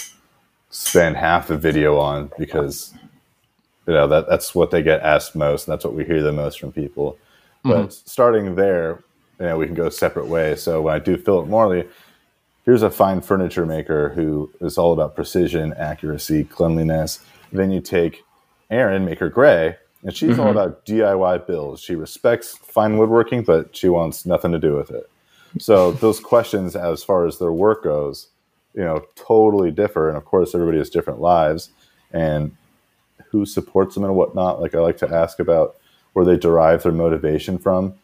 spend 0.68 1.16
half 1.16 1.48
the 1.48 1.56
video 1.56 1.96
on 1.96 2.30
because 2.38 2.92
you 3.86 3.94
know 3.94 4.06
that 4.08 4.28
that's 4.28 4.54
what 4.54 4.70
they 4.70 4.82
get 4.82 5.00
asked 5.00 5.34
most 5.34 5.66
and 5.66 5.72
that's 5.72 5.84
what 5.84 5.94
we 5.94 6.04
hear 6.04 6.22
the 6.22 6.32
most 6.32 6.60
from 6.60 6.72
people. 6.72 7.16
But 7.62 7.76
mm-hmm. 7.76 7.90
starting 7.90 8.54
there, 8.54 9.02
you 9.38 9.46
know, 9.46 9.58
we 9.58 9.66
can 9.66 9.74
go 9.74 9.88
separate 9.88 10.26
ways. 10.26 10.62
So 10.62 10.82
when 10.82 10.94
I 10.94 10.98
do 10.98 11.16
Philip 11.16 11.48
Morley, 11.48 11.86
here's 12.64 12.82
a 12.82 12.90
fine 12.90 13.20
furniture 13.20 13.66
maker 13.66 14.10
who 14.10 14.50
is 14.60 14.78
all 14.78 14.92
about 14.92 15.14
precision, 15.14 15.74
accuracy, 15.74 16.44
cleanliness. 16.44 17.20
Then 17.52 17.70
you 17.70 17.80
take 17.80 18.24
Erin, 18.70 19.04
Maker 19.04 19.28
Gray, 19.28 19.76
and 20.02 20.16
she's 20.16 20.32
mm-hmm. 20.32 20.40
all 20.40 20.50
about 20.50 20.84
DIY 20.86 21.46
builds. 21.46 21.80
She 21.80 21.94
respects 21.94 22.56
fine 22.56 22.98
woodworking, 22.98 23.42
but 23.42 23.76
she 23.76 23.88
wants 23.88 24.26
nothing 24.26 24.52
to 24.52 24.58
do 24.58 24.74
with 24.74 24.90
it. 24.90 25.08
So 25.58 25.92
those 26.02 26.20
questions, 26.20 26.76
as 26.76 27.02
far 27.04 27.26
as 27.26 27.38
their 27.38 27.52
work 27.52 27.84
goes, 27.84 28.28
you 28.74 28.84
know, 28.84 29.04
totally 29.14 29.70
differ. 29.70 30.08
And 30.08 30.16
of 30.16 30.24
course, 30.24 30.54
everybody 30.54 30.78
has 30.78 30.90
different 30.90 31.20
lives 31.20 31.70
and 32.12 32.54
who 33.30 33.46
supports 33.46 33.94
them 33.94 34.04
and 34.04 34.14
whatnot. 34.14 34.60
Like 34.60 34.74
I 34.74 34.78
like 34.78 34.98
to 34.98 35.12
ask 35.12 35.38
about 35.38 35.76
where 36.12 36.24
they 36.24 36.36
derive 36.36 36.82
their 36.82 36.92
motivation 36.92 37.58
from. 37.58 37.94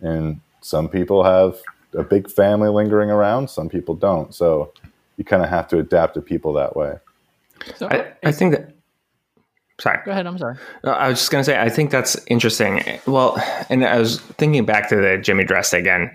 And 0.00 0.40
some 0.62 0.88
people 0.88 1.24
have 1.24 1.60
a 1.94 2.02
big 2.02 2.30
family 2.30 2.70
lingering 2.70 3.10
around, 3.10 3.50
some 3.50 3.68
people 3.68 3.94
don't. 3.94 4.34
So 4.34 4.72
you 5.16 5.24
kind 5.24 5.42
of 5.42 5.50
have 5.50 5.68
to 5.68 5.78
adapt 5.78 6.14
to 6.14 6.22
people 6.22 6.52
that 6.54 6.76
way. 6.76 6.94
So 7.76 7.88
I, 7.88 8.12
I 8.24 8.32
think 8.32 8.54
that. 8.54 8.74
Sorry. 9.80 9.98
Go 10.04 10.12
ahead. 10.12 10.26
I'm 10.26 10.38
sorry. 10.38 10.56
I 10.84 11.08
was 11.08 11.18
just 11.18 11.30
going 11.30 11.42
to 11.42 11.44
say, 11.44 11.60
I 11.60 11.68
think 11.68 11.90
that's 11.90 12.16
interesting. 12.26 12.82
Well, 13.06 13.36
and 13.68 13.84
I 13.84 13.98
was 13.98 14.20
thinking 14.20 14.64
back 14.64 14.88
to 14.90 14.96
the 14.96 15.18
Jimmy 15.18 15.44
DiResta 15.44 15.78
again, 15.78 16.14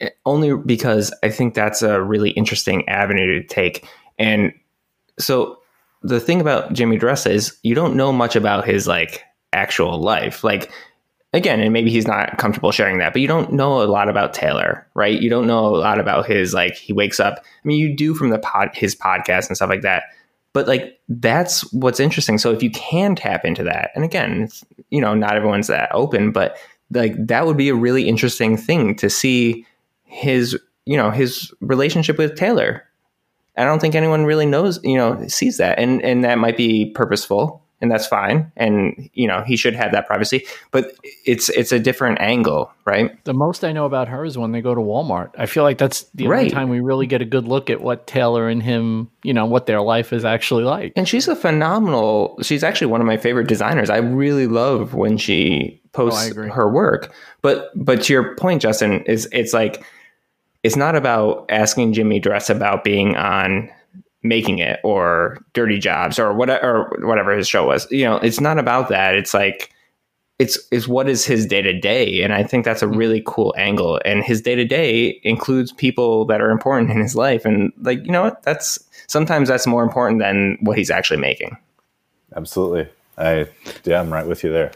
eh, 0.00 0.08
only 0.24 0.56
because 0.56 1.12
I 1.22 1.28
think 1.28 1.54
that's 1.54 1.82
a 1.82 2.02
really 2.02 2.30
interesting 2.30 2.88
avenue 2.88 3.40
to 3.40 3.46
take. 3.46 3.86
And 4.18 4.52
so 5.18 5.58
the 6.02 6.20
thing 6.20 6.40
about 6.40 6.72
Jimmy 6.72 6.98
DiResta 6.98 7.30
is 7.30 7.58
you 7.62 7.74
don't 7.74 7.96
know 7.96 8.12
much 8.12 8.36
about 8.36 8.64
his 8.64 8.86
like 8.86 9.22
actual 9.52 10.00
life. 10.00 10.42
Like, 10.42 10.70
again, 11.34 11.60
and 11.60 11.72
maybe 11.72 11.90
he's 11.90 12.06
not 12.06 12.38
comfortable 12.38 12.72
sharing 12.72 12.98
that, 12.98 13.12
but 13.12 13.20
you 13.20 13.28
don't 13.28 13.52
know 13.52 13.82
a 13.82 13.84
lot 13.84 14.08
about 14.08 14.32
Taylor, 14.32 14.86
right? 14.94 15.20
You 15.20 15.28
don't 15.28 15.46
know 15.46 15.66
a 15.66 15.76
lot 15.76 15.98
about 15.98 16.26
his 16.26 16.54
like 16.54 16.76
he 16.76 16.92
wakes 16.92 17.20
up. 17.20 17.40
I 17.40 17.68
mean, 17.68 17.78
you 17.78 17.94
do 17.94 18.14
from 18.14 18.30
the 18.30 18.38
pod 18.38 18.70
his 18.72 18.94
podcast 18.94 19.48
and 19.48 19.56
stuff 19.56 19.68
like 19.68 19.82
that. 19.82 20.04
But 20.52 20.68
like 20.68 21.00
that's 21.08 21.70
what's 21.72 21.98
interesting. 21.98 22.38
So 22.38 22.52
if 22.52 22.62
you 22.62 22.70
can 22.70 23.16
tap 23.16 23.44
into 23.44 23.64
that, 23.64 23.90
and 23.96 24.04
again, 24.04 24.48
you 24.90 25.00
know, 25.00 25.14
not 25.14 25.36
everyone's 25.36 25.66
that 25.66 25.90
open, 25.92 26.30
but 26.30 26.56
like 26.92 27.14
that 27.26 27.46
would 27.46 27.56
be 27.56 27.68
a 27.68 27.74
really 27.74 28.08
interesting 28.08 28.56
thing 28.56 28.94
to 28.96 29.10
see 29.10 29.66
his, 30.04 30.56
you 30.86 30.96
know, 30.96 31.10
his 31.10 31.52
relationship 31.60 32.16
with 32.16 32.36
Taylor. 32.36 32.84
I 33.56 33.64
don't 33.64 33.80
think 33.80 33.96
anyone 33.96 34.24
really 34.24 34.46
knows, 34.46 34.78
you 34.84 34.96
know, 34.96 35.26
sees 35.26 35.56
that, 35.56 35.78
and 35.80 36.00
and 36.02 36.22
that 36.22 36.38
might 36.38 36.56
be 36.56 36.90
purposeful 36.92 37.63
and 37.84 37.92
that's 37.92 38.06
fine. 38.06 38.50
And 38.56 39.10
you 39.12 39.28
know 39.28 39.42
he 39.42 39.56
should 39.56 39.74
have 39.74 39.92
that 39.92 40.06
privacy 40.06 40.46
but 40.70 40.96
it's 41.26 41.50
it's 41.50 41.70
a 41.70 41.78
different 41.78 42.18
angle 42.20 42.72
right? 42.86 43.22
The 43.24 43.34
most 43.34 43.62
i 43.62 43.72
know 43.72 43.84
about 43.84 44.08
her 44.08 44.24
is 44.24 44.38
when 44.38 44.52
they 44.52 44.62
go 44.62 44.74
to 44.74 44.80
walmart. 44.80 45.30
I 45.36 45.44
feel 45.44 45.62
like 45.62 45.76
that's 45.76 46.04
the 46.14 46.26
right. 46.26 46.38
only 46.38 46.50
time 46.50 46.70
we 46.70 46.80
really 46.80 47.06
get 47.06 47.20
a 47.20 47.26
good 47.26 47.46
look 47.46 47.68
at 47.68 47.82
what 47.82 48.06
taylor 48.06 48.48
and 48.48 48.62
him 48.62 49.10
you 49.22 49.34
know 49.34 49.44
what 49.44 49.66
their 49.66 49.82
life 49.82 50.12
is 50.14 50.24
actually 50.24 50.64
like. 50.64 50.94
And 50.96 51.06
she's 51.06 51.28
a 51.28 51.36
phenomenal 51.36 52.38
she's 52.40 52.64
actually 52.64 52.86
one 52.86 53.02
of 53.02 53.06
my 53.06 53.18
favorite 53.18 53.48
designers. 53.48 53.90
I 53.90 53.98
really 53.98 54.46
love 54.46 54.94
when 54.94 55.18
she 55.18 55.82
posts 55.92 56.32
oh, 56.36 56.48
her 56.48 56.68
work. 56.68 57.12
But 57.42 57.70
but 57.76 58.02
to 58.04 58.12
your 58.14 58.34
point 58.36 58.62
justin 58.62 59.04
is 59.04 59.28
it's 59.30 59.52
like 59.52 59.84
it's 60.62 60.76
not 60.76 60.96
about 60.96 61.44
asking 61.50 61.92
Jimmy 61.92 62.22
DiResta 62.22 62.56
about 62.56 62.82
being 62.82 63.16
on 63.16 63.70
making 64.24 64.58
it 64.58 64.80
or 64.82 65.38
dirty 65.52 65.78
jobs 65.78 66.18
or 66.18 66.32
whatever 66.32 66.66
or 66.66 67.06
whatever 67.06 67.36
his 67.36 67.46
show 67.46 67.64
was. 67.64 67.86
You 67.90 68.04
know 68.04 68.16
it's 68.16 68.40
not 68.40 68.58
about 68.58 68.88
that. 68.88 69.14
It's 69.14 69.34
like 69.34 69.70
it's 70.40 70.58
is 70.72 70.88
what 70.88 71.08
is 71.08 71.24
his 71.24 71.46
day 71.46 71.62
to 71.62 71.72
day 71.72 72.20
and 72.22 72.34
i 72.34 72.42
think 72.42 72.64
that's 72.64 72.82
a 72.82 72.86
mm-hmm. 72.86 72.96
really 72.96 73.22
cool 73.24 73.54
angle. 73.56 74.00
And 74.04 74.24
his 74.24 74.40
day 74.40 74.56
to 74.56 74.64
day 74.64 75.20
includes 75.22 75.70
people 75.70 76.24
that 76.24 76.40
are 76.40 76.50
important 76.50 76.90
in 76.90 77.00
his 77.00 77.14
life. 77.14 77.44
And 77.44 77.72
like 77.82 78.04
you 78.04 78.10
know 78.10 78.22
what? 78.22 78.42
That's 78.42 78.78
sometimes 79.06 79.48
that's 79.48 79.66
more 79.66 79.84
important 79.84 80.20
than 80.20 80.58
what 80.60 80.76
he's 80.76 80.90
actually 80.90 81.20
making. 81.20 81.56
Absolutely. 82.34 82.88
I 83.16 83.46
yeah 83.84 84.00
i'm 84.00 84.12
right 84.12 84.26
with 84.26 84.42
you 84.42 84.50
there. 84.50 84.72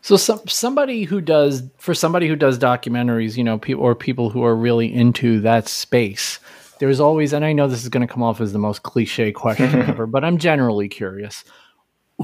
So 0.00 0.16
some 0.16 0.46
somebody 0.46 1.04
who 1.04 1.20
does 1.20 1.62
for 1.78 1.94
somebody 1.94 2.28
who 2.28 2.36
does 2.36 2.58
documentaries 2.58 3.36
you 3.36 3.44
know 3.44 3.58
people 3.58 3.82
or 3.82 3.94
people 3.94 4.30
who 4.30 4.44
are 4.44 4.54
really 4.54 4.92
into 4.92 5.40
that 5.40 5.66
space 5.68 6.38
there's 6.84 7.00
always, 7.00 7.32
and 7.32 7.46
I 7.46 7.54
know 7.54 7.66
this 7.66 7.82
is 7.82 7.88
going 7.88 8.06
to 8.06 8.12
come 8.12 8.22
off 8.22 8.42
as 8.42 8.52
the 8.52 8.58
most 8.58 8.82
cliche 8.82 9.32
question 9.32 9.80
ever, 9.88 10.06
but 10.06 10.22
I'm 10.22 10.36
generally 10.36 10.86
curious. 10.86 11.42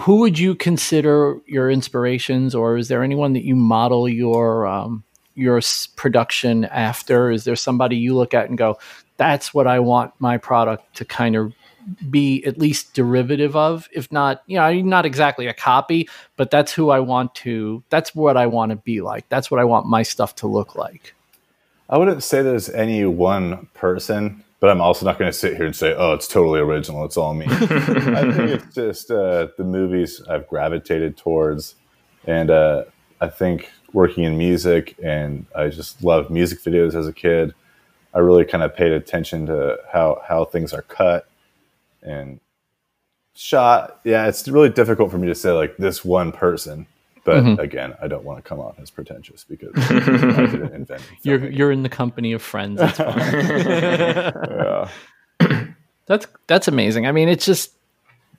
Who 0.03 0.17
would 0.17 0.39
you 0.39 0.55
consider 0.55 1.39
your 1.47 1.71
inspirations, 1.71 2.55
or 2.55 2.77
is 2.77 2.89
there 2.89 3.03
anyone 3.03 3.33
that 3.33 3.43
you 3.43 3.57
model 3.57 4.07
your 4.07 4.67
um, 4.67 5.03
your 5.35 5.63
production 5.97 6.67
after? 6.67 7.31
Is 7.31 7.45
there 7.45 7.57
somebody 7.57 7.97
you 7.97 8.15
look 8.15 8.35
at 8.35 8.51
and 8.51 8.59
go, 8.59 8.79
"That's 9.17 9.55
what 9.55 9.67
I 9.67 9.81
want 9.81 10.13
my 10.19 10.37
product 10.37 10.95
to 10.97 11.07
kind 11.07 11.37
of 11.37 11.55
be 12.11 12.45
at 12.45 12.59
least 12.59 12.93
derivative 12.93 13.57
of, 13.57 13.89
if 13.95 14.13
not, 14.13 14.43
you 14.47 14.59
know, 14.59 14.71
not 14.83 15.07
exactly 15.07 15.47
a 15.47 15.55
copy, 15.55 16.07
but 16.37 16.51
that's 16.51 16.71
who 16.71 16.91
I 16.91 17.01
want 17.01 17.35
to. 17.37 17.83
That's 17.89 18.15
what 18.15 18.37
I 18.37 18.47
want 18.47 18.71
to 18.71 18.77
be 18.77 19.01
like. 19.01 19.27
That's 19.31 19.51
what 19.51 19.59
I 19.59 19.65
want 19.65 19.87
my 19.87 20.03
stuff 20.03 20.35
to 20.37 20.47
look 20.47 20.75
like." 20.75 21.15
I 21.89 21.97
wouldn't 21.97 22.23
say 22.23 22.43
there's 22.43 22.69
any 22.69 23.07
one 23.07 23.67
person, 23.75 24.45
but 24.61 24.69
I'm 24.69 24.81
also 24.83 25.07
not 25.07 25.19
going 25.19 25.31
to 25.31 25.37
sit 25.37 25.57
here 25.57 25.65
and 25.65 25.75
say, 25.75 25.95
"Oh, 25.97 26.13
it's 26.13 26.29
totally 26.29 26.61
original. 26.61 27.05
It's 27.05 27.17
all 27.17 27.35
me." 27.35 27.47
I 27.51 28.33
think 28.33 28.51
it's 28.51 28.75
just 28.75 29.11
uh, 29.11 29.49
the 29.57 29.65
movies 29.65 30.23
I've 30.29 30.47
gravitated 30.47 31.17
towards, 31.17 31.75
and 32.27 32.51
uh, 32.51 32.85
I 33.21 33.29
think 33.29 33.71
working 33.93 34.25
in 34.25 34.37
music, 34.37 34.97
and 35.03 35.47
I 35.57 35.69
just 35.69 36.05
loved 36.05 36.31
music 36.31 36.61
videos 36.61 36.95
as 36.95 37.09
a 37.09 37.13
kid. 37.13 37.55
I 38.13 38.19
really 38.19 38.45
kind 38.45 38.63
of 38.63 38.77
paid 38.77 38.93
attention 38.93 39.47
to 39.47 39.79
how 39.91 40.21
how 40.29 40.45
things 40.45 40.75
are 40.75 40.83
cut 40.83 41.27
and 42.03 42.39
shot. 43.35 44.01
Yeah, 44.05 44.27
it's 44.27 44.47
really 44.47 44.69
difficult 44.69 45.11
for 45.11 45.19
me 45.19 45.27
to 45.29 45.35
say 45.35 45.53
like 45.53 45.79
this 45.79 46.05
one 46.05 46.33
person. 46.33 46.87
But 47.25 47.45
mm-hmm. 47.45 47.61
again, 47.61 47.95
I 48.01 48.09
don't 48.09 48.25
want 48.25 48.43
to 48.43 48.49
come 48.49 48.61
off 48.61 48.79
as 48.79 48.91
pretentious 48.91 49.45
because 49.45 49.73
I 49.77 50.47
didn't 50.47 50.75
invent. 50.75 51.03
You're 51.23 51.51
you're 51.51 51.73
in 51.73 51.83
the 51.83 51.89
company 51.89 52.33
of 52.33 52.43
friends. 52.43 52.79
That's 52.79 52.99
yeah. 52.99 54.89
That's 56.07 56.27
that's 56.49 56.67
amazing. 56.67 57.07
I 57.07 57.13
mean, 57.13 57.29
it's 57.29 57.47
just 57.47 57.71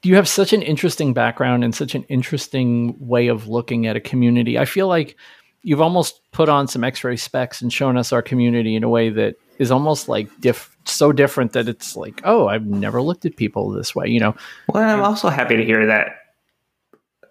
you 0.04 0.16
have 0.16 0.28
such 0.28 0.52
an 0.52 0.62
interesting 0.62 1.14
background 1.14 1.64
and 1.64 1.74
such 1.74 1.96
an 1.96 2.04
interesting 2.10 2.96
way 3.00 3.28
of 3.28 3.48
looking 3.48 3.88
at 3.88 3.96
a 3.96 4.02
community. 4.02 4.60
I 4.60 4.66
feel 4.66 4.90
like 4.90 5.16
you've 5.62 5.80
almost 5.80 6.20
put 6.32 6.50
on 6.50 6.68
some 6.68 6.84
X-ray 6.84 7.16
specs 7.16 7.62
and 7.62 7.72
shown 7.72 7.96
us 7.96 8.12
our 8.12 8.22
community 8.22 8.76
in 8.76 8.84
a 8.84 8.90
way 8.90 9.10
that 9.10 9.36
is 9.58 9.72
almost 9.72 10.10
like 10.10 10.28
diff 10.42 10.76
so 10.86 11.12
different 11.12 11.54
that 11.54 11.70
it's 11.70 11.96
like, 11.96 12.20
oh, 12.26 12.48
I've 12.48 12.66
never 12.66 13.02
looked 13.02 13.26
at 13.26 13.38
people 13.38 13.70
this 13.70 13.96
way. 13.96 14.08
You 14.08 14.20
know. 14.20 14.36
Well, 14.68 14.84
I'm 14.84 15.04
also 15.04 15.30
happy 15.30 15.56
to 15.56 15.64
hear 15.64 15.86
that 15.86 16.21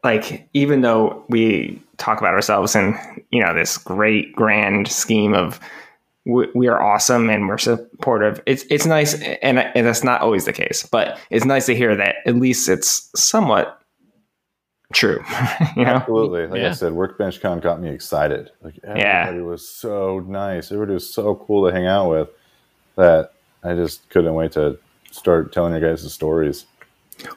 like 0.02 0.48
even 0.52 0.80
though 0.80 1.24
we 1.28 1.80
talk 1.96 2.18
about 2.18 2.34
ourselves 2.34 2.74
and 2.74 2.96
you 3.30 3.42
know 3.42 3.54
this 3.54 3.76
great 3.76 4.34
grand 4.34 4.88
scheme 4.88 5.34
of 5.34 5.60
we, 6.26 6.48
we 6.54 6.68
are 6.68 6.82
awesome 6.82 7.30
and 7.30 7.48
we're 7.48 7.58
supportive 7.58 8.42
it's 8.46 8.64
it's 8.70 8.86
nice 8.86 9.14
and, 9.14 9.58
and 9.58 9.86
that's 9.86 10.04
not 10.04 10.20
always 10.20 10.44
the 10.44 10.52
case 10.52 10.86
but 10.90 11.18
it's 11.30 11.44
nice 11.44 11.66
to 11.66 11.74
hear 11.74 11.94
that 11.96 12.16
at 12.26 12.36
least 12.36 12.68
it's 12.68 13.10
somewhat 13.14 13.80
true 14.92 15.22
you 15.76 15.84
know? 15.84 15.92
Absolutely. 15.92 16.46
Like 16.46 16.60
yeah. 16.60 16.70
i 16.70 16.72
said 16.72 16.92
workbench 16.92 17.40
con 17.40 17.60
got 17.60 17.80
me 17.80 17.90
excited. 17.90 18.50
Like 18.62 18.78
everybody 18.82 19.36
yeah. 19.38 19.42
was 19.42 19.68
so 19.68 20.20
nice. 20.20 20.72
Everybody 20.72 20.94
was 20.94 21.12
so 21.12 21.36
cool 21.36 21.66
to 21.66 21.72
hang 21.72 21.86
out 21.86 22.10
with 22.10 22.28
that 22.96 23.32
i 23.62 23.74
just 23.74 24.08
couldn't 24.10 24.34
wait 24.34 24.52
to 24.52 24.78
start 25.10 25.52
telling 25.52 25.74
you 25.74 25.80
guys 25.80 26.02
the 26.02 26.10
stories. 26.10 26.66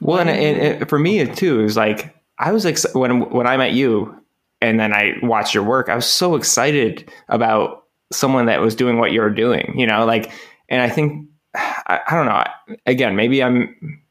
Well 0.02 0.20
and, 0.20 0.30
and, 0.30 0.82
and 0.82 0.90
for 0.90 0.98
me 0.98 1.26
too 1.28 1.60
it 1.60 1.64
was 1.64 1.78
like 1.78 2.16
I 2.40 2.52
was 2.52 2.66
ex- 2.66 2.92
when 2.94 3.30
when 3.30 3.48
I 3.48 3.58
met 3.58 3.74
you, 3.74 4.16
and 4.62 4.80
then 4.80 4.94
I 4.94 5.14
watched 5.22 5.54
your 5.54 5.64
work. 5.64 5.90
I 5.90 5.96
was 5.96 6.06
so 6.06 6.36
excited 6.36 7.12
about 7.30 7.84
someone 8.12 8.46
that 8.48 8.62
was 8.62 8.76
doing 8.76 8.98
what 8.98 9.12
you're 9.12 9.30
doing. 9.30 9.74
You 9.78 9.88
know, 9.88 10.06
like, 10.06 10.32
and 10.70 10.82
I 10.82 10.90
think 10.90 11.28
I, 11.56 12.00
I 12.08 12.16
don't 12.16 12.26
know. 12.26 12.78
Again, 12.86 13.16
maybe 13.16 13.44
I'm 13.44 14.02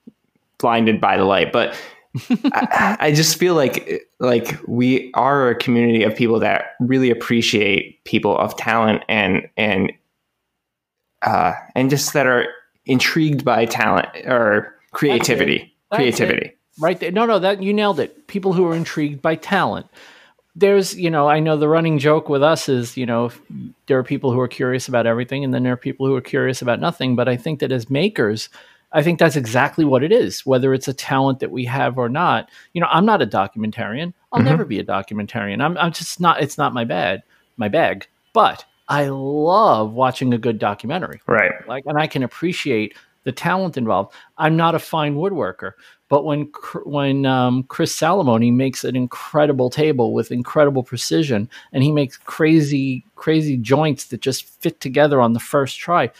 blinded 0.59 1.01
by 1.01 1.16
the 1.16 1.25
light, 1.25 1.53
but 1.53 1.75
I, 2.31 2.97
I, 3.01 3.12
just 3.12 3.39
feel 3.39 3.55
like 3.55 4.07
like 4.20 4.59
we 4.68 5.11
are 5.14 5.49
a 5.49 5.55
community 5.55 6.05
of 6.05 6.14
people 6.14 6.39
that 6.41 6.77
really 6.79 7.11
appreciate 7.11 8.05
people 8.05 8.37
of 8.39 8.57
talent 8.57 9.03
and 9.09 9.49
and 9.57 9.93
uh, 11.23 11.55
and 11.75 11.91
just 11.91 12.12
that 12.12 12.27
are 12.27 12.47
intrigued 12.87 13.45
by 13.45 13.64
talent 13.64 14.09
or 14.27 14.75
creativity. 14.93 15.75
Creativity 15.91 16.55
right 16.79 16.99
there. 16.99 17.12
No, 17.12 17.27
no, 17.27 17.39
that 17.39 17.62
you 17.62 17.73
nailed 17.73 18.01
it. 18.01 18.27
People 18.27 18.53
who 18.53 18.66
are 18.66 18.75
intrigued 18.75 19.23
by 19.23 19.37
talent. 19.37 19.87
There's, 20.55 20.95
you 20.95 21.11
know, 21.11 21.29
I 21.29 21.41
know 21.41 21.57
the 21.57 21.68
running 21.68 21.99
joke 21.99 22.29
with 22.29 22.43
us 22.43 22.68
is, 22.68 22.97
you 22.97 23.07
know, 23.07 23.31
there 23.87 23.99
are 23.99 24.05
people 24.05 24.33
who 24.33 24.41
are 24.41 24.49
curious 24.49 24.87
about 24.87 25.07
everything, 25.07 25.45
and 25.45 25.55
then 25.55 25.62
there 25.62 25.73
are 25.73 25.79
people 25.79 26.07
who 26.07 26.14
are 26.14 26.20
curious 26.20 26.61
about 26.61 26.81
nothing. 26.81 27.16
But 27.16 27.29
I 27.29 27.37
think 27.37 27.61
that 27.61 27.73
as 27.73 27.89
makers, 27.89 28.51
I 28.93 29.03
think 29.03 29.18
that's 29.18 29.37
exactly 29.37 29.87
what 29.87 30.03
it 30.03 30.12
is, 30.12 30.45
whether 30.45 30.75
it's 30.75 30.89
a 30.89 30.93
talent 30.93 31.41
that 31.41 31.51
we 31.51 31.64
have 31.64 31.97
or 31.97 32.11
not. 32.11 32.51
You 32.75 32.83
know, 32.83 32.89
I'm 32.91 33.07
not 33.07 33.23
a 33.23 33.27
documentarian. 33.27 34.12
I'll 34.31 34.41
mm-hmm. 34.41 34.49
never 34.49 34.64
be 34.66 34.79
a 34.79 34.85
documentarian. 34.85 35.62
I'm, 35.62 35.79
I'm 35.79 35.93
just 35.93 36.20
not. 36.20 36.43
It's 36.43 36.59
not 36.59 36.75
my 36.75 36.85
bad, 36.85 37.23
my 37.57 37.68
bag. 37.68 38.07
But 38.35 38.66
I 38.89 39.09
love 39.09 39.93
watching 39.93 40.35
a 40.35 40.39
good 40.39 40.59
documentary. 40.59 41.23
Right. 41.27 41.53
Like, 41.66 41.85
and 41.87 41.99
I 41.99 42.07
can 42.07 42.23
appreciate 42.23 42.95
the 43.25 43.33
talent 43.33 43.77
involved. 43.77 44.14
I'm 44.37 44.57
not 44.57 44.75
a 44.75 44.79
fine 44.79 45.14
woodworker, 45.14 45.73
but 46.12 46.26
when 46.26 46.50
when 46.84 47.24
um, 47.24 47.62
Chris 47.62 47.98
Salomone 47.98 48.52
makes 48.52 48.84
an 48.84 48.96
incredible 48.96 49.70
table 49.70 50.12
with 50.12 50.30
incredible 50.30 50.82
precision, 50.82 51.48
and 51.72 51.82
he 51.82 51.90
makes 51.90 52.18
crazy 52.18 53.02
crazy 53.14 53.56
joints 53.56 54.04
that 54.08 54.20
just 54.20 54.44
fit 54.60 54.78
together 54.78 55.22
on 55.22 55.32
the 55.32 55.40
first 55.40 55.78
try, 55.78 56.10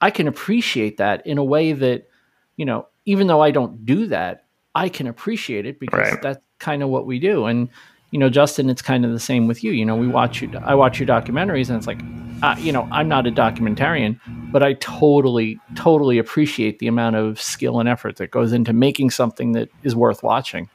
I 0.00 0.12
can 0.12 0.28
appreciate 0.28 0.98
that 0.98 1.26
in 1.26 1.38
a 1.38 1.44
way 1.44 1.72
that 1.72 2.08
you 2.56 2.64
know, 2.64 2.86
even 3.04 3.26
though 3.26 3.40
I 3.40 3.50
don't 3.50 3.84
do 3.84 4.06
that, 4.06 4.44
I 4.76 4.88
can 4.88 5.08
appreciate 5.08 5.66
it 5.66 5.80
because 5.80 6.12
right. 6.12 6.22
that's 6.22 6.40
kind 6.60 6.84
of 6.84 6.90
what 6.90 7.06
we 7.06 7.18
do. 7.18 7.46
And 7.46 7.68
you 8.12 8.18
know, 8.18 8.30
Justin, 8.30 8.70
it's 8.70 8.82
kind 8.82 9.04
of 9.04 9.10
the 9.10 9.18
same 9.18 9.48
with 9.48 9.64
you. 9.64 9.72
You 9.72 9.84
know, 9.84 9.96
we 9.96 10.06
watch 10.06 10.40
you. 10.40 10.52
I 10.64 10.76
watch 10.76 11.00
your 11.00 11.08
documentaries, 11.08 11.68
and 11.68 11.76
it's 11.76 11.88
like 11.88 11.98
uh, 12.42 12.56
you 12.58 12.72
know, 12.72 12.88
I'm 12.90 13.08
not 13.08 13.26
a 13.26 13.30
documentarian, 13.30 14.18
but 14.50 14.64
I 14.64 14.74
totally, 14.74 15.60
totally 15.76 16.18
appreciate 16.18 16.80
the 16.80 16.88
amount 16.88 17.14
of 17.14 17.40
skill 17.40 17.78
and 17.78 17.88
effort 17.88 18.16
that 18.16 18.32
goes 18.32 18.52
into 18.52 18.72
making 18.72 19.10
something 19.10 19.52
that 19.52 19.68
is 19.84 19.94
worth 19.94 20.24
watching. 20.24 20.68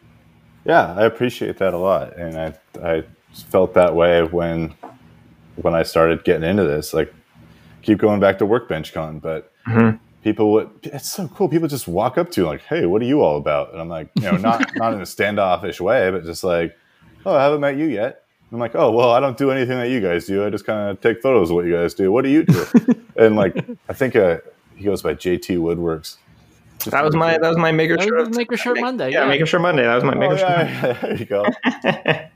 Yeah, 0.63 0.93
I 0.93 1.03
appreciate 1.03 1.57
that 1.57 1.73
a 1.73 1.77
lot, 1.77 2.17
and 2.17 2.37
I 2.37 2.53
I 2.81 3.03
felt 3.33 3.73
that 3.73 3.95
way 3.95 4.23
when 4.23 4.73
when 5.57 5.75
I 5.75 5.83
started 5.83 6.23
getting 6.23 6.49
into 6.49 6.63
this. 6.63 6.93
Like, 6.93 7.13
keep 7.81 7.99
going 7.99 8.19
back 8.19 8.37
to 8.39 8.45
Workbench 8.45 8.93
Con, 8.93 9.19
but 9.19 9.51
mm-hmm. 9.67 9.97
people 10.23 10.53
would 10.53 10.69
it's 10.83 11.11
so 11.11 11.27
cool. 11.27 11.49
People 11.49 11.67
just 11.67 11.87
walk 11.87 12.17
up 12.17 12.31
to 12.31 12.41
you 12.41 12.47
like, 12.47 12.61
"Hey, 12.63 12.85
what 12.85 13.01
are 13.01 13.05
you 13.05 13.21
all 13.21 13.37
about?" 13.37 13.73
And 13.73 13.81
I'm 13.81 13.89
like, 13.89 14.09
you 14.15 14.23
know, 14.23 14.37
not 14.37 14.71
not 14.75 14.93
in 14.93 15.01
a 15.01 15.05
standoffish 15.05 15.81
way, 15.81 16.09
but 16.11 16.23
just 16.23 16.45
like, 16.45 16.77
"Oh, 17.27 17.35
I 17.35 17.43
haven't 17.43 17.61
met 17.61 17.77
you 17.77 17.85
yet." 17.85 18.23
I'm 18.51 18.59
like, 18.59 18.75
oh 18.75 18.91
well, 18.91 19.11
I 19.11 19.19
don't 19.19 19.37
do 19.37 19.51
anything 19.51 19.77
that 19.77 19.89
you 19.89 19.99
guys 19.99 20.25
do. 20.25 20.45
I 20.45 20.49
just 20.49 20.65
kind 20.65 20.89
of 20.89 21.01
take 21.01 21.21
photos 21.21 21.49
of 21.49 21.55
what 21.55 21.65
you 21.65 21.73
guys 21.73 21.93
do. 21.93 22.11
What 22.11 22.23
do 22.23 22.29
you 22.29 22.43
do? 22.43 22.65
and 23.17 23.35
like, 23.35 23.57
I 23.89 23.93
think 23.93 24.15
uh, 24.15 24.37
he 24.75 24.85
goes 24.85 25.01
by 25.01 25.15
JT 25.15 25.57
Woodworks. 25.57 26.17
Just 26.79 26.91
that 26.91 27.03
was 27.03 27.15
my 27.15 27.37
that 27.37 27.47
was 27.47 27.57
my 27.57 27.71
maker 27.71 27.99
shirt. 27.99 28.33
Maker 28.33 28.55
shirt 28.55 28.79
Monday. 28.79 29.11
Yeah, 29.11 29.23
yeah, 29.23 29.27
maker 29.27 29.45
shirt 29.45 29.61
Monday. 29.61 29.83
That 29.83 29.95
was 29.95 30.03
my 30.03 30.13
oh, 30.13 30.19
maker 30.19 30.33
oh, 30.33 30.37
yeah, 30.37 30.81
shirt. 30.81 31.01
there 31.01 31.17
you 31.17 31.25
go. 31.25 31.45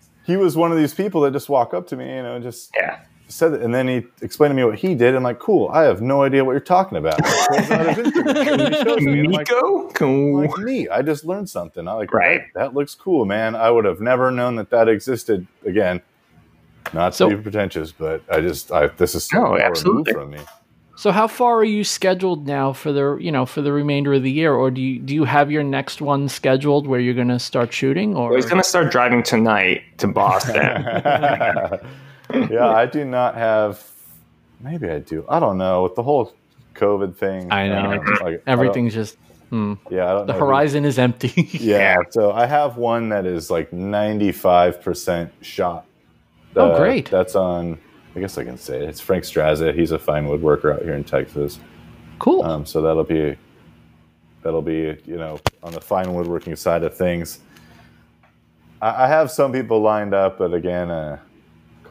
he 0.26 0.36
was 0.36 0.58
one 0.58 0.72
of 0.72 0.78
these 0.78 0.94
people 0.94 1.22
that 1.22 1.32
just 1.32 1.48
walk 1.48 1.74
up 1.74 1.88
to 1.88 1.96
me, 1.96 2.14
you 2.14 2.24
know, 2.24 2.40
just 2.40 2.72
yeah. 2.76 3.02
Said 3.32 3.54
it, 3.54 3.62
and 3.62 3.74
then 3.74 3.88
he 3.88 4.04
explained 4.22 4.52
to 4.52 4.56
me 4.56 4.64
what 4.64 4.78
he 4.78 4.94
did. 4.94 5.16
I'm 5.16 5.24
like, 5.24 5.40
cool. 5.40 5.70
I 5.70 5.84
have 5.84 6.02
no 6.02 6.24
idea 6.24 6.44
what 6.44 6.52
you're 6.52 6.60
talking 6.60 6.98
about. 6.98 7.18
Nico, 9.02 9.90
cool. 9.90 10.42
Like, 10.42 10.58
neat. 10.60 10.90
I 10.90 11.02
just 11.02 11.24
learned 11.24 11.50
something. 11.50 11.88
I 11.88 11.94
like, 11.94 12.14
right. 12.14 12.42
That, 12.54 12.60
that 12.60 12.74
looks 12.74 12.94
cool, 12.94 13.24
man. 13.26 13.56
I 13.56 13.72
would 13.72 13.86
have 13.86 14.02
never 14.02 14.32
known 14.32 14.58
that 14.58 14.70
that 14.72 14.90
existed. 14.90 15.48
Again, 15.66 16.02
not 16.94 17.14
to 17.14 17.18
so, 17.18 17.30
be 17.30 17.38
pretentious, 17.38 17.94
but 17.94 18.22
I 18.30 18.42
just, 18.42 18.72
I 18.72 18.88
this 18.88 19.16
is 19.16 19.24
so 19.24 19.42
no, 19.44 19.58
absolutely 19.58 20.12
from 20.14 20.32
me. 20.32 20.40
So 20.98 21.12
how 21.12 21.28
far 21.28 21.56
are 21.56 21.64
you 21.64 21.84
scheduled 21.84 22.46
now 22.46 22.74
for 22.74 22.92
the 22.92 23.18
you 23.20 23.32
know 23.32 23.46
for 23.46 23.62
the 23.62 23.72
remainder 23.72 24.14
of 24.14 24.24
the 24.24 24.32
year, 24.32 24.54
or 24.54 24.70
do 24.70 24.82
you 24.82 25.00
do 25.00 25.16
you 25.16 25.24
have 25.24 25.50
your 25.50 25.64
next 25.64 26.02
one 26.02 26.28
scheduled 26.28 26.86
where 26.86 27.00
you're 27.00 27.16
going 27.16 27.30
to 27.30 27.40
start 27.40 27.74
shooting? 27.74 28.16
Or 28.16 28.36
he's 28.36 28.46
going 28.46 28.62
to 28.62 28.68
start 28.68 28.92
driving 28.92 29.24
tonight 29.24 29.84
to 29.98 30.08
Boston. 30.08 30.56
yeah, 32.50 32.70
I 32.70 32.86
do 32.86 33.06
not 33.06 33.36
have. 33.36 33.84
Maybe 34.60 34.90
I 34.90 35.00
do. 35.00 35.26
I 35.28 35.40
don't 35.40 35.58
know 35.58 35.84
with 35.84 35.96
the 35.96 36.04
whole 36.04 36.34
COVID 36.76 37.16
thing. 37.16 37.52
I 37.52 37.68
know 37.68 38.04
like, 38.22 38.44
everything's 38.48 38.94
just. 38.94 39.18
Hmm. 39.50 39.74
Yeah, 39.90 40.10
I 40.10 40.14
don't 40.14 40.28
the 40.28 40.34
horizon 40.34 40.86
is 40.86 40.98
empty. 40.98 41.50
yeah, 41.52 41.98
so 42.12 42.32
I 42.32 42.46
have 42.46 42.78
one 42.78 43.10
that 43.10 43.26
is 43.26 43.52
like 43.52 43.74
ninety 43.74 44.32
five 44.32 44.82
percent 44.82 45.34
shot. 45.42 45.86
oh, 46.56 46.78
great! 46.78 47.10
That's 47.10 47.36
on 47.36 47.78
I 48.16 48.20
guess 48.20 48.38
I 48.38 48.44
can 48.44 48.58
say 48.58 48.78
it. 48.78 48.90
It's 48.90 49.00
Frank 49.00 49.24
Strazza. 49.24 49.74
He's 49.74 49.92
a 49.92 50.00
fine 50.00 50.26
woodworker 50.26 50.74
out 50.74 50.82
here 50.82 50.94
in 50.94 51.04
Texas. 51.04 51.60
Cool. 52.20 52.44
Um, 52.44 52.66
so 52.66 52.82
that'll 52.82 53.04
be 53.04 53.38
that'll 54.44 54.62
be 54.62 54.98
you 55.06 55.18
know 55.18 55.40
on 55.64 55.72
the 55.72 55.82
fine 55.82 56.14
woodworking 56.14 56.56
side 56.56 56.84
of 56.84 56.96
things. 56.96 57.40
I, 58.82 59.06
I 59.06 59.08
have 59.08 59.32
some 59.32 59.54
people 59.54 59.82
lined 59.82 60.14
up, 60.14 60.38
but 60.38 60.54
again, 60.54 60.92
uh, 60.92 61.20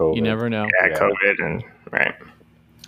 COVID. 0.01 0.17
You 0.17 0.23
never 0.23 0.49
know. 0.49 0.67
Yeah, 0.81 0.89
yeah. 0.89 0.99
COVID 0.99 1.45
and 1.45 1.65
right. 1.91 2.15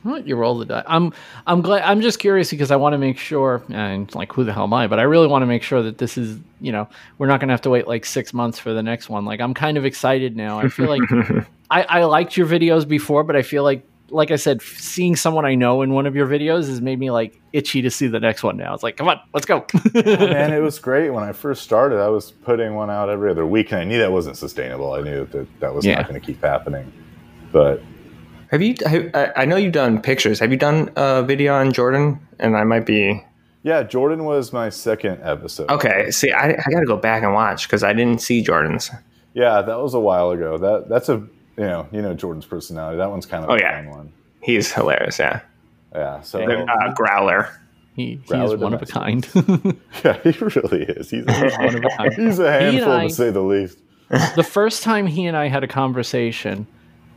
Well, 0.04 0.20
you 0.20 0.34
roll 0.34 0.58
the 0.58 0.64
dice. 0.64 0.84
I'm 0.86 1.12
I'm 1.46 1.62
glad. 1.62 1.82
I'm 1.82 2.00
just 2.00 2.18
curious 2.18 2.50
because 2.50 2.70
I 2.70 2.76
want 2.76 2.94
to 2.94 2.98
make 2.98 3.18
sure. 3.18 3.62
And 3.70 4.12
like, 4.14 4.32
who 4.32 4.44
the 4.44 4.52
hell 4.52 4.64
am 4.64 4.72
I? 4.72 4.86
But 4.88 4.98
I 4.98 5.02
really 5.02 5.28
want 5.28 5.42
to 5.42 5.46
make 5.46 5.62
sure 5.62 5.82
that 5.82 5.98
this 5.98 6.18
is. 6.18 6.38
You 6.60 6.72
know, 6.72 6.88
we're 7.18 7.26
not 7.26 7.40
going 7.40 7.48
to 7.48 7.52
have 7.52 7.62
to 7.62 7.70
wait 7.70 7.86
like 7.86 8.04
six 8.04 8.32
months 8.32 8.58
for 8.58 8.72
the 8.72 8.82
next 8.82 9.08
one. 9.08 9.24
Like, 9.24 9.40
I'm 9.40 9.54
kind 9.54 9.76
of 9.76 9.84
excited 9.84 10.36
now. 10.36 10.60
I 10.60 10.68
feel 10.68 10.88
like 10.88 11.02
I, 11.70 11.82
I 11.82 12.04
liked 12.04 12.36
your 12.36 12.46
videos 12.46 12.86
before, 12.86 13.24
but 13.24 13.34
I 13.34 13.42
feel 13.42 13.64
like, 13.64 13.84
like 14.10 14.30
I 14.30 14.36
said, 14.36 14.62
seeing 14.62 15.16
someone 15.16 15.44
I 15.44 15.56
know 15.56 15.82
in 15.82 15.92
one 15.92 16.06
of 16.06 16.14
your 16.14 16.28
videos 16.28 16.68
has 16.68 16.80
made 16.80 17.00
me 17.00 17.10
like 17.10 17.40
itchy 17.52 17.82
to 17.82 17.90
see 17.90 18.06
the 18.06 18.20
next 18.20 18.44
one 18.44 18.56
now. 18.56 18.74
It's 18.74 18.84
like, 18.84 18.96
come 18.96 19.08
on, 19.08 19.18
let's 19.34 19.46
go. 19.46 19.66
and 19.94 20.52
it 20.52 20.60
was 20.62 20.78
great 20.78 21.10
when 21.10 21.24
I 21.24 21.32
first 21.32 21.62
started. 21.62 21.98
I 21.98 22.08
was 22.08 22.30
putting 22.30 22.74
one 22.74 22.90
out 22.90 23.08
every 23.08 23.30
other 23.30 23.44
week, 23.46 23.72
and 23.72 23.80
I 23.80 23.84
knew 23.84 23.98
that 23.98 24.12
wasn't 24.12 24.36
sustainable. 24.36 24.92
I 24.92 25.00
knew 25.00 25.26
that 25.26 25.60
that 25.60 25.74
was 25.74 25.84
yeah. 25.84 25.96
not 25.96 26.08
going 26.08 26.20
to 26.20 26.24
keep 26.24 26.42
happening. 26.42 26.92
But 27.52 27.82
have 28.50 28.62
you? 28.62 28.74
I 29.14 29.44
know 29.44 29.56
you've 29.56 29.72
done 29.72 30.00
pictures. 30.00 30.40
Have 30.40 30.50
you 30.50 30.56
done 30.56 30.90
a 30.96 31.22
video 31.22 31.54
on 31.54 31.72
Jordan? 31.72 32.26
And 32.38 32.56
I 32.56 32.64
might 32.64 32.86
be. 32.86 33.24
Yeah, 33.62 33.84
Jordan 33.84 34.24
was 34.24 34.52
my 34.52 34.70
second 34.70 35.20
episode. 35.22 35.70
Okay, 35.70 36.10
see, 36.10 36.32
I, 36.32 36.50
I 36.50 36.70
got 36.70 36.80
to 36.80 36.86
go 36.86 36.96
back 36.96 37.22
and 37.22 37.32
watch 37.32 37.68
because 37.68 37.84
I 37.84 37.92
didn't 37.92 38.20
see 38.20 38.42
Jordan's. 38.42 38.90
Yeah, 39.34 39.62
that 39.62 39.80
was 39.80 39.94
a 39.94 40.00
while 40.00 40.32
ago. 40.32 40.58
That 40.58 40.88
that's 40.88 41.08
a 41.08 41.14
you 41.56 41.64
know, 41.64 41.88
you 41.92 42.02
know 42.02 42.14
Jordan's 42.14 42.46
personality. 42.46 42.98
That 42.98 43.10
one's 43.10 43.26
kind 43.26 43.44
of 43.44 43.50
oh, 43.50 43.54
a 43.54 43.58
yeah. 43.58 43.82
fun 43.82 43.90
one. 43.90 44.12
He's 44.42 44.72
hilarious. 44.72 45.18
Yeah. 45.18 45.40
Yeah. 45.94 46.20
So 46.22 46.42
uh, 46.42 46.92
growler. 46.94 47.48
He, 47.94 48.20
he 48.26 48.34
is 48.34 48.56
one 48.56 48.72
of 48.72 48.80
a 48.80 48.86
kind. 48.86 49.28
yeah, 50.04 50.18
he 50.22 50.30
really 50.30 50.84
is. 50.84 51.10
He's, 51.10 51.24
he's 51.30 51.58
one 51.58 51.76
of 51.76 51.84
a 51.84 51.88
kind. 51.96 52.14
He's 52.14 52.38
a 52.38 52.50
handful 52.50 52.92
I, 52.92 53.08
to 53.08 53.14
say 53.14 53.30
the 53.30 53.42
least. 53.42 53.78
the 54.08 54.42
first 54.42 54.82
time 54.82 55.06
he 55.06 55.26
and 55.26 55.36
I 55.36 55.48
had 55.48 55.62
a 55.62 55.68
conversation, 55.68 56.66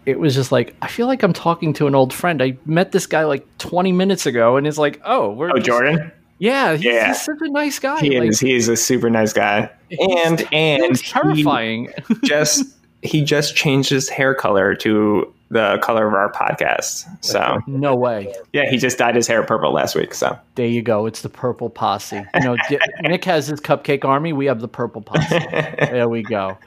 it 0.06 0.20
was 0.20 0.36
just 0.36 0.52
like 0.52 0.76
I 0.82 0.88
feel 0.88 1.08
like 1.08 1.24
I'm 1.24 1.34
talking 1.34 1.74
to 1.74 1.88
an 1.88 1.96
old 1.96 2.14
friend. 2.14 2.42
I 2.42 2.58
met 2.66 2.92
this 2.92 3.06
guy 3.06 3.24
like 3.24 3.46
20 3.58 3.92
minutes 3.92 4.26
ago, 4.26 4.58
and 4.58 4.68
it's 4.68 4.78
like, 4.78 5.02
oh, 5.06 5.32
we're 5.32 5.50
oh 5.50 5.56
just, 5.56 5.66
Jordan. 5.66 6.12
Yeah, 6.38 6.74
he's, 6.74 6.84
yeah, 6.84 7.08
he's 7.08 7.22
such 7.22 7.38
a 7.42 7.50
nice 7.50 7.80
guy. 7.80 8.00
He 8.00 8.20
like, 8.20 8.30
is. 8.30 8.40
He's 8.40 8.68
a 8.68 8.76
super 8.76 9.10
nice 9.10 9.34
guy, 9.34 9.70
and 10.00 10.48
and 10.52 10.98
terrifying. 11.00 11.90
just 12.24 12.66
he 13.02 13.24
just 13.24 13.56
changed 13.56 13.90
his 13.90 14.10
hair 14.10 14.34
color 14.34 14.76
to 14.76 15.32
the 15.50 15.78
color 15.82 16.08
of 16.08 16.14
our 16.14 16.32
podcast. 16.32 17.06
So 17.24 17.60
no 17.68 17.96
way. 17.96 18.34
Yeah, 18.52 18.70
he 18.70 18.78
just 18.78 18.98
dyed 18.98 19.16
his 19.16 19.28
hair 19.28 19.44
purple 19.44 19.72
last 19.72 19.96
week. 19.96 20.14
So 20.14 20.38
there 20.56 20.68
you 20.68 20.82
go. 20.82 21.06
It's 21.06 21.22
the 21.22 21.30
purple 21.30 21.70
posse. 21.70 22.26
You 22.34 22.42
know, 22.42 22.58
Nick 23.02 23.24
has 23.26 23.48
his 23.48 23.62
cupcake 23.62 24.04
army. 24.04 24.34
We 24.34 24.46
have 24.48 24.60
the 24.60 24.68
purple 24.68 25.02
posse. 25.02 25.40
there 25.50 26.10
we 26.10 26.24
go. 26.24 26.58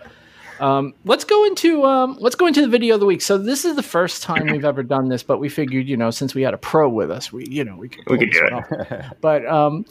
Um, 0.61 0.95
let's 1.05 1.25
go 1.25 1.45
into 1.45 1.85
um, 1.85 2.17
let's 2.21 2.37
go 2.37 2.47
into 2.47 2.61
the 2.61 2.69
video 2.69 2.95
of 2.95 3.01
the 3.01 3.07
week. 3.07 3.23
So 3.23 3.39
this 3.39 3.65
is 3.65 3.77
the 3.77 3.83
first 3.83 4.23
time 4.23 4.47
we've 4.47 4.65
ever 4.65 4.83
done 4.83 5.09
this, 5.09 5.23
but 5.23 5.39
we 5.39 5.49
figured, 5.49 5.87
you 5.87 5.97
know, 5.97 6.11
since 6.11 6.35
we 6.35 6.43
had 6.43 6.55
a 6.55 6.59
pro 6.59 6.89
with 6.89 7.11
us, 7.11 7.33
we 7.33 7.47
you 7.49 7.65
know 7.65 7.77
we 7.77 7.89
could 7.89 8.05
we 8.09 8.19
could 8.19 8.31
do 8.31 8.49
it. 8.53 9.05
but 9.21 9.47
um, 9.47 9.85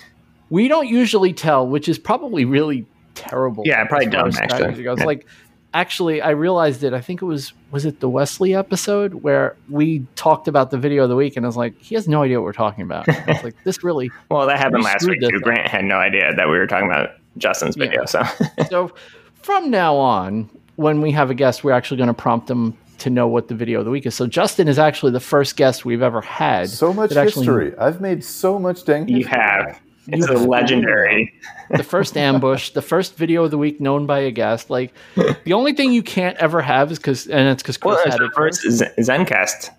we 0.50 0.68
don't 0.68 0.88
usually 0.88 1.34
tell, 1.34 1.68
which 1.68 1.90
is 1.90 1.98
probably 1.98 2.46
really 2.46 2.86
terrible. 3.16 3.64
Yeah, 3.66 3.82
it 3.82 3.90
probably 3.90 4.08
dumb. 4.08 4.32
Actually, 4.38 4.84
goes. 4.84 5.00
Yeah. 5.00 5.06
like 5.06 5.26
actually 5.74 6.22
I 6.22 6.32
realized 6.32 6.84
it. 6.84 6.94
I 6.94 7.02
think 7.02 7.22
it 7.22 7.26
was 7.26 7.54
was 7.72 7.86
it 7.86 8.00
the 8.00 8.10
Wesley 8.10 8.56
episode 8.56 9.14
where 9.16 9.56
we 9.70 10.06
talked 10.16 10.48
about 10.48 10.72
the 10.72 10.78
video 10.78 11.04
of 11.04 11.10
the 11.10 11.16
week, 11.16 11.38
and 11.38 11.46
I 11.46 11.48
was 11.48 11.58
like, 11.58 11.80
he 11.80 11.96
has 11.96 12.08
no 12.08 12.24
idea 12.24 12.40
what 12.40 12.46
we're 12.46 12.54
talking 12.54 12.84
about. 12.84 13.08
I 13.10 13.26
was 13.28 13.44
like, 13.44 13.56
this 13.64 13.84
really. 13.84 14.12
well, 14.32 14.48
that 14.48 14.58
happened 14.58 14.84
last 14.84 15.08
week 15.08 15.22
too. 15.22 15.40
Grant 15.40 15.68
had 15.68 15.86
no 15.86 15.98
idea 15.98 16.34
that 16.36 16.48
we 16.48 16.58
were 16.58 16.68
talking 16.68 16.90
about 16.90 17.12
Justin's 17.38 17.76
video. 17.76 18.02
Yeah. 18.02 18.06
So, 18.06 18.24
so 18.70 18.96
from 19.36 19.70
now 19.70 19.96
on, 19.96 20.50
when 20.78 21.02
we 21.02 21.12
have 21.12 21.30
a 21.30 21.34
guest, 21.34 21.64
we're 21.64 21.74
actually 21.74 21.98
going 21.98 22.08
to 22.08 22.14
prompt 22.14 22.48
them 22.48 22.78
to 23.00 23.10
know 23.10 23.28
what 23.28 23.48
the 23.48 23.56
video 23.56 23.80
of 23.80 23.86
the 23.86 23.92
week 23.92 24.06
is. 24.06 24.16
So 24.16 24.26
Justin 24.26 24.68
is 24.68 24.80
actually 24.80 25.12
the 25.12 25.20
first 25.20 25.58
guest 25.58 25.86
we've 25.86 26.02
ever 26.02 26.22
had. 26.22 26.70
So 26.70 26.94
much 26.94 27.14
history. 27.14 27.72
Actually, 27.72 27.78
I've 27.78 28.00
made 28.00 28.24
so 28.24 28.58
much 28.58 28.86
dang. 28.86 29.08
You 29.08 29.26
have. 29.26 29.80
It's 30.08 30.28
a 30.28 30.34
legendary. 30.34 31.34
the 31.70 31.84
first 31.84 32.16
ambush, 32.16 32.70
the 32.70 32.82
first 32.82 33.18
video 33.18 33.44
of 33.44 33.52
the 33.52 33.58
week 33.58 33.82
known 33.82 34.06
by 34.06 34.20
a 34.20 34.32
guest. 34.32 34.70
Like 34.70 34.94
the 35.44 35.54
only 35.54 35.74
thing 35.74 35.92
you 35.92 36.02
can't 36.02 36.38
ever 36.38 36.62
have 36.62 36.92
is 36.92 36.98
because, 36.98 37.28
and 37.28 37.50
it's 37.50 37.62
because 37.62 37.78
Chris 37.78 37.98
well, 38.06 38.12
had 38.12 38.22
it 38.22 38.32
first. 38.34 38.64
Zencastr 38.64 39.72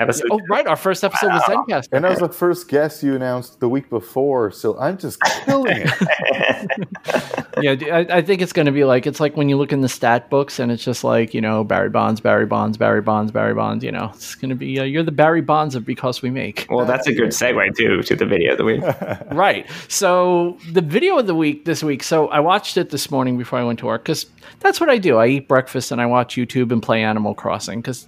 episode. 0.00 0.28
Oh, 0.30 0.40
right. 0.48 0.66
Our 0.66 0.76
first 0.76 1.04
episode 1.04 1.28
wow. 1.28 1.34
was 1.34 1.42
Zencastr. 1.42 1.88
And 1.92 2.04
that 2.04 2.10
was 2.10 2.20
the 2.20 2.28
first 2.28 2.68
guest 2.68 3.02
you 3.02 3.14
announced 3.14 3.60
the 3.60 3.68
week 3.68 3.90
before. 3.90 4.50
So 4.50 4.78
I'm 4.78 4.98
just 4.98 5.20
killing 5.44 5.84
it. 5.86 7.46
yeah, 7.62 7.72
I, 7.94 8.18
I, 8.18 8.22
think 8.22 8.42
it's 8.42 8.52
going 8.52 8.66
to 8.66 8.72
be 8.72 8.84
like, 8.84 9.06
it's 9.06 9.20
like 9.20 9.36
when 9.36 9.48
you 9.48 9.56
look 9.56 9.72
in 9.72 9.80
the 9.80 9.88
stat 9.88 10.30
books 10.30 10.58
and 10.58 10.70
it's 10.70 10.84
just 10.84 11.04
like, 11.04 11.34
you 11.34 11.40
know, 11.40 11.64
Barry 11.64 11.90
Bonds, 11.90 12.20
Barry 12.20 12.46
Bonds, 12.46 12.76
Barry 12.76 13.00
Bonds, 13.00 13.32
Barry 13.32 13.54
Bonds. 13.54 13.84
You 13.84 13.92
know, 13.92 14.10
it's 14.14 14.34
going 14.34 14.50
to 14.50 14.54
be, 14.54 14.78
uh, 14.78 14.84
you're 14.84 15.02
the 15.02 15.12
Barry 15.12 15.40
Bonds 15.40 15.74
of 15.74 15.84
Because 15.84 16.22
We 16.22 16.30
Make. 16.30 16.66
Well, 16.70 16.86
that's 16.86 17.06
a 17.06 17.12
good 17.12 17.30
segue, 17.30 17.76
too, 17.76 18.02
to 18.02 18.16
the 18.16 18.26
video 18.26 18.52
of 18.52 18.58
the 18.58 18.64
week. 18.64 18.82
right. 19.32 19.68
So 19.88 20.58
the 20.72 20.82
video 20.82 21.18
of 21.18 21.26
the 21.26 21.34
week 21.34 21.64
this 21.64 21.82
week. 21.82 22.02
So 22.02 22.28
I 22.28 22.40
watched 22.40 22.76
it 22.76 22.90
this 22.90 23.10
morning 23.10 23.38
before 23.38 23.58
I 23.58 23.64
went 23.64 23.78
to 23.80 23.86
work 23.86 24.04
because 24.04 24.26
that's 24.60 24.80
what 24.80 24.88
I 24.88 24.98
do. 24.98 25.18
I 25.18 25.26
eat 25.26 25.48
breakfast 25.48 25.92
and 25.92 26.00
I 26.00 26.06
watch 26.06 26.36
YouTube 26.36 26.72
and 26.72 26.82
play 26.82 27.02
Animal 27.02 27.34
Crossing 27.34 27.80
because, 27.80 28.06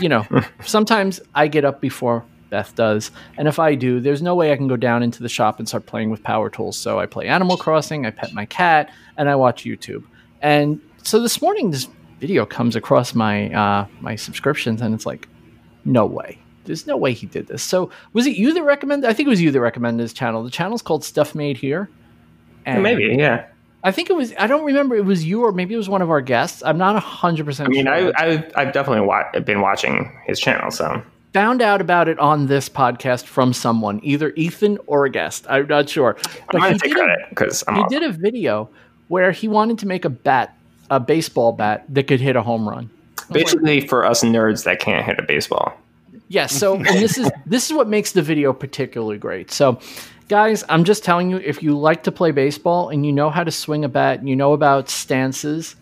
you 0.00 0.08
know, 0.08 0.26
sometimes 0.64 1.20
I 1.34 1.48
get 1.48 1.64
up 1.64 1.80
before 1.80 2.24
Beth 2.50 2.74
does. 2.74 3.10
And 3.38 3.48
if 3.48 3.58
I 3.58 3.74
do, 3.74 3.98
there's 3.98 4.20
no 4.20 4.34
way 4.34 4.52
I 4.52 4.56
can 4.56 4.68
go 4.68 4.76
down 4.76 5.02
into 5.02 5.22
the 5.22 5.28
shop 5.28 5.58
and 5.58 5.66
start 5.66 5.86
playing 5.86 6.10
with 6.10 6.22
power 6.22 6.50
tools. 6.50 6.76
So 6.76 7.00
I 7.00 7.06
play 7.06 7.26
Animal 7.26 7.56
Crossing, 7.56 8.04
I 8.04 8.10
pet 8.10 8.34
my 8.34 8.44
cat, 8.44 8.90
and 9.16 9.28
I 9.28 9.36
watch 9.36 9.64
YouTube. 9.64 10.04
And 10.42 10.80
so 11.02 11.20
this 11.20 11.40
morning, 11.40 11.70
this 11.70 11.88
video 12.20 12.44
comes 12.44 12.76
across 12.76 13.14
my 13.14 13.52
uh, 13.52 13.86
my 14.00 14.16
subscriptions, 14.16 14.82
and 14.82 14.94
it's 14.94 15.06
like, 15.06 15.28
no 15.84 16.04
way. 16.04 16.38
There's 16.64 16.86
no 16.86 16.96
way 16.96 17.12
he 17.12 17.26
did 17.26 17.48
this. 17.48 17.62
So 17.62 17.90
was 18.12 18.26
it 18.26 18.36
you 18.36 18.52
that 18.54 18.62
recommended? 18.62 19.08
I 19.08 19.14
think 19.14 19.26
it 19.26 19.30
was 19.30 19.40
you 19.40 19.50
that 19.50 19.60
recommended 19.60 20.04
this 20.04 20.12
channel. 20.12 20.44
The 20.44 20.50
channel's 20.50 20.82
called 20.82 21.04
Stuff 21.04 21.34
Made 21.34 21.56
Here. 21.56 21.88
And 22.64 22.82
maybe, 22.82 23.16
yeah. 23.18 23.46
I 23.82 23.90
think 23.90 24.10
it 24.10 24.12
was. 24.12 24.32
I 24.38 24.46
don't 24.46 24.64
remember. 24.64 24.94
It 24.94 25.04
was 25.04 25.24
you, 25.24 25.42
or 25.42 25.52
maybe 25.52 25.74
it 25.74 25.78
was 25.78 25.88
one 25.88 26.02
of 26.02 26.10
our 26.10 26.20
guests. 26.20 26.62
I'm 26.62 26.78
not 26.78 27.02
hundred 27.02 27.46
percent. 27.46 27.68
I 27.68 27.72
mean, 27.72 27.86
sure. 27.86 28.12
I, 28.16 28.44
I, 28.54 28.64
have 28.64 28.72
definitely 28.72 29.06
wa- 29.06 29.40
been 29.40 29.60
watching 29.60 30.16
his 30.24 30.38
channel. 30.38 30.70
So 30.70 31.02
found 31.32 31.62
out 31.62 31.80
about 31.80 32.08
it 32.08 32.18
on 32.18 32.46
this 32.46 32.68
podcast 32.68 33.24
from 33.24 33.52
someone, 33.52 34.00
either 34.02 34.32
Ethan 34.36 34.78
or 34.86 35.06
a 35.06 35.10
guest. 35.10 35.46
I'm 35.48 35.66
not 35.66 35.88
sure. 35.88 36.16
But 36.50 36.62
I'm 36.62 36.78
to 36.78 36.78
take 36.78 36.94
credit 36.94 37.26
because 37.30 37.60
he 37.60 37.74
awesome. 37.74 37.88
did 37.88 38.02
a 38.02 38.12
video 38.12 38.68
where 39.08 39.32
he 39.32 39.48
wanted 39.48 39.78
to 39.80 39.86
make 39.86 40.04
a 40.04 40.10
bat, 40.10 40.56
a 40.90 41.00
baseball 41.00 41.52
bat 41.52 41.84
that 41.88 42.06
could 42.06 42.20
hit 42.20 42.36
a 42.36 42.42
home 42.42 42.68
run. 42.68 42.90
Basically, 43.30 43.80
like, 43.80 43.88
for 43.88 44.04
us 44.04 44.22
nerds 44.22 44.64
that 44.64 44.80
can't 44.80 45.04
hit 45.04 45.18
a 45.18 45.22
baseball. 45.22 45.74
Yes. 46.12 46.22
Yeah, 46.28 46.46
so, 46.46 46.74
and 46.76 46.86
this 46.86 47.18
is 47.18 47.30
this 47.46 47.66
is 47.66 47.72
what 47.72 47.88
makes 47.88 48.12
the 48.12 48.22
video 48.22 48.52
particularly 48.52 49.18
great. 49.18 49.50
So, 49.50 49.80
guys, 50.28 50.64
I'm 50.68 50.84
just 50.84 51.04
telling 51.04 51.30
you, 51.30 51.38
if 51.38 51.62
you 51.62 51.78
like 51.78 52.02
to 52.04 52.12
play 52.12 52.30
baseball 52.30 52.90
and 52.90 53.06
you 53.06 53.12
know 53.12 53.30
how 53.30 53.44
to 53.44 53.50
swing 53.50 53.84
a 53.84 53.88
bat, 53.88 54.18
and 54.18 54.28
you 54.28 54.36
know 54.36 54.52
about 54.52 54.90
stances, 54.90 55.76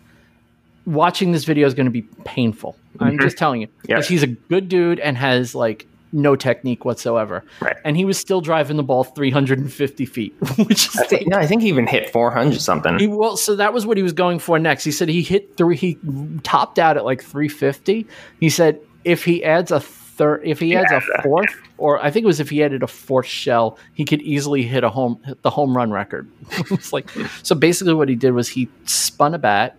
watching 0.85 1.31
this 1.31 1.45
video 1.45 1.67
is 1.67 1.73
going 1.73 1.85
to 1.85 1.91
be 1.91 2.03
painful. 2.25 2.75
Mm-hmm. 2.95 3.03
I'm 3.03 3.19
just 3.19 3.37
telling 3.37 3.61
you 3.61 3.67
because 3.81 4.07
he's 4.07 4.23
a 4.23 4.27
good 4.27 4.69
dude 4.69 4.99
and 4.99 5.17
has 5.17 5.55
like 5.55 5.87
no 6.13 6.35
technique 6.35 6.85
whatsoever. 6.85 7.43
Right. 7.61 7.77
And 7.85 7.95
he 7.95 8.05
was 8.05 8.17
still 8.17 8.41
driving 8.41 8.77
the 8.77 8.83
ball 8.83 9.03
350 9.03 10.05
feet, 10.05 10.35
which 10.57 10.87
is 10.87 10.97
I 10.97 11.05
think, 11.05 11.31
like, 11.31 11.43
I 11.43 11.47
think 11.47 11.61
he 11.61 11.69
even 11.69 11.87
hit 11.87 12.09
400 12.09 12.59
something. 12.61 12.99
He, 12.99 13.07
well, 13.07 13.37
so 13.37 13.55
that 13.55 13.73
was 13.73 13.85
what 13.85 13.97
he 13.97 14.03
was 14.03 14.13
going 14.13 14.39
for 14.39 14.59
next. 14.59 14.83
He 14.83 14.91
said 14.91 15.09
he 15.09 15.21
hit 15.21 15.57
three, 15.57 15.75
he 15.75 15.97
topped 16.43 16.79
out 16.79 16.97
at 16.97 17.05
like 17.05 17.23
350. 17.23 18.05
He 18.39 18.49
said 18.49 18.79
if 19.03 19.23
he 19.25 19.43
adds 19.43 19.71
a 19.71 19.79
third, 19.79 20.41
if 20.43 20.59
he 20.59 20.75
adds 20.75 20.91
yeah, 20.91 20.99
a 21.17 21.21
fourth, 21.21 21.49
yeah. 21.49 21.69
or 21.77 22.03
I 22.03 22.11
think 22.11 22.23
it 22.25 22.27
was 22.27 22.39
if 22.39 22.49
he 22.49 22.63
added 22.63 22.83
a 22.83 22.87
fourth 22.87 23.25
shell, 23.25 23.77
he 23.93 24.05
could 24.05 24.21
easily 24.21 24.63
hit 24.63 24.83
a 24.83 24.89
home, 24.89 25.21
hit 25.25 25.41
the 25.41 25.49
home 25.49 25.75
run 25.75 25.91
record. 25.91 26.29
it's 26.71 26.93
like, 26.93 27.09
so 27.43 27.55
basically 27.55 27.93
what 27.93 28.09
he 28.09 28.15
did 28.15 28.31
was 28.31 28.49
he 28.49 28.69
spun 28.85 29.33
a 29.33 29.39
bat 29.39 29.77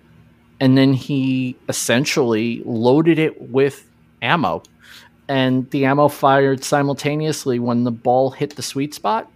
and 0.63 0.79
then 0.79 0.93
he 0.93 1.57
essentially 1.69 2.63
loaded 2.65 3.19
it 3.19 3.51
with 3.51 3.85
ammo. 4.23 4.63
And 5.27 5.69
the 5.71 5.87
ammo 5.87 6.07
fired 6.07 6.63
simultaneously 6.63 7.59
when 7.59 7.83
the 7.83 7.91
ball 7.91 8.31
hit 8.31 8.55
the 8.55 8.63
sweet 8.63 8.95
spot. 8.95 9.29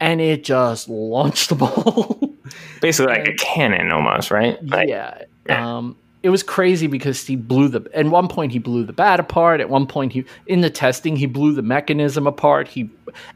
And 0.00 0.20
it 0.20 0.42
just 0.42 0.88
launched 0.88 1.50
the 1.50 1.54
ball. 1.54 2.34
Basically 2.80 3.12
like 3.12 3.28
and, 3.28 3.28
a 3.28 3.34
cannon 3.36 3.92
almost 3.92 4.32
right? 4.32 4.58
Like, 4.66 4.88
yeah, 4.88 5.22
yeah. 5.46 5.76
Um, 5.76 5.96
it 6.22 6.28
was 6.28 6.42
crazy 6.42 6.86
because 6.86 7.26
he 7.26 7.34
blew 7.34 7.68
the 7.68 7.88
at 7.94 8.06
one 8.06 8.28
point 8.28 8.52
he 8.52 8.58
blew 8.58 8.84
the 8.84 8.92
bat 8.92 9.18
apart 9.18 9.60
at 9.60 9.70
one 9.70 9.86
point 9.86 10.12
he 10.12 10.24
in 10.46 10.60
the 10.60 10.68
testing 10.68 11.16
he 11.16 11.26
blew 11.26 11.54
the 11.54 11.62
mechanism 11.62 12.26
apart. 12.26 12.68
He 12.68 12.90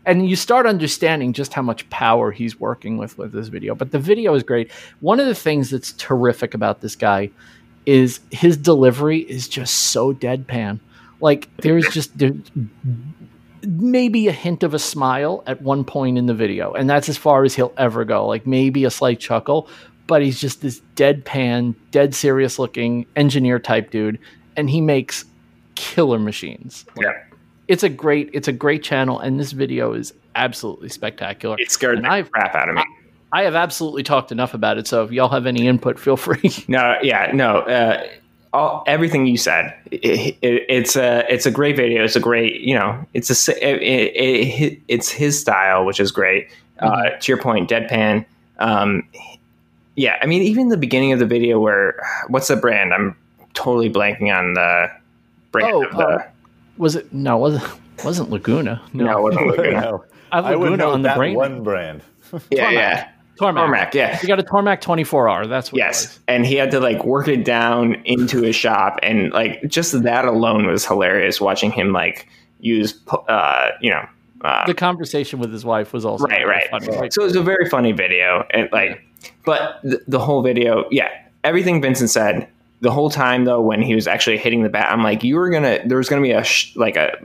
and 0.04 0.28
you 0.28 0.36
start 0.36 0.66
understanding 0.66 1.32
just 1.32 1.54
how 1.54 1.62
much 1.62 1.88
power 1.90 2.30
he's 2.30 2.60
working 2.60 2.98
with 2.98 3.16
with 3.16 3.32
this 3.32 3.48
video. 3.48 3.74
But 3.74 3.90
the 3.90 3.98
video 3.98 4.34
is 4.34 4.42
great. 4.42 4.70
One 5.00 5.18
of 5.18 5.26
the 5.26 5.34
things 5.34 5.70
that's 5.70 5.92
terrific 5.92 6.52
about 6.52 6.82
this 6.82 6.94
guy 6.94 7.30
is 7.86 8.20
his 8.30 8.56
delivery 8.56 9.20
is 9.20 9.48
just 9.48 9.74
so 9.74 10.12
deadpan. 10.12 10.80
Like 11.20 11.48
there's 11.58 11.88
just 11.88 12.12
maybe 13.62 14.28
a 14.28 14.32
hint 14.32 14.62
of 14.62 14.74
a 14.74 14.78
smile 14.78 15.42
at 15.46 15.62
one 15.62 15.84
point 15.84 16.18
in 16.18 16.26
the 16.26 16.34
video 16.34 16.74
and 16.74 16.88
that's 16.88 17.08
as 17.08 17.16
far 17.16 17.44
as 17.44 17.54
he'll 17.54 17.72
ever 17.78 18.04
go. 18.04 18.26
Like 18.26 18.46
maybe 18.46 18.84
a 18.84 18.90
slight 18.90 19.20
chuckle 19.20 19.70
but 20.06 20.22
he's 20.22 20.40
just 20.40 20.60
this 20.60 20.80
deadpan, 20.96 21.74
dead 21.90 22.14
serious 22.14 22.58
looking 22.58 23.06
engineer 23.16 23.58
type 23.58 23.90
dude, 23.90 24.18
and 24.56 24.68
he 24.68 24.80
makes 24.80 25.24
killer 25.74 26.18
machines. 26.18 26.84
Yeah. 27.00 27.12
It's 27.68 27.82
a 27.82 27.88
great 27.88 28.30
it's 28.32 28.48
a 28.48 28.52
great 28.52 28.82
channel 28.82 29.18
and 29.18 29.40
this 29.40 29.52
video 29.52 29.94
is 29.94 30.12
absolutely 30.34 30.88
spectacular. 30.88 31.56
It 31.58 31.70
scared 31.70 31.96
and 31.96 32.04
the 32.04 32.10
I've, 32.10 32.30
crap 32.30 32.54
out 32.54 32.68
of 32.68 32.74
me. 32.74 32.82
I, 33.32 33.40
I, 33.40 33.42
have 33.44 33.54
absolutely 33.54 34.02
talked 34.02 34.30
enough 34.32 34.54
about 34.54 34.78
it, 34.78 34.86
so 34.86 35.02
if 35.02 35.12
y'all 35.12 35.30
have 35.30 35.46
any 35.46 35.66
input, 35.66 35.98
feel 35.98 36.16
free. 36.16 36.52
No, 36.68 36.98
yeah, 37.02 37.30
no. 37.32 37.60
Uh, 37.60 38.06
all, 38.52 38.84
everything 38.86 39.26
you 39.26 39.36
said, 39.36 39.74
it, 39.90 40.36
it, 40.40 40.64
it's 40.68 40.94
a 40.94 41.24
it's 41.32 41.46
a 41.46 41.50
great 41.50 41.76
video. 41.76 42.04
It's 42.04 42.16
a 42.16 42.20
great 42.20 42.60
you 42.60 42.74
know 42.74 43.04
it's 43.14 43.48
a 43.48 43.52
it, 43.68 44.80
it's 44.86 45.10
his 45.10 45.40
style, 45.40 45.84
which 45.84 46.00
is 46.00 46.12
great. 46.12 46.48
Uh, 46.78 46.90
mm-hmm. 46.90 47.06
Uh, 47.06 47.18
to 47.18 47.32
your 47.32 47.40
point, 47.40 47.70
deadpan. 47.70 48.24
Um, 48.58 49.08
yeah, 49.96 50.16
I 50.20 50.26
mean, 50.26 50.42
even 50.42 50.68
the 50.68 50.76
beginning 50.76 51.12
of 51.12 51.18
the 51.18 51.26
video 51.26 51.60
where 51.60 52.00
what's 52.28 52.48
the 52.48 52.56
brand? 52.56 52.92
I'm 52.92 53.16
totally 53.54 53.90
blanking 53.90 54.34
on 54.36 54.54
the 54.54 54.90
brand. 55.52 55.72
Oh, 55.72 55.80
the, 55.90 55.98
uh, 55.98 56.28
was 56.76 56.96
it? 56.96 57.12
No, 57.12 57.36
wasn't 57.38 57.64
wasn't 58.04 58.30
Laguna? 58.30 58.82
No, 58.92 59.04
no 59.04 59.18
it 59.18 59.22
wasn't 59.22 59.46
Laguna. 59.56 59.80
no. 59.80 60.04
I 60.32 60.36
have 60.36 60.60
Laguna 60.60 60.86
on 60.86 61.02
the 61.02 61.12
brain. 61.14 61.36
One 61.36 61.62
brand. 61.62 62.02
yeah, 62.50 62.70
yeah. 62.70 63.08
Tormach. 63.38 63.66
Tormach, 63.66 63.94
yeah. 63.94 64.18
You 64.22 64.28
got 64.28 64.38
a 64.38 64.44
Tormach 64.44 64.80
24R. 64.80 65.48
That's 65.48 65.72
what 65.72 65.78
Yes. 65.78 66.20
And 66.28 66.46
he 66.46 66.54
had 66.54 66.70
to 66.70 66.80
like 66.80 67.04
work 67.04 67.26
it 67.26 67.44
down 67.44 67.94
into 68.04 68.42
his 68.42 68.54
shop. 68.54 68.98
And 69.02 69.32
like 69.32 69.62
just 69.66 70.02
that 70.02 70.24
alone 70.24 70.66
was 70.66 70.86
hilarious 70.86 71.40
watching 71.40 71.72
him 71.72 71.92
like 71.92 72.28
use, 72.60 73.00
uh, 73.28 73.70
you 73.80 73.90
know, 73.90 74.06
uh, 74.44 74.66
the 74.66 74.74
conversation 74.74 75.38
with 75.38 75.52
his 75.52 75.64
wife 75.64 75.92
was 75.92 76.04
also 76.04 76.24
right, 76.26 76.46
right. 76.46 76.68
Funny. 76.70 77.10
So 77.10 77.22
it 77.22 77.24
was 77.24 77.36
a 77.36 77.42
very 77.42 77.68
funny 77.68 77.92
video. 77.92 78.46
And 78.50 78.68
like, 78.72 79.02
but 79.44 79.80
the, 79.82 80.02
the 80.06 80.18
whole 80.18 80.42
video, 80.42 80.84
yeah, 80.90 81.08
everything 81.42 81.80
Vincent 81.80 82.10
said 82.10 82.48
the 82.80 82.90
whole 82.90 83.08
time 83.08 83.46
though, 83.46 83.62
when 83.62 83.80
he 83.80 83.94
was 83.94 84.06
actually 84.06 84.36
hitting 84.36 84.62
the 84.62 84.68
bat, 84.68 84.92
I'm 84.92 85.02
like, 85.02 85.24
you 85.24 85.36
were 85.36 85.48
gonna, 85.48 85.80
there 85.86 85.96
was 85.96 86.10
gonna 86.10 86.22
be 86.22 86.32
a 86.32 86.44
sh- 86.44 86.76
like 86.76 86.96
a 86.96 87.16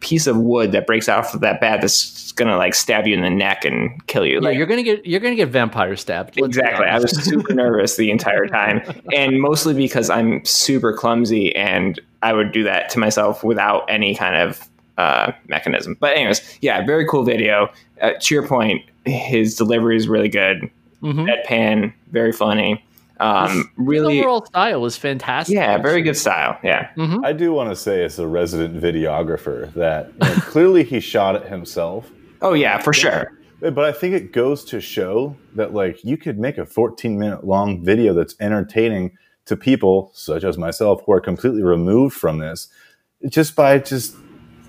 piece 0.00 0.26
of 0.26 0.36
wood 0.36 0.72
that 0.72 0.86
breaks 0.86 1.08
off 1.08 1.34
of 1.34 1.40
that 1.40 1.60
bat 1.60 1.80
that's 1.80 2.32
gonna 2.32 2.56
like 2.56 2.74
stab 2.74 3.06
you 3.06 3.14
in 3.14 3.22
the 3.22 3.30
neck 3.30 3.64
and 3.64 4.06
kill 4.06 4.26
you. 4.26 4.34
Yeah, 4.34 4.40
like, 4.40 4.56
you're 4.58 4.66
gonna 4.66 4.82
get 4.82 5.06
you're 5.06 5.20
gonna 5.20 5.34
get 5.34 5.48
vampire 5.48 5.96
stabbed. 5.96 6.38
exactly. 6.38 6.86
I 6.86 6.98
was 6.98 7.10
super 7.24 7.54
nervous 7.54 7.96
the 7.96 8.10
entire 8.10 8.46
time, 8.48 8.82
and 9.14 9.40
mostly 9.40 9.72
because 9.72 10.10
I'm 10.10 10.44
super 10.44 10.92
clumsy, 10.92 11.56
and 11.56 11.98
I 12.22 12.34
would 12.34 12.52
do 12.52 12.62
that 12.64 12.90
to 12.90 12.98
myself 12.98 13.42
without 13.42 13.86
any 13.88 14.14
kind 14.14 14.36
of 14.36 14.67
uh, 14.98 15.32
mechanism. 15.46 15.96
But 15.98 16.16
anyways, 16.16 16.58
yeah, 16.60 16.84
very 16.84 17.06
cool 17.06 17.24
video. 17.24 17.70
Uh, 18.02 18.12
to 18.20 18.34
your 18.34 18.46
point, 18.46 18.84
his 19.06 19.54
delivery 19.54 19.96
is 19.96 20.08
really 20.08 20.28
good 20.28 20.70
mm-hmm. 21.02 21.24
deadpan, 21.24 21.94
very 22.10 22.32
funny. 22.32 22.84
Um, 23.20 23.70
really, 23.76 24.16
His 24.16 24.24
overall 24.24 24.46
style 24.46 24.84
is 24.84 24.96
fantastic. 24.96 25.54
Yeah, 25.54 25.78
very 25.78 26.02
good 26.02 26.16
style. 26.16 26.58
Yeah, 26.62 26.90
mm-hmm. 26.96 27.24
I 27.24 27.32
do 27.32 27.52
want 27.52 27.70
to 27.70 27.76
say, 27.76 28.04
as 28.04 28.18
a 28.18 28.28
resident 28.28 28.80
videographer, 28.80 29.72
that 29.74 30.12
you 30.22 30.28
know, 30.28 30.34
clearly 30.42 30.84
he 30.84 31.00
shot 31.00 31.34
it 31.34 31.48
himself. 31.48 32.10
Oh 32.42 32.52
yeah, 32.52 32.78
for 32.78 32.92
sure. 32.92 33.32
But 33.60 33.80
I 33.80 33.90
think 33.90 34.14
it 34.14 34.32
goes 34.32 34.64
to 34.66 34.80
show 34.80 35.36
that 35.56 35.74
like 35.74 36.04
you 36.04 36.16
could 36.16 36.38
make 36.38 36.58
a 36.58 36.66
14 36.66 37.18
minute 37.18 37.44
long 37.44 37.84
video 37.84 38.14
that's 38.14 38.36
entertaining 38.38 39.16
to 39.46 39.56
people 39.56 40.12
such 40.14 40.44
as 40.44 40.56
myself 40.56 41.02
who 41.04 41.12
are 41.12 41.20
completely 41.20 41.64
removed 41.64 42.14
from 42.14 42.38
this 42.38 42.68
just 43.28 43.56
by 43.56 43.78
just 43.78 44.14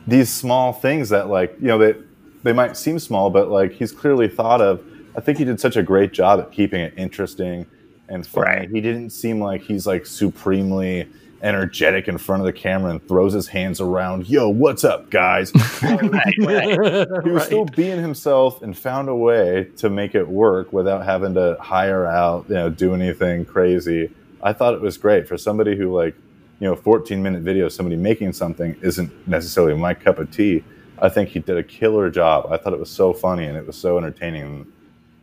these 0.09 0.29
small 0.29 0.73
things 0.73 1.09
that 1.09 1.29
like 1.29 1.55
you 1.59 1.67
know 1.67 1.77
that 1.77 1.97
they, 1.97 2.05
they 2.43 2.53
might 2.53 2.75
seem 2.75 2.99
small 2.99 3.29
but 3.29 3.49
like 3.49 3.71
he's 3.71 3.91
clearly 3.91 4.27
thought 4.27 4.61
of 4.61 4.83
I 5.15 5.21
think 5.21 5.37
he 5.37 5.45
did 5.45 5.59
such 5.59 5.75
a 5.75 5.83
great 5.83 6.13
job 6.13 6.39
at 6.39 6.51
keeping 6.51 6.81
it 6.81 6.93
interesting 6.95 7.65
and 8.07 8.25
funny. 8.25 8.45
Right. 8.45 8.69
He 8.69 8.81
didn't 8.81 9.11
seem 9.11 9.41
like 9.41 9.61
he's 9.61 9.87
like 9.87 10.05
supremely 10.05 11.07
energetic 11.41 12.07
in 12.07 12.17
front 12.17 12.41
of 12.41 12.45
the 12.45 12.53
camera 12.53 12.91
and 12.91 13.07
throws 13.07 13.33
his 13.33 13.47
hands 13.47 13.79
around. 13.79 14.27
Yo, 14.27 14.49
what's 14.49 14.83
up, 14.83 15.09
guys? 15.09 15.53
right, 15.81 16.35
right. 16.39 17.07
He 17.23 17.31
was 17.31 17.45
still 17.45 17.65
being 17.65 17.99
himself 17.99 18.61
and 18.61 18.77
found 18.77 19.09
a 19.09 19.15
way 19.15 19.69
to 19.77 19.89
make 19.89 20.15
it 20.15 20.27
work 20.27 20.73
without 20.73 21.05
having 21.05 21.33
to 21.35 21.57
hire 21.59 22.05
out, 22.05 22.45
you 22.49 22.55
know, 22.55 22.69
do 22.69 22.93
anything 22.93 23.45
crazy. 23.45 24.11
I 24.41 24.53
thought 24.53 24.73
it 24.73 24.81
was 24.81 24.97
great 24.97 25.27
for 25.27 25.37
somebody 25.37 25.75
who 25.75 25.93
like, 25.95 26.15
you 26.59 26.67
know, 26.67 26.75
14 26.75 27.21
minute 27.21 27.41
video, 27.41 27.65
of 27.67 27.73
somebody 27.73 27.95
making 27.95 28.33
something 28.33 28.75
isn't 28.81 29.27
necessarily 29.27 29.75
my 29.75 29.93
cup 29.93 30.19
of 30.19 30.29
tea. 30.31 30.63
I 31.01 31.09
think 31.09 31.29
he 31.29 31.39
did 31.39 31.57
a 31.57 31.63
killer 31.63 32.09
job. 32.09 32.51
I 32.51 32.57
thought 32.57 32.73
it 32.73 32.79
was 32.79 32.89
so 32.89 33.13
funny 33.13 33.45
and 33.45 33.57
it 33.57 33.65
was 33.65 33.77
so 33.77 33.97
entertaining 33.97 34.43
And 34.43 34.71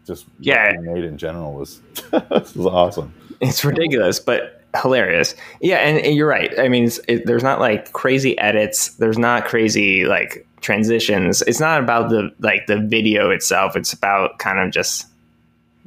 just 0.06 0.26
yeah 0.38 0.72
made 0.80 1.04
in 1.04 1.18
general 1.18 1.52
was 1.52 1.80
was 2.30 2.56
awesome. 2.56 3.12
It's 3.40 3.64
ridiculous, 3.64 4.18
but 4.18 4.62
hilarious. 4.80 5.34
Yeah, 5.60 5.76
and, 5.78 5.98
and 5.98 6.14
you're 6.14 6.28
right. 6.28 6.58
I 6.58 6.68
mean, 6.68 6.90
it, 7.08 7.26
there's 7.26 7.42
not 7.42 7.60
like 7.60 7.92
crazy 7.92 8.38
edits. 8.38 8.90
There's 8.94 9.18
not 9.18 9.44
crazy 9.44 10.06
like 10.06 10.46
transitions. 10.60 11.42
It's 11.42 11.60
not 11.60 11.80
about 11.82 12.08
the 12.08 12.30
like 12.40 12.66
the 12.66 12.78
video 12.78 13.30
itself. 13.30 13.76
It's 13.76 13.92
about 13.92 14.38
kind 14.38 14.58
of 14.58 14.72
just 14.72 15.06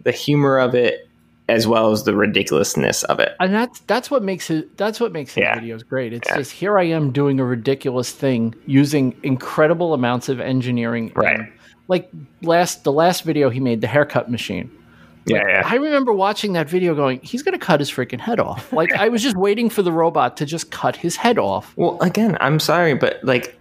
the 0.03 0.11
humor 0.11 0.59
of 0.59 0.75
it 0.75 1.08
as 1.49 1.67
well 1.67 1.91
as 1.91 2.03
the 2.03 2.15
ridiculousness 2.15 3.03
of 3.03 3.19
it. 3.19 3.35
And 3.39 3.53
that's 3.53 3.79
that's 3.81 4.09
what 4.09 4.23
makes 4.23 4.49
it 4.49 4.77
that's 4.77 4.99
what 4.99 5.11
makes 5.11 5.33
his 5.33 5.41
yeah. 5.41 5.59
videos 5.59 5.85
great. 5.85 6.13
It's 6.13 6.29
yeah. 6.29 6.37
just 6.37 6.51
here 6.51 6.79
I 6.79 6.83
am 6.83 7.11
doing 7.11 7.39
a 7.39 7.45
ridiculous 7.45 8.11
thing 8.11 8.55
using 8.65 9.15
incredible 9.23 9.93
amounts 9.93 10.29
of 10.29 10.39
engineering 10.39 11.11
right 11.15 11.49
like 11.89 12.09
last 12.41 12.85
the 12.85 12.93
last 12.93 13.23
video 13.23 13.49
he 13.49 13.59
made, 13.59 13.81
the 13.81 13.87
haircut 13.87 14.31
machine. 14.31 14.71
Like, 15.25 15.43
yeah, 15.43 15.49
yeah. 15.49 15.61
I 15.65 15.75
remember 15.75 16.13
watching 16.13 16.53
that 16.53 16.69
video 16.69 16.95
going, 16.95 17.19
he's 17.21 17.43
going 17.43 17.59
to 17.59 17.63
cut 17.63 17.81
his 17.81 17.91
freaking 17.91 18.21
head 18.21 18.39
off. 18.39 18.71
Like, 18.79 18.93
I 18.93 19.09
was 19.09 19.21
just 19.21 19.35
waiting 19.35 19.69
for 19.69 19.81
the 19.81 19.91
robot 19.91 20.37
to 20.37 20.45
just 20.45 20.71
cut 20.71 20.95
his 20.95 21.17
head 21.17 21.37
off. 21.37 21.73
Well, 21.75 21.99
again, 21.99 22.37
I'm 22.39 22.59
sorry, 22.59 22.93
but 22.93 23.21
like 23.23 23.59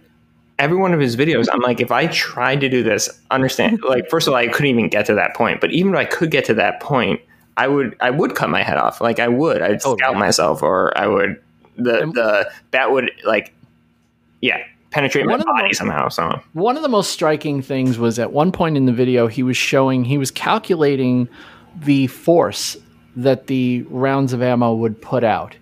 every 0.59 0.77
one 0.77 0.93
of 0.93 0.99
his 0.99 1.17
videos, 1.17 1.47
I'm 1.51 1.59
like, 1.59 1.81
if 1.81 1.91
I 1.91 2.07
tried 2.07 2.61
to 2.61 2.69
do 2.69 2.83
this, 2.83 3.09
understand, 3.31 3.81
like, 3.87 4.09
first 4.09 4.27
of 4.27 4.33
all, 4.33 4.39
I 4.39 4.47
couldn't 4.47 4.67
even 4.67 4.87
get 4.87 5.05
to 5.07 5.15
that 5.15 5.35
point. 5.35 5.59
But 5.59 5.71
even 5.71 5.93
if 5.93 5.97
I 5.97 6.05
could 6.05 6.31
get 6.31 6.45
to 6.45 6.53
that 6.53 6.79
point, 6.79 7.19
I 7.59 7.67
would, 7.67 7.95
I 7.99 8.09
would 8.09 8.35
cut 8.35 8.49
my 8.49 8.63
head 8.63 8.77
off. 8.77 9.01
Like, 9.01 9.19
I 9.19 9.27
would, 9.27 9.61
I'd 9.61 9.81
oh, 9.85 9.95
scalp 9.97 10.17
myself, 10.17 10.63
or 10.63 10.97
I 10.97 11.07
would, 11.07 11.41
the, 11.75 12.11
the, 12.13 12.51
that 12.71 12.91
would, 12.91 13.11
like, 13.25 13.53
yeah, 14.41 14.63
penetrate 14.91 15.25
my 15.25 15.37
body 15.37 15.63
most, 15.63 15.77
somehow. 15.77 16.09
So 16.09 16.41
one 16.53 16.77
of 16.77 16.83
the 16.83 16.89
most 16.89 17.11
striking 17.11 17.61
things 17.61 17.97
was 17.97 18.19
at 18.19 18.31
one 18.31 18.51
point 18.51 18.77
in 18.77 18.85
the 18.85 18.93
video 18.93 19.27
he 19.27 19.43
was 19.43 19.57
showing 19.57 20.05
he 20.05 20.17
was 20.17 20.31
calculating 20.31 21.27
the 21.81 22.07
force 22.07 22.77
that 23.15 23.47
the 23.47 23.83
rounds 23.89 24.33
of 24.33 24.41
ammo 24.41 24.73
would 24.73 25.01
put 25.01 25.23
out. 25.23 25.55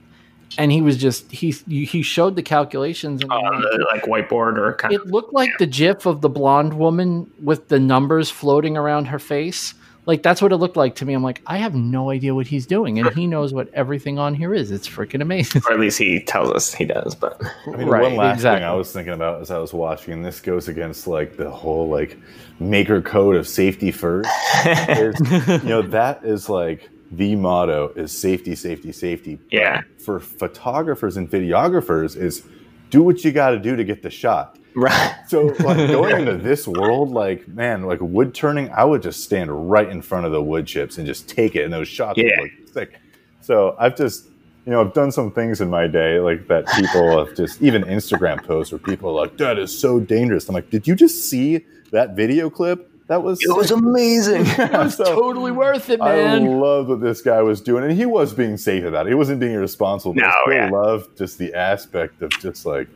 And 0.57 0.72
he 0.72 0.82
was 0.82 0.98
just 0.98 1.32
he 1.32 1.52
he 1.52 2.02
showed 2.02 2.36
the 2.36 2.41
calculations 2.41 3.22
and 3.22 3.32
uh, 3.32 3.61
like 3.91 4.03
whiteboard 4.06 4.57
or 4.57 4.74
kind 4.74 4.94
of 4.94 5.02
it 5.02 5.06
of, 5.06 5.11
looked 5.11 5.34
like 5.34 5.49
yeah. 5.49 5.56
the 5.60 5.68
gif 5.68 6.06
of 6.07 6.22
the 6.22 6.30
blonde 6.30 6.74
woman 6.74 7.30
with 7.44 7.68
the 7.68 7.80
numbers 7.80 8.32
floating 8.32 8.76
around 8.76 9.06
her 9.06 9.19
face 9.19 9.76
like 10.07 10.23
that's 10.23 10.41
what 10.41 10.53
it 10.53 10.55
looked 10.55 10.77
like 10.77 10.95
to 10.95 11.05
me. 11.05 11.13
I'm 11.13 11.21
like, 11.21 11.41
I 11.45 11.57
have 11.57 11.75
no 11.75 12.09
idea 12.09 12.34
what 12.34 12.47
he's 12.47 12.65
doing, 12.65 12.97
and 12.97 13.13
he 13.13 13.27
knows 13.27 13.53
what 13.53 13.71
everything 13.73 14.17
on 14.17 14.34
here 14.34 14.53
is. 14.53 14.71
It's 14.71 14.88
freaking 14.88 15.21
amazing. 15.21 15.61
Or 15.67 15.73
at 15.73 15.79
least 15.79 15.99
he 15.99 16.21
tells 16.21 16.49
us 16.51 16.73
he 16.73 16.85
does. 16.85 17.13
But 17.13 17.41
I 17.67 17.71
mean, 17.71 17.88
right, 17.89 18.03
one 18.03 18.15
last 18.15 18.35
exactly. 18.35 18.61
thing 18.61 18.69
I 18.69 18.73
was 18.73 18.91
thinking 18.91 19.13
about 19.13 19.41
as 19.41 19.51
I 19.51 19.59
was 19.59 19.73
watching, 19.73 20.13
and 20.13 20.25
this 20.25 20.39
goes 20.39 20.69
against 20.69 21.07
like 21.07 21.35
the 21.35 21.51
whole 21.51 21.89
like 21.89 22.17
maker 22.59 23.01
code 23.01 23.35
of 23.35 23.47
safety 23.47 23.91
first. 23.91 24.29
is, 24.65 25.19
you 25.63 25.69
know, 25.69 25.81
that 25.81 26.23
is 26.23 26.47
like 26.47 26.89
the 27.11 27.35
motto 27.35 27.89
is 27.89 28.17
safety, 28.17 28.55
safety, 28.55 28.93
safety. 28.93 29.39
Yeah. 29.51 29.81
But 29.81 30.01
for 30.01 30.19
photographers 30.21 31.17
and 31.17 31.29
videographers, 31.29 32.15
is 32.15 32.43
do 32.89 33.03
what 33.03 33.25
you 33.25 33.34
got 33.34 33.49
to 33.49 33.59
do 33.59 33.75
to 33.75 33.84
get 33.84 34.01
the 34.01 34.09
shot. 34.09 34.56
Right. 34.77 35.15
So 35.27 35.47
like 35.59 35.89
going 35.89 36.21
into 36.25 36.37
this 36.37 36.65
world, 36.65 37.09
like 37.09 37.49
man, 37.49 37.83
like 37.83 37.99
wood 37.99 38.33
turning, 38.33 38.69
I 38.69 38.85
would 38.85 39.01
just 39.01 39.25
stand 39.25 39.69
right 39.69 39.89
in 39.89 40.01
front 40.01 40.25
of 40.25 40.31
the 40.31 40.41
wood 40.41 40.65
chips 40.65 40.97
and 40.97 41.05
just 41.05 41.27
take 41.27 41.53
it, 41.57 41.65
and 41.65 41.73
those 41.73 41.89
shots 41.89 42.17
yeah. 42.17 42.39
would 42.39 42.51
look 42.51 42.69
sick. 42.73 43.01
So 43.41 43.75
I've 43.77 43.97
just 43.97 44.29
you 44.65 44.71
know, 44.71 44.79
I've 44.79 44.93
done 44.93 45.11
some 45.11 45.31
things 45.31 45.59
in 45.59 45.69
my 45.69 45.87
day 45.87 46.19
like 46.19 46.47
that 46.47 46.65
people 46.67 47.25
have 47.25 47.35
just 47.35 47.61
even 47.61 47.83
Instagram 47.83 48.41
posts 48.41 48.71
where 48.71 48.79
people 48.79 49.09
are 49.09 49.25
like, 49.25 49.35
that 49.37 49.57
is 49.57 49.77
so 49.77 49.99
dangerous. 49.99 50.47
I'm 50.47 50.55
like, 50.55 50.69
did 50.69 50.87
you 50.87 50.95
just 50.95 51.29
see 51.29 51.65
that 51.91 52.15
video 52.15 52.49
clip? 52.49 52.89
That 53.07 53.23
was 53.23 53.39
it 53.41 53.55
was 53.55 53.71
amazing. 53.71 54.41
it 54.45 54.71
was 54.71 54.95
so, 54.95 55.03
totally 55.03 55.51
worth 55.51 55.89
it, 55.89 55.99
man. 55.99 56.43
I 56.43 56.47
love 56.49 56.89
what 56.89 57.01
this 57.01 57.21
guy 57.21 57.41
was 57.41 57.61
doing, 57.61 57.85
and 57.85 57.93
he 57.93 58.05
was 58.05 58.33
being 58.33 58.57
safe 58.57 58.83
about 58.83 59.07
it. 59.07 59.09
He 59.09 59.15
wasn't 59.15 59.39
being 59.39 59.53
irresponsible. 59.53 60.13
No, 60.13 60.25
I 60.25 60.53
yeah. 60.53 60.69
love 60.69 61.07
just 61.17 61.37
the 61.37 61.53
aspect 61.53 62.21
of 62.21 62.31
just 62.31 62.65
like 62.65 62.89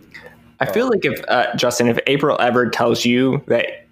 I 0.62 0.72
feel 0.72 0.90
like 0.90 1.04
if 1.04 1.20
uh, 1.28 1.56
Justin, 1.56 1.88
if 1.88 1.98
April 2.06 2.38
ever 2.40 2.70
tells 2.70 3.04
you 3.04 3.44
that 3.48 3.88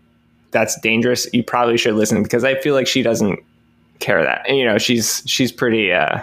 that's 0.51 0.79
dangerous, 0.81 1.27
you 1.33 1.43
probably 1.43 1.77
should 1.77 1.95
listen 1.95 2.21
because 2.21 2.43
I 2.43 2.55
feel 2.59 2.75
like 2.75 2.87
she 2.87 3.01
doesn't 3.01 3.39
care 3.99 4.23
that. 4.23 4.47
You 4.47 4.65
know, 4.65 4.77
she's 4.77 5.23
she's 5.25 5.51
pretty. 5.51 5.91
Uh, 5.91 6.21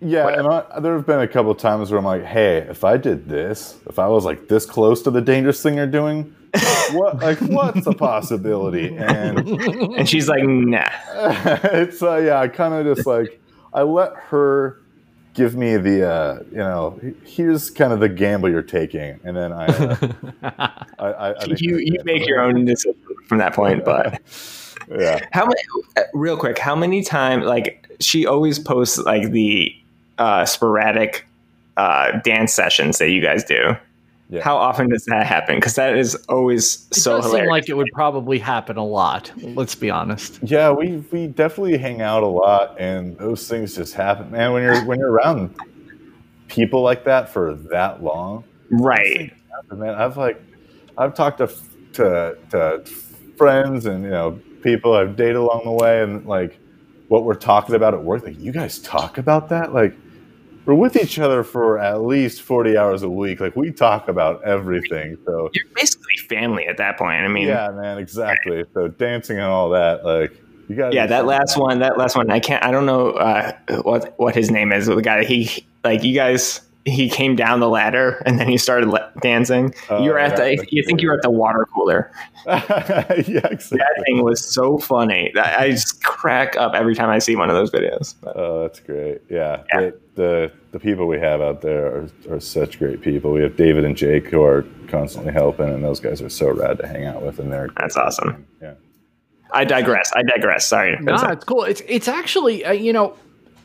yeah, 0.00 0.24
whatever. 0.24 0.50
and 0.50 0.64
I, 0.74 0.80
there 0.80 0.94
have 0.94 1.06
been 1.06 1.20
a 1.20 1.28
couple 1.28 1.54
times 1.54 1.90
where 1.90 1.98
I'm 1.98 2.04
like, 2.04 2.24
hey, 2.24 2.58
if 2.58 2.84
I 2.84 2.98
did 2.98 3.28
this, 3.28 3.78
if 3.86 3.98
I 3.98 4.08
was 4.08 4.24
like 4.26 4.48
this 4.48 4.66
close 4.66 5.00
to 5.02 5.10
the 5.10 5.20
dangerous 5.22 5.62
thing 5.62 5.76
you're 5.76 5.86
doing, 5.86 6.34
what 6.92 7.20
like 7.20 7.38
what's 7.40 7.86
a 7.86 7.92
possibility? 7.92 8.94
And 8.94 9.38
and 9.38 10.08
she's 10.08 10.28
like, 10.28 10.44
nah. 10.44 10.86
it's 11.64 12.02
uh, 12.02 12.16
yeah, 12.16 12.40
I 12.40 12.48
kind 12.48 12.74
of 12.74 12.94
just 12.94 13.06
like 13.06 13.40
I 13.72 13.82
let 13.82 14.14
her 14.16 14.81
give 15.34 15.56
me 15.56 15.76
the 15.76 16.08
uh, 16.08 16.42
you 16.50 16.58
know 16.58 17.00
here's 17.24 17.70
kind 17.70 17.92
of 17.92 18.00
the 18.00 18.08
gamble 18.08 18.48
you're 18.48 18.62
taking 18.62 19.18
and 19.24 19.36
then 19.36 19.52
i, 19.52 19.66
uh, 19.66 19.96
I, 20.98 21.06
I, 21.06 21.30
I 21.30 21.44
you, 21.56 21.78
you 21.78 21.98
make 22.04 22.26
your 22.26 22.40
own 22.40 22.64
decision 22.64 23.00
from 23.26 23.38
that 23.38 23.54
point 23.54 23.84
but 23.84 24.20
yeah. 24.90 25.24
How 25.32 25.44
many 25.44 25.60
uh, 25.96 26.02
real 26.12 26.36
quick 26.36 26.58
how 26.58 26.74
many 26.74 27.02
times 27.02 27.44
like 27.44 27.88
she 28.00 28.26
always 28.26 28.58
posts 28.58 28.98
like 28.98 29.30
the 29.30 29.74
uh, 30.18 30.44
sporadic 30.44 31.26
uh, 31.76 32.18
dance 32.20 32.52
sessions 32.52 32.98
that 32.98 33.10
you 33.10 33.22
guys 33.22 33.44
do 33.44 33.76
yeah. 34.28 34.42
How 34.42 34.56
often 34.56 34.88
does 34.88 35.04
that 35.06 35.26
happen? 35.26 35.56
Because 35.56 35.74
that 35.74 35.96
is 35.96 36.14
always 36.28 36.86
it 36.90 36.94
so 36.94 37.16
does 37.16 37.26
hilarious. 37.26 37.44
Seem 37.44 37.50
like 37.50 37.68
it 37.68 37.74
would 37.74 37.90
probably 37.92 38.38
happen 38.38 38.78
a 38.78 38.84
lot. 38.84 39.30
Let's 39.36 39.74
be 39.74 39.90
honest. 39.90 40.38
Yeah, 40.42 40.70
we 40.70 41.04
we 41.12 41.26
definitely 41.26 41.76
hang 41.76 42.00
out 42.00 42.22
a 42.22 42.26
lot, 42.26 42.80
and 42.80 43.16
those 43.18 43.46
things 43.46 43.74
just 43.76 43.92
happen. 43.92 44.30
Man, 44.30 44.52
when 44.52 44.62
you're 44.62 44.84
when 44.86 44.98
you're 44.98 45.12
around 45.12 45.54
people 46.48 46.80
like 46.80 47.04
that 47.04 47.28
for 47.28 47.54
that 47.70 48.02
long, 48.02 48.44
right? 48.70 49.34
Happen, 49.50 49.78
man, 49.78 49.94
I've 49.94 50.16
like 50.16 50.42
I've 50.96 51.14
talked 51.14 51.38
to, 51.38 51.52
to 51.94 52.38
to 52.50 52.82
friends 53.36 53.84
and 53.84 54.02
you 54.02 54.10
know 54.10 54.40
people 54.62 54.94
I've 54.94 55.14
dated 55.14 55.36
along 55.36 55.62
the 55.64 55.72
way, 55.72 56.02
and 56.02 56.24
like 56.24 56.58
what 57.08 57.24
we're 57.24 57.34
talking 57.34 57.74
about 57.74 57.92
at 57.92 58.02
work. 58.02 58.24
Like, 58.24 58.40
you 58.40 58.52
guys 58.52 58.78
talk 58.78 59.18
about 59.18 59.50
that, 59.50 59.74
like 59.74 59.94
we're 60.64 60.74
with 60.74 60.96
each 60.96 61.18
other 61.18 61.42
for 61.42 61.78
at 61.78 62.02
least 62.02 62.42
40 62.42 62.76
hours 62.76 63.02
a 63.02 63.08
week. 63.08 63.40
Like 63.40 63.56
we 63.56 63.72
talk 63.72 64.08
about 64.08 64.42
everything. 64.44 65.18
So 65.26 65.50
you're 65.52 65.66
basically 65.74 66.16
family 66.28 66.66
at 66.66 66.76
that 66.76 66.98
point. 66.98 67.24
I 67.24 67.28
mean, 67.28 67.48
yeah, 67.48 67.70
man, 67.70 67.98
exactly. 67.98 68.64
So 68.74 68.88
dancing 68.88 69.38
and 69.38 69.46
all 69.46 69.70
that, 69.70 70.04
like 70.04 70.32
you 70.68 70.76
got. 70.76 70.92
Yeah, 70.92 71.06
that 71.06 71.26
last 71.26 71.56
one, 71.56 71.80
that 71.80 71.98
last 71.98 72.16
one, 72.16 72.30
I 72.30 72.40
can't, 72.40 72.64
I 72.64 72.70
don't 72.70 72.86
know 72.86 73.10
uh, 73.12 73.52
what, 73.82 74.14
what 74.18 74.34
his 74.34 74.50
name 74.50 74.72
is. 74.72 74.86
The 74.86 75.02
guy 75.02 75.24
he, 75.24 75.66
like 75.84 76.04
you 76.04 76.14
guys, 76.14 76.60
he 76.84 77.08
came 77.08 77.36
down 77.36 77.60
the 77.60 77.68
ladder 77.68 78.22
and 78.26 78.38
then 78.40 78.48
he 78.48 78.56
started 78.56 78.88
le- 78.88 79.12
dancing. 79.20 79.74
Uh, 79.90 80.02
you're 80.02 80.18
at 80.18 80.38
yeah, 80.38 80.56
the, 80.56 80.66
you 80.70 80.82
think 80.84 81.00
you're 81.00 81.14
at 81.14 81.22
the 81.22 81.30
water 81.30 81.66
cooler. 81.72 82.10
yeah, 82.46 83.04
exactly. 83.08 83.78
That 83.78 84.02
thing 84.04 84.24
was 84.24 84.44
so 84.44 84.78
funny. 84.78 85.32
I 85.36 85.70
just 85.70 86.02
crack 86.02 86.56
up 86.56 86.74
every 86.74 86.94
time 86.94 87.08
I 87.08 87.20
see 87.20 87.36
one 87.36 87.50
of 87.50 87.54
those 87.54 87.70
videos. 87.70 88.16
Oh, 88.24 88.62
that's 88.62 88.80
great. 88.80 89.22
Yeah, 89.28 89.62
yeah. 89.72 89.80
The, 89.80 90.00
the, 90.14 90.52
the 90.72 90.80
people 90.80 91.06
we 91.06 91.18
have 91.20 91.40
out 91.40 91.62
there 91.62 91.86
are, 91.86 92.08
are 92.30 92.40
such 92.40 92.78
great 92.78 93.00
people. 93.00 93.32
We 93.32 93.42
have 93.42 93.56
David 93.56 93.84
and 93.84 93.96
Jake 93.96 94.26
who 94.26 94.42
are 94.42 94.66
constantly 94.88 95.32
helping, 95.32 95.68
and 95.68 95.84
those 95.84 96.00
guys 96.00 96.20
are 96.20 96.28
so 96.28 96.50
rad 96.50 96.78
to 96.78 96.86
hang 96.86 97.04
out 97.04 97.22
with. 97.22 97.38
And 97.38 97.52
they're 97.52 97.70
that's 97.76 97.96
awesome. 97.96 98.46
Yeah. 98.60 98.74
I 99.52 99.64
digress. 99.64 100.10
I 100.14 100.22
digress. 100.22 100.66
Sorry. 100.66 100.96
No, 101.00 101.14
it's 101.14 101.44
cool. 101.44 101.64
It's 101.64 101.82
it's 101.86 102.08
actually 102.08 102.64
uh, 102.64 102.72
you 102.72 102.92
know, 102.92 103.16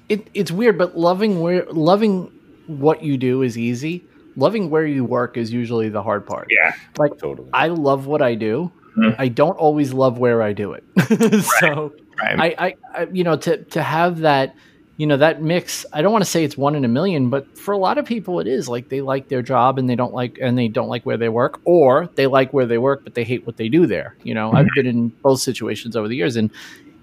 it, 0.09 0.27
it's 0.33 0.51
weird, 0.51 0.77
but 0.77 0.97
loving 0.97 1.41
where 1.41 1.65
loving 1.71 2.31
what 2.67 3.03
you 3.03 3.17
do 3.17 3.41
is 3.41 3.57
easy. 3.57 4.05
Loving 4.35 4.69
where 4.69 4.85
you 4.85 5.03
work 5.03 5.35
is 5.35 5.51
usually 5.51 5.89
the 5.89 6.03
hard 6.03 6.27
part. 6.27 6.47
Yeah, 6.51 6.73
like 6.97 7.17
totally. 7.17 7.49
I 7.53 7.69
love 7.69 8.05
what 8.05 8.21
I 8.21 8.35
do. 8.35 8.71
Mm-hmm. 8.95 9.19
I 9.19 9.27
don't 9.29 9.57
always 9.57 9.93
love 9.93 10.19
where 10.19 10.41
I 10.41 10.53
do 10.53 10.73
it. 10.73 10.83
so 11.59 11.93
right. 12.21 12.37
Right. 12.37 12.55
I, 12.57 12.67
I, 12.67 12.75
I, 12.93 13.07
you 13.11 13.23
know, 13.23 13.35
to 13.37 13.63
to 13.63 13.81
have 13.81 14.19
that, 14.19 14.55
you 14.97 15.07
know, 15.07 15.17
that 15.17 15.41
mix. 15.41 15.85
I 15.93 16.01
don't 16.01 16.11
want 16.11 16.23
to 16.23 16.29
say 16.29 16.43
it's 16.43 16.57
one 16.57 16.75
in 16.75 16.85
a 16.85 16.87
million, 16.87 17.29
but 17.29 17.57
for 17.57 17.73
a 17.73 17.77
lot 17.77 17.97
of 17.97 18.05
people, 18.05 18.39
it 18.39 18.47
is. 18.47 18.67
Like 18.67 18.89
they 18.89 19.01
like 19.01 19.27
their 19.27 19.41
job 19.41 19.77
and 19.77 19.89
they 19.89 19.95
don't 19.95 20.13
like 20.13 20.37
and 20.41 20.57
they 20.57 20.67
don't 20.67 20.87
like 20.87 21.05
where 21.05 21.17
they 21.17 21.29
work, 21.29 21.61
or 21.63 22.09
they 22.15 22.27
like 22.27 22.53
where 22.53 22.65
they 22.65 22.77
work 22.77 23.03
but 23.03 23.13
they 23.13 23.23
hate 23.23 23.45
what 23.45 23.57
they 23.57 23.69
do 23.69 23.85
there. 23.85 24.15
You 24.23 24.33
know, 24.33 24.49
mm-hmm. 24.49 24.57
I've 24.57 24.67
been 24.75 24.87
in 24.87 25.09
both 25.09 25.39
situations 25.39 25.95
over 25.95 26.07
the 26.07 26.15
years, 26.15 26.35
and 26.35 26.51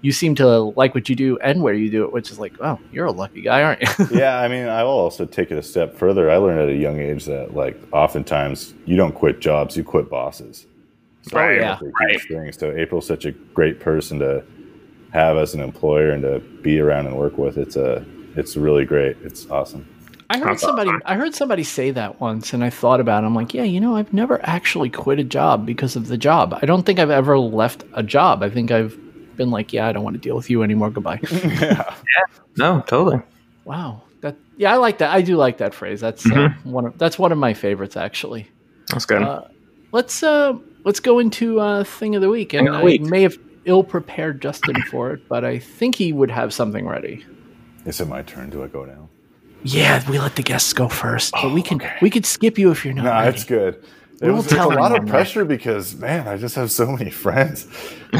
you 0.05 0.11
seem 0.11 0.35
to 0.35 0.59
like 0.59 0.93
what 0.93 1.09
you 1.09 1.15
do 1.15 1.35
and 1.39 1.63
where 1.63 1.73
you 1.73 1.89
do 1.89 2.03
it, 2.03 2.13
which 2.13 2.29
is 2.29 2.37
like, 2.37 2.53
oh, 2.61 2.79
you're 2.91 3.07
a 3.07 3.11
lucky 3.11 3.41
guy, 3.41 3.63
aren't 3.63 3.81
you? 3.81 4.07
yeah, 4.19 4.39
I 4.39 4.47
mean, 4.47 4.67
I 4.67 4.83
will 4.83 4.91
also 4.91 5.25
take 5.25 5.49
it 5.49 5.57
a 5.57 5.63
step 5.63 5.97
further. 5.97 6.29
I 6.29 6.37
learned 6.37 6.59
at 6.59 6.69
a 6.69 6.77
young 6.77 6.99
age 6.99 7.25
that 7.25 7.55
like 7.55 7.75
oftentimes 7.91 8.75
you 8.85 8.97
don't 8.97 9.15
quit 9.15 9.39
jobs, 9.39 9.75
you 9.75 9.83
quit 9.83 10.07
bosses. 10.07 10.67
So 11.23 11.37
right. 11.37 11.59
Yeah. 11.59 11.79
Right. 11.99 12.21
Things. 12.21 12.59
So 12.59 12.71
April's 12.71 13.07
such 13.07 13.25
a 13.25 13.31
great 13.31 13.79
person 13.79 14.19
to 14.19 14.43
have 15.11 15.37
as 15.37 15.55
an 15.55 15.61
employer 15.61 16.11
and 16.11 16.21
to 16.21 16.39
be 16.61 16.79
around 16.79 17.07
and 17.07 17.17
work 17.17 17.39
with. 17.39 17.57
It's 17.57 17.75
a 17.75 18.05
it's 18.35 18.55
really 18.55 18.85
great. 18.85 19.17
It's 19.23 19.49
awesome. 19.49 19.87
I 20.29 20.37
heard 20.37 20.59
somebody 20.59 20.91
I 21.05 21.15
heard 21.15 21.33
somebody 21.33 21.63
say 21.63 21.89
that 21.91 22.21
once 22.21 22.53
and 22.53 22.63
I 22.63 22.69
thought 22.69 22.99
about 22.99 23.23
it. 23.23 23.25
I'm 23.25 23.33
like, 23.33 23.55
yeah, 23.55 23.63
you 23.63 23.81
know, 23.81 23.95
I've 23.95 24.13
never 24.13 24.39
actually 24.45 24.91
quit 24.91 25.19
a 25.19 25.23
job 25.23 25.65
because 25.65 25.95
of 25.95 26.09
the 26.09 26.17
job. 26.17 26.55
I 26.61 26.67
don't 26.67 26.85
think 26.85 26.99
I've 26.99 27.09
ever 27.09 27.39
left 27.39 27.83
a 27.93 28.03
job. 28.03 28.43
I 28.43 28.51
think 28.51 28.69
I've 28.69 28.95
been 29.35 29.51
like, 29.51 29.73
yeah, 29.73 29.87
I 29.87 29.91
don't 29.91 30.03
want 30.03 30.15
to 30.15 30.21
deal 30.21 30.35
with 30.35 30.49
you 30.49 30.63
anymore. 30.63 30.89
Goodbye. 30.89 31.19
yeah. 31.31 31.39
yeah. 32.17 32.23
No, 32.57 32.81
totally. 32.81 33.21
Wow. 33.63 34.03
That 34.21 34.35
yeah, 34.57 34.73
I 34.73 34.77
like 34.77 34.99
that. 34.99 35.11
I 35.11 35.21
do 35.21 35.35
like 35.35 35.57
that 35.57 35.73
phrase. 35.73 36.01
That's 36.01 36.25
uh, 36.25 36.29
mm-hmm. 36.29 36.69
uh, 36.69 36.71
one 36.71 36.85
of 36.85 36.97
that's 36.97 37.19
one 37.19 37.31
of 37.31 37.37
my 37.37 37.53
favorites 37.53 37.97
actually. 37.97 38.49
That's 38.89 39.05
good. 39.05 39.21
Uh, 39.21 39.43
let's 39.91 40.23
uh 40.23 40.57
let's 40.83 40.99
go 40.99 41.19
into 41.19 41.59
uh 41.59 41.83
thing 41.83 42.15
of 42.15 42.21
the 42.21 42.29
week. 42.29 42.53
And 42.53 42.67
the 42.67 42.79
week. 42.79 43.01
I 43.01 43.03
may 43.05 43.21
have 43.23 43.37
ill 43.65 43.83
prepared 43.83 44.41
Justin 44.41 44.81
for 44.91 45.11
it, 45.11 45.27
but 45.27 45.43
I 45.43 45.59
think 45.59 45.95
he 45.95 46.13
would 46.13 46.31
have 46.31 46.53
something 46.53 46.87
ready. 46.87 47.25
Is 47.85 47.99
it 47.99 48.07
my 48.07 48.23
turn? 48.23 48.49
Do 48.49 48.63
I 48.63 48.67
go 48.67 48.85
now? 48.85 49.09
Yeah, 49.63 50.07
we 50.09 50.19
let 50.19 50.35
the 50.35 50.43
guests 50.43 50.73
go 50.73 50.87
first, 50.87 51.33
but 51.33 51.45
oh, 51.45 51.53
we 51.53 51.63
can 51.63 51.81
okay. 51.81 51.97
we 52.01 52.11
could 52.11 52.25
skip 52.25 52.57
you 52.57 52.69
if 52.71 52.85
you're 52.85 52.93
not. 52.93 53.03
No, 53.03 53.11
ready. 53.11 53.29
it's 53.29 53.43
good. 53.43 53.83
It 54.21 54.27
we'll 54.27 54.37
was 54.37 54.51
a 54.51 54.65
lot 54.67 54.97
of 54.97 55.05
pressure 55.07 55.41
that. 55.41 55.49
because 55.49 55.95
man, 55.95 56.27
I 56.27 56.37
just 56.37 56.55
have 56.55 56.71
so 56.71 56.89
many 56.91 57.11
friends. 57.11 57.67
uh, 58.13 58.19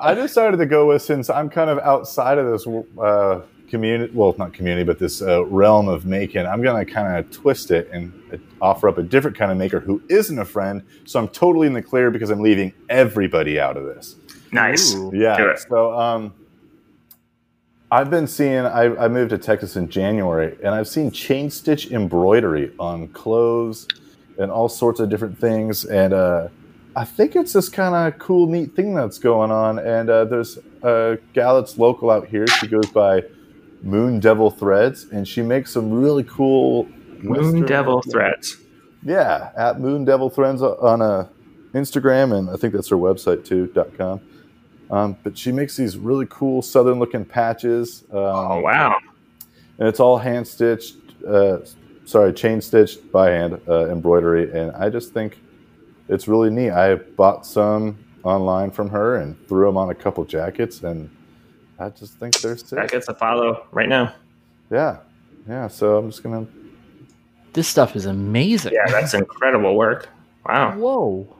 I 0.00 0.14
decided 0.14 0.56
to 0.58 0.66
go 0.66 0.86
with 0.86 1.02
since 1.02 1.28
I'm 1.28 1.50
kind 1.50 1.68
of 1.68 1.78
outside 1.80 2.38
of 2.38 2.50
this 2.50 2.66
uh, 2.98 3.42
community, 3.68 4.12
well, 4.14 4.34
not 4.38 4.54
community, 4.54 4.84
but 4.84 4.98
this 4.98 5.20
uh, 5.20 5.44
realm 5.46 5.88
of 5.88 6.06
making. 6.06 6.46
I'm 6.46 6.62
going 6.62 6.84
to 6.84 6.90
kind 6.90 7.16
of 7.16 7.30
twist 7.30 7.70
it 7.70 7.90
and 7.92 8.12
uh, 8.32 8.36
offer 8.60 8.88
up 8.88 8.98
a 8.98 9.02
different 9.02 9.36
kind 9.36 9.50
of 9.50 9.58
maker 9.58 9.80
who 9.80 10.02
isn't 10.08 10.38
a 10.38 10.44
friend. 10.44 10.82
So 11.04 11.20
I'm 11.20 11.28
totally 11.28 11.66
in 11.66 11.72
the 11.72 11.82
clear 11.82 12.10
because 12.10 12.30
I'm 12.30 12.40
leaving 12.40 12.72
everybody 12.88 13.60
out 13.60 13.76
of 13.76 13.84
this. 13.84 14.16
Nice. 14.52 14.94
Yeah. 15.12 15.54
So 15.56 15.98
um, 15.98 16.34
I've 17.92 18.08
been 18.08 18.26
seeing. 18.26 18.64
I, 18.64 18.84
I 19.04 19.08
moved 19.08 19.30
to 19.30 19.38
Texas 19.38 19.76
in 19.76 19.90
January, 19.90 20.56
and 20.64 20.74
I've 20.74 20.88
seen 20.88 21.10
chain 21.10 21.50
stitch 21.50 21.90
embroidery 21.90 22.72
on 22.78 23.08
clothes 23.08 23.86
and 24.38 24.50
all 24.50 24.70
sorts 24.70 24.98
of 24.98 25.10
different 25.10 25.38
things. 25.38 25.84
And 25.84 26.14
uh, 26.14 26.48
I 26.96 27.04
think 27.04 27.36
it's 27.36 27.52
this 27.52 27.68
kind 27.68 27.94
of 27.94 28.18
cool, 28.18 28.46
neat 28.46 28.74
thing 28.74 28.94
that's 28.94 29.18
going 29.18 29.50
on. 29.50 29.78
And 29.78 30.08
uh, 30.08 30.24
there's 30.24 30.58
a 30.82 31.18
gal 31.34 31.60
that's 31.60 31.76
local 31.76 32.10
out 32.10 32.26
here. 32.26 32.46
She 32.46 32.66
goes 32.66 32.86
by 32.86 33.24
Moon 33.82 34.20
Devil 34.20 34.50
Threads, 34.50 35.08
and 35.12 35.28
she 35.28 35.42
makes 35.42 35.70
some 35.70 35.92
really 35.92 36.24
cool 36.24 36.86
Moon 37.18 37.28
Western, 37.28 37.66
Devil 37.66 38.00
Threads. 38.00 38.56
Yeah, 39.02 39.50
at 39.54 39.80
Moon 39.80 40.06
Devil 40.06 40.30
Threads 40.30 40.62
on 40.62 41.02
a 41.02 41.04
uh, 41.04 41.28
Instagram, 41.74 42.38
and 42.38 42.48
I 42.48 42.56
think 42.56 42.72
that's 42.72 42.88
her 42.88 42.96
website 42.96 43.44
too. 43.44 43.66
dot 43.66 43.98
com. 43.98 44.22
Um, 44.92 45.16
but 45.24 45.36
she 45.36 45.50
makes 45.50 45.74
these 45.74 45.96
really 45.96 46.26
cool 46.28 46.60
southern 46.60 46.98
looking 46.98 47.24
patches. 47.24 48.04
Um, 48.12 48.18
oh 48.18 48.60
wow! 48.60 48.98
And 49.78 49.88
it's 49.88 49.98
all 49.98 50.18
hand 50.18 50.46
stitched. 50.46 50.96
Uh, 51.26 51.60
sorry, 52.04 52.32
chain 52.34 52.60
stitched 52.60 53.10
by 53.10 53.30
hand 53.30 53.58
uh, 53.66 53.88
embroidery, 53.88 54.52
and 54.52 54.70
I 54.72 54.90
just 54.90 55.14
think 55.14 55.40
it's 56.08 56.28
really 56.28 56.50
neat. 56.50 56.72
I 56.72 56.96
bought 56.96 57.46
some 57.46 58.04
online 58.22 58.70
from 58.70 58.90
her 58.90 59.16
and 59.16 59.34
threw 59.48 59.64
them 59.66 59.78
on 59.78 59.88
a 59.88 59.94
couple 59.94 60.24
jackets, 60.26 60.82
and 60.82 61.10
I 61.78 61.88
just 61.88 62.18
think 62.18 62.38
they're 62.40 62.58
sick. 62.58 62.78
Jackets 62.78 63.06
to 63.06 63.14
follow 63.14 63.66
right 63.72 63.88
now. 63.88 64.14
Yeah, 64.70 64.98
yeah. 65.48 65.68
So 65.68 65.96
I'm 65.96 66.10
just 66.10 66.22
gonna. 66.22 66.46
This 67.54 67.66
stuff 67.66 67.96
is 67.96 68.04
amazing. 68.04 68.74
Yeah, 68.74 68.90
that's 68.90 69.14
incredible 69.22 69.74
work. 69.74 70.10
Wow. 70.44 70.76
Whoa. 70.76 71.36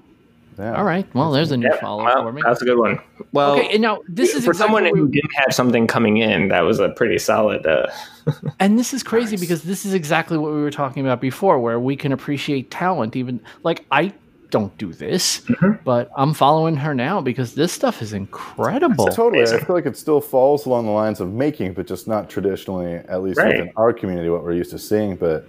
Yeah. 0.59 0.77
All 0.77 0.85
right. 0.85 1.07
Well, 1.15 1.31
there's 1.31 1.51
a 1.51 1.57
new 1.57 1.69
yeah, 1.69 1.81
follow 1.81 2.05
well, 2.05 2.23
for 2.23 2.33
me. 2.33 2.43
That's 2.45 2.63
a 2.63 2.65
good 2.65 2.79
one. 2.79 3.01
Well, 3.33 3.59
okay. 3.59 3.73
And 3.73 3.83
now 3.83 4.01
this 4.09 4.35
is 4.35 4.45
for 4.45 4.51
exactly 4.51 4.75
someone 4.77 4.97
who 4.97 5.09
didn't 5.09 5.33
have 5.37 5.55
something 5.55 5.87
coming 5.87 6.19
in. 6.19 6.49
That 6.49 6.63
was 6.63 6.79
a 6.79 6.91
pretty 6.91 7.19
solid. 7.19 7.67
Uh, 7.67 7.91
and 8.61 8.79
this 8.79 8.93
is 8.93 9.03
crazy 9.03 9.37
nice. 9.37 9.41
because 9.41 9.63
this 9.63 9.87
is 9.87 9.95
exactly 9.95 10.37
what 10.37 10.53
we 10.53 10.61
were 10.61 10.71
talking 10.71 11.05
about 11.05 11.21
before, 11.21 11.59
where 11.59 11.81
we 11.81 11.97
can 11.97 12.13
appreciate 12.13 12.71
talent. 12.71 13.17
Even 13.17 13.41
like 13.63 13.85
I 13.91 14.13
don't 14.51 14.77
do 14.77 14.93
this, 14.93 15.41
mm-hmm. 15.41 15.83
but 15.83 16.11
I'm 16.15 16.35
following 16.35 16.77
her 16.77 16.95
now 16.95 17.23
because 17.23 17.55
this 17.55 17.73
stuff 17.73 18.03
is 18.03 18.13
incredible. 18.13 19.07
Totally. 19.07 19.43
I 19.43 19.65
feel 19.65 19.75
like 19.75 19.87
it 19.87 19.97
still 19.97 20.21
falls 20.21 20.67
along 20.67 20.85
the 20.85 20.93
lines 20.93 21.21
of 21.21 21.33
making, 21.33 21.73
but 21.73 21.87
just 21.87 22.07
not 22.07 22.29
traditionally, 22.29 22.97
at 22.97 23.23
least 23.23 23.39
right. 23.39 23.57
within 23.57 23.73
our 23.77 23.95
community, 23.95 24.29
what 24.29 24.45
we're 24.45 24.53
used 24.53 24.71
to 24.73 24.79
seeing. 24.79 25.17
But 25.17 25.49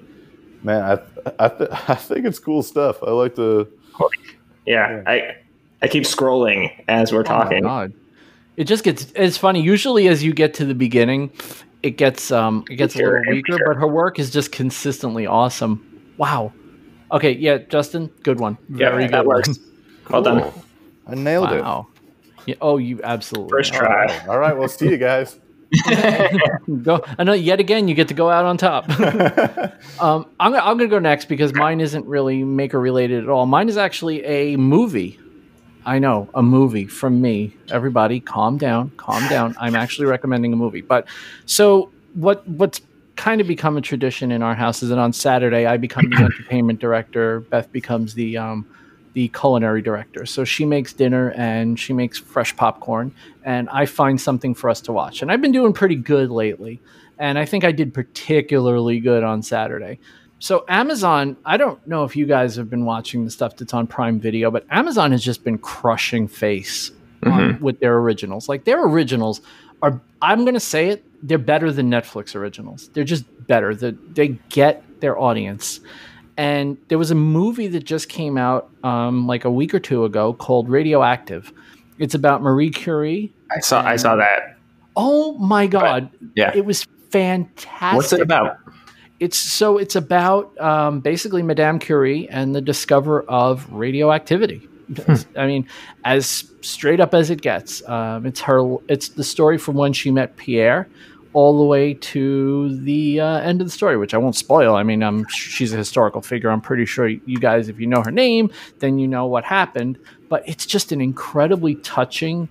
man, 0.63 0.81
I 0.81 1.43
I, 1.45 1.49
th- 1.49 1.69
I 1.89 1.95
think 1.95 2.25
it's 2.25 2.39
cool 2.39 2.63
stuff. 2.63 3.03
I 3.03 3.11
like 3.11 3.35
to 3.35 3.67
yeah, 4.65 4.91
yeah. 4.91 5.03
I 5.05 5.35
I 5.81 5.87
keep 5.87 6.03
scrolling 6.03 6.71
as 6.87 7.11
we're 7.11 7.21
oh 7.21 7.23
talking. 7.23 7.65
Oh 7.65 7.89
it 8.57 8.65
just 8.65 8.83
gets 8.83 9.11
it's 9.15 9.37
funny. 9.37 9.61
Usually, 9.61 10.07
as 10.07 10.23
you 10.23 10.33
get 10.33 10.53
to 10.55 10.65
the 10.65 10.75
beginning, 10.75 11.31
it 11.81 11.91
gets 11.91 12.31
um 12.31 12.63
it 12.69 12.75
gets 12.75 12.95
sure, 12.95 13.17
a 13.17 13.19
little 13.19 13.33
weaker, 13.33 13.57
sure. 13.57 13.73
but 13.73 13.79
her 13.79 13.87
work 13.87 14.19
is 14.19 14.31
just 14.31 14.51
consistently 14.51 15.25
awesome. 15.25 16.13
Wow. 16.17 16.53
Okay, 17.11 17.31
yeah, 17.31 17.57
Justin, 17.57 18.11
good 18.23 18.39
one. 18.39 18.57
Very 18.69 19.03
yeah, 19.03 19.07
good. 19.07 19.13
That 19.13 19.25
works. 19.25 19.59
Well 20.09 20.21
done. 20.21 20.51
I 21.07 21.15
nailed 21.15 21.49
wow. 21.49 21.87
it. 21.95 22.49
Yeah, 22.49 22.55
oh, 22.59 22.75
you 22.75 23.01
absolutely 23.05 23.51
first 23.51 23.73
try. 23.73 23.87
All 23.87 23.93
right, 23.95 24.27
All 24.27 24.37
right 24.37 24.57
we'll 24.57 24.67
see 24.67 24.89
you 24.89 24.97
guys. 24.97 25.39
go. 26.83 27.03
I 27.17 27.23
know. 27.23 27.33
Yet 27.33 27.59
again, 27.59 27.87
you 27.87 27.95
get 27.95 28.07
to 28.09 28.13
go 28.13 28.29
out 28.29 28.45
on 28.45 28.57
top. 28.57 28.89
um, 29.99 30.25
I'm 30.39 30.51
gonna, 30.51 30.59
I'm 30.59 30.77
gonna 30.77 30.87
go 30.87 30.99
next 30.99 31.25
because 31.25 31.53
mine 31.53 31.81
isn't 31.81 32.05
really 32.05 32.43
maker 32.43 32.79
related 32.79 33.23
at 33.23 33.29
all. 33.29 33.45
Mine 33.45 33.69
is 33.69 33.77
actually 33.77 34.23
a 34.23 34.55
movie. 34.57 35.19
I 35.85 35.99
know 35.99 36.29
a 36.33 36.43
movie 36.43 36.85
from 36.85 37.21
me. 37.21 37.55
Everybody, 37.69 38.19
calm 38.19 38.57
down, 38.57 38.91
calm 38.97 39.27
down. 39.29 39.55
I'm 39.59 39.75
actually 39.75 40.07
recommending 40.07 40.53
a 40.53 40.55
movie. 40.55 40.81
But 40.81 41.07
so 41.45 41.91
what? 42.13 42.47
What's 42.47 42.81
kind 43.15 43.41
of 43.41 43.47
become 43.47 43.77
a 43.77 43.81
tradition 43.81 44.31
in 44.31 44.41
our 44.41 44.55
house 44.55 44.81
is 44.81 44.89
that 44.89 44.97
on 44.97 45.13
Saturday 45.13 45.65
I 45.65 45.77
become 45.77 46.09
the 46.09 46.15
entertainment 46.23 46.79
director. 46.79 47.41
Beth 47.41 47.71
becomes 47.71 48.13
the 48.13 48.37
um, 48.37 48.67
the 49.13 49.27
culinary 49.29 49.81
director. 49.81 50.25
So 50.25 50.43
she 50.43 50.65
makes 50.65 50.93
dinner 50.93 51.31
and 51.31 51.79
she 51.79 51.93
makes 51.93 52.17
fresh 52.19 52.55
popcorn, 52.55 53.13
and 53.43 53.69
I 53.69 53.85
find 53.85 54.19
something 54.19 54.55
for 54.55 54.69
us 54.69 54.81
to 54.81 54.91
watch. 54.91 55.21
And 55.21 55.31
I've 55.31 55.41
been 55.41 55.51
doing 55.51 55.73
pretty 55.73 55.95
good 55.95 56.29
lately, 56.29 56.81
and 57.17 57.37
I 57.37 57.45
think 57.45 57.63
I 57.63 57.71
did 57.71 57.93
particularly 57.93 58.99
good 58.99 59.23
on 59.23 59.41
Saturday. 59.43 59.99
So 60.39 60.65
Amazon, 60.67 61.37
I 61.45 61.55
don't 61.55 61.85
know 61.87 62.03
if 62.03 62.17
you 62.17 62.25
guys 62.25 62.57
have 62.57 62.69
been 62.69 62.83
watching 62.83 63.23
the 63.23 63.31
stuff 63.31 63.55
that's 63.55 63.73
on 63.73 63.87
Prime 63.87 64.19
Video, 64.19 64.51
but 64.51 64.65
Amazon 64.69 65.11
has 65.11 65.23
just 65.23 65.43
been 65.45 65.57
crushing 65.57 66.27
face 66.27 66.91
mm-hmm. 67.21 67.63
with 67.63 67.79
their 67.79 67.95
originals. 67.97 68.49
Like 68.49 68.65
their 68.65 68.83
originals 68.83 69.39
are, 69.81 70.01
I'm 70.21 70.41
going 70.41 70.55
to 70.55 70.59
say 70.59 70.89
it, 70.89 71.05
they're 71.25 71.37
better 71.37 71.71
than 71.71 71.89
Netflix 71.89 72.35
originals. 72.35 72.89
They're 72.89 73.05
just 73.05 73.23
better. 73.47 73.73
They, 73.73 73.91
they 73.91 74.27
get 74.49 74.83
their 74.99 75.17
audience. 75.17 75.79
And 76.37 76.77
there 76.87 76.97
was 76.97 77.11
a 77.11 77.15
movie 77.15 77.67
that 77.67 77.83
just 77.83 78.09
came 78.09 78.37
out 78.37 78.69
um, 78.83 79.27
like 79.27 79.45
a 79.45 79.51
week 79.51 79.73
or 79.73 79.79
two 79.79 80.05
ago 80.05 80.33
called 80.33 80.67
Radioactive. 80.69 81.53
It's 81.99 82.15
about 82.15 82.41
Marie 82.41 82.71
Curie. 82.71 83.31
I 83.51 83.59
saw. 83.59 83.81
I 83.81 83.97
saw 83.97 84.15
that. 84.15 84.57
Oh 84.95 85.37
my 85.37 85.67
god! 85.67 86.09
But, 86.11 86.29
yeah, 86.35 86.51
it 86.55 86.65
was 86.65 86.85
fantastic. 87.11 87.95
What's 87.95 88.13
it 88.13 88.21
about? 88.21 88.57
It's 89.19 89.37
so 89.37 89.77
it's 89.77 89.95
about 89.95 90.59
um, 90.59 90.99
basically 90.99 91.43
Madame 91.43 91.79
Curie 91.79 92.27
and 92.29 92.55
the 92.55 92.61
discover 92.61 93.21
of 93.23 93.71
radioactivity. 93.71 94.67
Hmm. 95.05 95.15
I 95.37 95.47
mean, 95.47 95.67
as 96.03 96.51
straight 96.61 96.99
up 96.99 97.13
as 97.13 97.29
it 97.29 97.41
gets. 97.41 97.87
Um, 97.87 98.25
it's 98.25 98.41
her. 98.41 98.77
It's 98.87 99.09
the 99.09 99.23
story 99.23 99.57
from 99.57 99.75
when 99.75 99.93
she 99.93 100.11
met 100.11 100.35
Pierre, 100.37 100.87
all 101.33 101.57
the 101.57 101.65
way 101.65 101.95
to 101.95 102.77
the 102.79 103.19
uh, 103.19 103.39
end 103.39 103.59
of 103.61 103.67
the 103.67 103.71
story, 103.71 103.97
which 103.97 104.13
I 104.13 104.17
won't 104.17 104.35
spoil. 104.35 104.75
I 104.75 104.83
mean, 104.83 105.03
um, 105.03 105.25
she's 105.27 105.73
a 105.73 105.77
historical 105.77 106.21
figure. 106.21 106.49
I'm 106.49 106.61
pretty 106.61 106.85
sure 106.85 107.07
you 107.07 107.39
guys, 107.39 107.69
if 107.69 107.79
you 107.79 107.87
know 107.87 108.01
her 108.03 108.11
name, 108.11 108.51
then 108.79 108.99
you 108.99 109.07
know 109.07 109.25
what 109.25 109.43
happened. 109.43 109.97
But 110.29 110.47
it's 110.47 110.65
just 110.65 110.91
an 110.91 111.01
incredibly 111.01 111.75
touching. 111.75 112.49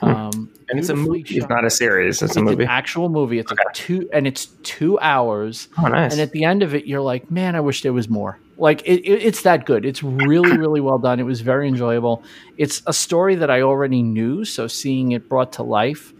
Hmm. 0.00 0.06
Um, 0.06 0.52
and 0.68 0.78
it's 0.78 0.88
a 0.88 0.96
movie. 0.96 1.24
Shot. 1.24 1.36
It's 1.36 1.48
not 1.48 1.64
a 1.64 1.70
series. 1.70 2.22
It's, 2.22 2.30
it's 2.30 2.36
a 2.36 2.42
movie. 2.42 2.64
An 2.64 2.70
actual 2.70 3.08
movie. 3.08 3.38
It's 3.38 3.52
okay. 3.52 3.62
two, 3.74 4.08
and 4.12 4.26
it's 4.26 4.46
two 4.62 4.98
hours. 5.00 5.68
Oh, 5.78 5.88
nice. 5.88 6.12
And 6.12 6.20
at 6.20 6.32
the 6.32 6.44
end 6.44 6.62
of 6.62 6.74
it, 6.74 6.86
you're 6.86 7.00
like, 7.00 7.30
man, 7.30 7.56
I 7.56 7.60
wish 7.60 7.82
there 7.82 7.92
was 7.92 8.08
more. 8.08 8.38
Like 8.56 8.82
it, 8.82 9.00
it, 9.00 9.22
it's 9.22 9.42
that 9.42 9.66
good. 9.66 9.84
It's 9.84 10.02
really, 10.02 10.56
really 10.56 10.80
well 10.80 10.98
done. 10.98 11.18
It 11.18 11.24
was 11.24 11.40
very 11.40 11.66
enjoyable. 11.68 12.22
It's 12.56 12.82
a 12.86 12.92
story 12.92 13.34
that 13.36 13.50
I 13.50 13.62
already 13.62 14.02
knew, 14.02 14.44
so 14.44 14.66
seeing 14.66 15.12
it 15.12 15.28
brought 15.28 15.52
to 15.54 15.62
life 15.62 16.12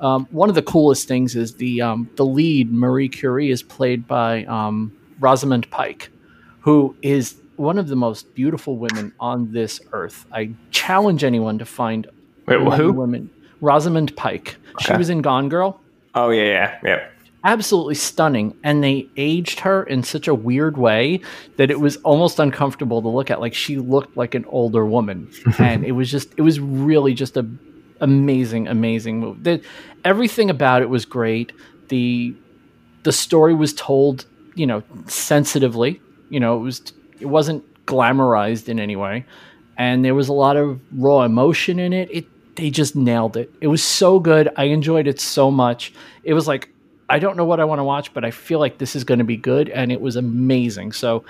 um, 0.00 0.26
one 0.30 0.48
of 0.48 0.54
the 0.54 0.62
coolest 0.62 1.08
things 1.08 1.36
is 1.36 1.54
the 1.54 1.80
um, 1.80 2.10
the 2.16 2.24
lead 2.24 2.72
Marie 2.72 3.08
Curie 3.08 3.50
is 3.50 3.62
played 3.62 4.06
by 4.06 4.44
um, 4.44 4.96
Rosamund 5.20 5.70
Pike, 5.70 6.10
who 6.60 6.94
is 7.02 7.36
one 7.56 7.78
of 7.78 7.88
the 7.88 7.96
most 7.96 8.34
beautiful 8.34 8.76
women 8.76 9.12
on 9.18 9.52
this 9.52 9.80
earth. 9.92 10.26
I 10.32 10.50
challenge 10.70 11.24
anyone 11.24 11.58
to 11.58 11.64
find 11.64 12.06
Wait, 12.46 12.60
who 12.76 12.92
women. 12.92 13.30
Rosamund 13.60 14.14
Pike. 14.16 14.56
Okay. 14.74 14.84
She 14.84 14.92
was 14.96 15.08
in 15.08 15.22
Gone 15.22 15.48
Girl. 15.48 15.80
Oh 16.14 16.30
yeah, 16.30 16.44
yeah, 16.44 16.78
yeah. 16.84 17.08
Absolutely 17.44 17.94
stunning, 17.94 18.56
and 18.64 18.82
they 18.82 19.08
aged 19.16 19.60
her 19.60 19.84
in 19.84 20.02
such 20.02 20.26
a 20.26 20.34
weird 20.34 20.76
way 20.76 21.20
that 21.56 21.70
it 21.70 21.78
was 21.78 21.96
almost 21.98 22.40
uncomfortable 22.40 23.00
to 23.02 23.08
look 23.08 23.30
at. 23.30 23.40
Like 23.40 23.54
she 23.54 23.76
looked 23.78 24.16
like 24.16 24.34
an 24.34 24.44
older 24.46 24.84
woman, 24.84 25.30
and 25.58 25.84
it 25.84 25.92
was 25.92 26.10
just, 26.10 26.34
it 26.36 26.42
was 26.42 26.58
really 26.58 27.14
just 27.14 27.36
a 27.36 27.46
amazing, 28.00 28.68
amazing 28.68 29.20
movie. 29.20 29.40
The, 29.42 29.62
everything 30.04 30.50
about 30.50 30.82
it 30.82 30.88
was 30.88 31.04
great. 31.04 31.52
The 31.88 32.34
the 33.02 33.12
story 33.12 33.54
was 33.54 33.72
told, 33.74 34.26
you 34.54 34.66
know, 34.66 34.82
sensitively. 35.06 36.00
You 36.30 36.40
know, 36.40 36.56
it 36.56 36.60
was 36.60 36.92
it 37.20 37.26
wasn't 37.26 37.64
glamorized 37.86 38.68
in 38.68 38.80
any 38.80 38.96
way, 38.96 39.24
and 39.76 40.04
there 40.04 40.14
was 40.14 40.28
a 40.28 40.32
lot 40.32 40.56
of 40.56 40.80
raw 40.92 41.22
emotion 41.22 41.78
in 41.78 41.92
it. 41.92 42.08
It 42.10 42.26
they 42.56 42.70
just 42.70 42.96
nailed 42.96 43.36
it. 43.36 43.52
It 43.60 43.68
was 43.68 43.82
so 43.82 44.18
good. 44.18 44.48
I 44.56 44.64
enjoyed 44.64 45.06
it 45.06 45.20
so 45.20 45.50
much. 45.50 45.92
It 46.24 46.34
was 46.34 46.48
like 46.48 46.70
I 47.08 47.18
don't 47.18 47.36
know 47.36 47.44
what 47.44 47.60
I 47.60 47.64
want 47.64 47.78
to 47.78 47.84
watch, 47.84 48.12
but 48.12 48.24
I 48.24 48.30
feel 48.30 48.58
like 48.58 48.78
this 48.78 48.96
is 48.96 49.04
going 49.04 49.18
to 49.18 49.24
be 49.24 49.36
good, 49.36 49.68
and 49.68 49.92
it 49.92 50.00
was 50.00 50.16
amazing. 50.16 50.92
So 50.92 51.24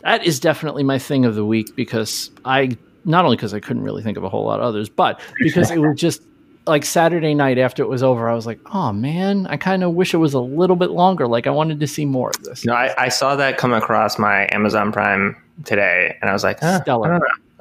that 0.00 0.24
is 0.24 0.40
definitely 0.40 0.82
my 0.82 0.98
thing 0.98 1.24
of 1.24 1.34
the 1.34 1.44
week 1.44 1.74
because 1.76 2.30
I 2.44 2.76
not 3.04 3.24
only 3.24 3.36
because 3.36 3.54
I 3.54 3.60
couldn't 3.60 3.82
really 3.82 4.02
think 4.02 4.16
of 4.16 4.24
a 4.24 4.28
whole 4.28 4.44
lot 4.44 4.60
of 4.60 4.66
others, 4.66 4.88
but 4.88 5.20
because 5.40 5.70
it 5.70 5.78
was 5.78 5.98
just 5.98 6.22
like 6.66 6.84
Saturday 6.84 7.34
night 7.34 7.58
after 7.58 7.82
it 7.82 7.88
was 7.88 8.02
over, 8.02 8.28
I 8.28 8.34
was 8.34 8.46
like, 8.46 8.60
oh 8.74 8.92
man, 8.92 9.46
I 9.46 9.56
kind 9.56 9.82
of 9.82 9.94
wish 9.94 10.14
it 10.14 10.18
was 10.18 10.34
a 10.34 10.40
little 10.40 10.76
bit 10.76 10.90
longer. 10.90 11.26
Like 11.26 11.46
I 11.46 11.50
wanted 11.50 11.80
to 11.80 11.86
see 11.86 12.04
more 12.04 12.30
of 12.30 12.42
this. 12.44 12.64
No, 12.64 12.74
I, 12.74 12.94
I 12.96 13.08
saw 13.08 13.36
that 13.36 13.58
come 13.58 13.72
across 13.72 14.18
my 14.18 14.48
Amazon 14.52 14.92
Prime 14.92 15.36
today, 15.64 16.16
and 16.20 16.30
I 16.30 16.32
was 16.32 16.44
like, 16.44 16.60
huh, 16.60 16.82
Stellar. 16.82 17.14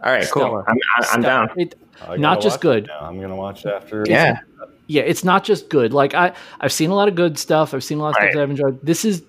All 0.04 0.12
right, 0.12 0.30
cool. 0.30 0.64
I'm, 0.68 0.78
I'm 1.12 1.22
down. 1.22 1.50
It, 1.56 1.76
oh, 2.08 2.16
not 2.16 2.42
just 2.42 2.62
good. 2.62 2.90
I'm 2.90 3.20
gonna 3.20 3.36
watch 3.36 3.66
after. 3.66 4.04
Yeah. 4.08 4.40
Yeah, 4.90 5.02
it's 5.02 5.26
not 5.26 5.44
just 5.44 5.70
good. 5.70 5.92
Like 5.92 6.14
I, 6.14 6.34
I've 6.62 6.72
seen 6.72 6.92
a 6.92 6.96
lot 6.96 7.10
of 7.10 7.16
good 7.16 7.38
stuff. 7.38 7.74
I've 7.74 7.84
seen 7.84 7.98
a 7.98 8.02
lot 8.04 8.10
of 8.12 8.16
right. 8.16 8.32
stuff 8.32 8.36
that 8.36 8.44
I've 8.44 8.50
enjoyed. 8.50 8.80
This 8.82 9.04
is 9.04 9.22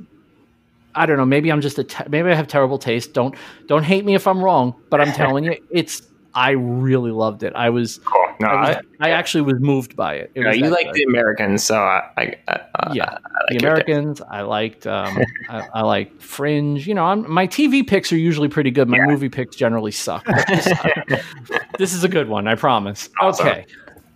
I 0.94 1.06
don't 1.06 1.16
know. 1.16 1.26
Maybe 1.26 1.50
I'm 1.52 1.60
just 1.60 1.78
a 1.78 1.84
te- 1.84 2.04
maybe 2.08 2.30
I 2.30 2.34
have 2.34 2.48
terrible 2.48 2.78
taste. 2.78 3.12
Don't 3.12 3.34
don't 3.66 3.84
hate 3.84 4.04
me 4.04 4.14
if 4.14 4.26
I'm 4.26 4.42
wrong, 4.42 4.74
but 4.90 5.00
I'm 5.00 5.12
telling 5.12 5.44
you, 5.44 5.56
it's 5.70 6.02
I 6.34 6.50
really 6.50 7.10
loved 7.10 7.42
it. 7.42 7.52
I 7.54 7.70
was 7.70 7.98
cool. 7.98 8.24
No, 8.40 8.46
I, 8.48 8.68
was, 8.68 8.76
I, 9.00 9.08
I 9.08 9.10
actually 9.10 9.40
was 9.40 9.58
moved 9.58 9.96
by 9.96 10.14
it. 10.14 10.30
it 10.34 10.42
no, 10.42 10.50
you 10.50 10.68
like 10.68 10.92
the 10.92 11.02
Americans, 11.02 11.64
so 11.64 11.76
I, 11.76 12.10
I, 12.16 12.36
uh, 12.74 12.92
yeah, 12.94 13.10
like 13.10 13.20
the. 13.48 13.56
Americans. 13.56 14.20
I 14.20 14.42
liked. 14.42 14.86
Um, 14.86 15.18
I, 15.48 15.66
I 15.74 15.82
liked 15.82 16.22
Fringe. 16.22 16.86
You 16.86 16.94
know, 16.94 17.04
I'm, 17.04 17.28
my 17.28 17.48
TV 17.48 17.84
picks 17.84 18.12
are 18.12 18.16
usually 18.16 18.48
pretty 18.48 18.70
good. 18.70 18.88
My 18.88 18.98
Yeah. 18.98 19.06
movie 19.06 19.28
picks 19.28 19.56
generally 19.56 19.90
suck. 19.90 20.24
This, 20.46 20.72
this 21.78 21.92
is 21.94 22.04
a 22.04 22.08
good 22.08 22.28
one, 22.28 22.46
I 22.46 22.54
promise. 22.54 23.08
Awesome. 23.20 23.48
Okay, 23.48 23.66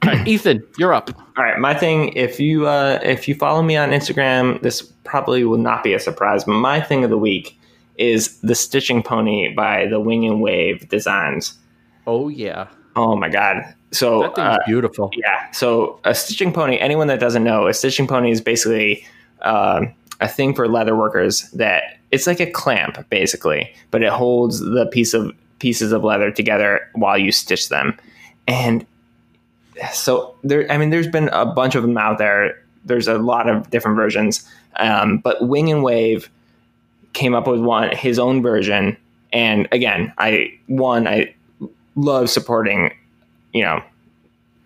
right, 0.04 0.26
Ethan, 0.26 0.62
you're 0.78 0.94
up. 0.94 1.10
All 1.36 1.44
right, 1.44 1.58
my 1.58 1.74
thing. 1.74 2.12
If 2.14 2.40
you 2.40 2.66
uh, 2.66 2.98
if 3.02 3.28
you 3.28 3.34
follow 3.34 3.62
me 3.62 3.76
on 3.76 3.90
Instagram, 3.90 4.60
this 4.62 4.82
probably 5.04 5.44
will 5.44 5.58
not 5.58 5.82
be 5.82 5.94
a 5.94 5.98
surprise. 6.00 6.44
But 6.44 6.54
my 6.54 6.80
thing 6.80 7.04
of 7.04 7.10
the 7.10 7.18
week 7.18 7.58
is 7.96 8.38
the 8.40 8.54
Stitching 8.54 9.02
Pony 9.02 9.54
by 9.54 9.86
the 9.86 10.00
Wing 10.00 10.26
and 10.26 10.40
Wave 10.40 10.88
Designs. 10.88 11.58
Oh 12.06 12.28
yeah, 12.28 12.68
Oh 12.96 13.16
my 13.16 13.28
god! 13.28 13.62
So 13.90 14.22
that 14.22 14.34
thing's 14.34 14.46
uh, 14.46 14.58
beautiful. 14.66 15.10
yeah, 15.16 15.50
so 15.50 16.00
a 16.04 16.14
stitching 16.14 16.52
pony. 16.52 16.78
Anyone 16.78 17.06
that 17.06 17.20
doesn't 17.20 17.44
know, 17.44 17.66
a 17.66 17.74
stitching 17.74 18.06
pony 18.06 18.30
is 18.30 18.40
basically 18.40 19.06
um, 19.42 19.94
a 20.20 20.28
thing 20.28 20.54
for 20.54 20.68
leather 20.68 20.94
workers 20.96 21.50
that 21.52 21.98
it's 22.10 22.26
like 22.26 22.40
a 22.40 22.50
clamp 22.50 23.08
basically, 23.08 23.72
but 23.90 24.02
it 24.02 24.10
holds 24.10 24.60
the 24.60 24.86
piece 24.86 25.14
of 25.14 25.32
pieces 25.58 25.92
of 25.92 26.04
leather 26.04 26.30
together 26.30 26.80
while 26.94 27.16
you 27.16 27.32
stitch 27.32 27.68
them. 27.68 27.96
And 28.46 28.86
so 29.92 30.34
there, 30.42 30.70
I 30.70 30.78
mean, 30.78 30.90
there's 30.90 31.08
been 31.08 31.28
a 31.28 31.46
bunch 31.46 31.74
of 31.74 31.82
them 31.82 31.96
out 31.96 32.18
there. 32.18 32.62
There's 32.84 33.08
a 33.08 33.18
lot 33.18 33.48
of 33.48 33.70
different 33.70 33.96
versions, 33.96 34.48
um, 34.76 35.18
but 35.18 35.46
Wing 35.46 35.70
and 35.70 35.82
Wave 35.82 36.30
came 37.12 37.34
up 37.34 37.46
with 37.46 37.60
one 37.60 37.94
his 37.94 38.18
own 38.18 38.42
version. 38.42 38.96
And 39.32 39.68
again, 39.72 40.12
I 40.18 40.58
one 40.66 41.06
I 41.06 41.34
love 41.94 42.30
supporting, 42.30 42.90
you 43.52 43.62
know, 43.62 43.82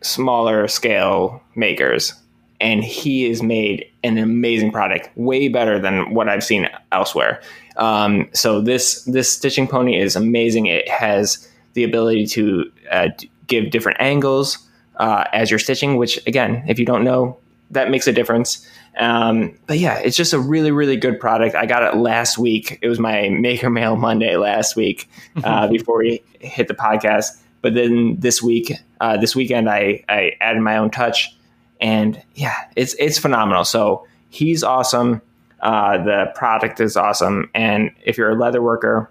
smaller 0.02 0.68
scale 0.68 1.42
makers. 1.54 2.14
And 2.58 2.82
he 2.82 3.28
has 3.28 3.42
made 3.42 3.90
an 4.02 4.16
amazing 4.16 4.72
product 4.72 5.10
way 5.16 5.48
better 5.48 5.78
than 5.78 6.14
what 6.14 6.28
i've 6.28 6.42
seen 6.42 6.68
elsewhere. 6.90 7.42
Um, 7.76 8.30
so 8.32 8.62
this 8.62 9.04
this 9.04 9.30
stitching 9.30 9.68
pony 9.68 10.00
is 10.00 10.16
amazing. 10.16 10.66
It 10.66 10.88
has 10.88 11.46
the 11.74 11.84
ability 11.84 12.26
to 12.28 12.72
uh, 12.90 13.08
give 13.46 13.70
different 13.70 14.00
angles 14.00 14.65
uh, 14.96 15.24
as 15.32 15.50
you're 15.50 15.58
stitching 15.58 15.96
which 15.96 16.24
again 16.26 16.64
if 16.68 16.78
you 16.78 16.84
don't 16.84 17.04
know 17.04 17.38
that 17.70 17.90
makes 17.90 18.06
a 18.06 18.12
difference. 18.12 18.64
Um, 18.98 19.58
but 19.66 19.78
yeah 19.78 19.98
it's 19.98 20.16
just 20.16 20.32
a 20.32 20.38
really 20.38 20.70
really 20.70 20.96
good 20.96 21.20
product. 21.20 21.54
I 21.54 21.66
got 21.66 21.82
it 21.82 21.98
last 21.98 22.38
week. 22.38 22.78
It 22.80 22.88
was 22.88 22.98
my 22.98 23.28
maker 23.28 23.70
mail 23.70 23.96
monday 23.96 24.36
last 24.36 24.76
week 24.76 25.08
uh, 25.44 25.68
before 25.68 25.98
we 25.98 26.22
hit 26.40 26.68
the 26.68 26.74
podcast. 26.74 27.38
But 27.62 27.74
then 27.74 28.16
this 28.18 28.42
week 28.42 28.72
uh, 29.00 29.16
this 29.16 29.34
weekend 29.34 29.68
I, 29.68 30.04
I 30.08 30.32
added 30.40 30.62
my 30.62 30.76
own 30.76 30.90
touch 30.90 31.36
and 31.80 32.22
yeah 32.34 32.54
it's 32.76 32.94
it's 32.98 33.18
phenomenal. 33.18 33.64
So 33.64 34.06
he's 34.30 34.62
awesome. 34.62 35.20
Uh, 35.60 35.98
the 36.04 36.32
product 36.34 36.80
is 36.80 36.96
awesome. 36.96 37.50
And 37.54 37.90
if 38.04 38.16
you're 38.16 38.30
a 38.30 38.36
leather 38.36 38.62
worker 38.62 39.10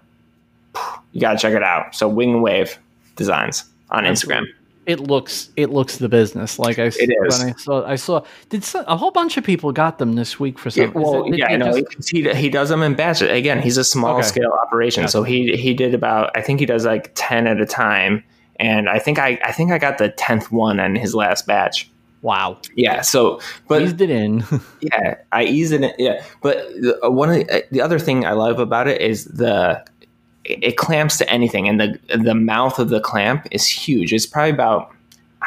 you 1.12 1.20
gotta 1.20 1.38
check 1.38 1.54
it 1.54 1.62
out. 1.62 1.94
So 1.94 2.08
wing 2.08 2.42
wave 2.42 2.78
designs 3.16 3.64
on 3.90 4.04
instagram 4.04 4.44
It 4.86 5.00
looks 5.00 5.50
it 5.56 5.70
looks 5.70 5.98
the 5.98 6.08
business. 6.08 6.58
Like 6.60 6.78
I 6.78 6.84
s- 6.86 6.96
It 6.96 7.10
is. 7.26 7.42
I 7.42 7.52
saw 7.52 7.84
I 7.86 7.96
saw 7.96 8.24
did 8.50 8.62
so, 8.62 8.84
a 8.86 8.96
whole 8.96 9.10
bunch 9.10 9.36
of 9.36 9.42
people 9.44 9.72
got 9.72 9.98
them 9.98 10.12
this 10.14 10.38
week 10.38 10.58
for 10.60 10.70
some. 10.70 10.84
Yeah, 10.84 10.90
well, 10.94 11.24
it- 11.32 11.38
yeah, 11.38 11.56
no, 11.56 11.80
just- 11.80 12.08
he, 12.10 12.32
he 12.34 12.48
does 12.48 12.68
them 12.68 12.82
in 12.82 12.94
batches. 12.94 13.28
Again, 13.30 13.60
he's 13.60 13.76
a 13.76 13.84
small 13.84 14.16
Okay. 14.18 14.26
scale 14.28 14.52
operation, 14.62 15.08
so 15.08 15.24
he 15.24 15.56
he 15.56 15.74
did 15.74 15.92
about 15.92 16.30
I 16.36 16.40
think 16.40 16.60
he 16.60 16.66
does 16.66 16.86
like 16.86 17.10
ten 17.16 17.46
at 17.48 17.60
a 17.60 17.66
time, 17.66 18.22
and 18.60 18.88
I 18.88 19.00
think 19.00 19.18
I 19.18 19.38
I 19.44 19.50
think 19.50 19.72
I 19.72 19.78
got 19.78 19.98
the 19.98 20.10
tenth 20.10 20.52
one 20.52 20.78
in 20.78 20.94
his 20.94 21.14
last 21.14 21.46
batch. 21.48 21.90
wow, 22.22 22.56
Yeah, 22.74 23.02
so 23.02 23.40
but 23.68 23.82
eased 23.82 24.00
it 24.00 24.10
in. 24.10 24.42
yeah, 24.80 25.16
I 25.32 25.44
ease 25.44 25.70
it. 25.72 25.82
In, 25.82 25.92
yeah, 25.98 26.22
but 26.42 26.56
the, 26.80 26.98
uh, 27.04 27.10
one 27.10 27.28
of 27.30 27.36
the, 27.36 27.50
uh, 27.58 27.60
the 27.70 27.80
other 27.80 27.98
thing 28.00 28.24
I 28.24 28.32
love 28.32 28.58
about 28.58 28.88
it 28.88 29.00
is 29.00 29.26
the 29.26 29.84
it, 30.48 30.62
it 30.62 30.76
clamps 30.76 31.16
to 31.18 31.30
anything, 31.30 31.68
and 31.68 31.80
the 31.80 31.98
the 32.16 32.34
mouth 32.34 32.78
of 32.78 32.88
the 32.88 33.00
clamp 33.00 33.46
is 33.50 33.66
huge. 33.66 34.12
It's 34.12 34.26
probably 34.26 34.50
about 34.50 34.92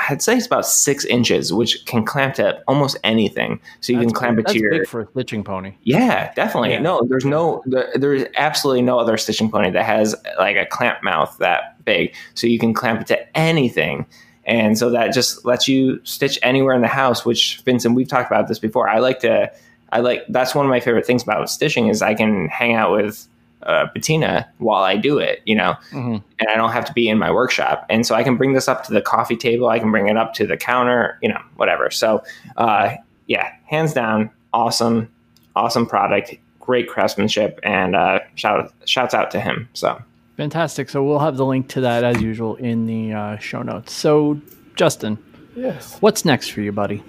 I'd 0.07 0.21
say 0.21 0.37
it's 0.37 0.45
about 0.45 0.65
six 0.65 1.03
inches, 1.05 1.51
which 1.51 1.85
can 1.85 2.05
clamp 2.05 2.35
to 2.35 2.61
almost 2.67 2.97
anything. 3.03 3.59
So 3.81 3.91
you 3.91 3.99
That's 3.99 4.11
can 4.11 4.15
clamp 4.15 4.37
big- 4.37 4.45
it 4.47 4.53
to 4.53 4.59
your 4.59 4.71
big 4.79 4.87
for 4.87 5.01
a 5.01 5.07
stitching 5.11 5.43
pony. 5.43 5.73
yeah, 5.83 6.31
definitely. 6.35 6.71
Yeah. 6.71 6.79
No, 6.79 7.01
there's 7.09 7.25
no, 7.25 7.61
there, 7.65 7.91
there's 7.95 8.23
absolutely 8.37 8.81
no 8.83 8.97
other 8.99 9.17
stitching 9.17 9.51
pony 9.51 9.71
that 9.71 9.83
has 9.83 10.15
like 10.37 10.55
a 10.55 10.65
clamp 10.67 11.03
mouth 11.03 11.35
that 11.39 11.83
big, 11.83 12.13
so 12.35 12.47
you 12.47 12.59
can 12.59 12.73
clamp 12.73 13.01
it 13.01 13.07
to 13.07 13.37
anything, 13.37 14.05
and 14.45 14.77
so 14.77 14.89
that 14.91 15.11
just 15.13 15.43
lets 15.43 15.67
you 15.67 15.99
stitch 16.05 16.39
anywhere 16.43 16.75
in 16.75 16.81
the 16.81 16.87
house. 16.87 17.25
Which 17.25 17.57
Vincent, 17.65 17.95
we've 17.95 18.07
talked 18.07 18.31
about 18.31 18.47
this 18.47 18.59
before. 18.59 18.87
I 18.87 18.99
like 18.99 19.19
to, 19.21 19.51
I 19.91 19.99
like 19.99 20.23
that's 20.29 20.55
one 20.55 20.65
of 20.65 20.69
my 20.69 20.79
favorite 20.79 21.05
things 21.05 21.23
about 21.23 21.49
stitching 21.49 21.87
is 21.87 22.01
I 22.01 22.13
can 22.13 22.47
hang 22.47 22.73
out 22.73 22.91
with 22.93 23.27
uh, 23.63 23.87
Bettina 23.93 24.47
while 24.59 24.83
I 24.83 24.95
do 24.97 25.17
it, 25.19 25.41
you 25.45 25.55
know, 25.55 25.75
Mhm. 25.91 26.23
and 26.39 26.49
I 26.49 26.55
don't 26.55 26.71
have 26.71 26.85
to 26.85 26.93
be 26.93 27.09
in 27.09 27.17
my 27.17 27.31
workshop, 27.31 27.85
and 27.89 28.05
so 28.05 28.15
I 28.15 28.23
can 28.23 28.35
bring 28.37 28.53
this 28.53 28.67
up 28.67 28.83
to 28.85 28.93
the 28.93 29.01
coffee 29.01 29.35
table. 29.35 29.67
I 29.67 29.79
can 29.79 29.91
bring 29.91 30.07
it 30.07 30.17
up 30.17 30.33
to 30.35 30.47
the 30.47 30.55
counter, 30.57 31.17
you 31.21 31.29
know, 31.29 31.41
whatever. 31.57 31.89
So, 31.91 32.23
uh, 32.57 32.91
yeah, 33.27 33.49
hands 33.65 33.93
down, 33.93 34.29
awesome 34.53 35.09
awesome 35.55 35.85
product, 35.85 36.35
great 36.59 36.87
craftsmanship, 36.87 37.59
and 37.63 37.95
uh, 37.95 38.19
shout 38.35 38.71
shouts 38.85 39.13
out 39.13 39.31
to 39.31 39.39
him. 39.41 39.67
So 39.73 40.01
Fantastic. 40.37 40.89
So 40.89 41.03
we'll 41.03 41.19
have 41.19 41.35
the 41.35 41.45
link 41.45 41.67
to 41.69 41.81
that 41.81 42.05
as 42.05 42.21
usual 42.21 42.55
in 42.55 42.85
the 42.85 43.11
uh, 43.13 43.37
show 43.39 43.61
notes. 43.61 43.91
So 43.91 44.39
Justin, 44.75 45.17
Yes. 45.53 45.97
what's 45.99 46.23
next 46.23 46.47
for 46.51 46.61
you, 46.61 46.71
buddy? 46.71 47.03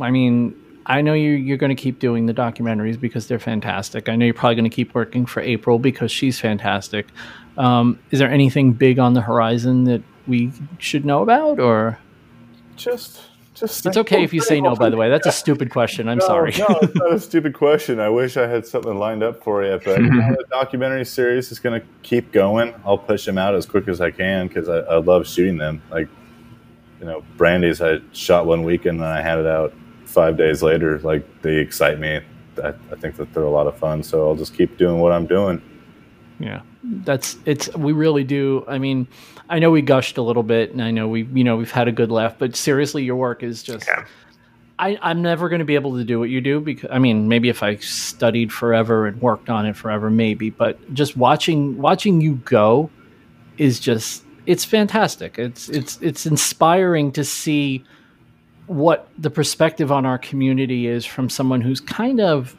I 0.00 0.10
mean, 0.10 0.52
I 0.86 1.00
know 1.00 1.14
you 1.14 1.30
you're 1.30 1.56
going 1.58 1.74
to 1.74 1.80
keep 1.80 1.98
doing 1.98 2.26
the 2.26 2.34
documentaries 2.34 2.98
because 3.00 3.26
they're 3.28 3.38
fantastic. 3.38 4.08
I 4.08 4.16
know 4.16 4.24
you're 4.24 4.34
probably 4.34 4.56
going 4.56 4.68
to 4.70 4.74
keep 4.74 4.94
working 4.94 5.26
for 5.26 5.40
April 5.40 5.78
because 5.78 6.10
she's 6.10 6.40
fantastic. 6.40 7.06
Um, 7.56 7.98
is 8.10 8.18
there 8.18 8.30
anything 8.30 8.72
big 8.72 8.98
on 8.98 9.14
the 9.14 9.20
horizon 9.20 9.84
that 9.84 10.02
we 10.26 10.52
should 10.78 11.04
know 11.04 11.22
about, 11.22 11.60
or 11.60 11.98
Just, 12.76 13.20
just. 13.54 13.84
it's 13.86 13.96
okay 13.98 14.22
if 14.24 14.32
you 14.32 14.40
say 14.40 14.60
no? 14.60 14.74
By 14.74 14.88
the 14.88 14.96
way, 14.96 15.10
that's 15.10 15.26
a 15.26 15.32
stupid 15.32 15.70
question. 15.70 16.08
I'm 16.08 16.18
No, 16.18 16.26
sorry. 16.26 16.52
no, 16.58 16.66
it's 16.82 16.94
not 16.94 17.12
a 17.12 17.20
stupid 17.20 17.52
question. 17.54 18.00
I 18.00 18.08
wish 18.08 18.36
I 18.36 18.46
had 18.46 18.66
something 18.66 18.96
lined 18.98 19.22
up 19.22 19.42
for 19.44 19.62
you, 19.64 19.78
but 19.84 20.00
you 20.00 20.10
know, 20.10 20.30
the 20.30 20.44
documentary 20.50 21.04
series 21.04 21.52
is 21.52 21.58
going 21.58 21.80
to 21.80 21.86
keep 22.02 22.32
going. 22.32 22.74
I'll 22.84 22.96
push 22.98 23.26
them 23.26 23.36
out 23.38 23.54
as 23.54 23.66
quick 23.66 23.86
as 23.88 24.00
I 24.00 24.10
can 24.10 24.48
because 24.48 24.68
I, 24.68 24.78
I 24.78 24.96
love 24.98 25.26
shooting 25.28 25.58
them. 25.58 25.82
Like, 25.90 26.08
you 27.00 27.06
know, 27.06 27.22
Brandy's 27.36 27.80
I 27.82 27.98
shot 28.12 28.46
one 28.46 28.62
weekend 28.62 28.98
and 29.00 29.06
I 29.08 29.20
had 29.20 29.38
it 29.38 29.46
out 29.46 29.74
five 30.12 30.36
days 30.36 30.62
later. 30.62 30.98
Like, 31.00 31.26
they 31.42 31.56
excite 31.56 31.98
me. 31.98 32.20
I, 32.62 32.68
I 32.68 32.96
think 32.96 33.16
that 33.16 33.32
they're 33.32 33.44
a 33.44 33.50
lot 33.50 33.66
of 33.66 33.76
fun. 33.76 34.02
So 34.02 34.28
I'll 34.28 34.36
just 34.36 34.54
keep 34.54 34.76
doing 34.76 34.98
what 34.98 35.12
I'm 35.12 35.26
doing. 35.26 35.62
Yeah, 36.38 36.62
that's 36.82 37.36
it's. 37.44 37.74
We 37.76 37.92
really 37.92 38.24
do. 38.24 38.64
I 38.66 38.78
mean, 38.78 39.06
I 39.48 39.58
know 39.58 39.70
we 39.70 39.82
gushed 39.82 40.18
a 40.18 40.22
little 40.22 40.42
bit, 40.42 40.72
and 40.72 40.82
I 40.82 40.90
know 40.90 41.06
we, 41.08 41.24
you 41.32 41.44
know, 41.44 41.56
we've 41.56 41.70
had 41.70 41.88
a 41.88 41.92
good 41.92 42.10
laugh. 42.10 42.36
But 42.38 42.56
seriously, 42.56 43.04
your 43.04 43.16
work 43.16 43.42
is 43.42 43.62
just. 43.62 43.86
Yeah. 43.86 44.04
I, 44.78 44.98
I'm 45.00 45.22
never 45.22 45.48
going 45.48 45.60
to 45.60 45.64
be 45.64 45.76
able 45.76 45.96
to 45.96 46.02
do 46.02 46.18
what 46.18 46.28
you 46.28 46.40
do 46.40 46.58
because 46.58 46.90
I 46.90 46.98
mean 46.98 47.28
maybe 47.28 47.48
if 47.48 47.62
I 47.62 47.76
studied 47.76 48.52
forever 48.52 49.06
and 49.06 49.20
worked 49.22 49.48
on 49.48 49.64
it 49.64 49.76
forever 49.76 50.10
maybe 50.10 50.50
but 50.50 50.92
just 50.92 51.16
watching 51.16 51.78
watching 51.78 52.20
you 52.20 52.36
go 52.36 52.90
is 53.58 53.78
just 53.78 54.24
it's 54.46 54.64
fantastic 54.64 55.38
it's 55.38 55.68
it's 55.68 56.00
it's 56.00 56.26
inspiring 56.26 57.12
to 57.12 57.22
see 57.22 57.84
what 58.74 59.08
the 59.18 59.30
perspective 59.30 59.90
on 59.92 60.06
our 60.06 60.18
community 60.18 60.86
is 60.86 61.04
from 61.04 61.28
someone 61.28 61.60
who's 61.60 61.80
kind 61.80 62.20
of 62.20 62.56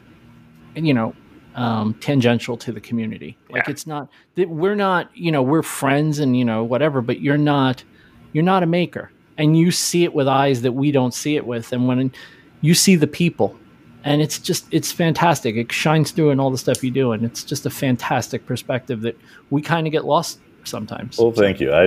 you 0.74 0.94
know 0.94 1.14
um, 1.54 1.94
tangential 1.94 2.56
to 2.58 2.72
the 2.72 2.80
community. 2.80 3.36
Like 3.48 3.66
Yeah. 3.66 3.70
it's 3.72 3.86
not 3.86 4.08
that 4.34 4.48
we're 4.48 4.74
not 4.74 5.10
you 5.14 5.30
know 5.30 5.42
we're 5.42 5.62
friends 5.62 6.18
and 6.18 6.36
you 6.36 6.44
know 6.44 6.64
whatever 6.64 7.00
but 7.00 7.20
you're 7.20 7.38
not 7.38 7.84
you're 8.32 8.44
not 8.44 8.62
a 8.62 8.66
maker. 8.66 9.10
And 9.36 9.56
you 9.58 9.70
see 9.72 10.04
it 10.04 10.14
with 10.14 10.28
eyes 10.28 10.62
that 10.62 10.72
we 10.72 10.92
don't 10.92 11.12
see 11.14 11.34
it 11.36 11.44
with. 11.46 11.72
And 11.72 11.88
when 11.88 12.12
you 12.60 12.74
see 12.74 12.94
the 12.96 13.06
people 13.08 13.56
and 14.04 14.20
it's 14.20 14.38
just 14.38 14.66
it's 14.72 14.92
fantastic. 14.92 15.56
It 15.56 15.72
shines 15.72 16.10
through 16.10 16.30
in 16.30 16.40
all 16.40 16.50
the 16.50 16.58
stuff 16.58 16.84
you 16.84 16.90
do. 16.90 17.12
And 17.12 17.24
it's 17.24 17.42
just 17.44 17.66
a 17.66 17.70
fantastic 17.70 18.46
perspective 18.46 19.00
that 19.02 19.16
we 19.50 19.62
kind 19.62 19.86
of 19.86 19.92
get 19.92 20.04
lost 20.04 20.40
sometimes. 20.64 21.18
Well, 21.18 21.32
thank 21.32 21.60
you. 21.60 21.72
I, 21.72 21.84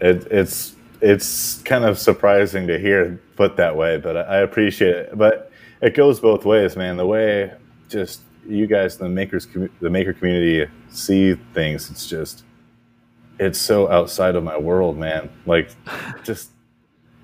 it, 0.00 0.26
it's 0.30 0.74
it's 1.00 1.62
kind 1.62 1.84
of 1.84 1.98
surprising 1.98 2.66
to 2.66 2.78
hear 2.78 3.20
put 3.36 3.56
that 3.56 3.76
way, 3.76 3.98
but 3.98 4.16
I, 4.16 4.38
appreciate 4.38 4.94
it. 4.94 5.18
But 5.18 5.50
it 5.80 5.94
goes 5.94 6.20
both 6.20 6.44
ways, 6.44 6.76
man. 6.76 6.96
The 6.96 7.06
way 7.06 7.52
just 7.88 8.22
you 8.46 8.66
guys, 8.66 8.96
the 8.96 9.08
makers, 9.08 9.46
the 9.80 9.90
maker 9.90 10.12
community, 10.12 10.70
see 10.88 11.34
things. 11.52 11.90
It's 11.90 12.06
just 12.06 12.44
it's 13.38 13.58
so 13.58 13.90
outside 13.90 14.36
of 14.36 14.44
my 14.44 14.56
world, 14.56 14.96
man. 14.96 15.30
Like 15.46 15.70
just 16.24 16.50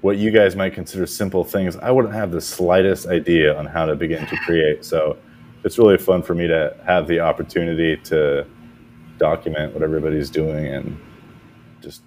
what 0.01 0.17
you 0.17 0.31
guys 0.31 0.57
might 0.57 0.75
consider 0.75 1.07
simple 1.07 1.45
things, 1.45 1.77
I 1.77 1.91
wouldn't 1.91 2.15
have 2.15 2.31
the 2.31 2.41
slightest 2.41 3.07
idea 3.07 3.57
on 3.57 3.67
how 3.67 3.87
to 3.87 3.95
begin 3.95 4.27
to 4.27 4.37
create. 4.39 4.85
So 4.85 5.19
it's 5.65 5.79
really 5.79 5.99
fun 5.99 6.23
for 6.23 6.35
me 6.35 6.47
to 6.47 6.75
have 6.87 7.07
the 7.07 7.21
opportunity 7.21 7.97
to 8.05 8.47
document 9.19 9.75
what 9.75 9.83
everybody's 9.83 10.31
doing 10.31 10.67
and 10.67 10.99
just 11.83 12.01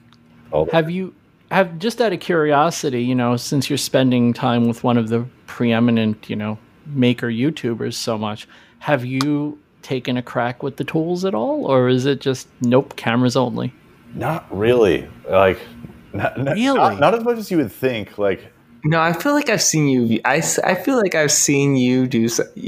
all 0.52 0.68
have 0.72 0.90
you 0.90 1.14
have 1.54 1.78
just 1.80 2.02
out 2.02 2.14
of 2.14 2.20
curiosity, 2.20 3.04
you 3.04 3.16
know, 3.16 3.38
since 3.38 3.70
you're 3.70 3.78
spending 3.78 4.34
time 4.34 4.68
with 4.68 4.84
one 4.84 4.98
of 4.98 5.10
the 5.10 5.26
preeminent, 5.46 6.30
you 6.30 6.36
know, 6.36 6.58
maker 6.88 7.28
YouTubers 7.28 7.94
so 7.94 8.18
much, 8.18 8.48
have 8.80 9.06
you 9.06 9.60
taken 9.84 10.18
a 10.18 10.22
crack 10.22 10.64
with 10.64 10.78
the 10.78 10.84
tools 10.84 11.26
at 11.26 11.36
all, 11.36 11.66
or 11.66 11.90
is 11.90 12.06
it 12.06 12.22
just 12.22 12.48
nope, 12.62 12.96
cameras 12.96 13.36
only? 13.36 13.72
Not 14.16 14.46
really. 14.56 15.08
Like, 15.30 15.60
not, 16.14 16.38
really, 16.38 16.78
not, 16.78 17.00
not 17.00 17.14
as 17.14 17.24
much 17.24 17.38
as 17.38 17.52
you 17.52 17.58
would 17.58 17.72
think. 17.72 18.18
Like, 18.18 18.52
no, 18.84 19.00
I 19.00 19.14
feel 19.14 19.34
like 19.34 19.50
I've 19.50 19.62
seen 19.62 19.88
you. 19.88 20.22
I, 20.26 20.42
I 20.64 20.76
feel 20.76 20.98
like 20.98 21.16
I've 21.16 21.32
seen 21.32 21.76
you 21.76 22.08
do 22.08 22.28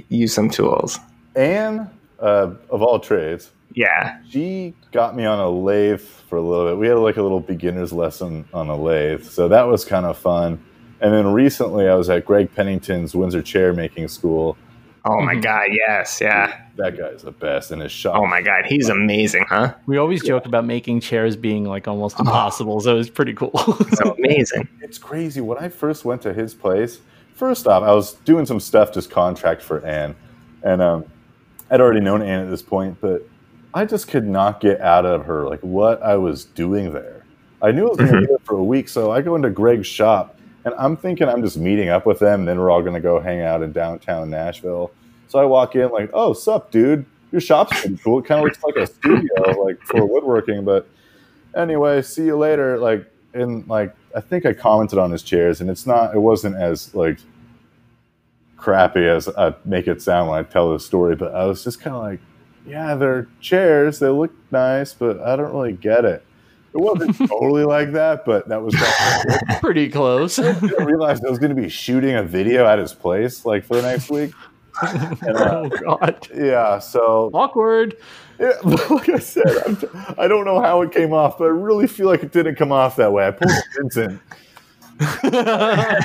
use 0.09 0.33
some 0.33 0.49
tools. 0.49 0.99
Anne, 1.35 1.89
uh, 2.19 2.51
of 2.69 2.81
all 2.81 2.99
trades, 2.99 3.51
yeah, 3.75 4.19
she 4.29 4.73
got 4.93 5.15
me 5.15 5.25
on 5.25 5.37
a 5.37 5.49
lathe 5.49 5.99
for 5.99 6.37
a 6.37 6.41
little 6.41 6.65
bit. 6.65 6.77
We 6.77 6.87
had 6.87 6.97
like 6.97 7.17
a 7.17 7.21
little 7.21 7.41
beginner's 7.41 7.91
lesson 7.91 8.45
on 8.53 8.69
a 8.69 8.75
lathe, 8.75 9.25
so 9.25 9.49
that 9.49 9.63
was 9.63 9.83
kind 9.83 10.05
of 10.05 10.17
fun. 10.17 10.63
And 11.01 11.13
then 11.13 11.27
recently, 11.27 11.89
I 11.89 11.95
was 11.95 12.09
at 12.09 12.25
Greg 12.25 12.49
Pennington's 12.55 13.13
Windsor 13.13 13.41
chair 13.41 13.73
making 13.73 14.07
school. 14.07 14.57
Oh 15.03 15.21
my 15.21 15.33
mm-hmm. 15.33 15.41
god, 15.41 15.67
yes, 15.71 16.19
yeah. 16.21 16.61
That 16.77 16.97
guy's 16.97 17.21
the 17.21 17.31
best 17.31 17.71
in 17.71 17.81
his 17.81 17.91
shop. 17.91 18.15
Oh 18.17 18.25
my 18.25 18.41
god, 18.41 18.65
he's 18.65 18.87
amazing, 18.87 19.45
huh? 19.49 19.75
We 19.85 19.97
always 19.97 20.23
yeah. 20.23 20.29
joke 20.29 20.45
about 20.45 20.65
making 20.65 21.01
chairs 21.01 21.35
being 21.35 21.65
like 21.65 21.87
almost 21.87 22.17
impossible, 22.17 22.77
oh. 22.77 22.79
so 22.79 22.97
it's 22.97 23.09
pretty 23.09 23.33
cool. 23.33 23.51
so 23.93 24.15
amazing. 24.15 24.69
It's 24.81 24.97
crazy. 24.97 25.41
When 25.41 25.57
I 25.57 25.67
first 25.67 26.05
went 26.05 26.21
to 26.21 26.33
his 26.33 26.53
place, 26.53 27.01
first 27.33 27.67
off, 27.67 27.83
I 27.83 27.91
was 27.91 28.13
doing 28.13 28.45
some 28.45 28.61
stuff 28.61 28.93
just 28.93 29.11
contract 29.11 29.61
for 29.61 29.85
Anne, 29.85 30.15
and 30.63 30.81
um, 30.81 31.03
I'd 31.69 31.81
already 31.81 31.99
known 31.99 32.21
Anne 32.21 32.41
at 32.41 32.49
this 32.49 32.61
point, 32.61 32.97
but 33.01 33.27
I 33.75 33.83
just 33.83 34.07
could 34.07 34.25
not 34.25 34.61
get 34.61 34.79
out 34.79 35.05
of 35.05 35.25
her 35.25 35.45
like 35.45 35.59
what 35.59 36.01
I 36.01 36.15
was 36.15 36.45
doing 36.45 36.93
there. 36.93 37.25
I 37.61 37.71
knew 37.71 37.87
I 37.87 37.89
was 37.89 37.97
going 37.97 38.09
to 38.09 38.15
mm-hmm. 38.15 38.21
be 38.21 38.27
there 38.27 38.37
for 38.39 38.57
a 38.57 38.63
week, 38.63 38.87
so 38.87 39.11
I 39.11 39.21
go 39.21 39.35
into 39.35 39.49
Greg's 39.49 39.85
shop, 39.85 40.39
and 40.63 40.73
I'm 40.77 40.95
thinking 40.95 41.27
I'm 41.27 41.43
just 41.43 41.57
meeting 41.57 41.89
up 41.89 42.05
with 42.05 42.19
them, 42.19 42.41
and 42.41 42.47
then 42.47 42.57
we're 42.57 42.69
all 42.69 42.81
going 42.81 42.93
to 42.93 43.01
go 43.01 43.19
hang 43.19 43.41
out 43.41 43.61
in 43.61 43.73
downtown 43.73 44.29
Nashville. 44.29 44.91
So 45.27 45.39
I 45.39 45.45
walk 45.45 45.75
in 45.75 45.89
like, 45.89 46.09
"Oh, 46.13 46.31
sup, 46.31 46.71
dude? 46.71 47.05
Your 47.33 47.41
shop's 47.41 47.81
pretty 47.81 47.97
cool. 47.97 48.19
It 48.19 48.25
kind 48.25 48.39
of 48.39 48.45
looks 48.45 48.63
like 48.63 48.77
a 48.77 48.87
studio, 48.87 49.61
like 49.61 49.81
for 49.81 50.05
woodworking." 50.05 50.63
But 50.63 50.87
anyway, 51.53 52.01
see 52.01 52.25
you 52.25 52.37
later. 52.37 52.77
Like, 52.77 53.05
and 53.33 53.67
like 53.67 53.93
I 54.15 54.21
think 54.21 54.45
I 54.45 54.53
commented 54.53 54.99
on 54.99 55.11
his 55.11 55.21
chairs, 55.21 55.59
and 55.59 55.69
it's 55.69 55.85
not. 55.85 56.15
It 56.15 56.19
wasn't 56.19 56.55
as 56.55 56.95
like 56.95 57.19
crappy 58.55 59.05
as 59.05 59.27
I 59.27 59.53
make 59.65 59.87
it 59.87 60.01
sound 60.01 60.29
when 60.29 60.39
I 60.39 60.43
tell 60.43 60.71
the 60.71 60.79
story, 60.79 61.17
but 61.17 61.35
I 61.35 61.45
was 61.45 61.63
just 61.63 61.81
kind 61.81 61.95
of 61.95 62.01
like, 62.01 62.19
yeah, 62.65 62.95
they're 62.95 63.27
chairs. 63.39 63.99
They 63.99 64.09
look 64.09 64.31
nice, 64.51 64.93
but 64.93 65.19
I 65.21 65.35
don't 65.35 65.51
really 65.51 65.73
get 65.73 66.05
it. 66.05 66.25
It 66.73 66.81
wasn't 66.81 67.17
totally 67.29 67.63
like 67.63 67.93
that, 67.93 68.25
but 68.25 68.47
that 68.49 68.61
was 68.61 68.75
pretty 69.61 69.89
close. 69.89 70.37
I 70.39 70.51
realized 70.83 71.25
I 71.25 71.29
was 71.29 71.39
going 71.39 71.55
to 71.55 71.61
be 71.61 71.69
shooting 71.69 72.15
a 72.15 72.23
video 72.23 72.65
at 72.65 72.79
his 72.79 72.93
place 72.93 73.45
like 73.45 73.63
for 73.63 73.77
the 73.77 73.83
next 73.83 74.09
week. 74.09 74.33
And, 74.81 75.37
uh, 75.37 75.61
oh 75.63 75.69
God! 75.69 76.27
Yeah, 76.35 76.79
so 76.79 77.29
awkward. 77.33 77.95
Yeah, 78.37 78.51
like 78.63 79.07
I 79.07 79.19
said, 79.19 79.47
I'm, 79.65 79.77
I 80.17 80.27
do 80.27 80.35
not 80.35 80.43
know 80.43 80.59
how 80.59 80.81
it 80.81 80.91
came 80.91 81.13
off, 81.13 81.37
but 81.37 81.45
I 81.45 81.51
really 81.51 81.87
feel 81.87 82.07
like 82.07 82.23
it 82.23 82.33
didn't 82.33 82.55
come 82.55 82.73
off 82.73 82.97
that 82.97 83.13
way. 83.13 83.25
I 83.25 83.31
pulled 83.31 83.53
Vincent 83.77 84.19
I 84.99 85.97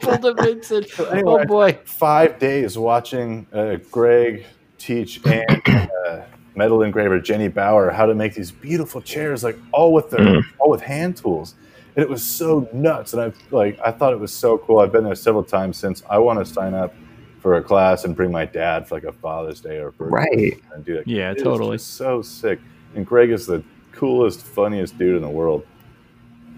pulled 0.00 0.24
a 0.24 0.34
Vincent. 0.34 0.88
So 0.90 1.04
anyway, 1.06 1.42
oh 1.42 1.46
boy! 1.46 1.78
Five 1.84 2.38
days 2.38 2.76
watching 2.76 3.46
uh, 3.52 3.76
Greg 3.90 4.44
teach 4.78 5.24
and 5.24 5.62
uh, 5.68 6.22
metal 6.54 6.82
engraver 6.82 7.18
Jenny 7.20 7.48
Bauer 7.48 7.90
how 7.90 8.06
to 8.06 8.14
make 8.14 8.34
these 8.34 8.50
beautiful 8.50 9.00
chairs, 9.00 9.42
like 9.42 9.58
all 9.72 9.92
with 9.92 10.10
their 10.10 10.20
mm. 10.20 10.42
all 10.58 10.70
with 10.70 10.82
hand 10.82 11.16
tools, 11.16 11.54
and 11.94 12.02
it 12.02 12.08
was 12.08 12.22
so 12.22 12.68
nuts. 12.72 13.14
And 13.14 13.22
I 13.22 13.32
like 13.50 13.78
I 13.84 13.90
thought 13.90 14.12
it 14.12 14.20
was 14.20 14.32
so 14.32 14.58
cool. 14.58 14.80
I've 14.80 14.92
been 14.92 15.04
there 15.04 15.14
several 15.14 15.44
times 15.44 15.78
since. 15.78 16.02
I 16.10 16.18
want 16.18 16.38
to 16.38 16.44
sign 16.44 16.74
up 16.74 16.94
for 17.40 17.56
a 17.56 17.62
class 17.62 18.04
and 18.04 18.16
bring 18.16 18.32
my 18.32 18.44
dad 18.44 18.88
for 18.88 18.96
like 18.96 19.04
a 19.04 19.12
Father's 19.12 19.60
Day 19.60 19.78
or 19.78 19.92
birthday 19.92 20.10
right 20.10 20.62
and 20.74 20.84
do 20.84 20.94
that. 20.96 21.06
Yeah, 21.06 21.30
it 21.30 21.38
totally. 21.42 21.78
So 21.78 22.20
sick. 22.20 22.58
And 22.94 23.06
Greg 23.06 23.30
is 23.30 23.46
the 23.46 23.62
coolest, 23.92 24.42
funniest 24.42 24.98
dude 24.98 25.16
in 25.16 25.22
the 25.22 25.28
world. 25.28 25.64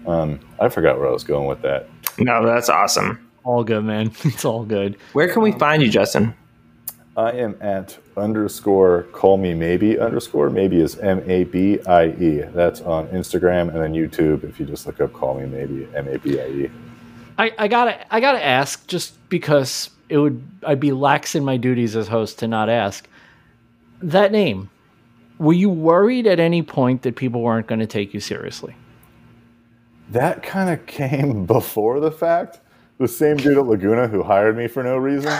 Um, 0.07 0.39
I 0.59 0.69
forgot 0.69 0.97
where 0.97 1.07
I 1.07 1.11
was 1.11 1.23
going 1.23 1.47
with 1.47 1.61
that. 1.61 1.89
No, 2.17 2.45
that's 2.45 2.69
awesome. 2.69 3.29
All 3.43 3.63
good, 3.63 3.83
man. 3.83 4.11
It's 4.23 4.45
all 4.45 4.65
good. 4.65 4.97
Where 5.13 5.31
can 5.31 5.41
we 5.41 5.51
find 5.53 5.81
you, 5.81 5.89
Justin? 5.89 6.33
I 7.17 7.31
am 7.31 7.57
at 7.59 7.97
underscore 8.15 9.03
call 9.11 9.37
me 9.37 9.53
maybe 9.53 9.99
underscore 9.99 10.49
maybe 10.49 10.79
is 10.79 10.97
M 10.99 11.21
A 11.29 11.43
B 11.43 11.79
I 11.85 12.07
E. 12.11 12.43
That's 12.53 12.81
on 12.81 13.07
Instagram 13.09 13.69
and 13.73 13.77
then 13.77 13.93
YouTube. 13.93 14.43
If 14.43 14.59
you 14.59 14.65
just 14.65 14.87
look 14.87 15.01
up 15.01 15.11
call 15.11 15.39
me 15.39 15.45
maybe 15.45 15.87
M 15.95 16.07
A 16.07 16.17
B 16.17 16.39
I 16.39 16.47
E. 16.47 16.71
I, 17.37 17.51
I 17.57 17.67
gotta 17.67 18.13
I 18.13 18.19
gotta 18.19 18.43
ask 18.43 18.87
just 18.87 19.17
because 19.29 19.89
it 20.07 20.17
would 20.17 20.41
I'd 20.65 20.79
be 20.79 20.91
lax 20.91 21.35
in 21.35 21.43
my 21.43 21.57
duties 21.57 21.95
as 21.95 22.07
host 22.07 22.39
to 22.39 22.47
not 22.47 22.69
ask 22.69 23.07
that 24.01 24.31
name. 24.31 24.69
Were 25.39 25.53
you 25.53 25.69
worried 25.69 26.27
at 26.27 26.39
any 26.39 26.61
point 26.61 27.01
that 27.03 27.15
people 27.15 27.41
weren't 27.41 27.67
going 27.67 27.79
to 27.79 27.87
take 27.87 28.13
you 28.13 28.19
seriously? 28.19 28.75
That 30.11 30.43
kind 30.43 30.69
of 30.69 30.85
came 30.85 31.45
before 31.47 31.99
the 31.99 32.11
fact. 32.11 32.59
The 32.97 33.07
same 33.07 33.37
dude 33.37 33.57
at 33.57 33.65
Laguna 33.65 34.09
who 34.09 34.21
hired 34.23 34.57
me 34.57 34.67
for 34.67 34.83
no 34.83 34.97
reason. 34.97 35.31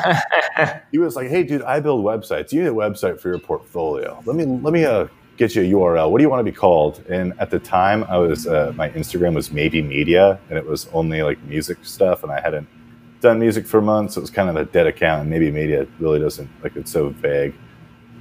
he 0.91 0.97
was 0.97 1.17
like, 1.17 1.27
"Hey, 1.27 1.43
dude, 1.43 1.61
I 1.63 1.81
build 1.81 2.05
websites. 2.05 2.53
You 2.53 2.61
need 2.61 2.69
a 2.69 2.73
website 2.73 3.19
for 3.19 3.27
your 3.27 3.39
portfolio. 3.39 4.21
Let 4.25 4.37
me 4.37 4.45
let 4.45 4.71
me 4.73 4.85
uh, 4.85 5.07
get 5.35 5.55
you 5.55 5.63
a 5.63 5.65
URL. 5.65 6.09
What 6.09 6.19
do 6.19 6.23
you 6.23 6.29
want 6.29 6.39
to 6.39 6.49
be 6.49 6.55
called?" 6.55 7.03
And 7.09 7.33
at 7.37 7.49
the 7.49 7.59
time, 7.59 8.05
I 8.05 8.17
was 8.17 8.47
uh, 8.47 8.71
my 8.77 8.89
Instagram 8.91 9.35
was 9.35 9.51
maybe 9.51 9.81
media, 9.81 10.39
and 10.49 10.57
it 10.57 10.65
was 10.65 10.87
only 10.93 11.21
like 11.21 11.41
music 11.43 11.79
stuff, 11.81 12.23
and 12.23 12.31
I 12.31 12.39
hadn't 12.39 12.67
done 13.19 13.39
music 13.39 13.67
for 13.67 13.81
months. 13.81 14.13
So 14.13 14.19
it 14.19 14.21
was 14.21 14.31
kind 14.31 14.49
of 14.49 14.55
a 14.55 14.63
dead 14.63 14.87
account, 14.87 15.21
and 15.21 15.29
maybe 15.29 15.51
media 15.51 15.85
really 15.99 16.19
doesn't 16.19 16.49
like 16.63 16.77
it's 16.77 16.91
so 16.91 17.09
vague. 17.09 17.53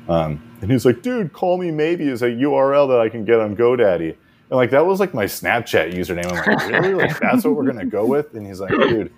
Um, 0.08 0.42
and 0.62 0.72
he's 0.72 0.84
like, 0.84 1.02
"Dude, 1.02 1.32
call 1.32 1.58
me 1.58 1.70
maybe 1.70 2.08
is 2.08 2.22
a 2.22 2.28
URL 2.28 2.88
that 2.88 2.98
I 2.98 3.08
can 3.08 3.24
get 3.24 3.38
on 3.38 3.54
GoDaddy." 3.54 4.16
And 4.50 4.56
like 4.56 4.70
that 4.70 4.86
was 4.86 4.98
like 4.98 5.12
my 5.12 5.26
Snapchat 5.26 5.92
username. 5.92 6.32
I'm 6.32 6.58
like, 6.58 6.68
really? 6.68 6.94
Like 6.94 7.18
that's 7.20 7.44
what 7.44 7.54
we're 7.54 7.66
gonna 7.66 7.84
go 7.84 8.06
with? 8.06 8.34
And 8.34 8.46
he's 8.46 8.60
like, 8.60 8.70
dude, 8.70 9.12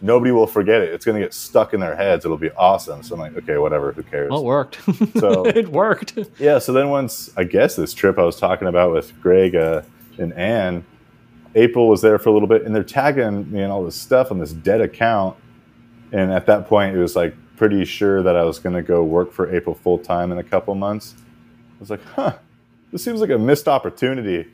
nobody 0.00 0.32
will 0.32 0.46
forget 0.46 0.80
it. 0.80 0.92
It's 0.94 1.04
gonna 1.04 1.20
get 1.20 1.34
stuck 1.34 1.74
in 1.74 1.80
their 1.80 1.94
heads. 1.94 2.24
It'll 2.24 2.38
be 2.38 2.50
awesome. 2.52 3.02
So 3.02 3.14
I'm 3.14 3.20
like, 3.20 3.36
okay, 3.36 3.58
whatever. 3.58 3.92
Who 3.92 4.02
cares? 4.02 4.30
Well, 4.30 4.40
it 4.40 4.44
worked. 4.44 4.80
So 5.20 5.46
it 5.46 5.68
worked. 5.68 6.18
Yeah. 6.38 6.58
So 6.58 6.72
then 6.72 6.88
once 6.88 7.30
I 7.36 7.44
guess 7.44 7.76
this 7.76 7.92
trip 7.92 8.18
I 8.18 8.24
was 8.24 8.38
talking 8.38 8.66
about 8.66 8.92
with 8.92 9.18
Greg 9.20 9.54
uh, 9.54 9.82
and 10.18 10.32
Anne, 10.32 10.84
April 11.54 11.88
was 11.88 12.00
there 12.00 12.18
for 12.18 12.30
a 12.30 12.32
little 12.32 12.48
bit, 12.48 12.62
and 12.62 12.74
they're 12.74 12.82
tagging 12.82 13.50
me 13.52 13.60
and 13.60 13.70
all 13.70 13.84
this 13.84 13.94
stuff 13.96 14.30
on 14.30 14.38
this 14.38 14.52
dead 14.52 14.80
account. 14.80 15.36
And 16.12 16.32
at 16.32 16.46
that 16.46 16.66
point, 16.66 16.96
it 16.96 16.98
was 16.98 17.14
like 17.14 17.34
pretty 17.56 17.84
sure 17.84 18.22
that 18.22 18.36
I 18.36 18.44
was 18.44 18.58
gonna 18.58 18.82
go 18.82 19.04
work 19.04 19.32
for 19.32 19.54
April 19.54 19.74
full 19.74 19.98
time 19.98 20.32
in 20.32 20.38
a 20.38 20.42
couple 20.42 20.74
months. 20.74 21.14
I 21.18 21.76
was 21.78 21.90
like, 21.90 22.04
huh, 22.04 22.38
this 22.90 23.04
seems 23.04 23.20
like 23.20 23.30
a 23.30 23.38
missed 23.38 23.68
opportunity 23.68 24.48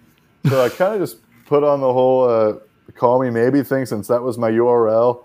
so 0.48 0.64
I 0.64 0.68
kind 0.68 0.94
of 0.94 1.00
just 1.00 1.18
put 1.46 1.64
on 1.64 1.80
the 1.80 1.92
whole 1.92 2.28
uh, 2.28 2.54
call 2.94 3.22
me 3.22 3.30
maybe 3.30 3.62
thing 3.62 3.86
since 3.86 4.08
that 4.08 4.22
was 4.22 4.38
my 4.38 4.50
URL. 4.50 5.24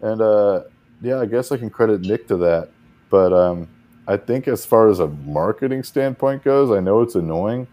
And 0.00 0.20
uh, 0.20 0.64
yeah, 1.00 1.20
I 1.20 1.26
guess 1.26 1.52
I 1.52 1.56
can 1.56 1.70
credit 1.70 2.02
Nick 2.02 2.28
to 2.28 2.36
that. 2.38 2.70
But 3.10 3.32
um, 3.32 3.68
I 4.06 4.16
think 4.16 4.48
as 4.48 4.66
far 4.66 4.88
as 4.88 5.00
a 5.00 5.06
marketing 5.08 5.82
standpoint 5.82 6.44
goes, 6.44 6.70
I 6.70 6.80
know 6.80 7.00
it's 7.00 7.14
annoying, 7.14 7.66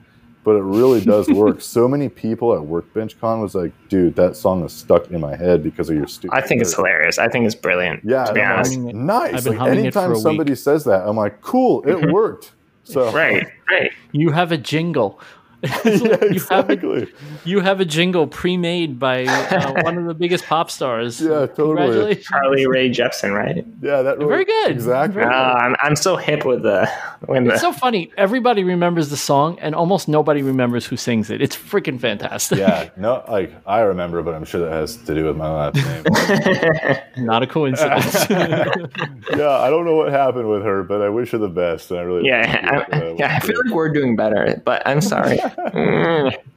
but 0.44 0.56
it 0.56 0.62
really 0.62 1.02
does 1.02 1.28
work. 1.30 1.62
so 1.62 1.88
many 1.88 2.10
people 2.10 2.54
at 2.54 2.62
Workbench 2.62 3.20
Con 3.20 3.42
was 3.42 3.56
like, 3.56 3.74
dude, 3.90 4.16
that 4.16 4.36
song 4.36 4.64
is 4.64 4.72
stuck 4.72 5.10
in 5.10 5.20
my 5.20 5.36
head 5.36 5.64
because 5.64 5.90
of 5.90 5.96
your 5.96 6.08
stupid. 6.08 6.36
I 6.36 6.42
think 6.42 6.62
it's 6.62 6.74
hilarious. 6.74 7.18
I 7.18 7.28
think 7.28 7.46
it's 7.46 7.56
brilliant. 7.56 8.04
Yeah, 8.04 8.26
to 8.26 8.34
be 8.34 8.42
honest. 8.42 8.78
nice. 8.78 9.46
Like, 9.46 9.60
anytime 9.62 10.16
somebody 10.16 10.52
week. 10.52 10.60
says 10.60 10.84
that, 10.86 11.08
I'm 11.08 11.18
like, 11.18 11.42
cool, 11.42 11.88
it 11.88 12.12
worked. 12.12 12.54
So 12.84 13.12
right, 13.12 13.48
right. 13.70 13.92
You 14.12 14.32
have 14.32 14.52
a 14.52 14.58
jingle. 14.58 15.20
yeah, 15.86 16.18
exactly. 16.22 16.88
You 16.88 16.90
have, 16.90 17.04
a, 17.04 17.50
you 17.50 17.60
have 17.60 17.80
a 17.82 17.86
jingle 17.86 18.26
pre-made 18.26 18.98
by 18.98 19.26
uh, 19.26 19.74
one 19.84 19.98
of 19.98 20.06
the 20.06 20.16
biggest 20.16 20.46
pop 20.46 20.72
stars. 20.72 21.22
Yeah, 21.22 21.46
totally. 21.46 22.16
Carly 22.16 22.66
Rae 22.66 22.90
Jepsen, 22.90 23.36
right? 23.36 23.64
Yeah, 23.80 24.02
that 24.02 24.18
really, 24.18 24.30
very 24.30 24.46
good. 24.46 24.72
Exactly. 24.72 25.22
Uh, 25.22 25.28
I'm, 25.28 25.76
I'm 25.80 25.96
so 25.96 26.16
hip 26.16 26.46
with 26.46 26.64
the. 26.64 26.90
When 27.26 27.46
it's 27.46 27.62
the, 27.62 27.72
so 27.72 27.74
funny. 27.74 28.12
Everybody 28.18 28.64
remembers 28.64 29.12
the 29.12 29.18
song, 29.18 29.60
and 29.60 29.76
almost 29.76 30.08
nobody 30.08 30.42
remembers 30.42 30.88
who 30.88 30.98
sings 30.98 31.30
it. 31.30 31.44
It's 31.44 31.56
freaking 31.56 32.00
fantastic. 32.00 32.58
Yeah, 32.58 32.90
no, 32.98 33.24
like 33.28 33.54
I 33.68 33.82
remember, 33.82 34.24
but 34.24 34.34
I'm 34.34 34.46
sure 34.46 34.62
that 34.62 34.72
has 34.72 34.98
to 34.98 35.14
do 35.14 35.26
with 35.26 35.38
my 35.38 35.48
last 35.48 35.76
name. 35.76 36.98
Not 37.26 37.44
a 37.44 37.48
coincidence. 37.48 38.28
yeah, 38.32 39.60
I 39.60 39.70
don't 39.70 39.86
know 39.86 39.96
what 39.96 40.12
happened 40.12 40.50
with 40.50 40.64
her, 40.64 40.82
but 40.82 41.04
I 41.04 41.10
wish 41.10 41.30
her 41.32 41.38
the 41.38 41.50
best. 41.50 41.92
And 41.92 42.00
I 42.00 42.04
really 42.04 42.28
yeah, 42.28 42.86
I, 42.92 43.16
yeah. 43.20 43.36
I 43.36 43.40
feel 43.40 43.56
like 43.64 43.76
we're 43.76 43.94
doing 43.94 44.16
better, 44.16 44.60
but 44.66 44.82
I'm 44.88 45.02
sorry. 45.02 45.40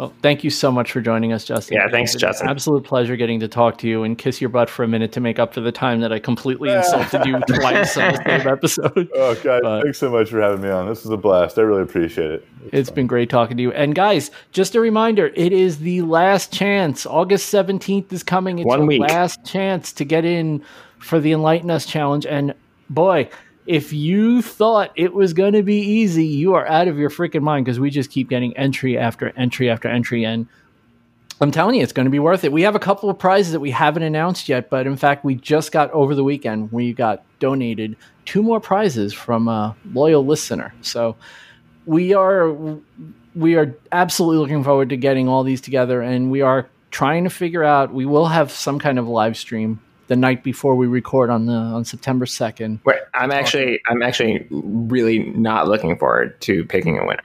Well, 0.00 0.14
thank 0.22 0.42
you 0.42 0.48
so 0.48 0.72
much 0.72 0.92
for 0.92 1.02
joining 1.02 1.34
us, 1.34 1.44
Justin. 1.44 1.76
Yeah, 1.76 1.90
thanks, 1.90 2.14
Justin. 2.14 2.48
Absolute 2.48 2.84
pleasure 2.84 3.16
getting 3.16 3.38
to 3.40 3.48
talk 3.48 3.76
to 3.80 3.86
you 3.86 4.02
and 4.02 4.16
kiss 4.16 4.40
your 4.40 4.48
butt 4.48 4.70
for 4.70 4.82
a 4.82 4.88
minute 4.88 5.12
to 5.12 5.20
make 5.20 5.38
up 5.38 5.52
for 5.52 5.60
the 5.60 5.70
time 5.70 6.00
that 6.00 6.10
I 6.10 6.18
completely 6.18 6.70
insulted 6.70 7.26
you 7.26 7.38
twice 7.46 7.98
on 7.98 8.14
the 8.14 8.22
same 8.24 8.48
episode. 8.48 9.10
Oh, 9.14 9.34
guys, 9.34 9.60
but 9.62 9.82
thanks 9.82 9.98
so 9.98 10.10
much 10.10 10.30
for 10.30 10.40
having 10.40 10.62
me 10.62 10.70
on. 10.70 10.88
This 10.88 11.04
is 11.04 11.10
a 11.10 11.18
blast. 11.18 11.58
I 11.58 11.62
really 11.62 11.82
appreciate 11.82 12.30
it. 12.30 12.48
it's, 12.64 12.72
it's 12.72 12.90
been 12.90 13.06
great 13.06 13.28
talking 13.28 13.58
to 13.58 13.62
you. 13.62 13.72
And 13.72 13.94
guys, 13.94 14.30
just 14.52 14.74
a 14.74 14.80
reminder: 14.80 15.32
it 15.34 15.52
is 15.52 15.80
the 15.80 16.00
last 16.00 16.50
chance. 16.50 17.04
August 17.04 17.50
seventeenth 17.50 18.10
is 18.10 18.22
coming. 18.22 18.58
It's 18.60 18.66
One 18.66 18.86
week. 18.86 19.02
last 19.02 19.44
chance 19.44 19.92
to 19.92 20.06
get 20.06 20.24
in 20.24 20.64
for 20.98 21.20
the 21.20 21.32
Enlighten 21.32 21.70
Us 21.70 21.84
challenge. 21.84 22.24
And 22.24 22.54
boy 22.88 23.28
if 23.70 23.92
you 23.92 24.42
thought 24.42 24.90
it 24.96 25.14
was 25.14 25.32
going 25.32 25.52
to 25.52 25.62
be 25.62 25.76
easy, 25.76 26.26
you 26.26 26.54
are 26.54 26.66
out 26.66 26.88
of 26.88 26.98
your 26.98 27.08
freaking 27.08 27.42
mind 27.42 27.64
because 27.64 27.78
we 27.78 27.88
just 27.88 28.10
keep 28.10 28.28
getting 28.28 28.54
entry 28.56 28.98
after 28.98 29.30
entry 29.36 29.70
after 29.70 29.86
entry. 29.86 30.24
And 30.24 30.48
I'm 31.40 31.52
telling 31.52 31.76
you, 31.76 31.82
it's 31.84 31.92
going 31.92 32.06
to 32.06 32.10
be 32.10 32.18
worth 32.18 32.42
it. 32.42 32.50
We 32.50 32.62
have 32.62 32.74
a 32.74 32.80
couple 32.80 33.08
of 33.08 33.16
prizes 33.16 33.52
that 33.52 33.60
we 33.60 33.70
haven't 33.70 34.02
announced 34.02 34.48
yet, 34.48 34.70
but 34.70 34.88
in 34.88 34.96
fact, 34.96 35.24
we 35.24 35.36
just 35.36 35.70
got 35.70 35.88
over 35.92 36.16
the 36.16 36.24
weekend, 36.24 36.72
we 36.72 36.92
got 36.92 37.22
donated 37.38 37.94
two 38.24 38.42
more 38.42 38.58
prizes 38.58 39.14
from 39.14 39.46
a 39.46 39.76
loyal 39.92 40.26
listener. 40.26 40.74
So 40.80 41.14
we 41.86 42.12
are 42.12 42.52
we 43.36 43.54
are 43.54 43.78
absolutely 43.92 44.38
looking 44.38 44.64
forward 44.64 44.88
to 44.88 44.96
getting 44.96 45.28
all 45.28 45.44
these 45.44 45.60
together 45.60 46.02
and 46.02 46.32
we 46.32 46.40
are 46.40 46.68
trying 46.90 47.22
to 47.22 47.30
figure 47.30 47.62
out 47.62 47.94
we 47.94 48.04
will 48.04 48.26
have 48.26 48.50
some 48.50 48.80
kind 48.80 48.98
of 48.98 49.06
live 49.06 49.36
stream 49.36 49.80
the 50.10 50.16
night 50.16 50.42
before 50.42 50.74
we 50.74 50.88
record 50.88 51.30
on 51.30 51.46
the 51.46 51.52
on 51.52 51.84
September 51.84 52.26
second. 52.26 52.80
I'm 53.14 53.30
actually 53.30 53.80
I'm 53.86 54.02
actually 54.02 54.44
really 54.50 55.20
not 55.20 55.68
looking 55.68 55.96
forward 55.96 56.38
to 56.42 56.64
picking 56.64 56.98
a 56.98 57.06
winner. 57.06 57.22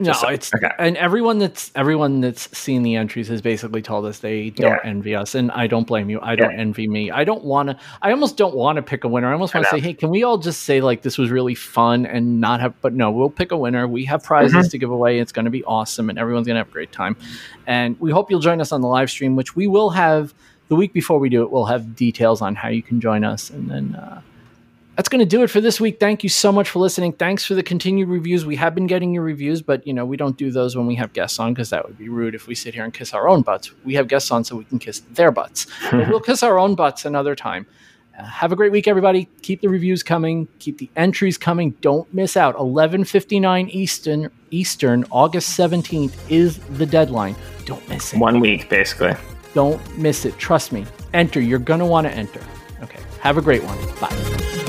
No, 0.00 0.12
so, 0.12 0.26
it's 0.26 0.52
okay. 0.52 0.72
and 0.80 0.96
everyone 0.96 1.38
that's 1.38 1.70
everyone 1.76 2.20
that's 2.20 2.56
seen 2.58 2.82
the 2.82 2.96
entries 2.96 3.28
has 3.28 3.40
basically 3.40 3.82
told 3.82 4.04
us 4.04 4.18
they 4.18 4.50
don't 4.50 4.72
yeah. 4.72 4.80
envy 4.82 5.14
us, 5.14 5.36
and 5.36 5.52
I 5.52 5.68
don't 5.68 5.86
blame 5.86 6.10
you. 6.10 6.18
I 6.20 6.34
don't 6.34 6.50
yeah. 6.50 6.58
envy 6.58 6.88
me. 6.88 7.12
I 7.12 7.22
don't 7.22 7.44
want 7.44 7.68
to. 7.68 7.78
I 8.02 8.10
almost 8.10 8.36
don't 8.36 8.56
want 8.56 8.74
to 8.76 8.82
pick 8.82 9.04
a 9.04 9.08
winner. 9.08 9.28
I 9.28 9.32
almost 9.32 9.54
want 9.54 9.66
to 9.66 9.70
say, 9.70 9.78
hey, 9.78 9.94
can 9.94 10.10
we 10.10 10.24
all 10.24 10.36
just 10.36 10.64
say 10.64 10.80
like 10.80 11.02
this 11.02 11.16
was 11.16 11.30
really 11.30 11.54
fun 11.54 12.04
and 12.04 12.40
not 12.40 12.60
have? 12.60 12.74
But 12.80 12.94
no, 12.94 13.12
we'll 13.12 13.30
pick 13.30 13.52
a 13.52 13.56
winner. 13.56 13.86
We 13.86 14.04
have 14.06 14.24
prizes 14.24 14.52
mm-hmm. 14.52 14.68
to 14.68 14.78
give 14.78 14.90
away. 14.90 15.20
It's 15.20 15.30
going 15.30 15.44
to 15.44 15.52
be 15.52 15.62
awesome, 15.62 16.10
and 16.10 16.18
everyone's 16.18 16.48
going 16.48 16.56
to 16.56 16.60
have 16.60 16.68
a 16.68 16.72
great 16.72 16.90
time. 16.90 17.16
And 17.68 17.98
we 18.00 18.10
hope 18.10 18.32
you'll 18.32 18.40
join 18.40 18.60
us 18.60 18.72
on 18.72 18.80
the 18.80 18.88
live 18.88 19.10
stream, 19.10 19.36
which 19.36 19.54
we 19.54 19.68
will 19.68 19.90
have 19.90 20.34
the 20.68 20.76
week 20.76 20.92
before 20.92 21.18
we 21.18 21.28
do 21.28 21.42
it, 21.42 21.50
we'll 21.50 21.66
have 21.66 21.96
details 21.96 22.40
on 22.40 22.54
how 22.54 22.68
you 22.68 22.82
can 22.82 23.00
join 23.00 23.24
us. 23.24 23.50
And 23.50 23.70
then 23.70 23.94
uh, 23.94 24.20
that's 24.96 25.08
going 25.08 25.20
to 25.20 25.26
do 25.26 25.42
it 25.42 25.50
for 25.50 25.60
this 25.60 25.80
week. 25.80 25.98
Thank 25.98 26.22
you 26.22 26.28
so 26.28 26.52
much 26.52 26.70
for 26.70 26.78
listening. 26.78 27.12
Thanks 27.12 27.44
for 27.44 27.54
the 27.54 27.62
continued 27.62 28.08
reviews. 28.08 28.46
We 28.46 28.56
have 28.56 28.74
been 28.74 28.86
getting 28.86 29.12
your 29.12 29.24
reviews, 29.24 29.60
but 29.60 29.86
you 29.86 29.92
know 29.92 30.04
we 30.04 30.16
don't 30.16 30.36
do 30.36 30.50
those 30.50 30.76
when 30.76 30.86
we 30.86 30.94
have 30.94 31.12
guests 31.12 31.38
on 31.38 31.52
because 31.52 31.70
that 31.70 31.86
would 31.86 31.98
be 31.98 32.08
rude 32.08 32.34
if 32.34 32.46
we 32.46 32.54
sit 32.54 32.74
here 32.74 32.84
and 32.84 32.94
kiss 32.94 33.12
our 33.12 33.28
own 33.28 33.42
butts. 33.42 33.72
We 33.84 33.94
have 33.94 34.08
guests 34.08 34.30
on 34.30 34.44
so 34.44 34.56
we 34.56 34.64
can 34.64 34.78
kiss 34.78 35.00
their 35.12 35.32
butts. 35.32 35.66
but 35.90 36.08
we'll 36.08 36.20
kiss 36.20 36.42
our 36.42 36.58
own 36.58 36.74
butts 36.74 37.04
another 37.04 37.34
time. 37.34 37.66
Uh, 38.16 38.24
have 38.24 38.52
a 38.52 38.56
great 38.56 38.70
week, 38.70 38.86
everybody. 38.86 39.28
Keep 39.42 39.62
the 39.62 39.68
reviews 39.68 40.04
coming. 40.04 40.46
Keep 40.60 40.78
the 40.78 40.88
entries 40.94 41.36
coming. 41.36 41.70
Don't 41.80 42.12
miss 42.14 42.36
out. 42.36 42.54
11:59 42.56 43.68
Eastern. 43.70 44.30
Eastern, 44.50 45.04
August 45.10 45.58
17th 45.58 46.14
is 46.30 46.58
the 46.78 46.86
deadline. 46.86 47.34
Don't 47.64 47.86
miss 47.88 48.12
it. 48.12 48.20
One 48.20 48.38
week, 48.38 48.68
basically. 48.68 49.16
Don't 49.54 49.80
miss 49.96 50.24
it. 50.24 50.36
Trust 50.38 50.72
me. 50.72 50.84
Enter. 51.12 51.40
You're 51.40 51.58
going 51.58 51.80
to 51.80 51.86
want 51.86 52.06
to 52.06 52.12
enter. 52.12 52.40
Okay. 52.82 53.00
Have 53.20 53.38
a 53.38 53.42
great 53.42 53.62
one. 53.64 53.78
Bye. 54.00 54.63